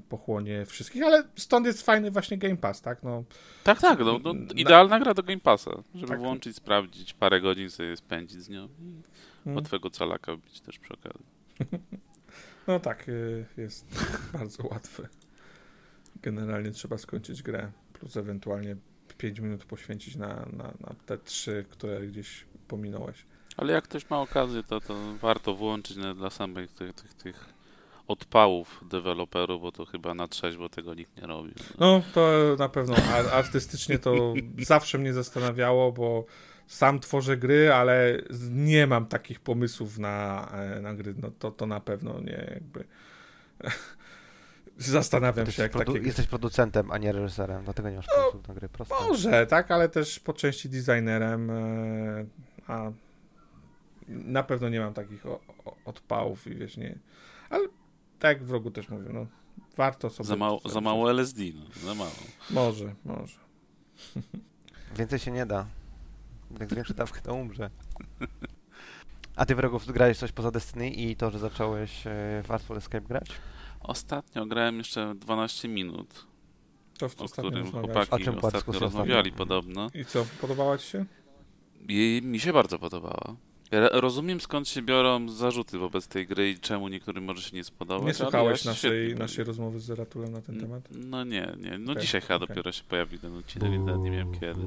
pochłonie 0.09 0.66
wszystkich, 0.66 1.03
ale 1.03 1.24
stąd 1.36 1.66
jest 1.66 1.82
fajny 1.82 2.11
właśnie 2.11 2.39
Game 2.39 2.57
Pass, 2.57 2.80
tak? 2.80 3.03
No, 3.03 3.24
Tak, 3.64 3.80
tak, 3.80 3.99
no, 3.99 4.18
no, 4.24 4.32
Na- 4.32 4.53
idealna 4.55 5.01
gra 5.01 5.14
do 5.14 5.22
Game 5.22 5.41
Passa, 5.41 5.70
żeby 5.95 6.09
Tak. 6.09 6.18
włączyć, 6.18 6.57
sprawdzić, 6.57 7.14
parę 7.14 7.41
godzin 7.41 7.70
sobie 7.70 7.97
spędzić 7.97 8.43
z 8.43 8.49
nią 8.49 8.68
i 8.80 9.03
mm, 9.47 9.57
łatwego 9.57 9.91
calaka 9.91 10.36
bić 10.36 10.61
też 10.61 10.78
przy 10.78 10.95
okazji. 10.95 11.26
no 12.68 12.80
tak, 12.80 13.09
y, 13.09 13.45
jest 13.57 13.86
bardzo 14.39 14.66
łatwy. 14.66 15.09
Generalnie 16.22 16.70
trzeba 16.70 16.99
skończyć 16.99 17.43
grę, 17.43 17.70
plus 17.93 18.16
ewentualnie 18.16 18.76
5 19.18 19.39
minut 19.41 19.64
poświęcić 19.64 20.16
na, 20.16 20.28
na, 20.28 20.64
na 20.80 20.95
te 21.07 21.18
trzy, 21.18 21.64
które 21.70 22.07
gdzieś 22.07 22.45
pominąłeś. 22.68 23.26
Ale 23.57 23.72
jak 23.72 23.84
ktoś 23.84 24.11
ma 24.11 24.20
okazję, 24.20 24.62
to, 24.62 24.80
to 24.80 24.95
warto 25.20 25.55
włączyć 25.55 25.97
dla 26.16 26.30
samych 26.30 26.70
tych, 26.70 26.93
tych, 26.93 27.14
tych 27.14 27.57
odpałów 28.09 28.84
deweloperów, 28.90 29.62
bo 29.62 29.72
to 29.72 29.84
chyba 29.86 30.14
na 30.14 30.28
trzeźwo 30.28 30.68
tego 30.68 30.94
nikt 30.94 31.16
nie 31.16 31.26
robi. 31.26 31.52
No, 31.78 32.02
to 32.14 32.30
na 32.59 32.68
pewno 32.68 32.96
ar- 32.96 33.28
artystycznie 33.32 33.98
to 33.98 34.34
zawsze 34.59 34.98
mnie 34.98 35.12
zastanawiało, 35.12 35.92
bo 35.92 36.24
sam 36.66 37.00
tworzę 37.00 37.36
gry, 37.36 37.72
ale 37.72 38.18
nie 38.50 38.86
mam 38.86 39.06
takich 39.06 39.40
pomysłów 39.40 39.98
na, 39.98 40.48
e, 40.54 40.80
na 40.80 40.94
gry. 40.94 41.14
No 41.22 41.30
to, 41.38 41.50
to 41.50 41.66
na 41.66 41.80
pewno 41.80 42.20
nie 42.20 42.48
jakby. 42.54 42.84
Zastanawiam 44.78 45.50
się, 45.50 45.62
jak 45.62 45.74
jesteś, 45.74 45.86
produ- 45.86 45.92
takie. 45.94 46.06
jesteś 46.06 46.26
producentem, 46.26 46.90
a 46.90 46.98
nie 46.98 47.12
reżyserem, 47.12 47.64
dlatego 47.64 47.90
nie 47.90 47.96
masz 47.96 48.06
pomysłów 48.16 48.48
na 48.48 48.54
gry 48.54 48.68
proste. 48.68 48.94
Może, 49.09 49.46
tak, 49.46 49.70
ale 49.70 49.88
też 49.88 50.20
po 50.20 50.32
części 50.32 50.68
designerem, 50.68 51.50
e, 51.50 52.26
a 52.66 52.90
na 54.09 54.42
pewno 54.42 54.68
nie 54.68 54.80
mam 54.80 54.94
takich 54.94 55.24
odpałów 55.84 56.46
i 56.46 56.54
wiesz, 56.54 56.76
nie. 56.76 56.98
Ale 57.50 57.68
tak 58.19 58.45
w 58.45 58.51
rogu 58.51 58.71
też 58.71 58.89
mówię, 58.89 59.09
no 59.12 59.27
warto 59.77 60.11
sobie. 60.11 60.27
Za 60.27 60.37
mało, 60.37 60.61
za 60.64 60.81
mało 60.81 61.11
LSD, 61.11 61.43
no, 61.55 61.87
za 61.87 61.95
mało. 61.95 62.11
Może, 62.51 62.95
może. 63.05 63.39
Więcej 64.99 65.19
się 65.19 65.31
nie 65.31 65.47
da. 65.47 65.66
Jak 66.61 66.71
zwiększy 66.71 66.95
dawkę, 66.95 67.21
to 67.21 67.35
umrze. 67.35 67.71
A 69.37 69.47
ty 69.47 69.55
wrogów 69.55 69.87
grałeś 69.87 70.19
coś 70.19 70.33
poza 70.33 70.51
Destiny 70.51 70.91
i 70.91 71.16
to, 71.16 71.31
że 71.31 71.39
zacząłeś 71.39 72.07
e, 72.07 72.43
w 72.45 72.51
Artful 72.51 72.77
Escape 72.77 73.09
grać? 73.09 73.29
Ostatnio 73.81 74.47
grałem 74.47 74.79
jeszcze 74.79 75.14
12 75.14 75.69
minut. 75.69 76.27
To 76.99 77.09
w 77.09 77.21
o 77.21 77.29
którym 77.29 77.55
rozmawiałeś. 77.55 77.97
O 77.97 78.11
chłopaki 78.11 78.25
czym 78.25 78.39
ostatnio 78.39 78.79
rozmawiali 78.79 79.31
ostatnio? 79.31 79.39
podobno. 79.39 79.89
I 79.95 80.05
co, 80.05 80.27
podobała 80.41 80.79
ci 80.79 80.87
się? 80.87 81.05
I 81.89 82.21
mi 82.25 82.41
się 82.41 82.53
bardzo 82.53 82.79
podobała. 82.79 83.37
Ja 83.71 83.89
rozumiem 83.93 84.41
skąd 84.41 84.69
się 84.69 84.83
biorą 84.83 85.29
zarzuty 85.29 85.79
wobec 85.79 86.09
tej 86.09 86.27
gry 86.27 86.51
i 86.51 86.59
czemu 86.59 86.89
niektórym 86.89 87.25
może 87.25 87.43
się 87.43 87.57
nie 87.57 87.64
spodobać. 87.64 88.07
Nie 88.07 88.14
słuchałeś 88.14 88.59
ja 88.59 88.62
się 88.62 88.69
naszej, 88.69 89.05
świetnie 89.07 89.23
naszej 89.23 89.45
rozmowy 89.45 89.81
z 89.81 89.91
Ratulem 89.91 90.33
na 90.33 90.41
ten 90.43 90.61
temat? 90.61 90.89
No 90.91 91.25
nie, 91.25 91.53
nie. 91.59 91.79
No 91.79 91.93
Okej, 91.93 92.03
dzisiaj 92.03 92.21
chyba 92.21 92.35
okej. 92.35 92.49
dopiero 92.49 92.73
się 92.73 92.85
pojawił 92.85 93.19
ten 93.19 93.37
odcinek, 93.37 93.71
więc 93.73 93.87
nawet 93.87 94.03
nie 94.03 94.11
wiem 94.11 94.33
kiedy. 94.33 94.61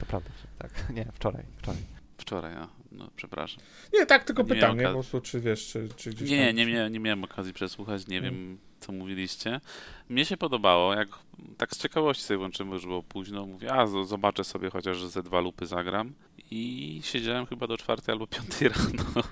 To 0.00 0.06
prawda, 0.06 0.30
tak. 0.58 0.70
Nie, 0.96 1.06
wczoraj, 1.14 1.44
wczoraj. 1.58 1.80
Wczoraj, 2.16 2.54
a 2.54 2.68
no 2.92 3.10
przepraszam. 3.16 3.62
Nie, 3.94 4.06
tak, 4.06 4.24
tylko 4.24 4.42
Nie 4.42 4.48
pytam, 4.48 4.60
miałem 4.62 4.78
nie? 4.78 4.84
Po 4.84 4.92
prostu, 4.92 5.20
czy 5.20 5.40
wiesz, 5.40 5.66
czy, 5.66 5.88
czy 5.96 6.10
gdzieś 6.10 6.30
Nie, 6.30 6.46
tam... 6.46 6.56
nie, 6.56 6.66
nie, 6.66 6.90
nie 6.90 7.00
miałem 7.00 7.24
okazji 7.24 7.52
przesłuchać, 7.52 8.06
nie 8.08 8.18
Mm. 8.18 8.30
wiem 8.34 8.58
co 8.80 8.92
mówiliście. 8.92 9.60
Mnie 10.08 10.24
się 10.24 10.36
podobało, 10.36 10.94
jak 10.94 11.08
tak 11.56 11.74
z 11.74 11.78
ciekawości 11.78 12.24
sobie 12.24 12.38
włączyłem, 12.38 12.72
już 12.72 12.86
było 12.86 13.02
późno, 13.02 13.46
mówię, 13.46 13.72
a 13.74 13.86
zobaczę 13.86 14.44
sobie 14.44 14.70
chociaż 14.70 15.04
ze 15.04 15.22
dwa 15.22 15.40
lupy 15.40 15.66
zagram 15.66 16.12
i 16.50 17.00
siedziałem 17.04 17.46
chyba 17.46 17.66
do 17.66 17.76
czwartej 17.76 18.12
albo 18.12 18.26
piątej 18.26 18.68
rano 18.74 19.22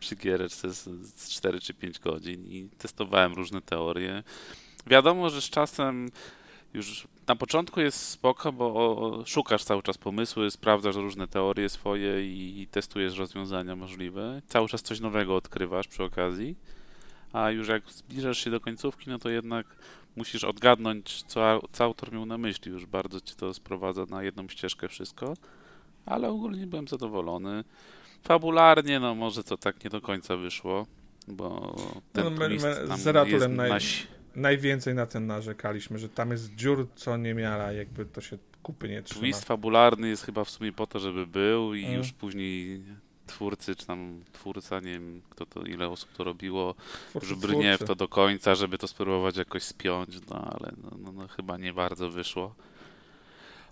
przy 0.00 0.16
giereczce 0.16 0.70
z, 0.70 0.84
z 1.20 1.30
4 1.30 1.60
czy 1.60 1.74
5 1.74 1.98
godzin 1.98 2.46
i 2.46 2.68
testowałem 2.78 3.34
różne 3.34 3.60
teorie. 3.60 4.22
Wiadomo, 4.86 5.30
że 5.30 5.42
z 5.42 5.50
czasem 5.50 6.10
już 6.74 7.08
na 7.26 7.36
początku 7.36 7.80
jest 7.80 8.08
spoko, 8.08 8.52
bo 8.52 8.64
o- 8.66 9.22
szukasz 9.26 9.64
cały 9.64 9.82
czas 9.82 9.98
pomysły, 9.98 10.50
sprawdzasz 10.50 10.96
różne 10.96 11.28
teorie 11.28 11.68
swoje 11.68 12.26
i 12.26 12.68
testujesz 12.70 13.18
rozwiązania 13.18 13.76
możliwe. 13.76 14.42
Cały 14.46 14.68
czas 14.68 14.82
coś 14.82 15.00
nowego 15.00 15.36
odkrywasz 15.36 15.88
przy 15.88 16.04
okazji, 16.04 16.56
a 17.32 17.50
już 17.50 17.68
jak 17.68 17.90
zbliżasz 17.90 18.38
się 18.38 18.50
do 18.50 18.60
końcówki, 18.60 19.10
no 19.10 19.18
to 19.18 19.28
jednak 19.30 19.66
musisz 20.16 20.44
odgadnąć, 20.44 21.22
co, 21.22 21.60
co 21.72 21.84
autor 21.84 22.12
miał 22.12 22.26
na 22.26 22.38
myśli. 22.38 22.72
Już 22.72 22.86
bardzo 22.86 23.20
ci 23.20 23.34
to 23.36 23.54
sprowadza 23.54 24.04
na 24.06 24.22
jedną 24.22 24.48
ścieżkę 24.48 24.88
wszystko, 24.88 25.34
ale 26.06 26.28
ogólnie 26.28 26.66
byłem 26.66 26.88
zadowolony. 26.88 27.64
Fabularnie, 28.22 29.00
no 29.00 29.14
może 29.14 29.44
to 29.44 29.56
tak 29.56 29.84
nie 29.84 29.90
do 29.90 30.00
końca 30.00 30.36
wyszło, 30.36 30.86
bo 31.28 31.76
ten 32.12 32.24
No, 32.24 32.30
my- 32.30 32.48
twist 32.48 32.64
my 32.64 32.88
tam 32.88 32.98
z 32.98 33.06
Ratulem 33.06 33.56
naj- 33.56 33.68
na, 33.68 33.78
Najwięcej 34.42 34.94
na 34.94 35.06
ten 35.06 35.26
narzekaliśmy, 35.26 35.98
że 35.98 36.08
tam 36.08 36.30
jest 36.30 36.54
dziur, 36.54 36.86
co 36.94 37.16
nie 37.16 37.34
miara, 37.34 37.72
jakby 37.72 38.04
to 38.06 38.20
się 38.20 38.38
kupy 38.62 38.88
nie 38.88 39.02
trzyma. 39.02 39.20
Twist 39.20 39.44
fabularny 39.44 40.08
jest 40.08 40.24
chyba 40.24 40.44
w 40.44 40.50
sumie 40.50 40.72
po 40.72 40.86
to, 40.86 40.98
żeby 40.98 41.26
był 41.26 41.74
i 41.74 41.84
Mm. 41.84 41.96
już 41.98 42.12
później 42.12 42.80
twórcy, 43.32 43.76
czy 43.76 43.86
tam 43.86 44.24
twórca, 44.32 44.80
nie 44.80 44.92
wiem 44.92 45.22
kto 45.30 45.46
to, 45.46 45.62
ile 45.62 45.88
osób 45.88 46.12
to 46.12 46.24
robiło, 46.24 46.74
Twórcy, 47.10 47.28
już 47.28 47.38
brnie 47.38 47.78
w 47.78 47.84
to 47.84 47.94
do 47.94 48.08
końca, 48.08 48.54
żeby 48.54 48.78
to 48.78 48.88
spróbować 48.88 49.36
jakoś 49.36 49.62
spiąć, 49.62 50.08
no 50.30 50.36
ale 50.36 50.72
no, 50.82 50.90
no, 50.98 51.12
no, 51.12 51.28
chyba 51.28 51.56
nie 51.56 51.72
bardzo 51.72 52.10
wyszło. 52.10 52.54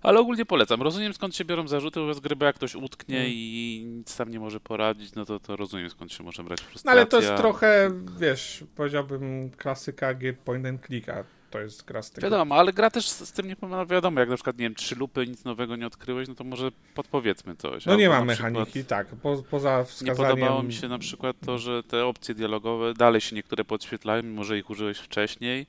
Ale 0.03 0.19
ogólnie 0.19 0.45
polecam. 0.45 0.81
Rozumiem 0.81 1.13
skąd 1.13 1.35
się 1.35 1.45
biorą 1.45 1.67
zarzuty 1.67 1.99
wobec 1.99 2.19
gry, 2.19 2.35
bo 2.35 2.45
jak 2.45 2.55
ktoś 2.55 2.75
utknie 2.75 3.17
Mm. 3.17 3.31
i 3.31 3.83
nic 3.87 4.17
tam 4.17 4.29
nie 4.29 4.39
może 4.39 4.59
poradzić, 4.59 5.15
no 5.15 5.25
to, 5.25 5.39
to 5.39 5.55
rozumiem 5.55 5.89
skąd 5.89 6.11
się 6.13 6.23
może 6.23 6.43
brać 6.43 6.59
No 6.61 6.65
frustracja. 6.67 6.91
ale 6.91 7.05
to 7.05 7.21
jest 7.21 7.35
trochę, 7.35 7.91
wiesz, 8.19 8.63
powiedziałbym 8.75 9.49
klasyka 9.57 10.13
gier 10.13 10.37
point 10.37 10.65
and 10.65 10.85
clicka. 10.85 11.23
To 11.49 11.59
jest 11.59 11.85
gra 11.85 12.01
z 12.01 12.11
tego. 12.11 12.25
Wiadomo, 12.27 12.55
ale 12.55 12.73
gra 12.73 12.89
też 12.89 13.09
z 13.09 13.19
z 13.27 13.31
tym 13.31 13.47
nie 13.47 13.55
pomaga. 13.55 13.85
Wiadomo, 13.85 14.19
jak 14.19 14.29
na 14.29 14.35
przykład, 14.35 14.57
nie 14.57 14.63
wiem, 14.65 14.75
trzy 14.75 14.95
lupy, 14.95 15.27
nic 15.27 15.43
nowego 15.45 15.75
nie 15.75 15.87
odkryłeś, 15.87 16.27
no 16.27 16.35
to 16.35 16.43
może 16.43 16.71
podpowiedzmy 16.95 17.55
coś. 17.55 17.85
No 17.85 17.95
nie 17.95 18.09
ma 18.09 18.25
mechaniki, 18.25 18.85
tak. 18.85 19.07
Po, 19.07 19.43
poza 19.49 19.77
Nie 19.79 19.85
wskazaniem... 19.85 20.15
podobało 20.31 20.63
mi 20.63 20.73
się 20.73 20.87
na 20.87 20.99
przykład 20.99 21.35
to, 21.45 21.57
że 21.57 21.83
te 21.83 22.05
opcje 22.05 22.35
dialogowe 22.35 22.93
dalej 22.93 23.21
się 23.21 23.35
niektóre 23.35 23.63
podświetlają, 23.65 24.23
mimo 24.23 24.43
że 24.43 24.57
ich 24.59 24.69
użyłeś 24.69 24.97
wcześniej 24.97 25.65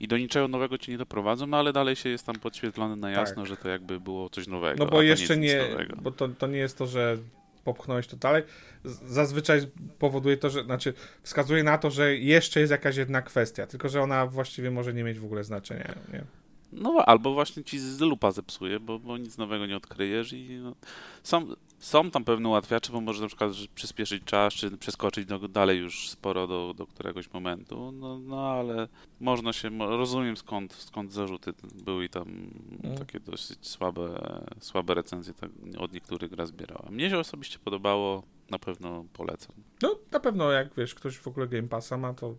i 0.00 0.08
do 0.08 0.18
niczego 0.18 0.48
nowego 0.48 0.78
ci 0.78 0.90
nie 0.90 0.98
doprowadzą, 0.98 1.46
no 1.46 1.56
ale 1.56 1.72
dalej 1.72 1.96
się 1.96 2.08
jest 2.08 2.26
tam 2.26 2.34
podświetlone 2.34 2.96
na 2.96 3.10
jasno, 3.10 3.42
Tak. 3.42 3.46
że 3.46 3.56
to 3.56 3.68
jakby 3.68 4.00
było 4.00 4.30
coś 4.30 4.46
nowego. 4.46 4.84
No 4.84 4.90
bo 4.90 5.02
jeszcze 5.02 5.36
nie, 5.36 5.54
nie, 5.78 5.86
bo 6.02 6.10
to, 6.10 6.28
to 6.28 6.46
nie 6.46 6.58
jest 6.58 6.78
to, 6.78 6.86
że 6.86 7.18
popchnąłeś 7.64 8.06
to 8.06 8.16
dalej. 8.16 8.42
Zazwyczaj 8.84 9.60
powoduje 9.98 10.36
to, 10.36 10.50
że, 10.50 10.64
znaczy 10.64 10.94
wskazuje 11.22 11.62
na 11.64 11.78
to, 11.78 11.90
że 11.90 12.16
jeszcze 12.16 12.60
jest 12.60 12.70
jakaś 12.70 12.96
jedna 12.96 13.22
kwestia, 13.22 13.66
tylko 13.66 13.88
że 13.88 14.02
ona 14.02 14.26
właściwie 14.26 14.70
może 14.70 14.94
nie 14.94 15.04
mieć 15.04 15.18
w 15.18 15.24
ogóle 15.24 15.44
znaczenia, 15.44 15.94
nie? 16.12 16.24
No 16.72 17.04
albo 17.06 17.34
właśnie 17.34 17.64
ci 17.64 17.78
z 17.78 18.00
lupa 18.00 18.32
zepsuje, 18.32 18.80
bo, 18.80 18.98
bo 18.98 19.18
nic 19.18 19.38
nowego 19.38 19.66
nie 19.66 19.76
odkryjesz 19.76 20.32
i 20.32 20.60
no, 20.62 20.74
są, 21.22 21.46
są 21.80 22.10
tam 22.10 22.24
pewne 22.24 22.48
ułatwiacze, 22.48 22.92
bo 22.92 23.00
może 23.00 23.22
na 23.22 23.26
przykład 23.26 23.52
przyspieszyć 23.74 24.24
czas, 24.24 24.54
czy 24.54 24.76
przeskoczyć 24.76 25.26
do, 25.26 25.38
dalej 25.38 25.78
już 25.78 26.08
sporo 26.08 26.46
do, 26.46 26.74
do 26.76 26.86
któregoś 26.86 27.32
momentu, 27.32 27.92
no, 27.92 28.18
no 28.18 28.50
ale 28.50 28.88
można 29.20 29.52
się, 29.52 29.78
rozumiem 29.78 30.36
skąd, 30.36 30.72
skąd 30.72 31.12
zarzuty 31.12 31.52
były 31.84 32.04
i 32.04 32.08
tam 32.08 32.50
Mm. 32.84 32.98
takie 32.98 33.20
dosyć 33.20 33.68
słabe, 33.68 34.20
słabe 34.60 34.94
recenzje 34.94 35.34
tak, 35.34 35.50
od 35.78 35.92
niektórych 35.92 36.30
gra 36.30 36.46
zbierała. 36.46 36.90
Mnie 36.90 37.10
się 37.10 37.18
osobiście 37.18 37.58
podobało, 37.58 38.22
na 38.50 38.58
pewno 38.58 39.04
polecam. 39.12 39.56
No 39.82 39.98
na 40.10 40.20
pewno 40.20 40.50
jak 40.50 40.74
wiesz, 40.74 40.94
ktoś 40.94 41.18
w 41.18 41.28
ogóle 41.28 41.48
Game 41.48 41.68
Passa 41.68 41.96
ma, 41.96 42.14
to 42.14 42.36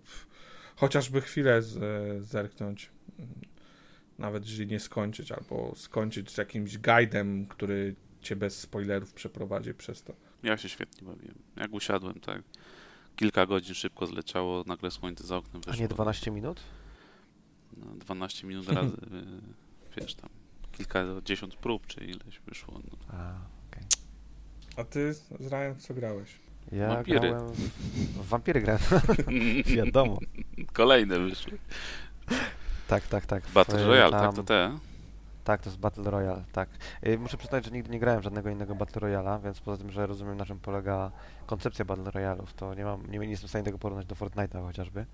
chociażby 0.76 1.22
chwilę 1.22 1.62
z, 1.62 1.80
zerknąć. 2.26 2.90
Nawet 4.20 4.46
jeżeli 4.46 4.68
nie 4.68 4.80
skończyć, 4.80 5.32
albo 5.32 5.74
skończyć 5.76 6.32
z 6.32 6.38
jakimś 6.38 6.78
guidem, 6.78 7.46
który 7.48 7.96
cię 8.22 8.36
bez 8.36 8.60
spoilerów 8.60 9.14
przeprowadzi 9.14 9.74
przez 9.74 10.04
to. 10.04 10.14
Ja 10.44 10.58
się 10.58 10.70
świetnie 10.70 11.08
bawiłem. 11.08 11.36
Jak 11.56 11.74
usiadłem, 11.74 12.14
tak 12.20 12.42
kilka 13.16 13.46
godzin 13.46 13.76
szybko 13.76 14.06
zleciało, 14.08 14.64
nagle 14.68 14.92
słońce 14.92 15.24
za 15.28 15.38
oknem 15.38 15.62
A 15.66 15.70
wyszło. 15.72 15.82
nie 15.82 15.88
12 15.88 16.32
minut? 16.32 16.60
No, 17.78 17.86
12 17.96 18.48
minut 18.48 18.70
razy, 18.70 18.96
y, 19.98 20.02
wiesz 20.02 20.16
tam, 20.16 20.30
kilkadziesiąt 20.72 21.56
prób, 21.56 21.88
czy 21.88 22.06
ileś 22.06 22.40
wyszło. 22.48 22.80
No. 22.92 22.98
A, 23.18 23.34
A 24.82 24.84
ty 24.84 25.14
z 25.14 25.32
Ryan 25.40 25.76
co 25.80 25.94
grałeś? 25.94 26.30
ja 26.72 26.88
Wampiry. 26.88 27.20
grałem... 27.20 27.52
W 27.54 28.28
wampiry 28.28 28.62
grałem, 28.62 28.82
wiadomo. 29.76 30.20
Kolejne 30.74 31.20
wyszły. 31.20 31.58
Tak, 32.88 33.08
tak, 33.08 33.26
tak. 33.26 33.44
Battle 33.54 33.88
Royale, 33.88 34.12
tam- 34.12 34.22
tak 34.22 34.36
to 34.36 34.44
te. 34.44 34.78
Tak, 35.44 35.62
to 35.62 35.70
jest 35.70 35.80
Battle 35.80 36.12
Royale, 36.12 36.44
tak. 36.52 36.70
Y, 37.08 37.18
Muszę 37.20 37.38
przyznać, 37.38 37.66
że 37.66 37.72
nigdy 37.72 37.90
nie 37.90 38.00
grałem 38.00 38.22
żadnego 38.22 38.50
innego 38.50 38.76
Battle 38.76 39.02
Royale'a, 39.02 39.42
więc 39.44 39.60
poza 39.62 39.78
tym, 39.78 39.92
że 39.92 40.08
rozumiem 40.08 40.38
na 40.38 40.46
czym 40.46 40.60
polega 40.60 41.12
koncepcja 41.46 41.86
Battle 41.86 42.12
Royale'ów, 42.12 42.48
to 42.56 42.74
nie 42.74 42.86
mam, 42.86 43.12
nie, 43.12 43.20
nie 43.20 43.28
jestem 43.30 43.48
w 43.48 43.50
stanie 43.50 43.66
tego 43.66 43.78
porównać 43.78 44.06
do 44.06 44.16
Fortnite'a 44.16 44.62
chociażby. 44.66 45.06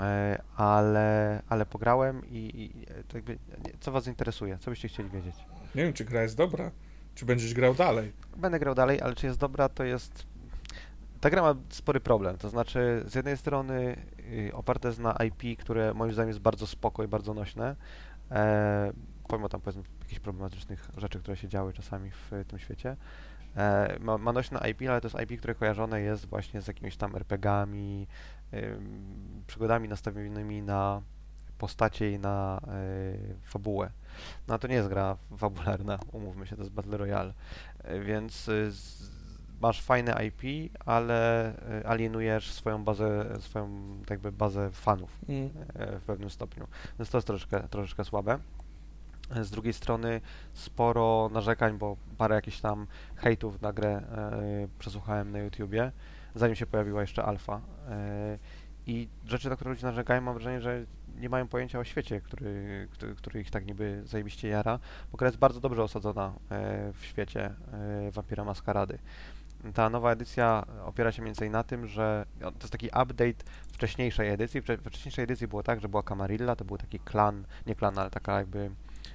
E, 0.00 0.42
Ale, 0.56 1.42
ale 1.48 1.66
pograłem 1.66 2.22
i, 2.26 2.50
i 2.54 2.86
to 3.08 3.16
jakby, 3.16 3.38
co 3.80 3.92
was 3.92 4.06
interesuje? 4.06 4.58
Co 4.58 4.70
byście 4.70 4.88
chcieli 4.88 5.10
wiedzieć? 5.10 5.34
Nie 5.74 5.82
wiem, 5.82 5.92
czy 5.92 6.04
gra 6.04 6.22
jest 6.22 6.36
dobra, 6.36 6.70
czy 7.14 7.26
będziesz 7.26 7.54
grał 7.54 7.74
dalej. 7.74 8.12
Będę 8.36 8.58
grał 8.58 8.74
dalej, 8.74 9.00
ale 9.00 9.14
czy 9.14 9.26
jest 9.26 9.38
dobra, 9.38 9.68
to 9.68 9.84
jest... 9.84 10.26
Ta 11.20 11.30
gra 11.30 11.42
ma 11.42 11.54
spory 11.68 12.00
problem, 12.00 12.38
to 12.38 12.48
znaczy 12.48 13.02
z 13.06 13.14
jednej 13.14 13.36
strony 13.36 13.96
y, 14.48 14.50
oparte 14.54 14.88
jest 14.88 15.00
na 15.00 15.12
IP, 15.12 15.58
które 15.60 15.94
moim 15.94 16.12
zdaniem 16.12 16.28
jest 16.28 16.40
bardzo 16.40 16.66
spoko 16.66 17.04
i 17.04 17.08
bardzo 17.08 17.34
nośne, 17.34 17.76
e, 18.30 18.92
pomimo 19.28 19.48
tam 19.48 19.60
powiedzmy 19.60 19.82
jakichś 20.00 20.20
problematycznych 20.20 20.90
rzeczy, 20.96 21.18
które 21.18 21.36
się 21.36 21.48
działy 21.48 21.72
czasami 21.72 22.10
w 22.10 22.32
y, 22.32 22.44
tym 22.44 22.58
świecie. 22.58 22.96
E, 23.56 23.96
ma, 24.00 24.18
ma 24.18 24.32
nośne 24.32 24.70
IP, 24.70 24.82
ale 24.88 25.00
to 25.00 25.08
jest 25.08 25.20
IP, 25.20 25.38
które 25.38 25.54
kojarzone 25.54 26.00
jest 26.00 26.26
właśnie 26.26 26.60
z 26.60 26.66
jakimiś 26.66 26.96
tam 26.96 27.16
RPGami, 27.16 28.06
ym, 28.54 29.42
przygodami 29.46 29.88
nastawionymi 29.88 30.62
na 30.62 31.02
postacie 31.58 32.12
i 32.12 32.18
na 32.18 32.60
y, 33.12 33.36
fabułę. 33.42 33.90
No 34.48 34.58
to 34.58 34.68
nie 34.68 34.74
jest 34.74 34.88
gra 34.88 35.16
fabularna, 35.36 35.98
umówmy 36.12 36.46
się, 36.46 36.56
to 36.56 36.62
jest 36.62 36.74
Battle 36.74 36.96
Royale. 36.98 37.34
E, 37.84 38.00
Więc 38.00 38.48
y, 38.48 38.70
z, 38.70 39.10
masz 39.60 39.82
fajne 39.82 40.26
IP, 40.26 40.72
ale 40.86 41.50
y, 41.80 41.86
alienujesz 41.86 42.52
swoją 42.52 42.84
bazę, 42.84 43.40
swoją 43.40 43.68
jakby 44.10 44.32
bazę 44.32 44.70
fanów 44.70 45.18
e, 45.74 45.98
w 46.00 46.02
pewnym 46.02 46.30
stopniu. 46.30 46.66
Więc 46.98 47.10
to 47.10 47.18
jest 47.18 47.26
troszeczkę, 47.26 47.68
troszeczkę 47.68 48.04
słabe. 48.04 48.38
E, 49.30 49.44
Z 49.44 49.50
drugiej 49.50 49.72
strony 49.72 50.20
sporo 50.52 51.30
narzekań, 51.32 51.78
bo 51.78 51.96
parę 52.18 52.34
jakichś 52.34 52.60
tam 52.60 52.86
hejtów 53.16 53.62
na 53.62 53.72
grę 53.72 53.90
e, 53.90 54.68
przesłuchałem 54.78 55.32
na 55.32 55.38
YouTubie, 55.38 55.92
zanim 56.34 56.56
się 56.56 56.66
pojawiła 56.66 57.00
jeszcze 57.00 57.24
alfa. 57.24 57.60
E, 57.88 58.38
I 58.86 59.08
rzeczy, 59.26 59.50
na 59.50 59.56
które 59.56 59.70
ludzie 59.70 59.86
narzekają, 59.86 60.20
mam 60.20 60.34
wrażenie, 60.34 60.60
że 60.60 60.84
nie 61.16 61.28
mają 61.28 61.48
pojęcia 61.48 61.78
o 61.78 61.84
świecie, 61.84 62.20
który, 62.20 62.88
który, 62.90 63.14
który 63.14 63.40
ich 63.40 63.50
tak 63.50 63.66
niby 63.66 64.02
zajebiście 64.04 64.48
jara, 64.48 64.78
bo 65.12 65.18
gra 65.18 65.28
jest 65.28 65.38
bardzo 65.38 65.60
dobrze 65.60 65.82
osadzona 65.82 66.32
e, 66.50 66.92
w 66.92 67.04
świecie 67.04 67.54
Vampira 68.12 68.44
Maskarady. 68.44 68.98
Ta 69.74 69.90
nowa 69.90 70.12
edycja 70.12 70.66
opiera 70.84 71.12
się 71.12 71.22
mniej 71.22 71.28
więcej 71.28 71.50
na 71.50 71.62
tym, 71.62 71.86
że 71.86 72.26
to 72.40 72.50
jest 72.60 72.72
taki 72.72 72.86
update 72.86 73.44
wcześniejszej 73.72 74.28
edycji. 74.28 74.62
Wcześniejszej 74.62 75.24
edycji 75.24 75.48
było 75.48 75.62
tak, 75.62 75.80
że 75.80 75.88
była 75.88 76.02
Camarilla, 76.02 76.56
to 76.56 76.64
był 76.64 76.78
taki 76.78 76.98
klan, 76.98 77.44
nie 77.66 77.74
klan, 77.74 77.98
ale 77.98 78.10
taka 78.10 78.38
jakby 78.38 78.70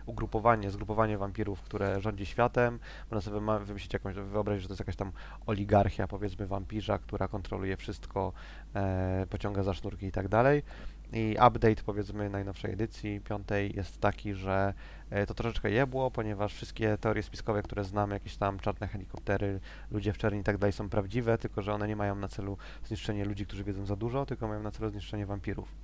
ugrupowanie, 0.09 0.71
zgrupowanie 0.71 1.17
wampirów, 1.17 1.61
które 1.61 2.01
rządzi 2.01 2.25
światem. 2.25 2.79
Można 3.11 3.21
sobie 3.21 3.65
wymyślić 3.65 3.93
jakąś, 3.93 4.15
wyobrazić, 4.15 4.61
że 4.61 4.67
to 4.67 4.73
jest 4.73 4.79
jakaś 4.79 4.95
tam 4.95 5.11
oligarchia, 5.45 6.07
powiedzmy, 6.07 6.47
wampirza, 6.47 6.97
która 6.97 7.27
kontroluje 7.27 7.77
wszystko, 7.77 8.33
e, 8.75 9.25
pociąga 9.29 9.63
za 9.63 9.73
sznurki 9.73 10.05
i 10.05 10.11
tak 10.11 10.27
dalej. 10.27 10.63
I 11.13 11.35
update 11.47 11.83
powiedzmy 11.85 12.29
najnowszej 12.29 12.73
edycji, 12.73 13.21
piątej, 13.21 13.75
jest 13.75 13.99
taki, 13.99 14.33
że 14.33 14.73
e, 15.09 15.25
to 15.25 15.33
troszeczkę 15.33 15.71
jebło, 15.71 16.11
ponieważ 16.11 16.53
wszystkie 16.53 16.97
teorie 16.97 17.23
spiskowe, 17.23 17.61
które 17.61 17.83
znamy, 17.83 18.13
jakieś 18.13 18.37
tam 18.37 18.59
czarne 18.59 18.87
helikoptery, 18.87 19.59
ludzie 19.91 20.13
w 20.13 20.17
czerni 20.17 20.39
i 20.39 20.43
tak 20.43 20.57
dalej 20.57 20.73
są 20.73 20.89
prawdziwe, 20.89 21.37
tylko 21.37 21.61
że 21.61 21.73
one 21.73 21.87
nie 21.87 21.95
mają 21.95 22.15
na 22.15 22.27
celu 22.27 22.57
zniszczenie 22.83 23.25
ludzi, 23.25 23.45
którzy 23.45 23.63
wiedzą 23.63 23.85
za 23.85 23.95
dużo, 23.95 24.25
tylko 24.25 24.47
mają 24.47 24.63
na 24.63 24.71
celu 24.71 24.89
zniszczenie 24.89 25.25
wampirów. 25.25 25.75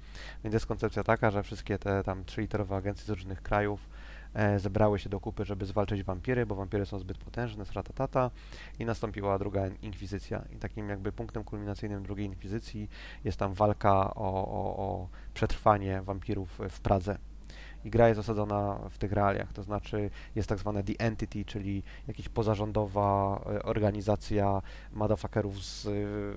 Więc 0.44 0.54
jest 0.54 0.66
koncepcja 0.66 1.04
taka, 1.04 1.32
że 1.32 1.44
wszystkie 1.44 1.78
te 1.80 2.04
tam 2.04 2.26
trzyliterowe 2.26 2.76
agencje 2.76 3.06
z 3.06 3.10
różnych 3.10 3.42
krajów 3.42 3.90
e, 4.36 4.60
zebrały 4.60 5.00
się 5.00 5.10
do 5.10 5.20
kupy, 5.20 5.46
żeby 5.46 5.66
zwalczyć 5.66 6.04
wampiry, 6.04 6.46
bo 6.46 6.56
wampiry 6.56 6.86
są 6.86 7.00
zbyt 7.00 7.18
potężne, 7.18 7.66
sratatata 7.66 8.32
i 8.80 8.86
nastąpiła 8.86 9.40
druga 9.40 9.68
inkwizycja. 9.68 10.46
I 10.56 10.56
takim 10.56 10.90
jakby 10.90 11.12
punktem 11.12 11.44
kulminacyjnym 11.44 12.04
drugiej 12.04 12.26
inkwizycji 12.26 12.90
jest 13.24 13.40
tam 13.40 13.54
walka 13.54 14.14
o, 14.16 14.48
o, 14.48 14.78
o 14.78 15.08
przetrwanie 15.34 16.02
wampirów 16.02 16.60
w 16.70 16.80
Pradze. 16.80 17.18
I 17.86 17.90
gra 17.90 18.08
jest 18.08 18.20
osadzona 18.20 18.80
w 18.90 18.98
tych 18.98 19.12
realiach, 19.12 19.54
to 19.54 19.64
znaczy 19.64 20.10
jest 20.36 20.50
tak 20.50 20.60
zwane 20.60 20.84
The 20.84 20.94
Entity, 21.00 21.46
czyli 21.46 21.84
jakaś 22.08 22.30
pozarządowa 22.30 23.42
e, 23.46 23.64
organizacja 23.64 24.62
motherfuckerów 24.94 25.64
z, 25.64 25.84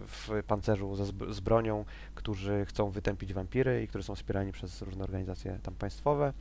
w 0.07 0.43
pancerzu 0.47 0.97
ze 0.97 1.05
z 1.05 1.41
bronią, 1.41 1.85
którzy 2.15 2.65
chcą 2.65 2.91
wytępić 2.91 3.35
wampiry 3.35 3.83
i 3.83 3.89
którzy 3.89 4.05
są 4.05 4.15
wspierani 4.15 4.53
przez 4.53 4.83
różne 4.83 5.05
organizacje 5.05 5.59
tam 5.63 5.75
państwowe. 5.75 6.33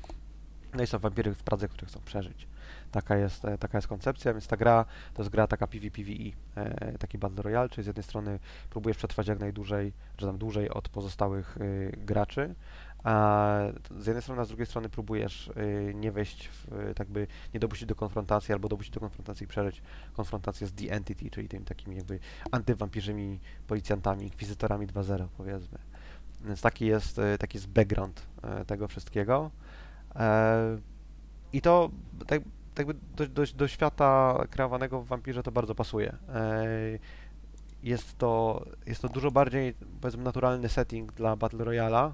No 0.77 0.83
i 0.83 0.87
są 0.87 0.99
wampiry 0.99 1.35
w 1.35 1.43
Pradze, 1.43 1.67
które 1.67 1.87
chcą 1.87 1.99
przeżyć. 2.05 2.47
Taka 2.91 3.17
jest, 3.17 3.45
e, 3.45 3.57
taka 3.57 3.77
jest 3.77 3.87
koncepcja, 3.87 4.33
więc 4.33 4.47
ta 4.47 4.57
gra 4.57 4.85
to 5.13 5.21
jest 5.21 5.31
gra 5.31 5.47
taka 5.47 5.67
PvPvE, 5.67 6.31
e, 6.55 6.97
taki 6.97 7.17
Battle 7.17 7.43
Royale, 7.43 7.69
czyli 7.69 7.83
z 7.83 7.87
jednej 7.87 8.03
strony 8.03 8.39
próbujesz 8.69 8.97
przetrwać 8.97 9.27
jak 9.27 9.39
najdłużej, 9.39 9.93
czy 10.17 10.25
tam 10.25 10.37
dłużej 10.37 10.69
od 10.69 10.89
pozostałych 10.89 11.57
y, 11.57 11.97
graczy, 11.97 12.55
a 13.03 13.57
z 13.99 14.05
jednej 14.05 14.21
strony, 14.21 14.41
a 14.41 14.45
z 14.45 14.47
drugiej 14.47 14.65
strony 14.65 14.89
próbujesz 14.89 15.47
y, 15.47 15.93
nie 15.95 16.11
wejść 16.11 16.47
w, 16.47 16.93
tak 16.95 17.07
by 17.07 17.27
nie 17.53 17.59
dopuścić 17.59 17.87
do 17.87 17.95
konfrontacji, 17.95 18.53
albo 18.53 18.69
dopuścić 18.69 18.93
do 18.93 18.99
konfrontacji 18.99 19.43
i 19.43 19.47
przeżyć 19.47 19.81
konfrontację 20.13 20.67
z 20.67 20.73
The 20.73 20.91
Entity, 20.91 21.29
czyli 21.29 21.47
tymi 21.47 21.65
takimi 21.65 21.95
jakby 21.95 22.19
antywampirzymi 22.51 23.39
policjantami, 23.67 24.23
inkwizytorami 24.23 24.87
2.0 24.87 25.27
powiedzmy. 25.37 25.77
Więc 26.45 26.61
taki 26.61 26.85
jest, 26.85 27.19
y, 27.19 27.37
taki 27.37 27.57
jest 27.57 27.67
background 27.67 28.27
y, 28.61 28.65
tego 28.65 28.87
wszystkiego. 28.87 29.51
E, 30.17 30.77
I 31.53 31.61
to 31.61 31.89
tak, 32.27 32.41
tak 32.75 32.87
do, 32.93 33.27
do, 33.27 33.43
do 33.55 33.67
świata 33.67 34.43
kreowanego 34.49 35.01
w 35.01 35.07
wampirze 35.07 35.43
to 35.43 35.51
bardzo 35.51 35.75
pasuje. 35.75 36.15
E, 36.33 36.65
Jest 37.83 38.17
to, 38.17 38.65
jest 38.85 39.01
to 39.01 39.09
dużo 39.09 39.31
bardziej, 39.31 39.73
powiedzmy, 40.01 40.23
naturalny 40.23 40.69
setting 40.69 41.13
dla 41.13 41.35
Battle 41.35 41.65
Royala 41.65 42.13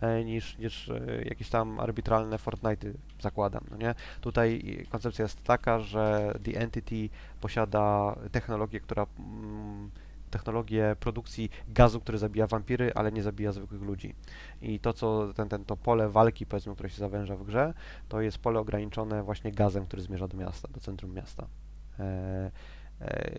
e, 0.00 0.24
niż, 0.24 0.58
niż 0.58 0.90
jakieś 1.24 1.48
tam 1.48 1.80
arbitralne 1.80 2.36
Fortnite'y 2.36 2.92
zakładam, 3.20 3.64
no 3.70 3.76
nie? 3.76 3.94
Tutaj 4.20 4.62
koncepcja 4.90 5.22
jest 5.22 5.42
taka, 5.44 5.80
że 5.80 6.34
The 6.44 6.60
Entity 6.60 7.08
posiada 7.40 8.16
technologię, 8.32 8.80
która 8.80 9.06
mm, 9.18 9.90
technologię 10.30 10.96
produkcji 11.00 11.50
gazu, 11.68 12.00
który 12.00 12.18
zabija 12.18 12.46
wampiry, 12.46 12.92
ale 12.94 13.12
nie 13.12 13.22
zabija 13.22 13.52
zwykłych 13.52 13.82
ludzi. 13.82 14.14
I 14.62 14.80
to, 14.80 14.92
co 14.92 15.34
ten, 15.34 15.48
ten, 15.48 15.64
to 15.64 15.76
pole 15.76 16.08
walki, 16.08 16.46
powiedzmy, 16.46 16.74
które 16.74 16.90
się 16.90 16.98
zawęża 16.98 17.36
w 17.36 17.44
grze, 17.44 17.74
to 18.08 18.20
jest 18.20 18.38
pole 18.38 18.60
ograniczone 18.60 19.22
właśnie 19.22 19.52
gazem, 19.52 19.86
który 19.86 20.02
zmierza 20.02 20.28
do 20.28 20.36
miasta, 20.36 20.68
do 20.68 20.80
centrum 20.80 21.14
miasta. 21.14 21.46
E, 21.98 22.50
e, 23.00 23.30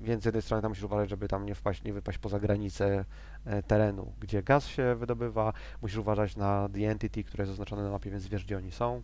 więc 0.00 0.22
z 0.22 0.26
jednej 0.26 0.42
strony 0.42 0.62
tam 0.62 0.70
musisz 0.70 0.84
uważać, 0.84 1.10
żeby 1.10 1.28
tam 1.28 1.46
nie 1.46 1.54
wpaść, 1.54 1.84
nie 1.84 1.92
wypaść 1.92 2.18
poza 2.18 2.40
granicę 2.40 3.04
e, 3.44 3.62
terenu, 3.62 4.12
gdzie 4.20 4.42
gaz 4.42 4.66
się 4.66 4.94
wydobywa, 4.94 5.52
musisz 5.82 5.98
uważać 5.98 6.36
na 6.36 6.68
The 6.68 6.90
Entity, 6.90 7.24
które 7.24 7.42
jest 7.42 7.52
oznaczone 7.52 7.82
na 7.82 7.90
mapie, 7.90 8.10
więc 8.10 8.28
wiesz, 8.28 8.44
gdzie 8.44 8.56
oni 8.56 8.72
są. 8.72 9.02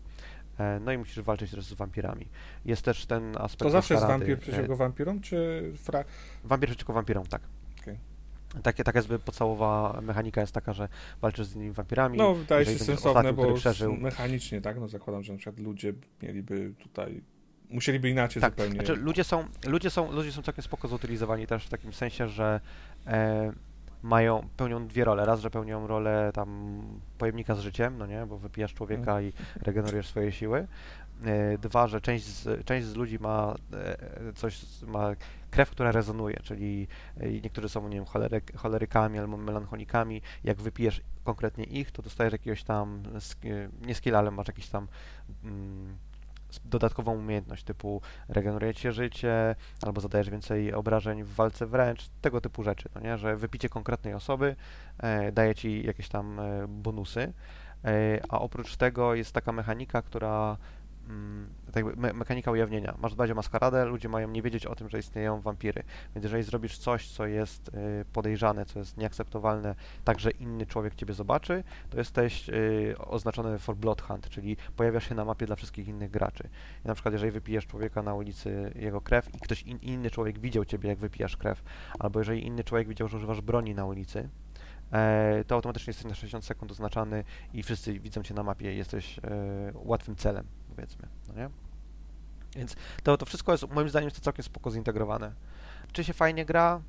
E, 0.58 0.80
No 0.80 0.92
i 0.92 0.98
musisz 0.98 1.20
walczyć 1.20 1.50
też 1.50 1.64
z 1.64 1.72
wampirami. 1.72 2.26
Jest 2.64 2.82
też 2.82 3.06
ten 3.06 3.36
aspekt 3.36 3.62
To 3.62 3.70
zawsze 3.70 3.94
jest 3.94 4.06
wampir 4.06 4.38
przeciwko 4.38 4.76
wampirom, 4.76 5.20
czy 5.20 5.70
fra... 5.76 6.04
Wampir 6.44 6.68
przeciwko 6.68 6.92
wampirom, 6.92 7.26
tak. 7.26 7.42
Okej. 7.82 7.98
Takie, 8.62 8.84
taka 8.84 8.98
jest 8.98 9.08
podstawowa 9.08 10.00
mechanika 10.02 10.40
jest 10.40 10.52
taka, 10.52 10.72
że 10.72 10.88
walczysz 11.20 11.46
z 11.46 11.56
innymi 11.56 11.72
wampirami. 11.72 12.18
No, 12.18 12.34
wydaje 12.34 12.66
się 12.66 12.78
sensowne, 12.78 13.30
ostatnim, 13.30 13.36
bo 13.36 13.54
przeżył. 13.54 13.96
mechanicznie, 13.96 14.60
tak? 14.60 14.80
No 14.80 14.88
zakładam, 14.88 15.22
że 15.22 15.32
na 15.32 15.38
przykład 15.38 15.58
ludzie 15.58 15.92
mieliby 16.22 16.72
tutaj... 16.78 17.22
Musieliby 17.70 18.10
inaczej 18.10 18.42
Tak, 18.42 18.52
zupełnie... 18.52 18.74
Znaczy, 18.74 18.96
ludzie, 18.96 19.24
są, 19.24 19.44
ludzie, 19.66 19.90
są, 19.90 20.12
ludzie 20.12 20.32
są 20.32 20.42
całkiem 20.42 20.64
spoko 20.64 20.88
zutylizowani 20.88 21.46
też 21.46 21.66
w 21.66 21.68
takim 21.68 21.92
sensie, 21.92 22.28
że 22.28 22.60
e, 23.06 23.52
mają, 24.02 24.48
pełnią 24.56 24.86
dwie 24.86 25.04
role. 25.04 25.24
Raz, 25.24 25.40
że 25.40 25.50
pełnią 25.50 25.86
rolę 25.86 26.30
tam 26.34 26.80
pojemnika 27.18 27.54
z 27.54 27.60
życiem, 27.60 27.98
no 27.98 28.06
nie, 28.06 28.26
bo 28.26 28.38
wypijasz 28.38 28.74
człowieka 28.74 29.20
i 29.22 29.32
regenerujesz 29.62 30.08
swoje 30.08 30.32
siły. 30.32 30.66
E, 31.24 31.58
dwa, 31.58 31.86
że 31.86 32.00
część 32.00 32.24
z, 32.24 32.64
część 32.64 32.86
z 32.86 32.94
ludzi 32.94 33.18
ma 33.18 33.54
e, 33.72 34.32
coś, 34.32 34.82
ma 34.86 35.10
krew, 35.50 35.70
która 35.70 35.92
rezonuje, 35.92 36.36
czyli 36.42 36.88
e, 37.16 37.30
niektórzy 37.30 37.68
są, 37.68 37.88
nie 37.88 37.96
wiem, 37.96 38.04
choleryk, 38.04 38.56
cholerykami 38.56 39.18
albo 39.18 39.36
melancholikami. 39.36 40.22
Jak 40.44 40.62
wypijesz 40.62 41.02
konkretnie 41.24 41.64
ich, 41.64 41.90
to 41.90 42.02
dostajesz 42.02 42.32
jakiegoś 42.32 42.64
tam, 42.64 43.02
nie 43.86 43.94
skill, 43.94 44.16
ale 44.16 44.30
masz 44.30 44.48
jakiś 44.48 44.68
tam 44.68 44.88
mm, 45.44 45.96
dodatkową 46.64 47.12
umiejętność 47.18 47.64
typu 47.64 48.00
regeneruje 48.28 48.74
ci 48.74 48.80
się 48.80 48.92
życie, 48.92 49.54
albo 49.82 50.00
zadajesz 50.00 50.30
więcej 50.30 50.74
obrażeń 50.74 51.24
w 51.24 51.34
walce 51.34 51.66
wręcz, 51.66 52.08
tego 52.20 52.40
typu 52.40 52.62
rzeczy, 52.62 52.88
no 52.94 53.00
nie? 53.00 53.18
że 53.18 53.36
wypicie 53.36 53.68
konkretnej 53.68 54.14
osoby 54.14 54.56
e, 54.98 55.32
daje 55.32 55.54
ci 55.54 55.86
jakieś 55.86 56.08
tam 56.08 56.40
e, 56.40 56.68
bonusy, 56.68 57.32
e, 57.84 58.20
a 58.28 58.38
oprócz 58.38 58.76
tego 58.76 59.14
jest 59.14 59.32
taka 59.32 59.52
mechanika, 59.52 60.02
która 60.02 60.56
tak 61.66 61.84
jakby 61.84 62.00
me 62.00 62.12
mechanika 62.12 62.50
ujawnienia. 62.50 62.94
Masz 62.98 63.14
dbać 63.14 63.30
o 63.30 63.34
maskaradę, 63.34 63.84
ludzie 63.84 64.08
mają 64.08 64.28
nie 64.28 64.42
wiedzieć 64.42 64.66
o 64.66 64.74
tym, 64.74 64.88
że 64.88 64.98
istnieją 64.98 65.40
wampiry. 65.40 65.82
Więc 66.14 66.24
jeżeli 66.24 66.42
zrobisz 66.42 66.78
coś, 66.78 67.08
co 67.08 67.26
jest 67.26 67.68
y, 67.68 68.04
podejrzane, 68.12 68.66
co 68.66 68.78
jest 68.78 68.96
nieakceptowalne, 68.96 69.74
tak, 70.04 70.20
że 70.20 70.30
inny 70.30 70.66
człowiek 70.66 70.94
ciebie 70.94 71.14
zobaczy, 71.14 71.64
to 71.90 71.98
jesteś 71.98 72.48
y, 72.48 72.94
oznaczony 72.98 73.58
for 73.58 73.76
blood 73.76 74.02
hunt, 74.02 74.28
czyli 74.28 74.56
pojawiasz 74.76 75.08
się 75.08 75.14
na 75.14 75.24
mapie 75.24 75.46
dla 75.46 75.56
wszystkich 75.56 75.88
innych 75.88 76.10
graczy. 76.10 76.48
I 76.84 76.88
na 76.88 76.94
przykład 76.94 77.12
jeżeli 77.12 77.32
wypijesz 77.32 77.66
człowieka 77.66 78.02
na 78.02 78.14
ulicy 78.14 78.72
jego 78.74 79.00
krew 79.00 79.34
i 79.34 79.38
ktoś 79.38 79.62
in, 79.62 79.78
inny 79.82 80.10
człowiek 80.10 80.38
widział 80.38 80.64
ciebie, 80.64 80.88
jak 80.88 80.98
wypijasz 80.98 81.36
krew, 81.36 81.62
albo 81.98 82.18
jeżeli 82.20 82.46
inny 82.46 82.64
człowiek 82.64 82.88
widział, 82.88 83.08
że 83.08 83.16
używasz 83.16 83.40
broni 83.40 83.74
na 83.74 83.86
ulicy, 83.86 84.28
e, 84.92 85.44
to 85.46 85.54
automatycznie 85.54 85.90
jesteś 85.90 86.06
na 86.06 86.14
60 86.14 86.44
sekund 86.44 86.70
oznaczany 86.70 87.24
i 87.54 87.62
wszyscy 87.62 88.00
widzą 88.00 88.22
cię 88.22 88.34
na 88.34 88.42
mapie 88.42 88.74
jesteś 88.74 89.18
e, 89.18 89.22
łatwym 89.74 90.16
celem, 90.16 90.46
powiedzmy, 90.80 91.08
no 91.28 91.34
nie? 91.34 91.50
Więc 92.56 92.76
to, 93.02 93.16
to 93.16 93.26
wszystko 93.26 93.52
jest, 93.52 93.70
moim 93.70 93.88
zdaniem, 93.88 94.08
jest 94.08 94.20
całkiem 94.20 94.44
spoko 94.44 94.70
zintegrowane. 94.70 95.32
Czy 95.92 96.04
się 96.04 96.12
fajnie 96.12 96.44
gra? 96.44 96.80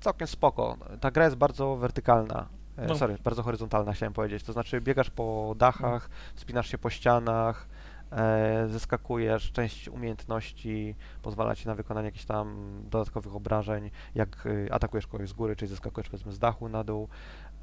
Całkiem 0.00 0.28
spoko. 0.28 0.76
Ta 1.00 1.10
gra 1.10 1.24
jest 1.24 1.36
bardzo 1.36 1.76
wertykalna. 1.76 2.48
E, 2.76 2.86
No. 2.86 2.94
Sorry, 2.94 3.16
bardzo 3.24 3.42
horyzontalna 3.42 3.92
chciałem 3.92 4.12
powiedzieć. 4.12 4.42
To 4.42 4.52
znaczy 4.52 4.80
biegasz 4.80 5.10
po 5.10 5.54
dachach, 5.56 6.10
spinasz 6.34 6.68
się 6.68 6.78
po 6.78 6.90
ścianach, 6.90 7.68
e, 8.12 8.68
zeskakujesz, 8.68 9.52
część 9.52 9.88
umiejętności 9.88 10.94
pozwala 11.22 11.54
ci 11.54 11.66
na 11.66 11.74
wykonanie 11.74 12.06
jakichś 12.06 12.24
tam 12.24 12.56
dodatkowych 12.90 13.34
obrażeń, 13.34 13.90
jak 14.14 14.46
y, 14.46 14.68
atakujesz 14.70 15.06
kogoś 15.06 15.28
z 15.28 15.32
góry, 15.32 15.56
czyli 15.56 15.68
zeskakujesz 15.68 16.08
powiedzmy 16.08 16.32
z 16.32 16.38
dachu 16.38 16.68
na 16.68 16.84
dół. 16.84 17.08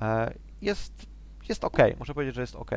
E, 0.01 0.33
jest 0.61 1.15
jest 1.49 1.63
ok, 1.63 1.77
muszę 1.99 2.13
powiedzieć, 2.13 2.35
że 2.35 2.41
jest 2.41 2.55
ok. 2.55 2.71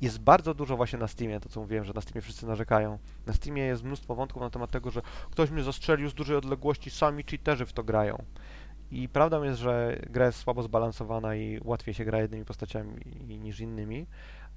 Jest 0.00 0.18
bardzo 0.18 0.54
dużo 0.54 0.76
właśnie 0.76 0.98
na 0.98 1.08
Steamie, 1.08 1.40
to 1.40 1.48
co 1.48 1.60
mówiłem, 1.60 1.84
że 1.84 1.92
na 1.92 2.00
Steamie 2.00 2.20
wszyscy 2.20 2.46
narzekają. 2.46 2.98
Na 3.26 3.32
Steamie 3.32 3.62
jest 3.62 3.84
mnóstwo 3.84 4.14
wątków 4.14 4.42
na 4.42 4.50
temat 4.50 4.70
tego, 4.70 4.90
że 4.90 5.02
ktoś 5.30 5.50
mnie 5.50 5.62
zastrzelił 5.62 6.10
z 6.10 6.14
dużej 6.14 6.36
odległości, 6.36 6.90
sami 6.90 7.24
cheaterzy 7.24 7.66
w 7.66 7.72
to 7.72 7.84
grają. 7.84 8.24
I 8.90 9.08
prawdą 9.08 9.42
jest, 9.42 9.60
że 9.60 10.00
gra 10.10 10.26
jest 10.26 10.38
słabo 10.38 10.62
zbalansowana 10.62 11.34
i 11.34 11.60
łatwiej 11.64 11.94
się 11.94 12.04
gra 12.04 12.20
jednymi 12.20 12.44
postaciami 12.44 12.94
niż 13.28 13.60
innymi, 13.60 14.06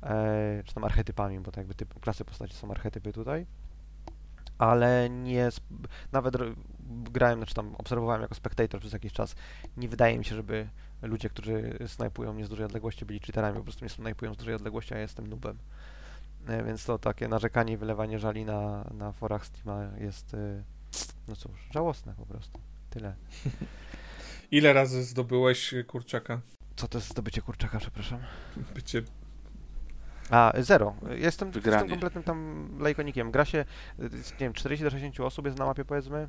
e, 0.04 0.64
czy 0.66 0.74
tam 0.74 0.84
archetypami, 0.84 1.40
bo 1.40 1.52
to 1.52 1.60
jakby 1.60 1.76
typ, 1.76 2.00
klasy 2.00 2.26
postaci 2.26 2.54
są 2.54 2.72
archetypy 2.72 3.14
tutaj. 3.14 3.46
Ale 4.58 5.10
nie, 5.10 5.50
nawet 6.12 6.36
grałem, 6.90 7.40
znaczy 7.40 7.54
tam 7.54 7.76
obserwowałem 7.76 8.22
jako 8.22 8.36
spectator 8.36 8.80
przez 8.80 8.94
jakiś 8.94 9.14
czas. 9.14 9.36
Nie 9.78 9.90
wydaje 9.90 10.18
mi 10.18 10.26
się, 10.26 10.36
żeby 10.36 10.68
ludzie, 11.02 11.30
którzy 11.30 11.78
snajpują 11.88 12.34
mnie 12.34 12.45
z 12.45 12.49
dużej 12.49 12.65
odległości, 12.65 13.06
byli 13.06 13.19
cheaterami, 13.19 13.57
po 13.57 13.64
prostu 13.64 13.86
mnie 13.86 13.90
snajpują 13.90 14.34
z 14.34 14.38
dużej 14.38 14.56
odległości, 14.56 14.94
a 14.94 14.98
ja 14.98 15.02
jestem 15.02 15.28
noobem. 15.28 15.57
E, 16.48 16.64
Więc 16.64 16.86
to 16.86 16.99
takie 16.99 17.28
narzekanie 17.28 17.73
i 17.73 17.78
wylewanie 17.78 18.19
żali 18.19 18.45
na, 18.45 18.90
na 18.94 19.11
forach 19.11 19.45
Steama 19.45 19.90
jest, 19.98 20.34
y, 20.34 20.64
no 21.28 21.36
cóż, 21.36 21.68
żałosne 21.72 22.14
po 22.14 22.26
prostu. 22.26 22.60
Tyle. 22.90 23.15
Ile 24.52 24.73
razy 24.73 25.03
zdobyłeś 25.03 25.73
y, 25.73 25.84
kurczaka? 25.84 26.41
Co 26.76 26.88
to 26.88 26.98
jest 26.98 27.10
zdobycie 27.10 27.41
kurczaka, 27.41 27.80
przepraszam? 27.80 28.19
Bycie... 28.76 29.02
A, 30.30 30.53
zero. 30.60 30.95
Jestem, 31.10 31.52
jestem 31.56 31.90
kompletnym 31.90 32.23
tam 32.23 32.69
lajkonikiem. 32.80 33.32
Gra 33.32 33.45
się, 33.45 33.65
nie 33.99 34.40
wiem, 34.40 34.53
40 34.53 34.84
do 34.84 34.90
60 34.90 35.19
osób 35.19 35.45
jest 35.45 35.57
na 35.57 35.65
mapie 35.65 35.86
powiedzmy. 35.86 36.28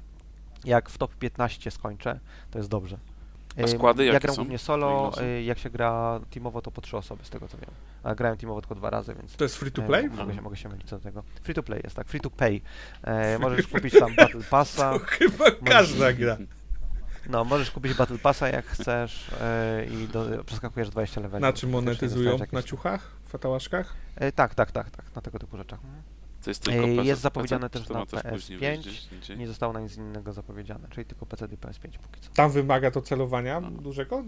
Jak 0.64 0.90
w 0.90 0.98
top 0.98 1.16
15 1.16 1.70
skończę, 1.70 2.20
to 2.50 2.58
jest 2.58 2.70
dobrze. 2.70 2.98
A 3.64 3.66
składy 3.66 4.02
Ym, 4.02 4.06
Ja 4.08 4.12
jakie 4.14 4.22
gram 4.26 4.36
są? 4.36 4.42
głównie 4.42 4.58
solo, 4.58 5.12
y, 5.22 5.42
jak 5.42 5.58
się 5.58 5.70
gra 5.70 6.20
teamowo 6.30 6.62
to 6.62 6.70
po 6.70 6.80
trzy 6.80 6.96
osoby 6.96 7.24
z 7.24 7.30
tego 7.30 7.48
co 7.48 7.58
wiem. 7.58 7.70
A 8.02 8.14
grałem 8.14 8.38
teamowo 8.38 8.60
tylko 8.60 8.74
dwa 8.74 8.90
razy, 8.90 9.14
więc 9.14 9.36
To 9.36 9.44
jest 9.44 9.56
free 9.56 9.72
to 9.72 9.82
e, 9.82 9.86
play? 9.86 10.10
mogę, 10.10 10.34
się, 10.34 10.42
mogę 10.42 10.56
się 10.56 10.68
mylić 10.68 10.86
co 10.88 10.96
do 10.96 11.02
tego. 11.02 11.22
Free 11.42 11.54
to 11.54 11.62
play 11.62 11.80
jest 11.84 11.96
tak, 11.96 12.08
free 12.08 12.20
to 12.20 12.30
pay. 12.30 12.60
E, 13.04 13.38
możesz 13.42 13.66
kupić 13.66 13.98
tam 13.98 14.14
Battle 14.14 14.40
Passa, 14.50 14.92
To 14.92 14.98
chyba 15.18 15.50
każda 15.64 16.12
gra. 16.12 16.36
no 17.30 17.44
możesz 17.44 17.70
kupić 17.70 17.94
Battle 17.94 18.18
Passa 18.18 18.48
jak 18.48 18.66
chcesz 18.66 19.30
e, 19.40 19.84
i 19.86 20.08
do, 20.08 20.44
przeskakujesz 20.44 20.90
20 20.90 21.20
leveli. 21.20 21.42
Na 21.42 21.52
czym 21.52 21.70
monetyzują? 21.70 22.30
dostajesz 22.30 22.52
Na 22.52 22.58
jakieś- 22.58 22.70
ciuchach? 22.70 23.10
Fatałaszkach? 23.26 23.94
E, 24.16 24.32
tak, 24.32 24.54
tak, 24.54 24.72
tak, 24.72 24.90
tak, 24.90 25.04
na 25.16 25.22
tego 25.22 25.38
typu 25.38 25.56
rzeczach. 25.56 25.80
To 26.44 26.50
jest 26.50 26.62
tylko 26.62 26.84
Ej, 26.84 26.96
PC, 26.96 27.08
jest 27.08 27.22
zapowiedziane 27.22 27.70
PC, 27.70 27.80
też 27.84 27.88
na 27.94 27.98
ma 28.00 28.06
też 28.06 28.22
później 28.22 28.58
PS5. 28.58 28.60
wyjść 28.60 28.80
gdzieś 28.88 29.12
indziej? 29.12 29.38
Nie 29.38 29.48
zostało 29.48 29.72
na 29.72 29.80
nic 29.80 29.96
innego 29.96 30.32
zapowiedziane, 30.32 30.88
czyli 30.90 31.04
tylko 31.04 31.26
PC 31.26 31.44
i 31.46 31.48
PS5 31.56 31.98
póki 31.98 32.20
co. 32.20 32.30
Tam 32.34 32.50
wymaga 32.50 32.90
to 32.90 33.02
celowania 33.02 33.60
No. 33.60 33.70
dużego? 33.70 34.24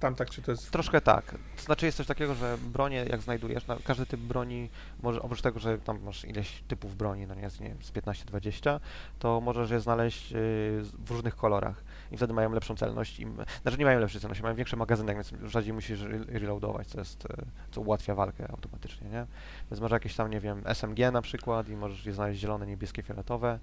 Tam 0.00 0.14
tak, 0.14 0.30
czy 0.30 0.42
to 0.42 0.50
jest... 0.50 0.70
Troszkę 0.70 1.00
tak. 1.00 1.34
To 1.56 1.62
znaczy 1.62 1.86
jest 1.86 1.98
coś 1.98 2.06
takiego, 2.06 2.34
że 2.34 2.58
bronie 2.58 3.04
jak 3.10 3.22
znajdujesz, 3.22 3.66
na 3.66 3.76
każdy 3.84 4.06
typ 4.06 4.20
broni, 4.20 4.68
może 5.02 5.22
oprócz 5.22 5.42
tego, 5.42 5.58
że 5.60 5.78
tam 5.78 6.02
masz 6.02 6.24
ileś 6.24 6.62
typów 6.68 6.96
broni, 6.96 7.26
no 7.26 7.34
nie, 7.34 7.42
jest, 7.42 7.60
nie 7.60 7.68
wiem, 7.68 7.78
z 7.82 7.92
15-20, 7.92 8.80
to 9.18 9.40
możesz 9.40 9.70
je 9.70 9.80
znaleźć 9.80 10.30
yy, 10.30 10.38
z- 10.84 10.90
w 11.04 11.10
różnych 11.10 11.36
kolorach 11.36 11.84
i 12.10 12.16
wtedy 12.16 12.34
mają 12.34 12.52
lepszą 12.52 12.76
celność. 12.76 13.20
Im, 13.20 13.36
znaczy 13.62 13.78
nie 13.78 13.84
mają 13.84 14.00
lepszej 14.00 14.20
celności, 14.20 14.42
mają 14.42 14.54
większy 14.54 14.76
magazynek, 14.76 15.16
więc 15.16 15.32
rzadziej 15.50 15.72
musisz 15.72 16.02
re- 16.02 16.38
reloadować, 16.38 16.86
co 16.86 16.98
jest, 16.98 17.24
yy, 17.24 17.46
co 17.70 17.80
ułatwia 17.80 18.14
walkę 18.14 18.50
automatycznie, 18.50 19.08
nie? 19.08 19.26
Więc 19.70 19.80
masz 19.80 19.90
jakieś 19.90 20.16
tam, 20.16 20.30
nie 20.30 20.40
wiem, 20.40 20.62
SMG 20.64 21.10
na 21.12 21.22
przykład 21.22 21.68
i 21.68 21.76
możesz 21.76 22.06
je 22.06 22.12
znaleźć 22.12 22.40
zielone, 22.40 22.66
niebieskie, 22.66 23.02
fioletowe. 23.02 23.58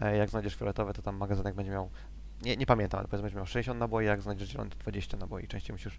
E, 0.00 0.16
jak 0.16 0.30
znajdziesz 0.30 0.54
fioletowe, 0.54 0.94
to 0.94 1.02
tam 1.02 1.16
magazynek 1.16 1.54
będzie 1.54 1.72
miał 1.72 1.90
nie, 2.42 2.56
nie 2.56 2.66
pamiętam, 2.66 2.98
ale 2.98 3.08
powiedzmy, 3.08 3.22
będzie 3.22 3.36
miał 3.36 3.46
60 3.46 3.80
naboi, 3.80 4.06
jak 4.06 4.22
znajdziesz 4.22 4.48
zielony, 4.48 4.70
to 4.70 4.76
20 4.78 5.16
naboi, 5.16 5.48
częściej 5.48 5.74
musisz 5.74 5.98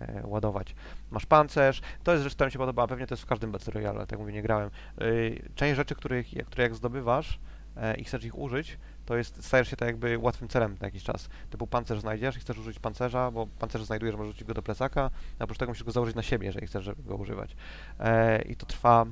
e, 0.00 0.22
ładować. 0.26 0.74
Masz 1.10 1.26
pancerz, 1.26 1.82
to 2.04 2.12
jest 2.12 2.24
rzecz, 2.24 2.34
która 2.34 2.46
mi 2.46 2.52
się 2.52 2.58
podoba, 2.58 2.86
pewnie 2.86 3.06
to 3.06 3.14
jest 3.14 3.22
w 3.22 3.26
każdym 3.26 3.52
Battle 3.52 3.72
Royale, 3.72 3.96
ale 3.96 4.06
tak 4.06 4.18
mówię, 4.18 4.32
nie 4.32 4.42
grałem. 4.42 4.70
Y, 5.02 5.50
część 5.54 5.76
rzeczy, 5.76 5.94
których, 5.94 6.26
które 6.46 6.62
jak 6.62 6.74
zdobywasz 6.74 7.38
e, 7.76 7.96
i 7.96 8.04
chcesz 8.04 8.24
ich 8.24 8.38
użyć, 8.38 8.78
to 9.06 9.16
jest, 9.16 9.44
stajesz 9.44 9.68
się 9.68 9.76
tak 9.76 9.86
jakby 9.88 10.18
łatwym 10.18 10.48
celem 10.48 10.76
na 10.80 10.86
jakiś 10.86 11.02
czas. 11.02 11.28
Typu 11.50 11.66
pancerz 11.66 12.00
znajdziesz 12.00 12.36
i 12.36 12.40
chcesz 12.40 12.58
użyć 12.58 12.78
pancerza, 12.78 13.30
bo 13.30 13.46
pancerz 13.46 13.84
znajdujesz, 13.84 14.16
możesz 14.16 14.32
rzucić 14.32 14.48
go 14.48 14.54
do 14.54 14.62
plecaka, 14.62 15.10
a 15.38 15.44
oprócz 15.44 15.58
tego 15.58 15.70
musisz 15.70 15.84
go 15.84 15.92
założyć 15.92 16.16
na 16.16 16.22
siebie, 16.22 16.46
jeżeli 16.46 16.66
chcesz 16.66 16.90
go 16.98 17.16
używać. 17.16 17.56
E, 18.00 18.42
I 18.42 18.56
to 18.56 18.66
trwa 18.66 19.06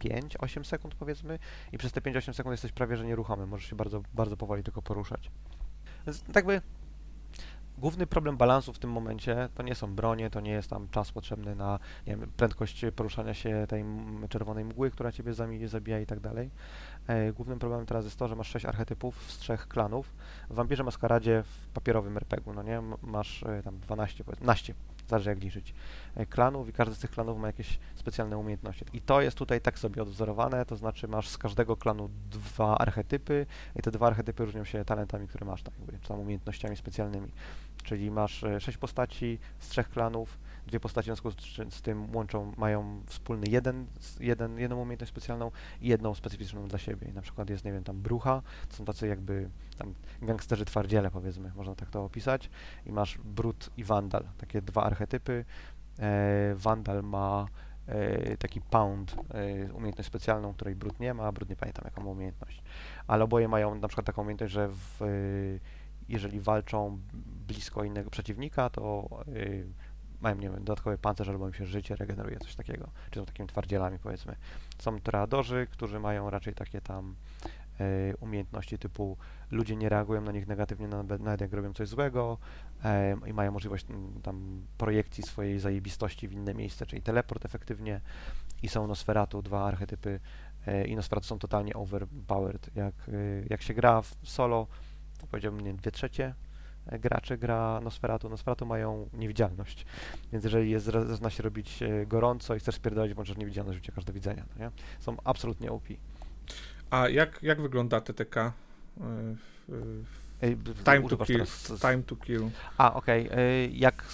5-8 0.00 0.64
sekund 0.64 0.94
powiedzmy 0.94 1.38
i 1.72 1.78
przez 1.78 1.92
te 1.92 2.00
5-8 2.00 2.32
sekund 2.32 2.52
jesteś 2.52 2.72
prawie 2.72 2.96
że 2.96 3.04
nieruchomy, 3.04 3.46
możesz 3.46 3.70
się 3.70 3.76
bardzo, 3.76 4.02
bardzo 4.14 4.36
powoli 4.36 4.62
tylko 4.62 4.82
poruszać. 4.82 5.30
Więc 6.06 6.22
tak 6.22 6.46
by 6.46 6.60
główny 7.78 8.06
problem 8.06 8.36
balansu 8.36 8.72
w 8.72 8.78
tym 8.78 8.90
momencie 8.90 9.48
to 9.54 9.62
nie 9.62 9.74
są 9.74 9.94
bronie, 9.94 10.30
to 10.30 10.40
nie 10.40 10.50
jest 10.50 10.70
tam 10.70 10.88
czas 10.88 11.12
potrzebny 11.12 11.54
na 11.54 11.78
nie 12.06 12.16
wiem, 12.16 12.30
prędkość 12.36 12.84
poruszania 12.96 13.34
się 13.34 13.66
tej 13.68 13.84
czerwonej 14.28 14.64
mgły, 14.64 14.90
która 14.90 15.12
ciebie 15.12 15.34
zabija 15.66 16.00
i 16.00 16.06
tak 16.06 16.20
dalej. 16.20 16.50
E, 17.06 17.32
głównym 17.32 17.58
problemem 17.58 17.86
teraz 17.86 18.04
jest 18.04 18.18
to, 18.18 18.28
że 18.28 18.36
masz 18.36 18.48
6 18.48 18.66
archetypów 18.66 19.32
z 19.32 19.38
trzech 19.38 19.68
klanów. 19.68 20.14
W 20.50 20.54
Wampirze 20.54 20.84
Maskaradzie 20.84 21.42
w 21.42 21.68
papierowym 21.68 22.16
RPG-u, 22.16 22.52
no 22.52 22.62
nie? 22.62 22.82
Masz 23.02 23.42
e, 23.42 23.62
tam 23.62 23.78
12, 23.78 24.24
powiedzmy, 24.24 24.44
12, 24.44 24.74
zależy 25.08 25.30
jak 25.30 25.40
liczyć, 25.40 25.74
e, 26.14 26.26
klanów 26.26 26.68
i 26.68 26.72
każdy 26.72 26.94
z 26.94 26.98
tych 26.98 27.10
klanów 27.10 27.38
ma 27.38 27.46
jakieś 27.46 27.78
specjalne 27.94 28.38
umiejętności. 28.38 28.84
I 28.92 29.00
to 29.00 29.20
jest 29.20 29.36
tutaj 29.36 29.60
tak 29.60 29.78
sobie 29.78 30.02
odwzorowane, 30.02 30.66
to 30.66 30.76
znaczy 30.76 31.08
masz 31.08 31.28
z 31.28 31.38
każdego 31.38 31.76
klanu 31.76 32.10
dwa 32.30 32.78
archetypy 32.78 33.46
i 33.76 33.82
te 33.82 33.90
dwa 33.90 34.06
archetypy 34.06 34.44
różnią 34.44 34.64
się 34.64 34.84
talentami, 34.84 35.28
które 35.28 35.46
masz, 35.46 35.62
tak 35.62 35.74
jakby, 35.78 35.98
czy 35.98 36.08
tam 36.08 36.20
umiejętnościami 36.20 36.76
specjalnymi. 36.76 37.28
Czyli 37.82 38.10
masz 38.10 38.44
e, 38.44 38.60
sześć 38.60 38.78
postaci 38.78 39.38
z 39.58 39.68
trzech 39.68 39.90
klanów, 39.90 40.38
dwie 40.74 40.80
postaci 40.80 41.04
w 41.04 41.06
związku 41.06 41.30
z, 41.30 41.74
z 41.74 41.82
tym 41.82 42.16
łączą, 42.16 42.52
mają 42.56 43.02
wspólny 43.06 43.46
jeden, 43.50 43.86
jeden, 44.20 44.58
jedną 44.58 44.80
umiejętność 44.80 45.12
specjalną 45.12 45.50
i 45.80 45.88
jedną 45.88 46.14
specyficzną 46.14 46.68
dla 46.68 46.78
siebie. 46.78 47.12
Na 47.12 47.22
przykład 47.22 47.50
jest, 47.50 47.64
nie 47.64 47.72
wiem, 47.72 47.84
tam 47.84 48.02
brucha, 48.02 48.42
to 48.68 48.76
są 48.76 48.84
tacy 48.84 49.06
jakby 49.06 49.48
tam 49.78 49.94
gangsterzy 50.22 50.64
twardziele, 50.64 51.10
powiedzmy, 51.10 51.52
można 51.56 51.74
tak 51.74 51.90
to 51.90 52.04
opisać. 52.04 52.50
I 52.86 52.92
masz 52.92 53.18
brut 53.18 53.70
i 53.76 53.84
wandal, 53.84 54.24
takie 54.38 54.62
dwa 54.62 54.82
archetypy. 54.82 55.44
E, 55.98 56.54
wandal 56.54 57.02
ma 57.02 57.46
e, 57.86 58.36
taki 58.36 58.60
pound, 58.60 59.16
e, 59.30 59.72
umiejętność 59.72 60.08
specjalną, 60.08 60.54
której 60.54 60.74
brut 60.74 61.00
nie 61.00 61.14
ma, 61.14 61.24
a 61.24 61.32
brut 61.32 61.48
nie 61.48 61.56
pamiętam 61.56 61.84
jaką 61.84 62.04
umiejętność. 62.04 62.62
Ale 63.06 63.24
oboje 63.24 63.48
mają 63.48 63.74
na 63.74 63.88
przykład 63.88 64.06
taką 64.06 64.22
umiejętność, 64.22 64.52
że 64.52 64.68
w, 64.68 65.02
e, 65.02 65.06
jeżeli 66.08 66.40
walczą 66.40 67.00
blisko 67.46 67.84
innego 67.84 68.10
przeciwnika, 68.10 68.70
to 68.70 69.08
y, 69.28 69.66
mają, 70.24 70.36
nie 70.36 70.50
wiem, 70.50 70.64
dodatkowy 70.64 70.98
pancerz 70.98 71.28
albo 71.28 71.48
im 71.48 71.54
się 71.54 71.66
życie 71.66 71.96
regeneruje, 71.96 72.38
coś 72.38 72.54
takiego. 72.54 72.90
Czy 73.10 73.20
są 73.20 73.26
takimi 73.26 73.48
twardzielami, 73.48 73.98
powiedzmy. 73.98 74.36
Są 74.78 75.00
toreadorzy, 75.00 75.66
którzy 75.70 76.00
mają 76.00 76.30
raczej 76.30 76.54
takie 76.54 76.80
tam 76.80 77.14
y, 77.80 78.14
umiejętności 78.20 78.78
typu 78.78 79.16
ludzie 79.50 79.76
nie 79.76 79.88
reagują 79.88 80.20
na 80.20 80.32
nich 80.32 80.46
negatywnie, 80.46 80.88
nawet 81.18 81.40
jak 81.40 81.52
robią 81.52 81.72
coś 81.72 81.88
złego 81.88 82.38
em, 82.82 83.26
i 83.26 83.32
mają 83.32 83.52
możliwość 83.52 83.86
mm, 83.90 84.22
tam 84.22 84.66
projekcji 84.78 85.22
swojej 85.22 85.58
zajebistości 85.58 86.28
w 86.28 86.32
inne 86.32 86.54
miejsce, 86.54 86.86
czyli 86.86 87.02
teleport 87.02 87.44
efektywnie 87.44 88.00
i 88.62 88.68
są 88.68 88.86
Nosferatu, 88.86 89.42
dwa 89.42 89.64
archetypy 89.64 90.20
e, 90.66 90.86
i 90.86 90.96
Nosferatu 90.96 91.26
są 91.26 91.38
totalnie 91.38 91.74
overpowered. 91.74 92.76
Jak, 92.76 92.94
jak 93.50 93.62
się 93.62 93.74
gra 93.74 94.02
w 94.02 94.16
solo, 94.22 94.66
to 95.20 95.26
powiedziałbym, 95.26 95.60
nie, 95.60 95.74
dwie 95.74 95.90
trzecie 95.90 96.24
e, 96.26 96.34
graczy 96.92 97.36
gra 97.36 97.80
Nosferatu. 97.80 98.28
Nosferatu 98.28 98.66
mają 98.66 99.08
niewidzialność, 99.12 99.86
więc 100.32 100.44
jeżeli 100.44 100.70
jest, 100.70 100.84
zaczyna 100.86 101.30
się 101.30 101.42
robić 101.42 101.82
e, 101.82 102.06
gorąco 102.06 102.54
i 102.54 102.58
chcesz 102.58 102.74
spierdolić, 102.74 103.16
możesz 103.16 103.36
niewidzialność 103.36 103.78
uciekasz 103.78 104.04
do 104.04 104.12
widzenia, 104.12 104.44
no 104.56 104.64
nie? 104.64 104.70
Są 105.00 105.16
absolutnie 105.24 105.72
OP. 105.72 105.84
A 106.90 107.08
jak, 107.08 107.38
jak 107.42 107.60
wygląda 107.60 108.00
TTK? 108.00 108.52
y, 108.98 109.00
w- 110.42 110.84
Time 110.84 111.08
to 111.08 111.16
kill. 111.16 111.36
teraz 111.38 111.72
Time 111.80 112.02
to 112.02 112.16
kill. 112.16 112.50
A, 112.78 112.94
okej. 112.94 113.28
e, 113.32 113.66
Jak... 113.72 114.04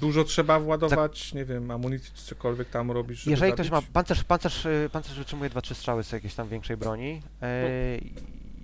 Dużo 0.00 0.24
trzeba 0.24 0.60
władować, 0.60 1.34
nie 1.34 1.44
wiem, 1.44 1.70
amunicji 1.70 2.12
czy 2.14 2.22
cokolwiek 2.24 2.68
tam 2.70 2.90
robisz, 2.90 3.26
Jeżeli 3.26 3.52
ktoś 3.52 3.70
ma 3.70 3.76
zabić? 3.76 3.90
pancerz, 3.90 4.24
pancerz, 4.24 4.66
y, 4.66 4.88
pancerz 4.92 5.18
wytrzymuje 5.18 5.50
2-3 5.50 5.74
strzały 5.74 6.04
z 6.04 6.12
jakiejś 6.12 6.34
tam 6.34 6.48
większej 6.48 6.76
broni 6.76 7.22
e, 7.42 7.98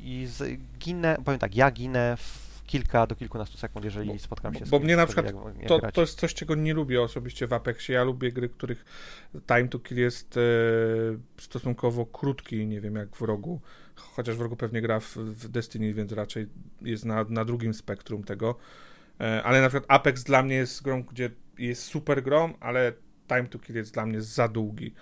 i 0.03 0.27
z, 0.27 0.61
ginę, 0.79 1.17
powiem 1.25 1.41
tak, 1.41 1.55
ja 1.57 1.71
ginę 1.71 2.17
w 2.17 2.44
kilka 2.67 3.07
do 3.07 3.17
kilkunastu 3.17 3.59
sekund, 3.59 3.85
jeżeli 3.85 4.13
Bo- 4.13 4.19
spotkam 4.19 4.55
się 4.55 4.67
z 4.67 4.71
bo 4.71 4.79
mnie 4.79 4.97
na 4.97 5.07
przykład 5.07 5.27
To, 5.67 5.81
to 5.93 6.01
jest 6.01 6.21
coś, 6.21 6.35
czego 6.35 6.55
nie 6.55 6.75
lubię 6.75 7.03
osobiście 7.03 7.47
w 7.47 7.53
Apexie. 7.53 7.95
Ja 7.95 8.05
lubię 8.05 8.33
gry, 8.33 8.49
których 8.49 8.85
time 9.47 9.69
to 9.69 9.79
kill 9.79 9.99
jest 9.99 10.37
e, 10.37 10.41
stosunkowo 11.37 12.07
krótki, 12.07 12.67
nie 12.67 12.81
wiem, 12.81 12.95
jak 12.95 13.17
w 13.17 13.23
rogu. 13.23 13.61
Chociaż 13.95 14.37
w 14.37 14.41
rogu 14.41 14.57
pewnie 14.57 14.83
gra 14.83 15.01
w, 15.01 15.17
w 15.17 15.49
Destiny, 15.49 15.95
więc 15.95 16.13
raczej 16.13 16.47
jest 16.83 17.05
na, 17.05 17.25
na 17.29 17.45
drugim 17.45 17.75
spektrum 17.75 18.25
tego. 18.25 18.57
E, 19.21 19.43
ale 19.43 19.61
na 19.61 19.69
przykład 19.69 19.91
Apex 19.91 20.25
dla 20.25 20.43
mnie 20.43 20.55
jest 20.55 20.83
grą, 20.83 21.03
gdzie 21.03 21.31
jest 21.59 21.83
super 21.83 22.23
grą, 22.23 22.55
ale 22.61 22.93
time 23.29 23.47
to 23.47 23.59
kill 23.59 23.77
jest 23.77 23.95
dla 23.95 24.07
mnie 24.07 24.23
za 24.23 24.49
długi. 24.49 24.95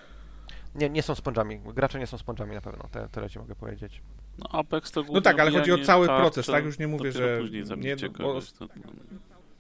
Nie, 0.75 0.91
nie 0.91 1.03
są 1.03 1.15
sponżami, 1.15 1.61
gracze 1.75 1.99
nie 1.99 2.07
są 2.07 2.19
sponżami 2.19 2.55
na 2.55 2.61
pewno, 2.61 2.89
te, 2.91 3.09
tyle 3.09 3.31
ci 3.31 3.39
mogę 3.39 3.55
powiedzieć. 3.55 4.03
No 4.39 4.47
Apex 4.53 4.91
to 4.91 5.05
No 5.13 5.21
tak, 5.21 5.41
ale 5.41 5.51
chodzi 5.51 5.73
o 5.73 5.79
cały 5.79 6.07
proces, 6.07 6.47
tak? 6.47 6.65
Już 6.65 6.79
nie 6.79 6.89
mówię, 6.89 7.13
że 7.13 7.39
później 7.41 7.65
nie, 7.77 7.97
bo- 7.97 8.11
kogoś, 8.11 8.53
to. 8.53 8.69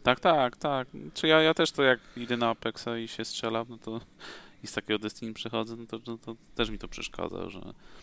Tak, 0.02 0.20
tak, 0.20 0.56
tak. 0.56 0.88
Czy 1.14 1.28
ja, 1.28 1.42
ja 1.42 1.54
też 1.54 1.72
to 1.72 1.82
jak 1.82 2.00
idę 2.16 2.36
na 2.36 2.48
Apexa 2.48 2.88
i 3.04 3.08
się 3.08 3.24
strzelam, 3.24 3.66
no 3.68 3.78
to 3.78 4.00
i 4.62 4.66
z 4.66 4.72
takiego 4.72 4.98
Destiny 4.98 5.34
przychodzę, 5.34 5.76
no 5.76 5.86
to, 5.86 5.98
no 6.06 6.18
to 6.18 6.36
też 6.54 6.70
mi 6.70 6.78
to 6.78 6.88
przeszkadza, 6.88 7.50
że 7.50 7.60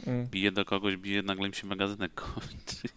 Mm. 0.08 0.28
bije 0.28 0.52
do 0.52 0.66
kogoś, 0.66 0.98
bije, 0.98 1.22
nagle 1.22 1.50
mi 1.50 1.56
się 1.56 1.68
magazynek 1.68 2.14
kończy. 2.14 2.88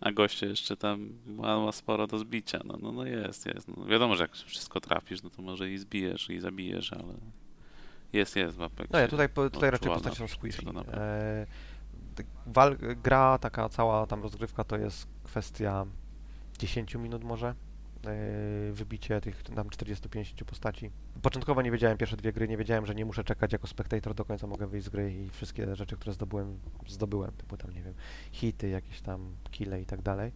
A 0.00 0.12
goście 0.12 0.46
jeszcze 0.46 0.76
tam 0.76 1.08
ma, 1.26 1.60
ma 1.60 1.72
sporo 1.72 2.06
do 2.06 2.18
zbicia. 2.18 2.60
No, 2.64 2.78
no, 2.82 2.92
no 2.92 3.04
jest, 3.06 3.46
jest. 3.46 3.68
No, 3.68 3.84
wiadomo, 3.84 4.16
że 4.16 4.24
jak 4.24 4.32
wszystko 4.34 4.80
trafisz, 4.80 5.22
no 5.22 5.30
to 5.30 5.42
może 5.42 5.70
i 5.70 5.78
zbijesz, 5.78 6.30
i 6.30 6.40
zabijesz, 6.40 6.92
ale 6.92 7.14
jest, 8.12 8.36
jest 8.36 8.56
w 8.56 8.62
Apexie. 8.62 8.88
No 8.92 9.00
nie, 9.00 9.08
tutaj, 9.08 9.28
po- 9.28 9.50
tutaj 9.50 9.70
raczej 9.70 9.88
postacie 9.88 10.16
są 10.16 10.28
squishy. 10.28 10.62
Wal, 12.46 12.76
gra, 13.02 13.38
taka 13.38 13.68
cała 13.68 14.06
tam 14.06 14.22
rozgrywka 14.22 14.64
to 14.64 14.76
jest 14.76 15.06
kwestia 15.24 15.86
10 16.58 16.94
minut 16.94 17.24
może. 17.24 17.54
e, 18.06 18.72
Wybicie 18.72 19.20
tych 19.20 19.42
tam 19.42 19.68
40-50 19.68 20.44
postaci. 20.44 20.90
Początkowo 21.22 21.62
nie 21.62 21.70
wiedziałem 21.70 21.98
pierwsze 21.98 22.16
dwie 22.16 22.32
gry, 22.32 22.48
nie 22.48 22.56
wiedziałem, 22.56 22.86
że 22.86 22.94
nie 22.94 23.04
muszę 23.04 23.24
czekać 23.24 23.52
jako 23.52 23.66
spektator 23.66 24.14
do 24.14 24.24
końca 24.24 24.46
mogę 24.46 24.66
wyjść 24.66 24.86
z 24.86 24.88
gry 24.88 25.12
i 25.14 25.30
wszystkie 25.30 25.76
rzeczy, 25.76 25.96
które 25.96 26.12
zdobyłem, 26.12 26.58
zdobyłem, 26.88 27.32
typu 27.32 27.56
tam, 27.56 27.70
nie 27.70 27.82
wiem, 27.82 27.94
hity, 28.32 28.68
jakieś 28.68 29.00
tam 29.00 29.36
kille 29.50 29.80
i 29.80 29.86
tak 29.86 30.02
dalej. 30.02 30.32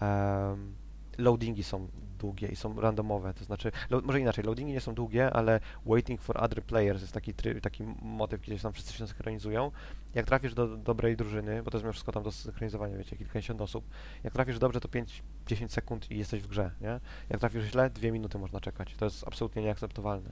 Em, 0.00 0.74
loadingi 1.18 1.62
są 1.62 1.88
długie 2.16 2.48
i 2.48 2.56
są 2.56 2.80
randomowe, 2.80 3.34
to 3.34 3.44
znaczy, 3.44 3.72
lo, 3.90 4.00
może 4.00 4.20
inaczej, 4.20 4.44
loadingi 4.44 4.72
nie 4.72 4.80
są 4.80 4.94
długie, 4.94 5.30
ale 5.30 5.60
waiting 5.86 6.20
for 6.20 6.44
other 6.44 6.62
players 6.62 7.00
jest 7.00 7.12
taki, 7.12 7.34
tryb, 7.34 7.60
taki 7.60 7.82
motyw, 8.02 8.40
gdzie 8.40 8.58
tam 8.58 8.72
wszyscy 8.72 8.92
się 8.92 9.06
synchronizują. 9.06 9.70
Jak 10.14 10.26
trafisz 10.26 10.54
do 10.54 10.76
dobrej 10.76 11.16
drużyny, 11.16 11.62
bo 11.62 11.70
to 11.70 11.78
jest 11.78 11.88
wszystko 11.92 12.12
tam 12.12 12.22
do 12.22 12.32
synchronizowania, 12.32 12.96
wiecie, 12.96 13.16
kilkadziesiąt 13.16 13.60
osób, 13.60 13.84
jak 14.24 14.32
trafisz 14.32 14.58
dobrze, 14.58 14.80
to 14.80 14.88
5-10 14.88 15.68
sekund 15.68 16.10
i 16.10 16.18
jesteś 16.18 16.42
w 16.42 16.46
grze, 16.46 16.70
nie? 16.80 17.00
Jak 17.28 17.40
trafisz 17.40 17.64
źle, 17.64 17.90
dwie 17.90 18.12
minuty 18.12 18.38
można 18.38 18.60
czekać. 18.60 18.94
To 18.94 19.04
jest 19.04 19.24
absolutnie 19.28 19.62
nieakceptowalne. 19.62 20.30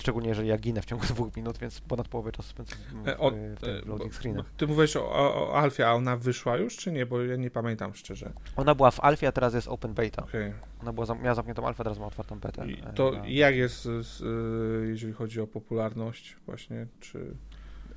Szczególnie 0.00 0.28
jeżeli 0.28 0.48
ja 0.48 0.58
ginę 0.58 0.82
w 0.82 0.84
ciągu 0.84 1.06
dwóch 1.14 1.36
minut, 1.36 1.58
więc 1.58 1.80
ponad 1.80 2.08
połowę 2.08 2.32
czasu 2.32 2.48
spędzę 2.48 2.76
w, 3.04 3.08
E, 3.08 3.18
o- 3.18 3.30
w, 3.30 3.34
w 3.34 3.64
e, 3.64 3.80
loading 3.88 4.14
screenach. 4.14 4.46
Ty 4.56 4.66
mówisz 4.66 4.96
o, 4.96 5.10
o, 5.10 5.54
Alfie, 5.58 5.82
a 5.88 5.92
ona 5.92 6.16
wyszła 6.16 6.56
już, 6.56 6.76
czy 6.76 6.92
nie? 6.92 7.06
Bo 7.06 7.22
ja 7.22 7.36
nie 7.36 7.50
pamiętam 7.50 7.94
szczerze. 7.94 8.32
Ona 8.56 8.74
była 8.74 8.90
w 8.90 9.00
alfie, 9.00 9.28
a 9.28 9.32
teraz 9.32 9.54
jest 9.54 9.68
open 9.68 9.94
beta. 9.94 10.22
Okej. 10.22 10.52
Ona 10.82 10.92
była, 10.92 11.14
miała 11.14 11.34
zamkniętą 11.34 11.66
alfę, 11.66 11.84
teraz 11.84 11.98
ma 11.98 12.06
otwartą 12.06 12.38
betę. 12.40 12.66
I 12.70 12.80
E, 12.86 12.92
To 12.92 13.10
na- 13.12 13.26
jak 13.26 13.56
jest, 13.56 13.82
z, 13.82 14.20
jeżeli 14.88 15.12
chodzi 15.12 15.40
o 15.40 15.46
popularność 15.46 16.36
właśnie, 16.46 16.86
czy... 17.00 17.34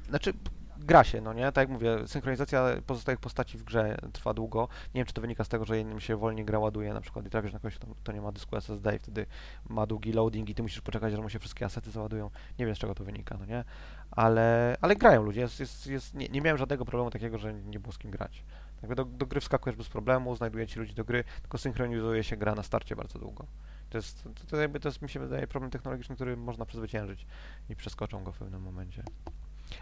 Znaczy, 0.10 0.34
gra 0.78 1.04
się, 1.04 1.22
no 1.22 1.34
nie? 1.34 1.52
Tak 1.52 1.58
jak 1.58 1.70
mówię, 1.70 2.08
synchronizacja 2.08 2.66
pozostałych 2.88 3.20
postaci 3.20 3.58
w 3.58 3.64
grze 3.64 3.98
trwa 4.14 4.34
długo. 4.34 4.68
Nie 4.96 5.00
wiem, 5.00 5.06
czy 5.06 5.14
to 5.14 5.22
wynika 5.22 5.44
z 5.44 5.50
tego, 5.50 5.66
że 5.66 5.80
innym 5.80 6.00
się 6.00 6.16
wolniej 6.18 6.46
gra 6.46 6.60
ładuje, 6.60 6.94
na 6.94 7.02
przykład 7.02 7.26
i 7.26 7.30
trafisz 7.30 7.54
na 7.54 7.60
kogoś, 7.60 7.76
kto, 7.76 7.88
kto 7.96 8.12
nie 8.12 8.22
ma 8.22 8.32
dysku 8.32 8.56
SSD 8.56 8.96
i 8.96 9.00
wtedy 9.00 9.26
ma 9.70 9.86
długi 9.86 10.14
loading 10.14 10.50
i 10.50 10.56
ty 10.56 10.64
musisz 10.64 10.82
poczekać, 10.82 11.14
aż 11.14 11.20
mu 11.20 11.30
się 11.30 11.40
wszystkie 11.40 11.66
asety 11.66 11.92
załadują. 11.92 12.30
Nie 12.60 12.66
wiem, 12.66 12.76
z 12.76 12.80
czego 12.80 12.96
to 12.96 13.04
wynika, 13.04 13.38
no 13.40 13.46
nie? 13.46 13.64
Ale, 14.12 14.78
ale 14.82 14.96
grają 14.96 15.24
ludzie. 15.24 15.42
Jest, 15.42 15.60
jest, 15.60 15.88
jest, 15.88 16.14
nie, 16.14 16.28
nie 16.28 16.42
miałem 16.42 16.58
żadnego 16.58 16.86
problemu 16.86 17.10
takiego, 17.10 17.38
że 17.38 17.54
nie 17.54 17.80
było 17.80 17.92
z 17.92 17.98
kim 17.98 18.12
grać. 18.12 18.44
Jakby 18.82 18.96
do, 18.96 19.06
do 19.06 19.26
gry 19.26 19.42
wskakujesz 19.42 19.78
bez 19.78 19.90
problemu, 19.90 20.36
znajduje 20.36 20.68
ci 20.68 20.80
ludzi 20.80 20.94
do 20.94 21.06
gry, 21.06 21.24
tylko 21.42 21.58
synchronizuje 21.58 22.24
się 22.24 22.38
gra 22.38 22.56
na 22.56 22.64
starcie 22.64 22.96
bardzo 22.96 23.20
długo. 23.20 23.46
To 23.90 23.98
jest, 23.98 24.24
to, 24.24 24.46
to, 24.48 24.58
jakby, 24.58 24.80
to 24.80 24.90
jest, 24.90 25.02
mi 25.02 25.10
się 25.10 25.20
wydaje, 25.20 25.48
problem 25.48 25.72
technologiczny, 25.72 26.16
który 26.16 26.38
można 26.38 26.66
przezwyciężyć 26.66 27.26
i 27.70 27.76
przeskoczą 27.76 28.24
go 28.24 28.32
w 28.32 28.38
pewnym 28.38 28.62
momencie. 28.62 29.04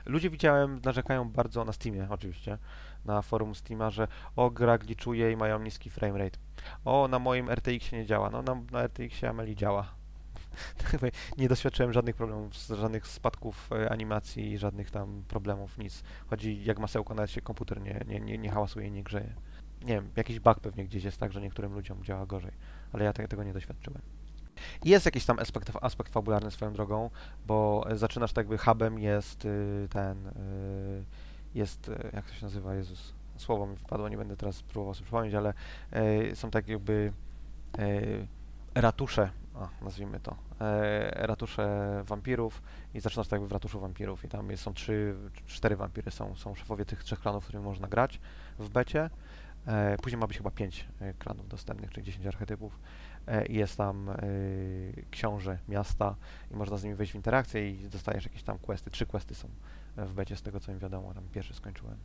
Ludzie 0.05 0.29
widziałem, 0.29 0.81
narzekają 0.85 1.29
bardzo 1.29 1.65
na 1.65 1.73
Steamie 1.73 2.07
oczywiście, 2.09 2.57
na 3.05 3.21
forum 3.21 3.55
Steama, 3.55 3.89
że 3.89 4.07
o, 4.35 4.49
gra 4.49 4.77
gliczuje 4.77 5.31
i 5.31 5.35
mają 5.35 5.59
niski 5.59 5.89
framerate. 5.89 6.39
O, 6.85 7.07
na 7.07 7.19
moim 7.19 7.49
RTX 7.49 7.91
nie 7.91 8.05
działa. 8.05 8.29
No, 8.29 8.41
na, 8.41 8.61
na 8.71 8.83
RTX 8.83 9.23
Ameli 9.23 9.55
działa. 9.55 10.01
nie 11.37 11.49
doświadczyłem 11.49 11.93
żadnych 11.93 12.15
problemów, 12.15 12.53
żadnych 12.53 13.07
spadków 13.07 13.69
e, 13.71 13.91
animacji, 13.91 14.57
żadnych 14.57 14.91
tam 14.91 15.23
problemów, 15.27 15.77
nic. 15.77 16.03
Chodzi 16.29 16.63
jak 16.63 16.79
masełko, 16.79 17.13
nawet 17.13 17.31
się 17.31 17.41
komputer 17.41 17.81
nie, 17.81 18.01
nie, 18.07 18.19
nie, 18.19 18.37
nie 18.37 18.49
hałasuje 18.49 18.91
nie 18.91 19.03
grzeje. 19.03 19.33
Nie 19.81 19.93
wiem, 19.93 20.09
jakiś 20.15 20.39
bug 20.39 20.59
pewnie 20.59 20.85
gdzieś 20.85 21.03
jest 21.03 21.17
tak, 21.17 21.31
że 21.31 21.41
niektórym 21.41 21.73
ludziom 21.73 22.03
działa 22.03 22.25
gorzej, 22.25 22.51
ale 22.93 23.05
ja 23.05 23.13
te, 23.13 23.27
tego 23.27 23.43
nie 23.43 23.53
doświadczyłem. 23.53 24.20
Jest 24.85 25.05
jakiś 25.05 25.25
tam 25.25 25.39
aspekt, 25.39 25.71
aspekt 25.81 26.13
fabularny 26.13 26.51
swoją 26.51 26.73
drogą, 26.73 27.09
bo 27.47 27.85
zaczynasz 27.91 28.33
tak 28.33 28.45
jakby 28.45 28.57
hubem 28.57 28.99
jest 28.99 29.45
y, 29.45 29.87
ten, 29.89 30.27
y, 30.27 31.03
jest, 31.55 31.89
y, 31.89 32.09
jak 32.13 32.25
to 32.25 32.33
się 32.33 32.45
nazywa, 32.45 32.75
Jezus, 32.75 33.13
słowo 33.37 33.67
mi 33.67 33.75
wpadło, 33.75 34.09
nie 34.09 34.17
będę 34.17 34.37
teraz 34.37 34.63
próbował 34.63 34.93
sobie 34.93 35.05
przypomnieć, 35.05 35.33
ale 35.35 35.53
są 36.35 36.51
tak 36.51 36.67
jakby 36.67 37.13
ratusze, 38.75 39.29
a, 39.55 39.83
nazwijmy 39.83 40.19
to, 40.19 40.35
ratusze 41.11 42.03
wampirów 42.05 42.61
i 42.93 42.99
zaczynasz 42.99 43.27
tak 43.27 43.31
jakby 43.31 43.47
w 43.47 43.51
ratuszu 43.51 43.79
wampirów 43.79 44.25
i 44.25 44.27
tam 44.27 44.57
są 44.57 44.73
trzy, 44.73 45.15
cztery 45.47 45.75
wampiry, 45.75 46.11
są, 46.11 46.35
są 46.35 46.55
szefowie 46.55 46.85
tych 46.85 47.03
trzech 47.03 47.19
klanów, 47.19 47.43
którymi 47.43 47.65
można 47.65 47.87
grać 47.87 48.19
w 48.59 48.69
becie. 48.69 49.09
Później 50.01 50.19
ma 50.19 50.27
być 50.27 50.37
chyba 50.37 50.51
pięć 50.51 50.87
e, 51.01 51.13
klanów 51.13 51.47
dostępnych, 51.47 51.91
czyli 51.91 52.05
10 52.05 52.25
archetypów. 52.25 52.79
E, 53.27 53.45
i 53.45 53.55
jest 53.55 53.77
tam 53.77 54.09
e, 54.09 54.15
książę 55.11 55.57
miasta 55.69 56.15
i 56.51 56.55
można 56.55 56.77
z 56.77 56.83
nimi 56.83 56.95
wejść 56.95 57.11
w 57.11 57.15
interakcję 57.15 57.69
i 57.71 57.89
dostajesz 57.89 58.23
jakieś 58.25 58.43
tam 58.43 58.57
questy. 58.59 58.91
Trzy 58.91 59.05
questy 59.05 59.35
są 59.35 59.47
w 59.97 60.13
becie, 60.13 60.35
z 60.35 60.41
tego 60.41 60.59
co 60.59 60.71
mi 60.73 60.79
wiadomo, 60.79 61.13
tam 61.13 61.23
pierwszy 61.31 61.53
skończyłem. 61.53 61.97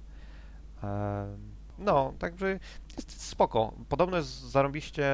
Em, 0.82 1.38
No, 1.78 2.12
także 2.18 2.58
jest 2.96 3.20
spoko. 3.22 3.72
Podobno 3.88 4.16
jest 4.16 4.28
zarąbiście 4.50 5.04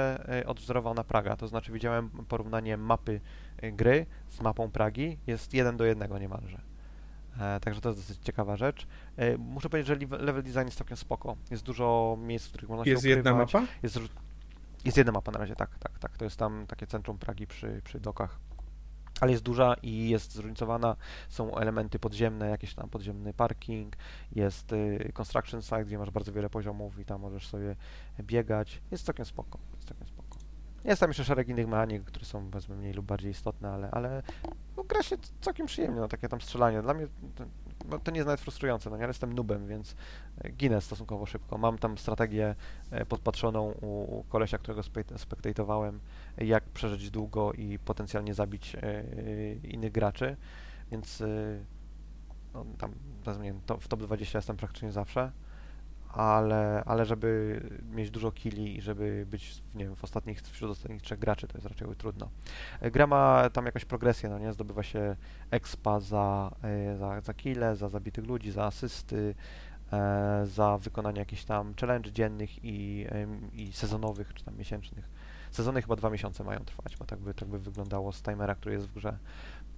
e, 0.40 0.46
odwzorowana 0.46 1.04
Praga, 1.04 1.36
to 1.36 1.48
znaczy 1.48 1.72
widziałem 1.72 2.10
porównanie 2.10 2.76
mapy 2.76 3.20
e, 3.56 3.72
gry 3.72 4.06
z 4.28 4.40
mapą 4.40 4.70
Pragi, 4.70 5.18
jest 5.26 5.54
jeden 5.54 5.76
do 5.76 5.84
jednego 5.84 6.18
niemalże. 6.18 6.60
E, 7.40 7.60
Także 7.60 7.80
to 7.80 7.88
jest 7.88 8.00
dosyć 8.00 8.18
ciekawa 8.24 8.56
rzecz. 8.56 8.86
E, 9.16 9.38
Muszę 9.38 9.68
powiedzieć, 9.68 9.86
że 9.88 9.96
level- 9.96 10.42
design 10.42 10.64
jest 10.64 10.78
całkiem 10.78 10.96
spoko. 10.96 11.36
Jest 11.50 11.62
dużo 11.62 12.16
miejsc, 12.20 12.46
w 12.46 12.48
których 12.48 12.68
można 12.70 12.84
się 12.84 12.90
Jest 12.90 13.04
jedna 13.04 13.32
ukrywać. 13.32 13.52
mapa? 13.54 13.66
Jest, 13.82 13.98
jest 14.84 14.96
jedna 14.96 15.12
mapa 15.12 15.32
na 15.32 15.38
razie, 15.38 15.56
tak, 15.56 15.78
tak, 15.78 15.98
tak. 15.98 16.16
To 16.16 16.24
jest 16.24 16.36
tam 16.36 16.66
takie 16.66 16.86
centrum 16.86 17.18
Pragi 17.18 17.46
przy, 17.46 17.80
przy 17.84 18.00
dokach. 18.00 18.40
Ale 19.20 19.32
jest 19.32 19.44
duża 19.44 19.74
i 19.82 20.09
jest 20.09 20.32
zróżnicowana. 20.32 20.96
Są 21.28 21.56
elementy 21.56 21.98
podziemne, 21.98 22.48
jakiś 22.48 22.74
tam 22.74 22.88
podziemny 22.88 23.34
parking, 23.34 23.96
jest 24.32 24.72
y, 24.72 25.12
construction 25.14 25.62
site, 25.62 25.84
gdzie 25.84 25.98
masz 25.98 26.10
bardzo 26.10 26.32
wiele 26.32 26.50
poziomów 26.50 26.98
i 26.98 27.04
tam 27.04 27.20
możesz 27.20 27.48
sobie 27.48 27.76
biegać. 28.20 28.82
Jest 28.90 29.06
całkiem 29.06 29.26
spoko, 29.26 29.59
jest 29.74 29.88
całkiem 29.88 30.06
spoko. 30.06 30.22
Jest 30.84 31.00
tam 31.00 31.10
jeszcze 31.10 31.24
szereg 31.24 31.48
innych 31.48 31.68
mechanik, 31.68 32.04
które 32.04 32.24
są 32.24 32.50
powiedzmy 32.50 32.76
mniej 32.76 32.92
lub 32.92 33.06
bardziej 33.06 33.30
istotne, 33.30 33.70
ale, 33.70 33.90
ale 33.90 34.22
no, 34.76 34.84
gra 34.84 35.02
się 35.02 35.16
całkiem 35.40 35.66
przyjemnie, 35.66 36.00
no, 36.00 36.09
takie 36.09 36.28
tam 36.28 36.40
strzelanie. 36.40 36.82
Dla 36.82 36.94
mnie 36.94 37.06
to, 37.82 37.88
no, 37.88 37.98
to 37.98 38.10
nie 38.10 38.16
jest 38.16 38.26
nawet 38.26 38.40
frustrujące, 38.40 38.90
no 38.90 38.96
ja 38.96 39.06
jestem 39.06 39.32
nubem, 39.32 39.66
więc 39.66 39.96
e, 40.38 40.50
ginę 40.50 40.80
stosunkowo 40.80 41.26
szybko. 41.26 41.59
Mam 41.59 41.78
tam 41.78 41.98
strategię 41.98 42.54
e, 42.90 43.06
podpatrzoną 43.06 43.74
u, 43.80 44.24
kolesia, 44.28 44.59
którego 44.59 44.80
spek- 44.80 45.18
spektatowałem, 45.18 46.00
jak 46.38 46.64
przeżyć 46.64 47.10
długo 47.10 47.52
i 47.52 47.78
potencjalnie 47.78 48.34
zabić 48.34 48.74
e, 48.74 49.04
innych 49.54 49.92
graczy, 49.92 50.36
więc 50.90 51.22
no, 52.54 52.64
tam 52.78 52.92
nie 53.42 53.54
to, 53.66 53.76
w 53.76 53.88
top 53.88 54.02
20 54.02 54.38
jestem 54.38 54.56
praktycznie 54.56 54.92
zawsze, 54.92 55.32
ale, 56.12 56.82
ale 56.86 57.05
żeby 57.05 57.60
mieć 57.90 58.10
dużo 58.10 58.32
killi 58.32 58.76
i 58.76 58.80
żeby 58.80 59.26
być 59.30 59.62
nie 59.74 59.84
wiem, 59.84 59.97
w 59.97 60.05
ostatnich, 60.05 60.40
wśród 60.40 60.70
ostatnich 60.70 61.02
trzech 61.02 61.18
graczy, 61.18 61.48
to 61.48 61.59
jest 61.59 61.66
raczej 61.66 61.97
trudno. 61.97 62.28
E, 62.80 62.90
Gra 62.90 63.06
ma 63.06 63.51
tam 63.51 63.66
jakąś 63.66 63.84
progresję, 63.84 64.28
no 64.28 64.39
nie? 64.39 64.52
Zdobywa 64.52 64.82
się 64.82 65.16
expa 65.51 66.01
za, 66.01 66.51
e, 66.62 66.97
za, 66.97 67.20
za 67.20 67.34
za 67.74 67.89
zabitych 67.89 68.26
ludzi, 68.26 68.51
za 68.51 68.64
asysty, 68.64 69.34
e, 69.93 70.43
za 70.47 70.78
wykonanie 70.78 71.18
jakichś 71.18 71.44
tam 71.44 71.74
challenge 71.80 72.12
dziennych 72.12 72.64
i, 72.64 73.06
i 73.52 73.72
sezonowych, 73.72 74.34
czy 74.34 74.44
tam 74.44 74.56
miesięcznych. 74.56 75.09
Sezony 75.51 75.82
chyba 75.82 75.97
dwa 75.97 76.10
miesiące 76.10 76.44
mają 76.44 76.60
trwać, 76.60 76.97
bo 76.97 77.05
tak 77.05 77.18
by, 77.18 77.34
tak 77.34 77.48
by 77.48 77.59
wyglądało 77.59 78.12
z 78.12 78.22
timera, 78.22 78.55
który 78.55 78.74
jest 78.74 78.86
w 78.86 78.94
grze. 78.94 79.18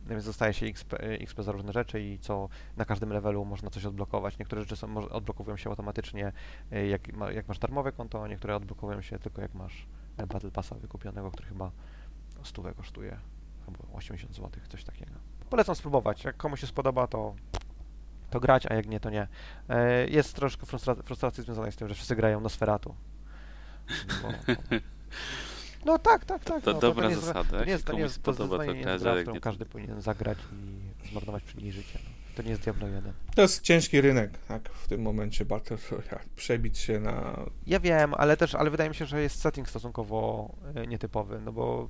Więc 0.07 0.25
dostaje 0.25 0.53
się 0.53 0.67
XP, 0.67 0.95
XP 1.01 1.43
za 1.43 1.53
różne 1.53 1.73
rzeczy 1.73 2.01
i 2.01 2.19
co 2.19 2.49
na 2.77 2.85
każdym 2.85 3.11
levelu 3.11 3.45
można 3.45 3.71
coś 3.71 3.85
odblokować. 3.85 4.39
Niektóre 4.39 4.63
rzeczy 4.63 4.77
są, 4.77 4.87
może, 4.87 5.09
odblokowują 5.09 5.57
się 5.57 5.71
automatycznie, 5.71 6.33
e, 6.73 6.87
jak, 6.87 7.13
ma, 7.13 7.33
jak 7.33 7.49
masz 7.49 7.59
darmowe 7.59 7.93
konto, 7.93 8.25
a 8.25 8.29
niektóre 8.29 8.57
odblokowują 8.57 9.01
się 9.03 9.19
tylko 9.19 9.43
jak 9.43 9.55
masz 9.55 9.87
Battle 10.29 10.51
Passa 10.51 10.75
wykupionego, 10.75 11.31
który 11.31 11.49
chyba 11.49 11.71
stówę 12.43 12.75
kosztuje, 12.75 13.19
albo 13.67 13.97
80 13.97 14.35
zł, 14.35 14.51
coś 14.69 14.85
takiego. 14.85 15.13
Polecam 15.51 15.75
spróbować. 15.75 16.25
Jak 16.25 16.37
komuś 16.37 16.61
się 16.61 16.67
spodoba, 16.67 17.07
to, 17.07 17.35
to 18.31 18.41
grać, 18.41 18.67
a 18.67 18.75
jak 18.75 18.87
nie, 18.87 19.01
to 19.01 19.11
nie. 19.11 19.29
E, 19.69 20.07
Jest 20.07 20.37
troszkę 20.37 20.67
frustra- 20.67 21.03
frustracji 21.03 21.43
związanej 21.43 21.73
z 21.73 21.77
tym, 21.77 21.89
że 21.89 21.95
wszyscy 21.95 22.17
grają 22.17 22.41
Nosferatu. 22.41 22.95
Bo, 24.23 24.29
no 25.85 25.99
tak, 25.99 26.25
tak, 26.25 26.45
tak. 26.45 26.63
To 26.63 26.73
no, 26.73 26.81
dobra 26.81 27.05
nie 27.05 27.11
jest, 27.11 27.25
zasada. 27.25 27.51
to 27.51 27.57
Jak 27.57 27.67
nie 27.67 27.73
jest, 27.73 27.85
się 27.85 27.87
to 27.87 27.93
nie 27.93 28.01
jest, 28.01 28.23
to 28.23 28.33
to 28.33 28.65
nie 28.73 28.81
jest 28.81 29.05
w 29.05 29.07
jak 29.07 29.21
którą 29.21 29.35
nie, 29.35 29.41
to- 29.41 29.45
każdy 29.45 29.67
powinien 29.67 30.03
zagrać 30.03 30.39
i 31.05 31.09
zmarnować 31.09 31.43
przy 31.43 31.57
niej 31.57 31.73
życie. 31.73 31.99
No. 32.05 32.11
To 32.37 32.43
nie 32.43 32.51
jest 32.51 32.63
Diablo 32.63 32.89
1. 32.89 33.13
To 33.35 33.43
jest 33.43 33.63
ciężki 33.63 34.01
rynek, 34.01 34.39
tak, 34.49 34.69
w 34.69 34.89
tym 34.89 35.03
momencie 35.03 35.45
Battle 35.45 35.77
Royale. 35.91 36.25
Przebić 36.37 36.79
się 36.79 37.01
na... 37.01 37.41
Ja 37.67 37.81
wiem, 37.81 38.15
ale 38.15 38.37
też, 38.37 38.55
ale 38.55 38.71
wydaje 38.71 38.91
mi 38.91 38.97
się, 38.97 39.07
że 39.07 39.23
jest 39.23 39.41
setting 39.41 39.69
stosunkowo 39.69 40.51
e, 40.75 40.87
nietypowy, 40.87 41.41
no 41.45 41.53
bo 41.53 41.89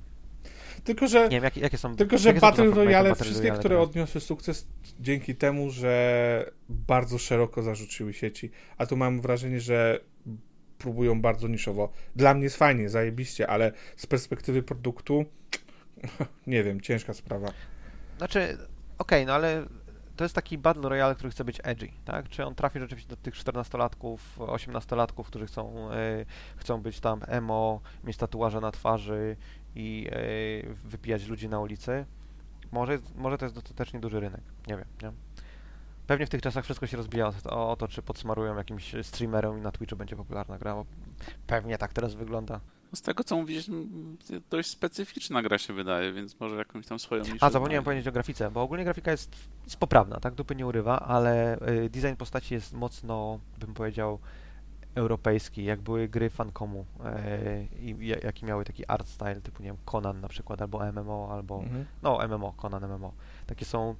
Tylko, 0.83 1.07
że... 1.07 1.23
nie 1.23 1.29
wiem, 1.29 1.43
jakie, 1.43 1.61
jakie 1.61 1.77
są 1.77 1.95
Tylko, 1.95 2.17
że 2.17 2.29
jakie 2.29 2.41
Battle 2.41 2.65
Royale, 2.65 3.15
wszystkie, 3.15 3.41
Royale 3.41 3.59
które 3.59 3.79
odniosły 3.79 4.21
sukces 4.21 4.67
dzięki 4.99 5.35
temu, 5.35 5.69
że 5.69 6.51
bardzo 6.69 7.17
szeroko 7.17 7.63
zarzuciły 7.63 8.13
sieci, 8.13 8.51
a 8.77 8.85
tu 8.85 8.97
mam 8.97 9.21
wrażenie, 9.21 9.59
że 9.59 9.99
próbują 10.85 11.21
bardzo 11.21 11.47
niszowo. 11.47 11.89
Dla 12.15 12.33
mnie 12.33 12.43
jest 12.43 12.57
fajnie, 12.57 12.89
zajebiście, 12.89 13.47
ale 13.47 13.71
z 13.97 14.05
perspektywy 14.05 14.63
produktu 14.63 15.25
nie 16.47 16.63
wiem, 16.63 16.81
ciężka 16.81 17.13
sprawa. 17.13 17.47
Znaczy, 18.17 18.57
okej, 18.97 19.25
no 19.25 19.33
ale 19.33 19.65
to 20.15 20.23
jest 20.23 20.35
taki 20.35 20.57
Battle 20.57 20.89
Royale, 20.89 21.15
który 21.15 21.31
chce 21.31 21.43
być 21.43 21.61
edgy, 21.63 21.89
tak? 22.05 22.29
Czy 22.29 22.45
on 22.45 22.55
trafi 22.55 22.79
rzeczywiście 22.79 23.09
do 23.09 23.15
tych 23.15 23.33
14-latków, 23.33 24.17
18-latków, 24.37 25.23
którzy 25.23 25.45
chcą, 25.45 25.91
e, 25.91 26.25
chcą 26.57 26.81
być 26.81 26.99
tam 26.99 27.21
emo, 27.27 27.81
mieć 28.03 28.17
tatuaże 28.17 28.61
na 28.61 28.71
twarzy 28.71 29.37
i 29.75 30.07
e, 30.11 30.73
wypijać 30.73 31.27
ludzi 31.27 31.49
na 31.49 31.59
ulicy? 31.59 32.05
Może, 32.71 32.99
może 33.15 33.37
to 33.37 33.45
jest 33.45 33.55
dostatecznie 33.55 33.99
duży 33.99 34.19
rynek, 34.19 34.41
nie 34.67 34.77
wiem, 34.77 34.87
nie? 35.03 35.11
Pewnie 36.07 36.25
w 36.25 36.29
tych 36.29 36.41
czasach 36.41 36.63
wszystko 36.63 36.87
się 36.87 36.97
rozbija 36.97 37.31
o, 37.49 37.71
o 37.71 37.75
to, 37.75 37.87
czy 37.87 38.01
podsmarują 38.01 38.55
jakimś 38.57 38.95
streamerem 39.03 39.57
i 39.57 39.61
na 39.61 39.71
Twitchu 39.71 39.95
będzie 39.95 40.15
popularna 40.15 40.57
gra, 40.57 40.75
bo 40.75 40.85
pewnie 41.47 41.77
tak 41.77 41.93
teraz 41.93 42.13
wygląda. 42.13 42.59
Z 42.95 43.01
tego 43.01 43.23
co 43.23 43.35
mówisz, 43.35 43.69
dość 44.49 44.69
specyficzna 44.69 45.41
gra 45.41 45.57
się 45.57 45.73
wydaje, 45.73 46.13
więc 46.13 46.39
może 46.39 46.55
jakąś 46.55 46.87
tam 46.87 46.99
swoją 46.99 47.21
niszę 47.23 47.35
A, 47.41 47.49
zapomniałem 47.49 47.69
znajdzie. 47.69 47.85
powiedzieć 47.85 48.07
o 48.07 48.11
grafice, 48.11 48.51
bo 48.51 48.61
ogólnie 48.61 48.83
grafika 48.83 49.11
jest, 49.11 49.35
jest 49.63 49.77
poprawna, 49.77 50.19
tak? 50.19 50.33
Dupy 50.33 50.55
nie 50.55 50.65
urywa, 50.67 50.99
ale 50.99 51.57
y, 51.69 51.89
design 51.89 52.15
postaci 52.17 52.53
jest 52.53 52.73
mocno, 52.73 53.39
bym 53.59 53.73
powiedział, 53.73 54.19
europejski, 54.95 55.63
jak 55.63 55.81
były 55.81 56.07
gry 56.07 56.29
Fancomu 56.29 56.85
y, 57.75 57.77
i 57.79 58.07
ja- 58.07 58.17
jaki 58.23 58.45
miały 58.45 58.65
taki 58.65 58.85
art 58.87 59.07
style, 59.07 59.41
typu, 59.41 59.63
nie 59.63 59.69
wiem, 59.69 59.77
Conan 59.85 60.21
na 60.21 60.27
przykład, 60.27 60.61
albo 60.61 60.91
MMO, 60.91 61.29
albo, 61.31 61.59
Mhm. 61.59 61.85
no 62.03 62.27
MMO, 62.27 62.53
Conan 62.61 62.83
MMO. 62.85 63.13
Takie 63.47 63.65
są 63.65 63.95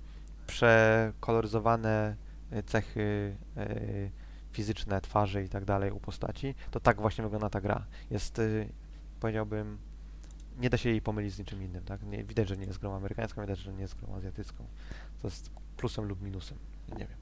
przekoloryzowane 0.48 2.16
y, 2.54 2.64
cechy 2.64 3.36
y, 3.58 4.12
fizyczne 4.52 5.02
twarzy 5.02 5.44
i 5.44 5.50
tak 5.50 5.66
dalej 5.66 5.92
u 5.92 6.00
postaci, 6.00 6.56
to 6.72 6.80
tak 6.80 7.02
właśnie 7.02 7.24
wygląda 7.24 7.50
ta 7.50 7.62
gra. 7.62 7.86
Jest, 8.12 8.40
y, 8.40 8.70
powiedziałbym, 9.20 9.78
nie 10.58 10.70
da 10.70 10.78
się 10.78 10.90
jej 10.90 11.02
pomylić 11.02 11.34
z 11.34 11.40
niczym 11.40 11.64
innym, 11.64 11.84
tak? 11.84 12.04
Nie, 12.04 12.24
widać, 12.24 12.48
że 12.48 12.58
nie 12.58 12.66
jest 12.66 12.80
grą 12.80 12.96
amerykańską, 12.96 13.42
widać, 13.42 13.60
że 13.60 13.74
nie 13.74 13.82
jest 13.82 13.96
grą 13.96 14.16
azjatycką. 14.16 14.66
To 15.22 15.28
jest 15.28 15.50
plusem 15.78 16.06
lub 16.06 16.22
minusem, 16.22 16.58
nie 16.90 17.06
wiem. 17.08 17.18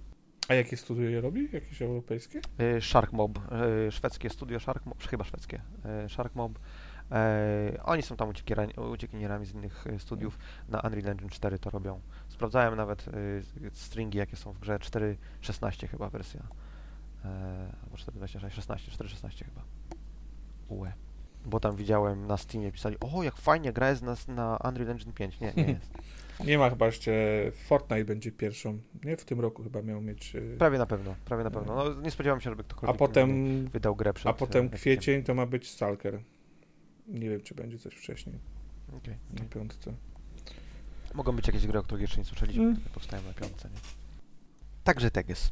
A 0.47 0.53
jakie 0.53 0.77
studio 0.77 1.03
je 1.09 1.21
robi? 1.21 1.49
Jakieś 1.53 1.81
europejskie? 1.81 2.41
Y, 2.77 2.81
Shark 2.81 3.11
Mob, 3.11 3.39
y, 3.87 3.91
szwedzkie 3.91 4.29
studio 4.29 4.59
Shark 4.59 4.85
Mob, 4.85 5.03
chyba 5.07 5.23
szwedzkie, 5.23 5.61
Shark 6.09 6.35
Mob. 6.35 6.59
y, 7.75 7.83
Oni 7.83 8.01
są 8.01 8.15
tam 8.15 8.29
uciekinierami 8.91 9.45
z 9.45 9.53
innych 9.53 9.85
studiów. 9.97 10.37
Na 10.69 10.79
Unreal 10.79 11.09
Engine 11.09 11.29
4 11.29 11.59
to 11.59 11.69
robią. 11.69 12.01
Sprawdzałem 12.33 12.75
nawet 12.75 13.07
y, 13.07 13.43
stringi, 13.73 14.17
jakie 14.17 14.35
są 14.35 14.51
w 14.53 14.59
grze. 14.59 14.77
4.16 14.79 15.87
chyba 15.87 16.09
wersja. 16.09 16.39
y, 16.41 17.27
Albo 17.83 17.95
4.26, 17.97 18.49
16, 18.51 18.91
4.16 18.91 19.45
chyba. 19.45 19.61
UE. 20.67 20.91
Bo 21.45 21.59
tam 21.59 21.75
widziałem 21.75 22.27
na 22.27 22.37
Steamie 22.37 22.71
pisali, 22.71 22.95
o 22.99 23.23
jak 23.23 23.35
fajnie 23.35 23.73
gra 23.73 23.89
jest 23.89 24.01
na, 24.03 24.15
na 24.27 24.57
Unreal 24.69 24.89
Engine 24.91 25.13
5. 25.13 25.39
Nie, 25.39 25.53
nie 25.57 25.63
jest. 25.63 25.91
Nie 26.45 26.57
ma 26.57 26.69
chyba 26.69 26.85
jeszcze. 26.85 27.11
Fortnite 27.65 28.05
będzie 28.05 28.31
pierwszą. 28.31 28.79
Nie, 29.03 29.17
w 29.17 29.25
tym 29.25 29.39
roku 29.39 29.63
chyba 29.63 29.81
miał 29.81 30.01
mieć. 30.01 30.35
y, 30.35 30.55
Prawie 30.59 30.77
na 30.77 30.85
pewno, 30.85 31.15
prawie 31.25 31.43
na 31.43 31.51
pewno. 31.51 31.75
No, 31.75 32.01
nie 32.01 32.11
spodziewałem 32.11 32.41
się, 32.41 32.49
żeby 32.49 32.61
A 32.61 32.63
ktokolwiek 32.63 32.97
potem. 32.97 33.67
wydał 33.67 33.95
grę 33.95 34.13
przed 34.13 34.27
A 34.27 34.33
potem 34.33 34.65
e, 34.65 34.69
kwiecień 34.69 35.23
to 35.23 35.33
ma 35.33 35.45
być 35.45 35.69
Stalker. 35.69 36.19
Nie 37.07 37.29
wiem, 37.29 37.41
czy 37.41 37.55
będzie 37.55 37.77
coś 37.79 37.93
wcześniej. 37.95 38.39
Okej, 38.97 39.15
Na 39.39 39.45
piątce. 39.45 39.93
Mogą 41.13 41.31
być 41.35 41.47
jakieś 41.47 41.67
gry, 41.67 41.79
o 41.79 41.83
których 41.83 42.01
jeszcze 42.01 42.17
nie 42.17 42.25
słyszeliśmy, 42.25 42.63
Mm. 42.63 42.75
które 42.75 42.89
powstają 42.93 43.23
na 43.23 43.33
piątce, 43.33 43.69
nie? 43.69 43.79
Także 44.83 45.11
tak 45.11 45.29
jest. 45.29 45.49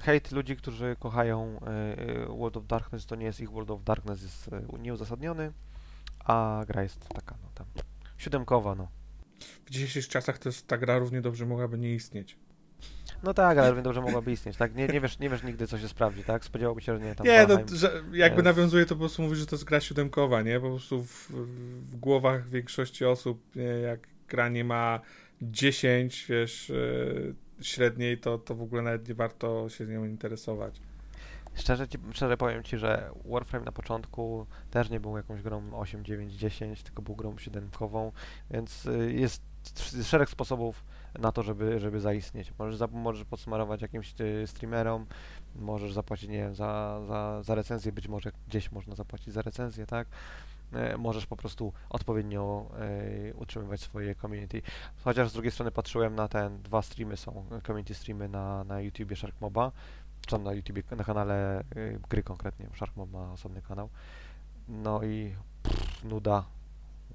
Hejt 0.00 0.32
ludzi, 0.32 0.56
którzy 0.56 0.96
kochają 1.00 1.60
e, 1.62 1.98
e, 1.98 2.26
World 2.26 2.56
of 2.56 2.66
Darkness, 2.66 3.06
to 3.06 3.16
nie 3.16 3.26
jest 3.26 3.40
ich 3.40 3.50
World 3.50 3.70
of 3.70 3.84
Darkness, 3.84 4.22
jest 4.22 4.48
e, 4.52 4.78
nieuzasadniony, 4.78 5.52
a 6.24 6.64
gra 6.68 6.82
jest 6.82 7.08
taka, 7.08 7.34
no 7.42 7.48
tam, 7.54 7.66
siódemkowa, 8.18 8.74
no. 8.74 8.88
W 9.66 9.70
dzisiejszych 9.70 10.08
czasach 10.08 10.38
to 10.38 10.48
jest, 10.48 10.66
ta 10.66 10.78
gra 10.78 10.98
równie 10.98 11.20
dobrze 11.20 11.46
mogłaby 11.46 11.78
nie 11.78 11.94
istnieć. 11.94 12.36
No 13.22 13.34
tak, 13.34 13.58
ale 13.58 13.68
równie 13.68 13.82
dobrze 13.82 14.00
mogłaby 14.00 14.32
istnieć, 14.32 14.56
tak? 14.56 14.74
Nie, 14.74 14.88
nie, 14.88 15.00
wiesz, 15.00 15.18
nie 15.18 15.30
wiesz 15.30 15.42
nigdy, 15.42 15.66
co 15.66 15.78
się 15.78 15.88
sprawdzi, 15.88 16.24
tak? 16.24 16.44
Spodziewałby 16.44 16.80
się, 16.80 16.98
że 16.98 17.04
nie, 17.04 17.14
tam 17.14 17.26
nie, 17.26 17.46
no, 17.46 17.56
że 17.76 18.02
jakby 18.12 18.36
jest- 18.42 18.44
nawiązuje 18.44 18.86
to 18.86 18.94
po 18.94 18.98
prostu 18.98 19.22
mówi, 19.22 19.36
że 19.36 19.46
to 19.46 19.56
jest 19.56 19.64
gra 19.64 19.80
siódemkowa, 19.80 20.42
nie? 20.42 20.60
Po 20.60 20.68
prostu 20.70 21.02
w, 21.04 21.30
w 21.90 21.96
głowach 21.96 22.48
większości 22.48 23.04
osób, 23.04 23.56
nie? 23.56 23.62
jak 23.62 24.09
gra 24.30 24.48
nie 24.48 24.64
ma 24.64 25.00
10, 25.42 26.26
wiesz, 26.28 26.70
e, 26.70 27.64
średniej, 27.64 28.18
to, 28.18 28.38
to 28.38 28.54
w 28.54 28.62
ogóle 28.62 28.82
nawet 28.82 29.08
nie 29.08 29.14
warto 29.14 29.68
się 29.68 29.86
nią 29.86 30.04
interesować. 30.04 30.80
Szczerze, 31.54 31.88
ci, 31.88 31.98
szczerze 32.12 32.36
powiem 32.36 32.62
Ci, 32.62 32.78
że 32.78 33.10
Warframe 33.24 33.64
na 33.64 33.72
początku 33.72 34.46
też 34.70 34.90
nie 34.90 35.00
był 35.00 35.16
jakąś 35.16 35.42
grą 35.42 35.62
8, 35.74 36.04
9, 36.04 36.32
10, 36.32 36.82
tylko 36.82 37.02
był 37.02 37.16
grą 37.16 37.38
siódemkową, 37.38 38.12
więc 38.50 38.86
y, 38.86 39.12
jest 39.12 39.42
sz- 39.64 40.06
szereg 40.06 40.30
sposobów 40.30 40.84
na 41.18 41.32
to, 41.32 41.42
żeby, 41.42 41.80
żeby 41.80 42.00
zaistnieć. 42.00 42.52
Możesz, 42.58 42.76
za, 42.76 42.86
możesz 42.86 43.24
podsmarować 43.24 43.82
jakimś 43.82 44.14
y, 44.20 44.46
streamerom, 44.46 45.06
możesz 45.56 45.92
zapłacić, 45.92 46.28
nie 46.28 46.38
wiem, 46.38 46.54
za, 46.54 47.00
za, 47.08 47.42
za 47.42 47.54
recenzję, 47.54 47.92
być 47.92 48.08
może 48.08 48.32
gdzieś 48.48 48.72
można 48.72 48.94
zapłacić 48.94 49.34
za 49.34 49.42
recenzję, 49.42 49.86
tak? 49.86 50.08
E, 50.72 50.96
Możesz 50.96 51.26
po 51.26 51.36
prostu 51.36 51.72
odpowiednio 51.90 52.70
e, 53.30 53.34
utrzymywać 53.34 53.80
swoje 53.80 54.14
community. 54.14 54.62
Chociaż 55.04 55.30
z 55.30 55.32
drugiej 55.32 55.52
strony 55.52 55.70
patrzyłem 55.70 56.14
na 56.14 56.28
ten, 56.28 56.62
dwa 56.62 56.82
streamy 56.82 57.16
są, 57.16 57.44
e, 57.50 57.60
community 57.60 57.94
streamy 57.94 58.28
na, 58.28 58.64
na 58.64 58.80
YouTubie 58.80 59.16
Shark 59.16 59.40
Moba, 59.40 59.72
czy 60.20 60.30
tam 60.30 60.42
na 60.44 60.52
YouTubie, 60.52 60.82
na 60.96 61.04
kanale 61.04 61.64
y, 61.76 61.98
gry 62.10 62.22
konkretnie, 62.22 62.66
bo 62.70 62.76
Shark 62.76 62.96
Mob 62.96 63.10
ma 63.12 63.32
osobny 63.32 63.62
kanał. 63.62 63.88
No 64.68 65.02
i 65.02 65.34
pff, 65.62 66.04
nuda. 66.04 66.44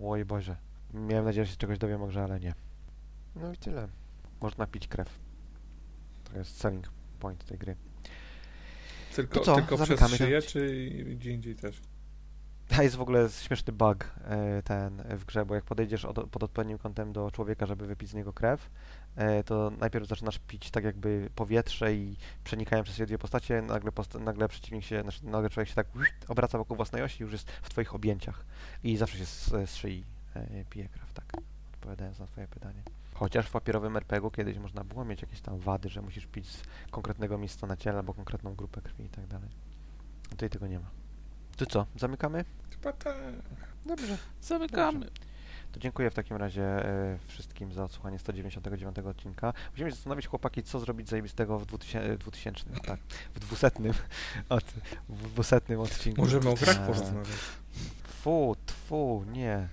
Oj 0.04 0.26
Boże. 0.26 0.56
Miałem 0.94 1.26
nadzieję, 1.26 1.46
że 1.46 1.52
się 1.52 1.58
czegoś 1.58 1.78
dowiem 1.78 2.04
o 2.04 2.08
grze, 2.08 2.24
ale 2.24 2.40
nie. 2.40 2.54
No 3.36 3.54
i 3.54 3.58
tyle. 3.58 3.88
Można 4.42 4.68
pić 4.68 4.88
krew. 4.88 5.20
To 6.24 6.38
jest 6.38 6.58
selling 6.60 6.90
point 7.20 7.46
tej 7.46 7.58
gry. 7.58 7.76
Tylko, 9.16 9.40
To 9.40 9.46
co, 9.46 9.56
tylko 9.56 9.78
przez 9.78 10.12
szyję, 10.18 10.42
czy 10.42 10.90
gdzie 11.06 11.32
indziej 11.32 11.56
też? 11.56 11.82
A 12.70 12.84
jest 12.84 12.96
w 12.96 13.02
ogóle 13.02 13.30
śmieszny 13.30 13.74
bug 13.74 14.12
e, 14.24 14.62
ten 14.64 15.04
w 15.10 15.26
grze, 15.26 15.46
bo 15.46 15.56
jak 15.56 15.64
podejdziesz 15.64 16.06
od, 16.06 16.30
pod 16.30 16.44
odpowiednim 16.44 16.78
kątem 16.78 17.14
do 17.14 17.32
człowieka, 17.32 17.66
żeby 17.66 17.88
wypić 17.88 18.10
z 18.10 18.14
niego 18.14 18.34
krew, 18.34 18.70
e, 19.16 19.44
to 19.44 19.72
najpierw 19.80 20.08
zaczynasz 20.08 20.40
pić 20.40 20.72
tak 20.72 20.84
jakby 20.84 21.30
powietrze 21.36 21.94
i 21.94 22.18
przenikają 22.44 22.84
przez 22.84 22.96
siebie 22.96 23.08
dwie 23.08 23.18
postacie, 23.18 23.62
nagle, 23.62 23.92
post- 23.92 24.20
nagle 24.20 24.48
przeciwnik 24.48 24.86
się, 24.86 25.02
znaczy 25.02 25.26
nagle 25.26 25.50
człowiek 25.50 25.70
się 25.70 25.76
tak 25.76 25.88
obraca 26.28 26.58
wokół 26.58 26.76
własnej 26.76 27.04
osi 27.04 27.24
i 27.24 27.24
już 27.24 27.32
jest 27.32 27.52
w 27.52 27.70
twoich 27.70 27.96
objęciach. 27.96 28.46
I 28.84 28.98
zawsze 28.98 29.18
się 29.18 29.26
z, 29.26 29.50
z 29.50 29.76
szyi 29.76 30.04
e, 30.36 30.66
pije 30.70 30.90
krew, 30.90 31.14
tak, 31.14 31.26
odpowiadając 31.74 32.20
na 32.20 32.28
twoje 32.28 32.48
pytanie. 32.48 32.84
Chociaż 33.14 33.48
w 33.48 33.52
papierowym 33.52 33.98
RPG-u 33.98 34.32
kiedyś 34.32 34.58
można 34.58 34.84
było 34.84 35.06
mieć 35.06 35.22
jakieś 35.22 35.42
tam 35.42 35.60
wady, 35.60 35.90
że 35.90 36.02
musisz 36.02 36.26
pić 36.26 36.50
z 36.50 36.64
konkretnego 36.92 37.38
miejsca 37.38 37.68
na 37.68 37.78
ciele 37.78 37.98
albo 37.98 38.14
konkretną 38.14 38.56
grupę 38.56 38.82
krwi 38.82 39.06
i 39.06 39.10
tak 39.10 39.28
dalej. 39.28 39.50
Tutaj 40.30 40.50
tego 40.50 40.68
nie 40.68 40.80
ma. 40.80 41.05
To 41.58 41.66
co, 41.66 41.86
zamykamy? 41.96 42.46
Chyba 42.72 42.94
tak. 42.94 43.16
Dobrze. 43.86 44.18
Zamykamy. 44.42 45.06
To 45.72 45.80
dziękuję 45.80 46.12
w 46.12 46.14
takim 46.14 46.38
razie 46.38 46.64
e, 46.64 47.18
wszystkim 47.28 47.74
za 47.74 47.84
odsłuchanie 47.84 48.20
199 48.20 48.98
odcinka. 49.00 49.54
Musimy 49.72 49.90
się 49.90 49.96
zastanowić, 49.96 50.28
chłopaki, 50.28 50.64
co 50.64 50.80
zrobić 50.80 51.10
zajebistego 51.10 51.60
w 51.60 51.66
2000, 51.66 52.18
2000 52.18 52.64
tak, 52.86 53.00
w 53.36 53.40
200, 53.40 53.72
od, 54.50 54.64
w 55.10 55.34
200 55.34 55.62
odcinku. 55.80 56.22
Możemy 56.22 56.50
o 56.50 56.54
grach 56.54 56.78
Eee, 56.80 56.86
porozmawiać. 56.88 57.28
Fu, 58.22 58.56
tfu, 58.66 59.26
nie. 59.32 59.68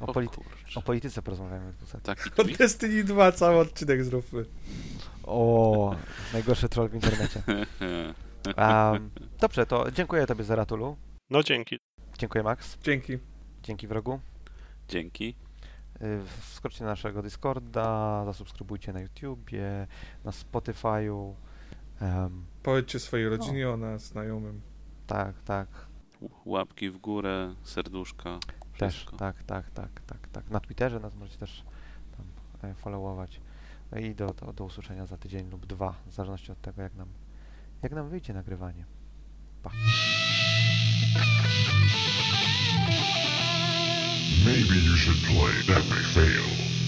O, 0.00 0.06
O 0.06 0.12
polity- 0.12 0.34
kurczę. 0.34 0.80
o 0.80 0.82
polityce 0.82 1.22
porozmawiamy 1.22 1.72
w 1.72 1.76
200. 1.76 1.98
Taki 2.00 2.30
O? 2.36 2.44
Destiny 2.58 3.04
2 3.04 3.32
cały 3.32 3.56
odcinek 3.58 4.04
zróbmy. 4.04 4.44
O, 5.24 5.94
najgorszy 6.32 6.68
troll 6.68 6.88
w 6.88 6.94
internecie. 6.94 7.42
Um, 8.56 9.10
dobrze, 9.40 9.66
to 9.66 9.90
dziękuję 9.90 10.26
Tobie 10.26 10.44
za 10.44 10.54
Ratulu. 10.56 10.96
No 11.30 11.42
dzięki. 11.42 11.78
Dziękuję 12.18 12.44
Max. 12.44 12.78
Dzięki. 12.82 13.18
Dzięki 13.62 13.86
wrogu. 13.88 14.20
Dzięki. 14.88 15.34
Y, 16.02 16.22
Wskoczcie 16.40 16.84
na 16.84 16.90
naszego 16.90 17.22
Discorda, 17.22 18.22
zasubskrybujcie 18.24 18.92
na 18.92 19.00
YouTubie, 19.00 19.86
na 20.24 20.30
Spotify'u. 20.30 21.34
em, 22.00 22.44
Powiedzcie 22.62 22.98
swojej 23.00 23.28
rodzinie 23.28 23.70
o 23.70 23.76
nas, 23.76 24.04
znajomym. 24.06 24.60
tak, 25.06 25.42
tak, 25.42 25.68
Łapki 26.44 26.90
w 26.90 26.98
górę, 26.98 27.54
serduszka. 27.62 28.38
też, 28.78 28.94
Wszystko. 28.94 29.16
tak, 29.16 29.42
tak, 29.42 29.70
tak, 29.70 30.00
tak, 30.06 30.28
tak. 30.28 30.50
Na 30.50 30.60
Twitterze 30.60 31.00
nas 31.00 31.14
możecie 31.14 31.38
też 31.38 31.64
tam 32.16 32.26
e, 32.70 32.74
followować. 32.74 33.40
No 33.92 33.98
I 33.98 34.14
do, 34.14 34.26
do, 34.26 34.52
do 34.52 34.64
usłyszenia 34.64 35.06
za 35.06 35.16
tydzień 35.16 35.50
lub 35.50 35.66
dwa, 35.66 35.94
w 36.06 36.12
zależności 36.12 36.52
od 36.52 36.60
tego, 36.60 36.82
jak 36.82 36.94
nam, 36.94 37.08
jak 37.82 37.92
nam 37.92 38.08
wyjdzie 38.08 38.32
nagrywanie. 38.34 38.84
Pa. 39.62 39.70
Maybe 44.44 44.78
you 44.78 44.96
should 44.96 45.22
play 45.24 45.62
That 45.66 45.78
Epic 45.78 46.04
Fail. 46.14 46.79